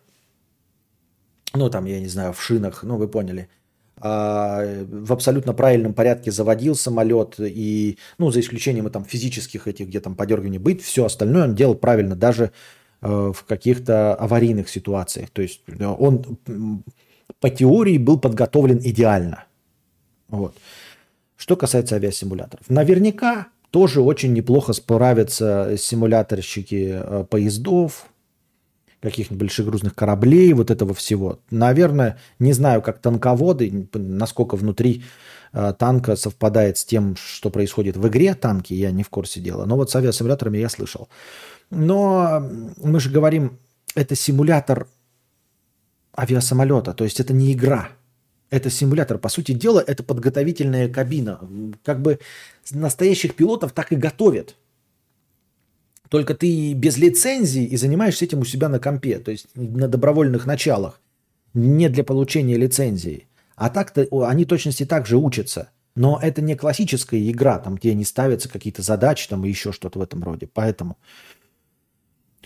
Ну, 1.54 1.68
там, 1.70 1.86
я 1.86 2.00
не 2.00 2.08
знаю, 2.08 2.32
в 2.32 2.42
шинах, 2.42 2.82
ну, 2.84 2.96
вы 2.96 3.08
поняли. 3.08 3.48
А, 4.00 4.84
в 4.84 5.12
абсолютно 5.12 5.54
правильном 5.54 5.92
порядке 5.92 6.30
заводил 6.30 6.76
самолет, 6.76 7.34
и, 7.38 7.98
ну, 8.18 8.30
за 8.30 8.40
исключением 8.40 8.88
там 8.90 9.04
физических 9.04 9.66
этих, 9.66 9.88
где 9.88 10.00
там 10.00 10.14
подергиваний 10.14 10.58
быть, 10.58 10.82
все 10.82 11.04
остальное 11.04 11.44
он 11.44 11.54
делал 11.54 11.74
правильно, 11.74 12.14
даже 12.14 12.52
э, 13.00 13.32
в 13.34 13.44
каких-то 13.44 14.14
аварийных 14.14 14.68
ситуациях. 14.68 15.30
То 15.30 15.42
есть 15.42 15.62
э, 15.66 15.84
он 15.84 16.38
по 17.40 17.50
теории 17.50 17.98
был 17.98 18.20
подготовлен 18.20 18.78
идеально– 18.82 19.46
вот. 20.32 20.56
Что 21.36 21.56
касается 21.56 21.96
авиасимуляторов. 21.96 22.68
Наверняка 22.68 23.48
тоже 23.70 24.00
очень 24.00 24.32
неплохо 24.32 24.72
справятся 24.72 25.76
симуляторщики 25.78 27.00
э, 27.02 27.24
поездов, 27.28 28.06
каких-нибудь 29.00 29.40
больших 29.40 29.66
грузных 29.66 29.94
кораблей, 29.94 30.52
вот 30.52 30.70
этого 30.70 30.94
всего. 30.94 31.40
Наверное, 31.50 32.18
не 32.38 32.52
знаю, 32.52 32.82
как 32.82 33.00
танководы, 33.00 33.88
насколько 33.92 34.56
внутри 34.56 35.04
э, 35.52 35.74
танка 35.78 36.16
совпадает 36.16 36.78
с 36.78 36.84
тем, 36.84 37.16
что 37.16 37.50
происходит 37.50 37.96
в 37.96 38.06
игре 38.08 38.34
танки, 38.34 38.72
я 38.72 38.90
не 38.90 39.02
в 39.02 39.10
курсе 39.10 39.40
дела. 39.40 39.64
Но 39.64 39.76
вот 39.76 39.90
с 39.90 39.96
авиасимуляторами 39.96 40.58
я 40.58 40.68
слышал. 40.68 41.08
Но 41.70 42.46
мы 42.76 43.00
же 43.00 43.10
говорим, 43.10 43.58
это 43.94 44.14
симулятор 44.14 44.86
авиасамолета, 46.16 46.92
то 46.92 47.04
есть 47.04 47.20
это 47.20 47.32
не 47.32 47.52
игра– 47.52 47.88
это 48.52 48.68
симулятор. 48.68 49.18
По 49.18 49.30
сути 49.30 49.52
дела, 49.52 49.82
это 49.84 50.02
подготовительная 50.02 50.88
кабина. 50.88 51.40
Как 51.82 52.02
бы 52.02 52.18
настоящих 52.70 53.34
пилотов 53.34 53.72
так 53.72 53.92
и 53.92 53.96
готовят. 53.96 54.56
Только 56.10 56.34
ты 56.34 56.74
без 56.74 56.98
лицензии 56.98 57.64
и 57.64 57.76
занимаешься 57.78 58.26
этим 58.26 58.40
у 58.40 58.44
себя 58.44 58.68
на 58.68 58.78
компе, 58.78 59.18
то 59.18 59.30
есть 59.30 59.48
на 59.54 59.88
добровольных 59.88 60.44
началах, 60.44 61.00
не 61.54 61.88
для 61.88 62.04
получения 62.04 62.58
лицензии. 62.58 63.26
А 63.56 63.70
так-то 63.70 64.06
они 64.28 64.44
точности 64.44 64.84
так 64.84 65.06
же 65.06 65.16
учатся. 65.16 65.70
Но 65.94 66.18
это 66.22 66.42
не 66.42 66.54
классическая 66.54 67.30
игра, 67.30 67.58
там, 67.58 67.76
где 67.76 67.94
не 67.94 68.04
ставятся 68.04 68.50
какие-то 68.50 68.82
задачи 68.82 69.28
там, 69.28 69.46
и 69.46 69.48
еще 69.48 69.72
что-то 69.72 69.98
в 69.98 70.02
этом 70.02 70.22
роде. 70.22 70.46
Поэтому 70.46 70.98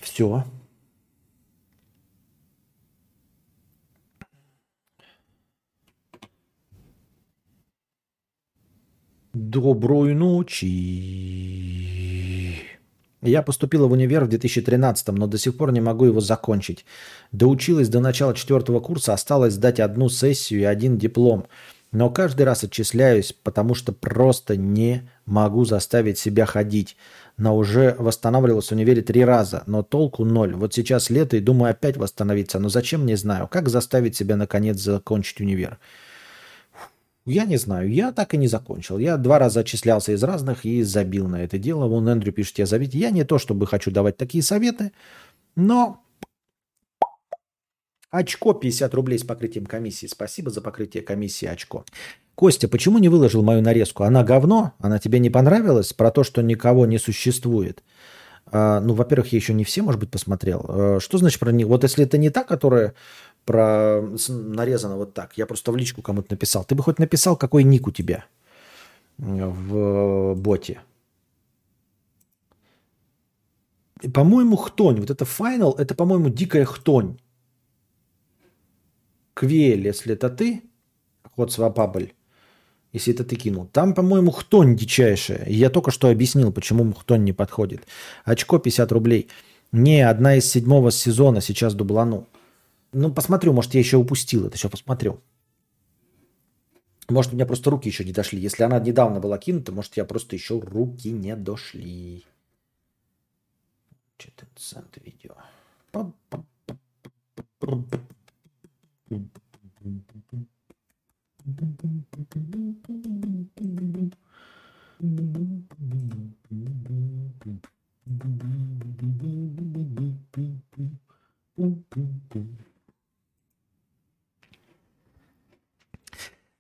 все. 0.01 0.45
Доброй 9.39 10.15
ночи. 10.15 10.65
Я 13.21 13.43
поступила 13.43 13.87
в 13.87 13.93
универ 13.93 14.25
в 14.25 14.29
2013, 14.31 15.09
но 15.09 15.27
до 15.27 15.37
сих 15.37 15.59
пор 15.59 15.73
не 15.73 15.83
могу 15.83 16.07
его 16.07 16.21
закончить. 16.21 16.87
Доучилась 17.33 17.91
до 17.91 18.01
начала 18.01 18.33
четвертого 18.33 18.81
курса, 18.81 19.13
осталось 19.13 19.53
сдать 19.53 19.79
одну 19.79 20.09
сессию 20.09 20.61
и 20.61 20.65
один 20.65 20.97
диплом. 20.97 21.49
Но 21.93 22.09
каждый 22.09 22.45
раз 22.45 22.65
отчисляюсь, 22.65 23.35
потому 23.35 23.75
что 23.75 23.93
просто 23.93 24.57
не 24.57 25.07
могу 25.27 25.67
заставить 25.67 26.19
себя 26.19 26.47
ходить. 26.47 26.97
Но 27.37 27.59
уже 27.59 27.95
восстанавливался 27.99 28.71
в 28.71 28.79
универе 28.79 29.03
три 29.03 29.23
раза, 29.23 29.65
но 29.67 29.83
толку 29.83 30.25
ноль. 30.25 30.55
Вот 30.55 30.73
сейчас 30.73 31.11
лето 31.11 31.37
и 31.37 31.41
думаю 31.41 31.73
опять 31.73 31.99
восстановиться, 31.99 32.59
но 32.59 32.71
зачем, 32.71 33.05
не 33.05 33.17
знаю. 33.17 33.49
Как 33.49 33.69
заставить 33.69 34.17
себя 34.17 34.37
наконец 34.37 34.79
закончить 34.79 35.43
универ? 35.43 35.79
Я 37.27 37.45
не 37.45 37.57
знаю, 37.57 37.93
я 37.93 38.13
так 38.13 38.35
и 38.35 38.37
не 38.37 38.47
закончил. 38.47 38.99
Я 38.99 39.17
два 39.17 39.41
раза 39.41 39.61
отчислялся 39.61 40.13
из 40.13 40.23
разных 40.23 40.65
и 40.65 40.83
забил 40.85 41.27
на 41.27 41.43
это 41.43 41.59
дело. 41.59 41.89
Вон 41.89 42.09
Эндрю 42.09 42.33
пишет, 42.33 42.55
тебя 42.55 42.67
зовите. 42.67 42.99
Я 42.99 43.11
не 43.11 43.25
то, 43.25 43.39
чтобы 43.39 43.67
хочу 43.67 43.91
давать 43.91 44.17
такие 44.17 44.45
советы, 44.45 44.93
но 45.57 46.01
очко 48.11 48.53
50 48.53 48.95
рублей 48.95 49.19
с 49.19 49.25
покрытием 49.25 49.67
комиссии. 49.67 50.07
Спасибо 50.07 50.51
за 50.51 50.61
покрытие 50.61 51.03
комиссии 51.03 51.47
очко. 51.47 51.85
Костя, 52.37 52.69
почему 52.69 52.99
не 52.99 53.09
выложил 53.09 53.43
мою 53.43 53.61
нарезку? 53.61 54.05
Она 54.05 54.23
говно? 54.23 54.75
Она 54.79 55.01
тебе 55.01 55.19
не 55.19 55.31
понравилась? 55.31 55.93
Про 55.93 56.13
то, 56.13 56.23
что 56.23 56.43
никого 56.43 56.87
не 56.87 56.99
существует? 56.99 57.83
А, 58.47 58.81
ну, 58.81 58.95
во-первых, 58.95 59.33
я 59.33 59.39
еще 59.39 59.53
не 59.53 59.65
все, 59.65 59.83
может 59.83 59.99
быть, 59.99 60.11
посмотрел. 60.11 60.65
А, 60.69 60.99
что 61.01 61.19
значит 61.19 61.41
про 61.41 61.51
них? 61.51 61.67
Вот 61.67 61.83
если 61.83 62.05
это 62.05 62.19
не 62.19 62.31
та, 62.31 62.45
которая 62.45 62.95
про 63.47 64.03
нарезано 64.29 64.97
вот 64.97 65.15
так. 65.15 65.39
Я 65.39 65.47
просто 65.47 65.73
в 65.73 65.77
личку 65.77 66.03
кому-то 66.03 66.29
написал. 66.31 66.65
Ты 66.65 66.75
бы 66.75 66.83
хоть 66.83 66.99
написал, 66.99 67.37
какой 67.37 67.65
ник 67.65 67.87
у 67.87 67.93
тебя 67.93 68.27
в 69.19 70.35
боте. 70.35 70.81
По-моему, 74.13 74.57
хтонь. 74.57 75.01
Вот 75.01 75.11
это 75.11 75.25
финал, 75.25 75.73
это, 75.79 75.95
по-моему, 75.95 76.29
дикая 76.29 76.65
хтонь. 76.65 77.17
Квель, 79.35 79.87
если 79.87 80.13
это 80.15 80.29
ты, 80.29 80.63
ход 81.37 81.53
свапабль, 81.53 82.13
если 82.93 83.15
это 83.15 83.25
ты 83.25 83.37
кинул. 83.37 83.67
Там, 83.73 83.95
по-моему, 83.95 84.33
хтонь 84.33 84.77
дичайшая. 84.77 85.47
Я 85.49 85.71
только 85.71 85.91
что 85.91 86.09
объяснил, 86.09 86.53
почему 86.53 86.93
хтонь 86.93 87.25
не 87.25 87.33
подходит. 87.33 87.87
Очко 88.25 88.59
50 88.59 88.93
рублей. 88.93 89.29
Не, 89.73 90.09
одна 90.09 90.37
из 90.37 90.51
седьмого 90.51 90.91
сезона, 90.91 91.41
сейчас 91.41 91.75
дублану. 91.75 92.27
Ну, 92.99 93.13
посмотрю, 93.13 93.53
может, 93.53 93.75
я 93.75 93.81
еще 93.81 93.99
упустил 93.99 94.47
это, 94.47 94.57
еще 94.57 94.71
посмотрю. 94.71 95.21
Может, 97.11 97.33
у 97.33 97.35
меня 97.35 97.45
просто 97.45 97.69
руки 97.69 97.91
еще 97.91 98.07
не 98.07 98.13
дошли. 98.13 98.41
Если 98.41 98.63
она 98.63 98.81
недавно 98.81 99.21
была 99.21 99.37
кинута, 99.37 99.71
может, 99.71 99.99
я 99.99 100.07
просто 100.07 100.35
еще 100.35 100.59
руки 100.59 101.11
не 101.11 101.37
дошли. 101.37 102.25
Что-то 104.17 104.47
цент 104.57 104.97
видео. 105.05 105.35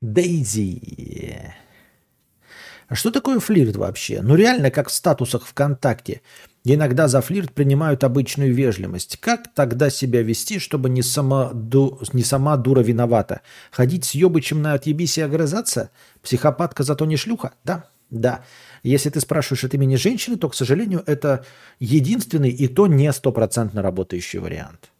Дейзи. 0.02 1.54
А 2.88 2.94
что 2.94 3.10
такое 3.10 3.40
флирт 3.40 3.76
вообще? 3.76 4.20
Ну 4.22 4.36
реально, 4.36 4.70
как 4.70 4.88
в 4.88 4.92
статусах 4.92 5.46
ВКонтакте. 5.46 6.20
Иногда 6.64 7.08
за 7.08 7.20
флирт 7.20 7.52
принимают 7.52 8.04
обычную 8.04 8.54
вежливость. 8.54 9.16
Как 9.18 9.52
тогда 9.54 9.88
себя 9.88 10.22
вести, 10.22 10.58
чтобы 10.58 10.90
не 10.90 11.02
сама, 11.02 11.52
ду, 11.52 11.98
не 12.12 12.22
сама 12.22 12.56
дура 12.56 12.80
виновата? 12.80 13.40
Ходить 13.70 14.04
с 14.04 14.14
ёбычем 14.14 14.62
на 14.62 14.74
отъебись 14.74 15.18
и 15.18 15.22
огрызаться? 15.22 15.90
Психопатка 16.22 16.82
зато 16.82 17.06
не 17.06 17.16
шлюха? 17.16 17.54
Да, 17.64 17.88
да. 18.10 18.44
Если 18.82 19.10
ты 19.10 19.20
спрашиваешь 19.20 19.64
от 19.64 19.74
имени 19.74 19.96
женщины, 19.96 20.36
то, 20.36 20.48
к 20.48 20.54
сожалению, 20.54 21.02
это 21.06 21.44
единственный 21.80 22.50
и 22.50 22.68
то 22.68 22.86
не 22.86 23.12
стопроцентно 23.12 23.80
работающий 23.82 24.38
вариант 24.40 24.90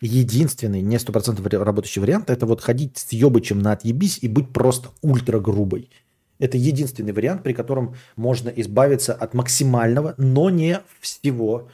единственный, 0.00 0.82
не 0.82 0.98
стопроцентно 0.98 1.48
работающий 1.64 2.00
вариант, 2.00 2.30
это 2.30 2.46
вот 2.46 2.60
ходить 2.60 2.98
с 2.98 3.12
ебычем 3.12 3.60
на 3.60 3.72
отъебись 3.72 4.18
и 4.20 4.28
быть 4.28 4.52
просто 4.52 4.90
ультра 5.02 5.40
грубой. 5.40 5.90
Это 6.38 6.58
единственный 6.58 7.12
вариант, 7.12 7.42
при 7.42 7.52
котором 7.52 7.94
можно 8.16 8.48
избавиться 8.48 9.14
от 9.14 9.34
максимального, 9.34 10.14
но 10.18 10.50
не 10.50 10.80
всего 11.00 11.68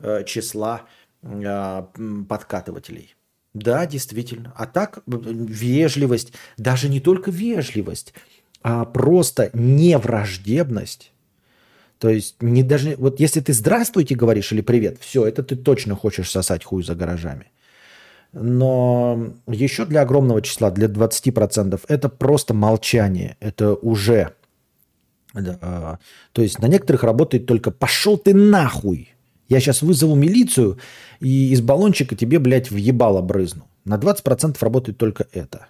э, 0.00 0.24
числа 0.24 0.82
э, 1.22 1.82
подкатывателей. 2.28 3.14
Да, 3.54 3.86
действительно. 3.86 4.52
А 4.56 4.66
так 4.66 5.02
вежливость, 5.06 6.32
даже 6.56 6.88
не 6.88 7.00
только 7.00 7.30
вежливость, 7.30 8.14
а 8.62 8.84
просто 8.84 9.50
невраждебность. 9.54 11.12
То 11.98 12.08
есть 12.08 12.40
не 12.40 12.62
даже 12.62 12.96
вот 12.96 13.20
если 13.20 13.40
ты 13.40 13.52
здравствуйте 13.52 14.14
говоришь 14.14 14.52
или 14.52 14.60
привет, 14.60 14.98
все, 15.00 15.26
это 15.26 15.42
ты 15.42 15.56
точно 15.56 15.94
хочешь 15.96 16.30
сосать 16.30 16.64
хуй 16.64 16.82
за 16.82 16.94
гаражами. 16.94 17.50
Но 18.32 19.32
еще 19.48 19.84
для 19.86 20.02
огромного 20.02 20.40
числа, 20.42 20.70
для 20.70 20.86
20%, 20.86 21.80
это 21.88 22.08
просто 22.08 22.54
молчание. 22.54 23.36
Это 23.40 23.74
уже... 23.74 24.34
То 25.32 25.98
есть 26.36 26.58
на 26.58 26.66
некоторых 26.66 27.02
работает 27.04 27.46
только 27.46 27.70
«пошел 27.70 28.18
ты 28.18 28.34
нахуй». 28.34 29.14
Я 29.48 29.58
сейчас 29.58 29.82
вызову 29.82 30.14
милицию 30.14 30.78
и 31.18 31.52
из 31.52 31.60
баллончика 31.60 32.14
тебе, 32.14 32.38
блядь, 32.38 32.70
въебало 32.70 33.20
брызну. 33.20 33.66
На 33.84 33.96
20% 33.96 34.56
работает 34.60 34.96
только 34.96 35.26
это. 35.32 35.66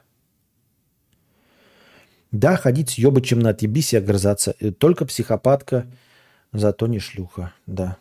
Да, 2.31 2.57
ходить 2.57 2.91
с 2.91 2.95
ёбычем 2.99 3.41
на 3.41 3.51
отъебись 3.51 3.95
и 3.95 3.97
огрызаться. 3.97 4.55
Только 4.79 5.07
психопатка, 5.07 5.87
зато 6.53 6.87
не 6.87 6.99
шлюха. 6.99 7.55
Да. 7.67 7.97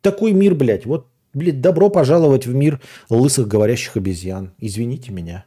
Такой 0.00 0.32
мир, 0.32 0.54
блядь. 0.54 0.86
Вот 0.86 1.08
Блин, 1.34 1.60
добро 1.60 1.90
пожаловать 1.90 2.46
в 2.46 2.54
мир 2.54 2.80
лысых 3.10 3.48
говорящих 3.48 3.96
обезьян. 3.96 4.54
Извините 4.58 5.12
меня. 5.12 5.44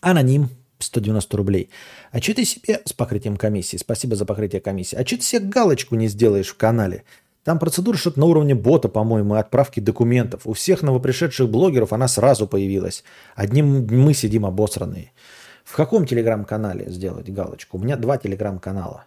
Аноним 0.00 0.50
190 0.78 1.36
рублей. 1.36 1.70
А 2.10 2.20
что 2.20 2.34
ты 2.34 2.44
себе 2.44 2.82
с 2.84 2.92
покрытием 2.92 3.36
комиссии? 3.36 3.76
Спасибо 3.78 4.16
за 4.16 4.26
покрытие 4.26 4.60
комиссии. 4.60 4.96
А 4.96 5.06
что 5.06 5.16
ты 5.16 5.22
себе 5.22 5.46
галочку 5.46 5.94
не 5.94 6.08
сделаешь 6.08 6.48
в 6.48 6.56
канале? 6.56 7.04
Там 7.44 7.58
процедура 7.58 7.96
что-то 7.96 8.20
на 8.20 8.26
уровне 8.26 8.54
бота, 8.54 8.88
по-моему, 8.88 9.34
отправки 9.34 9.80
документов. 9.80 10.42
У 10.44 10.52
всех 10.52 10.82
новопришедших 10.82 11.48
блогеров 11.48 11.92
она 11.92 12.06
сразу 12.06 12.46
появилась. 12.46 13.02
Одним 13.34 13.86
мы 13.86 14.14
сидим 14.14 14.44
обосранные. 14.44 15.12
В 15.64 15.74
каком 15.74 16.06
телеграм-канале 16.06 16.90
сделать 16.90 17.30
галочку? 17.30 17.78
У 17.78 17.80
меня 17.80 17.96
два 17.96 18.18
телеграм-канала. 18.18 19.06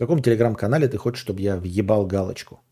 Каком 0.00 0.22
телеграм-канале 0.22 0.88
ты 0.88 0.96
хочешь, 0.96 1.20
чтобы 1.20 1.42
я 1.42 1.58
въебал 1.58 2.06
галочку? 2.06 2.62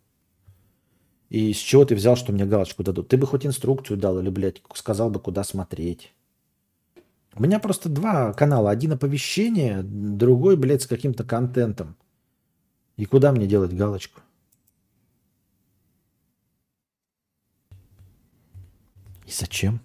И 1.28 1.52
с 1.52 1.58
чего 1.58 1.84
ты 1.84 1.94
взял, 1.94 2.16
что 2.16 2.32
мне 2.32 2.47
галочку 2.47 2.82
дадут? 2.82 3.08
Ты 3.08 3.18
бы 3.18 3.26
хоть 3.26 3.44
инструкцию 3.44 3.98
дал 3.98 4.18
или, 4.18 4.31
блядь, 4.31 4.62
сказал 4.73 5.10
бы, 5.10 5.20
куда 5.20 5.44
смотреть. 5.44 6.15
У 7.34 7.42
меня 7.42 7.58
просто 7.58 7.90
два 7.90 8.32
канала. 8.32 8.70
Один 8.70 8.92
оповещение, 8.92 9.82
другой, 9.82 10.57
блядь, 10.57 10.81
с 10.81 10.86
каким-то 10.86 11.23
контентом. 11.23 11.97
И 12.97 13.05
куда 13.05 13.31
мне 13.31 13.47
делать 13.47 13.74
галочку? 13.74 14.23
И 19.26 19.31
зачем? 19.31 19.82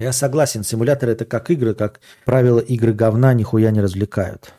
Я 0.00 0.12
согласен, 0.12 0.64
симуляторы 0.64 1.12
это 1.12 1.26
как 1.26 1.50
игры, 1.50 1.74
как 1.74 2.00
правило, 2.24 2.58
игры 2.58 2.94
говна 2.94 3.34
нихуя 3.34 3.70
не 3.70 3.82
развлекают. 3.82 4.54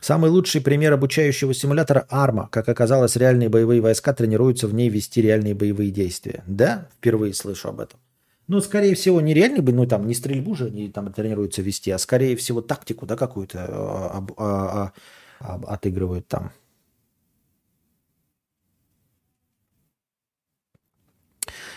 Самый 0.00 0.30
лучший 0.30 0.62
пример 0.62 0.94
обучающего 0.94 1.52
симулятора 1.52 2.06
Арма. 2.08 2.48
Как 2.50 2.68
оказалось, 2.68 3.16
реальные 3.16 3.50
боевые 3.50 3.82
войска 3.82 4.14
тренируются 4.14 4.66
в 4.66 4.74
ней 4.74 4.88
вести 4.88 5.20
реальные 5.20 5.54
боевые 5.54 5.90
действия. 5.90 6.42
Да, 6.46 6.88
впервые 6.96 7.34
слышу 7.34 7.68
об 7.68 7.80
этом. 7.80 8.00
Ну, 8.48 8.60
скорее 8.62 8.94
всего, 8.94 9.20
не 9.20 9.34
реальный 9.34 9.60
бы, 9.60 9.72
ну, 9.72 9.86
там, 9.86 10.06
не 10.06 10.14
стрельбу 10.14 10.54
же 10.54 10.66
они 10.66 10.88
там 10.90 11.12
тренируются 11.12 11.60
вести, 11.60 11.90
а 11.90 11.98
скорее 11.98 12.36
всего 12.36 12.62
тактику, 12.62 13.04
да, 13.04 13.16
какую-то 13.16 13.66
а, 13.68 14.26
а, 14.38 14.92
а, 15.40 15.60
отыгрывают 15.66 16.26
там. 16.26 16.52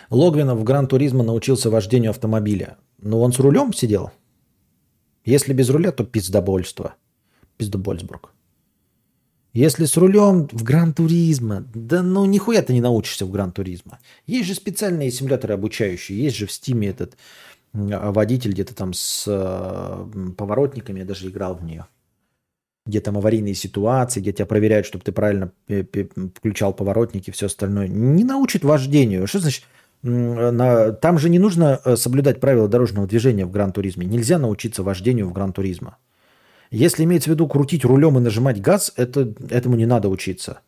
Логвинов 0.09 0.59
в 0.59 0.63
Гран-туризмо 0.63 1.23
научился 1.23 1.69
вождению 1.69 2.11
автомобиля. 2.11 2.77
Но 2.99 3.21
он 3.21 3.33
с 3.33 3.39
рулем 3.39 3.73
сидел? 3.73 4.11
Если 5.25 5.53
без 5.53 5.69
руля, 5.69 5.91
то 5.91 6.03
пиздобольство 6.03 6.95
пиздобольсбург. 7.57 8.31
Если 9.53 9.85
с 9.85 9.97
рулем 9.97 10.47
в 10.51 10.63
Гран-туризма, 10.63 11.65
да 11.73 12.03
ну 12.03 12.25
нихуя 12.25 12.61
ты 12.61 12.73
не 12.73 12.81
научишься 12.81 13.25
в 13.25 13.31
Гран-туризма. 13.31 13.99
Есть 14.27 14.47
же 14.47 14.53
специальные 14.53 15.09
симуляторы 15.09 15.55
обучающие, 15.55 16.21
есть 16.21 16.35
же 16.35 16.45
в 16.45 16.51
Стиме 16.51 16.89
этот 16.89 17.17
водитель 17.73 18.51
где-то 18.51 18.75
там 18.75 18.93
с 18.93 19.25
э, 19.27 20.33
поворотниками, 20.37 20.99
я 20.99 21.05
даже 21.05 21.27
играл 21.27 21.55
в 21.55 21.63
нее. 21.63 21.87
Где 22.85 23.01
там 23.01 23.17
аварийные 23.17 23.55
ситуации, 23.55 24.21
где 24.21 24.31
тебя 24.31 24.45
проверяют, 24.45 24.85
чтобы 24.85 25.03
ты 25.03 25.11
правильно 25.11 25.51
включал 26.35 26.73
поворотники 26.73 27.29
и 27.29 27.33
все 27.33 27.47
остальное. 27.47 27.87
Не 27.87 28.23
научит 28.23 28.63
вождению. 28.63 29.27
Что 29.27 29.39
значит? 29.39 29.65
Там 30.01 31.19
же 31.19 31.29
не 31.29 31.39
нужно 31.39 31.79
э, 31.83 31.95
соблюдать 31.95 32.39
правила 32.39 32.67
дорожного 32.67 33.07
движения 33.07 33.45
в 33.45 33.51
Гран-туризме. 33.51 34.05
Нельзя 34.05 34.37
научиться 34.37 34.83
вождению 34.83 35.27
в 35.27 35.33
Гран-туризма. 35.33 35.97
Если 36.69 37.03
имеется 37.03 37.29
в 37.29 37.33
виду 37.33 37.47
крутить 37.47 37.85
рулем 37.85 38.17
и 38.17 38.21
нажимать 38.21 38.61
газ, 38.61 38.93
это, 38.95 39.33
этому 39.49 39.75
не 39.75 39.85
надо 39.85 40.09
учиться. 40.09 40.59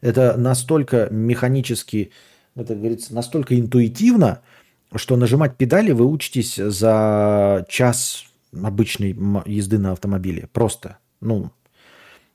Это 0.00 0.36
настолько 0.36 1.08
механически, 1.10 2.10
это 2.56 2.74
говорится, 2.74 3.14
настолько 3.14 3.58
интуитивно, 3.58 4.42
что 4.94 5.16
нажимать 5.16 5.56
педали 5.56 5.92
вы 5.92 6.06
учитесь 6.06 6.56
за 6.56 7.64
час 7.68 8.24
обычной 8.52 9.16
езды 9.46 9.78
на 9.78 9.92
автомобиле. 9.92 10.48
Просто, 10.52 10.98
ну, 11.20 11.50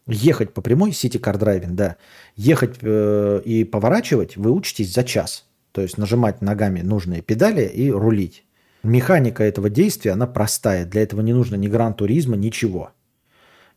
ехать 0.07 0.53
по 0.53 0.61
прямой, 0.61 0.91
Driving, 0.91 1.71
да, 1.71 1.97
ехать 2.35 2.77
э, 2.81 3.41
и 3.45 3.63
поворачивать 3.63 4.35
вы 4.37 4.51
учитесь 4.51 4.93
за 4.93 5.03
час. 5.03 5.45
То 5.71 5.81
есть 5.81 5.97
нажимать 5.97 6.41
ногами 6.41 6.81
нужные 6.81 7.21
педали 7.21 7.65
и 7.65 7.91
рулить. 7.91 8.45
Механика 8.83 9.43
этого 9.43 9.69
действия, 9.69 10.11
она 10.11 10.25
простая. 10.25 10.85
Для 10.85 11.03
этого 11.03 11.21
не 11.21 11.33
нужно 11.33 11.55
ни 11.55 11.67
гран-туризма, 11.67 12.37
ничего. 12.37 12.91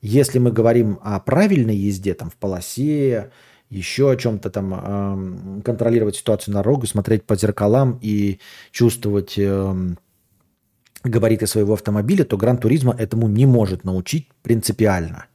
Если 0.01 0.39
мы 0.39 0.53
говорим 0.53 0.99
о 1.03 1.21
правильной 1.21 1.77
езде, 1.77 2.15
там 2.15 2.31
в 2.31 2.37
полосе, 2.37 3.31
еще 3.69 4.11
о 4.11 4.17
чем-то 4.17 4.51
там, 4.51 5.59
э, 5.59 5.63
контролировать 5.63 6.17
ситуацию 6.17 6.55
на 6.55 6.61
дорогу, 6.61 6.87
смотреть 6.87 7.25
по 7.25 7.37
зеркалам 7.37 7.99
и 8.03 8.39
чувствовать 8.71 9.35
э, 9.39 9.95
габариты 11.05 11.47
своего 11.47 11.75
автомобиля, 11.75 12.25
то 12.25 12.37
Гран-туризма 12.37 12.95
этому 12.97 13.29
не 13.29 13.47
может 13.47 13.85
научить 13.85 14.29
принципиально. 14.43 15.27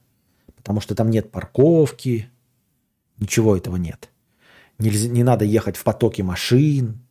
Потому 0.55 0.81
что 0.81 0.95
там 0.95 1.09
нет 1.09 1.31
парковки, 1.31 2.29
ничего 3.17 3.57
этого 3.57 3.75
нет. 3.77 4.09
Нельзя, 4.79 5.09
не 5.09 5.23
надо 5.23 5.45
ехать 5.45 5.75
в 5.75 5.83
потоке 5.83 6.23
машин, 6.23 7.07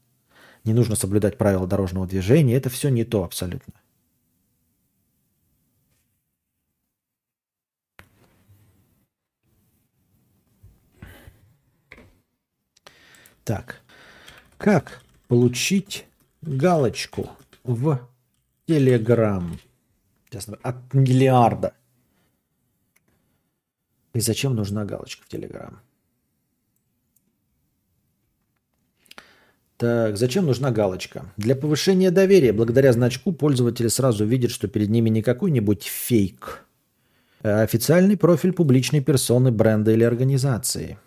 не 0.65 0.73
нужно 0.73 0.97
соблюдать 0.97 1.39
правила 1.39 1.67
дорожного 1.67 2.07
движения. 2.07 2.57
Это 2.57 2.71
все 2.71 2.89
не 2.89 3.05
то 3.05 3.25
абсолютно. 3.25 3.75
Так, 13.45 13.81
как 14.59 15.03
получить 15.29 16.07
галочку 16.43 17.31
в 17.63 18.09
Телеграм? 18.67 19.57
От 20.63 20.93
миллиарда. 20.93 21.75
И 24.15 24.21
зачем 24.21 24.57
нужна 24.57 24.85
галочка 24.85 25.25
в 25.25 25.29
Телеграм? 25.29 25.81
Так, 29.77 30.17
зачем 30.17 30.47
нужна 30.47 30.71
галочка? 30.71 31.27
Для 31.37 31.55
повышения 31.55 32.11
доверия. 32.11 32.53
Благодаря 32.53 32.93
значку 32.93 33.33
пользователи 33.33 33.89
сразу 33.89 34.25
видят, 34.25 34.51
что 34.51 34.69
перед 34.69 34.89
ними 34.89 35.11
не 35.11 35.23
какой-нибудь 35.23 35.85
фейк, 35.85 36.65
а 37.43 37.63
официальный 37.63 38.17
профиль 38.17 38.53
публичной 38.53 39.03
персоны, 39.03 39.51
бренда 39.51 39.93
или 39.93 40.05
организации– 40.05 40.99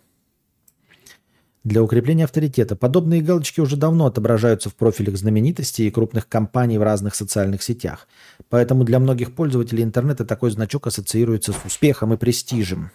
для 1.64 1.84
укрепления 1.84 2.24
авторитета. 2.24 2.76
Подобные 2.76 3.22
галочки 3.22 3.60
уже 3.60 3.76
давно 3.76 4.06
отображаются 4.06 4.70
в 4.70 4.76
профилях 4.76 5.18
знаменитостей 5.18 5.88
и 5.88 5.92
крупных 5.92 6.28
компаний 6.28 6.78
в 6.78 6.84
разных 6.84 7.16
социальных 7.16 7.62
сетях. 7.64 8.08
Поэтому 8.50 8.84
для 8.84 9.00
многих 9.00 9.36
пользователей 9.36 9.84
интернета 9.84 10.26
такой 10.26 10.52
значок 10.52 10.88
ассоциируется 10.88 11.52
с 11.52 11.66
успехом 11.66 12.14
и 12.14 12.18
престижем. 12.18 12.92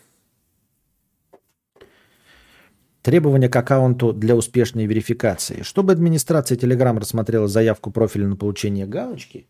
Требования 3.04 3.50
к 3.50 3.56
аккаунту 3.56 4.14
для 4.14 4.34
успешной 4.34 4.86
верификации. 4.86 5.60
Чтобы 5.60 5.92
администрация 5.92 6.56
Telegram 6.56 6.98
рассмотрела 6.98 7.48
заявку 7.48 7.90
профиля 7.90 8.26
на 8.26 8.34
получение 8.34 8.86
галочки, 8.86 9.46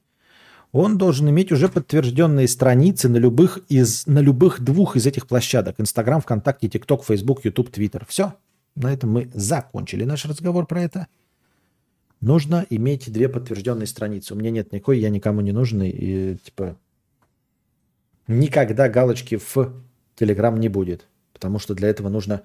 он 0.73 0.99
должен 0.99 1.31
иметь 1.31 1.52
уже 1.52 1.68
подтвержденные 1.68 2.49
страницы 2.49 3.08
на 3.08 3.16
любых, 3.16 3.60
из, 3.68 4.08
на 4.08 4.18
любых 4.18 4.60
двух 4.60 4.97
из 4.97 5.07
этих 5.07 5.28
площадок. 5.28 5.76
Инстаграм, 5.78 6.20
ВКонтакте, 6.20 6.68
ТикТок, 6.68 7.05
Фейсбук, 7.05 7.44
Ютуб, 7.44 7.70
Твиттер. 7.70 8.05
Все. 8.08 8.34
На 8.74 8.92
этом 8.92 9.12
мы 9.12 9.31
закончили 9.33 10.02
наш 10.02 10.24
разговор 10.24 10.66
про 10.66 10.83
это. 10.83 11.07
Нужно 12.20 12.66
иметь 12.70 13.12
две 13.12 13.28
подтвержденные 13.28 13.86
страницы. 13.86 14.34
У 14.34 14.36
меня 14.36 14.50
нет 14.50 14.73
никакой, 14.73 14.99
я 14.99 15.10
никому 15.10 15.42
не 15.42 15.52
нужен. 15.52 15.81
И 15.84 16.39
типа 16.39 16.76
никогда 18.26 18.89
галочки 18.89 19.36
в 19.36 19.74
Telegram 20.16 20.58
не 20.58 20.68
будет. 20.68 21.07
Потому 21.33 21.60
что 21.60 21.74
для 21.74 21.86
этого 21.86 22.08
нужно 22.08 22.42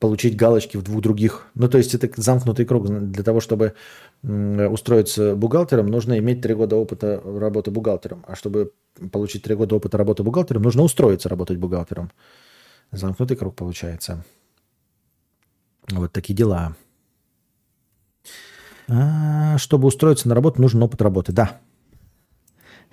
получить 0.00 0.34
галочки 0.34 0.78
в 0.78 0.82
двух 0.82 1.02
других. 1.02 1.46
Ну, 1.54 1.68
то 1.68 1.78
есть 1.78 1.94
это 1.94 2.10
замкнутый 2.20 2.64
круг. 2.64 2.88
Для 2.88 3.22
того, 3.22 3.40
чтобы 3.40 3.74
устроиться 4.22 5.36
бухгалтером, 5.36 5.86
нужно 5.86 6.18
иметь 6.18 6.40
три 6.40 6.54
года 6.54 6.76
опыта 6.76 7.22
работы 7.22 7.70
бухгалтером. 7.70 8.24
А 8.26 8.34
чтобы 8.34 8.72
получить 9.12 9.42
три 9.42 9.54
года 9.54 9.76
опыта 9.76 9.98
работы 9.98 10.22
бухгалтером, 10.22 10.62
нужно 10.62 10.82
устроиться 10.82 11.28
работать 11.28 11.58
бухгалтером. 11.58 12.10
Замкнутый 12.90 13.36
круг 13.36 13.54
получается. 13.54 14.24
Вот 15.90 16.12
такие 16.12 16.34
дела. 16.34 16.74
А, 18.88 19.58
чтобы 19.58 19.86
устроиться 19.86 20.28
на 20.28 20.34
работу, 20.34 20.62
нужен 20.62 20.82
опыт 20.82 21.02
работы. 21.02 21.32
Да. 21.32 21.60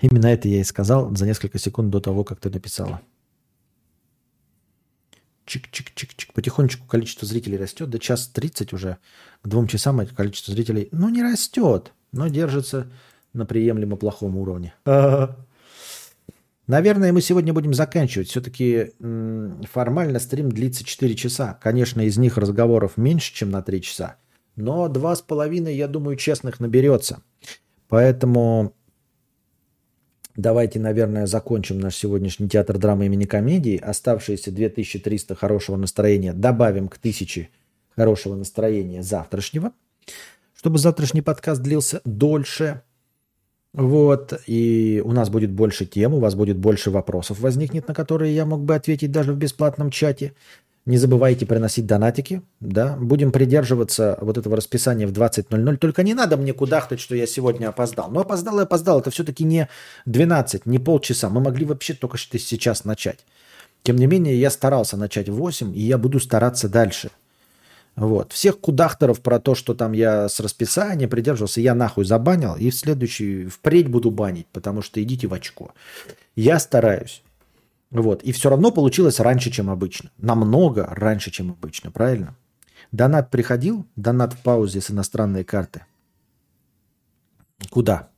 Именно 0.01 0.27
это 0.27 0.47
я 0.49 0.59
и 0.59 0.63
сказал 0.63 1.15
за 1.15 1.25
несколько 1.25 1.57
секунд 1.57 1.89
до 1.89 2.01
того, 2.01 2.23
как 2.23 2.39
ты 2.39 2.49
написала. 2.49 3.01
Чик-чик-чик-чик. 5.47 6.33
Потихонечку 6.33 6.85
количество 6.85 7.25
зрителей 7.27 7.57
растет. 7.57 7.89
До 7.89 7.97
час 7.97 8.27
30 8.27 8.73
уже. 8.73 8.97
К 9.41 9.47
двум 9.47 9.67
часам 9.67 10.01
это 10.01 10.13
количество 10.13 10.53
зрителей, 10.53 10.89
ну, 10.91 11.09
не 11.09 11.23
растет, 11.23 11.93
но 12.11 12.27
держится 12.27 12.91
на 13.33 13.45
приемлемо 13.45 13.95
плохом 13.95 14.35
уровне. 14.35 14.73
Наверное, 16.67 17.13
мы 17.13 17.21
сегодня 17.21 17.53
будем 17.53 17.73
заканчивать. 17.73 18.27
Все-таки 18.27 18.91
формально 19.71 20.19
стрим 20.19 20.51
длится 20.51 20.83
4 20.83 21.15
часа. 21.15 21.57
Конечно, 21.61 22.01
из 22.01 22.17
них 22.17 22.37
разговоров 22.37 22.97
меньше, 22.97 23.33
чем 23.33 23.51
на 23.51 23.61
3 23.61 23.81
часа. 23.81 24.17
Но 24.57 24.89
два 24.89 25.15
с 25.15 25.21
половиной, 25.21 25.75
я 25.77 25.87
думаю, 25.87 26.17
честных 26.17 26.59
наберется. 26.59 27.21
Поэтому 27.87 28.73
давайте, 30.37 30.79
наверное, 30.79 31.25
закончим 31.25 31.79
наш 31.79 31.95
сегодняшний 31.95 32.47
театр 32.47 32.77
драмы 32.77 33.07
имени 33.07 33.25
комедии. 33.25 33.77
Оставшиеся 33.77 34.51
2300 34.51 35.35
хорошего 35.35 35.75
настроения 35.75 36.31
добавим 36.31 36.87
к 36.87 36.95
1000 36.95 37.49
хорошего 37.95 38.35
настроения 38.35 39.03
завтрашнего, 39.03 39.71
чтобы 40.55 40.77
завтрашний 40.77 41.21
подкаст 41.21 41.61
длился 41.61 42.01
дольше. 42.05 42.83
Вот, 43.73 44.39
и 44.47 45.01
у 45.03 45.11
нас 45.11 45.29
будет 45.29 45.51
больше 45.51 45.85
тем, 45.85 46.13
у 46.13 46.19
вас 46.19 46.35
будет 46.35 46.57
больше 46.57 46.89
вопросов 46.89 47.39
возникнет, 47.39 47.87
на 47.87 47.93
которые 47.93 48.33
я 48.33 48.45
мог 48.45 48.63
бы 48.63 48.73
ответить 48.73 49.11
даже 49.11 49.33
в 49.33 49.37
бесплатном 49.37 49.91
чате. 49.91 50.33
Не 50.87 50.95
забывайте 50.97 51.45
приносить 51.45 51.85
донатики, 51.85 52.43
да. 52.61 52.95
Будем 52.95 53.33
придерживаться 53.33 54.17
вот 54.21 54.37
этого 54.37 54.55
расписания 54.55 55.05
в 55.05 55.11
20.00. 55.11 55.75
Только 55.75 56.01
не 56.01 56.13
надо 56.13 56.37
мне 56.37 56.53
кудахтать, 56.53 57.01
что 57.01 57.13
я 57.13 57.27
сегодня 57.27 57.67
опоздал. 57.67 58.09
Но 58.09 58.21
опоздал 58.21 58.61
и 58.61 58.63
опоздал. 58.63 59.01
Это 59.01 59.11
все-таки 59.11 59.43
не 59.43 59.67
12, 60.05 60.65
не 60.65 60.79
полчаса. 60.79 61.27
Мы 61.27 61.41
могли 61.41 61.65
вообще 61.65 61.93
только 61.93 62.15
что 62.15 62.39
сейчас 62.39 62.85
начать. 62.85 63.19
Тем 63.83 63.97
не 63.97 64.07
менее, 64.07 64.39
я 64.39 64.49
старался 64.49 64.95
начать 64.95 65.27
в 65.27 65.35
8, 65.35 65.75
и 65.75 65.81
я 65.81 65.97
буду 65.97 66.21
стараться 66.21 66.69
дальше. 66.69 67.09
Вот. 67.97 68.31
Всех 68.31 68.57
кудахтеров 68.57 69.19
про 69.19 69.41
то, 69.41 69.55
что 69.55 69.73
там 69.73 69.91
я 69.91 70.29
с 70.29 70.39
расписания 70.39 71.09
придерживался, 71.09 71.59
я 71.59 71.75
нахуй 71.75 72.05
забанил. 72.05 72.55
И 72.55 72.69
в 72.69 72.75
следующий, 72.75 73.47
впредь 73.47 73.89
буду 73.89 74.09
банить, 74.09 74.47
потому 74.53 74.81
что 74.81 75.03
идите 75.03 75.27
в 75.27 75.33
очко. 75.33 75.73
Я 76.37 76.59
стараюсь. 76.59 77.23
Вот. 77.91 78.23
И 78.23 78.31
все 78.31 78.49
равно 78.49 78.71
получилось 78.71 79.19
раньше, 79.19 79.51
чем 79.51 79.69
обычно. 79.69 80.11
Намного 80.17 80.85
раньше, 80.85 81.31
чем 81.31 81.51
обычно, 81.51 81.91
правильно? 81.91 82.35
Донат 82.91 83.31
приходил, 83.31 83.85
донат 83.95 84.33
в 84.33 84.41
паузе 84.43 84.81
с 84.81 84.91
иностранной 84.91 85.43
карты. 85.43 85.85
Куда? 87.69 88.09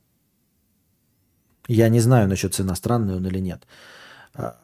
Я 1.68 1.88
не 1.88 2.00
знаю 2.00 2.28
насчет 2.28 2.54
с 2.54 2.60
иностранной 2.60 3.16
он 3.16 3.26
или 3.26 3.38
нет. 3.38 3.66
А, 4.34 4.60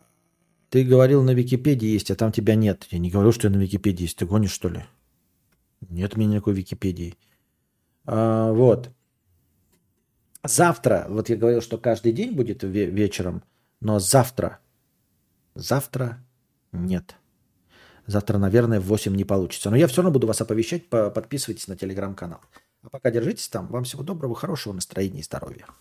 ты 0.70 0.84
говорил, 0.84 1.22
на 1.22 1.34
Википедии 1.34 1.88
есть, 1.88 2.10
а 2.10 2.16
там 2.16 2.32
тебя 2.32 2.56
нет. 2.56 2.86
Я 2.90 2.98
не 2.98 3.10
говорю, 3.10 3.32
что 3.32 3.48
я 3.48 3.54
на 3.54 3.60
Википедии 3.60 4.02
есть. 4.02 4.16
Ты 4.16 4.26
гонишь, 4.26 4.50
что 4.50 4.68
ли? 4.68 4.84
Нет 5.88 6.16
у 6.16 6.18
меня 6.18 6.34
никакой 6.34 6.54
Википедии. 6.54 7.16
А, 8.04 8.52
вот. 8.52 8.90
Завтра, 10.42 11.06
вот 11.08 11.28
я 11.28 11.36
говорил, 11.36 11.60
что 11.60 11.78
каждый 11.78 12.12
день 12.12 12.32
будет 12.32 12.62
вечером, 12.62 13.42
но 13.80 13.98
завтра, 13.98 14.58
завтра 15.56 16.24
нет. 16.72 17.16
Завтра, 18.06 18.38
наверное, 18.38 18.78
в 18.78 18.84
8 18.84 19.16
не 19.16 19.24
получится. 19.24 19.70
Но 19.70 19.76
я 19.76 19.88
все 19.88 19.96
равно 19.96 20.12
буду 20.12 20.26
вас 20.26 20.40
оповещать, 20.40 20.88
подписывайтесь 20.88 21.66
на 21.66 21.76
телеграм-канал. 21.76 22.40
А 22.82 22.88
пока 22.88 23.10
держитесь 23.10 23.48
там. 23.48 23.66
Вам 23.66 23.82
всего 23.82 24.04
доброго, 24.04 24.36
хорошего 24.36 24.72
настроения 24.72 25.20
и 25.20 25.24
здоровья. 25.24 25.66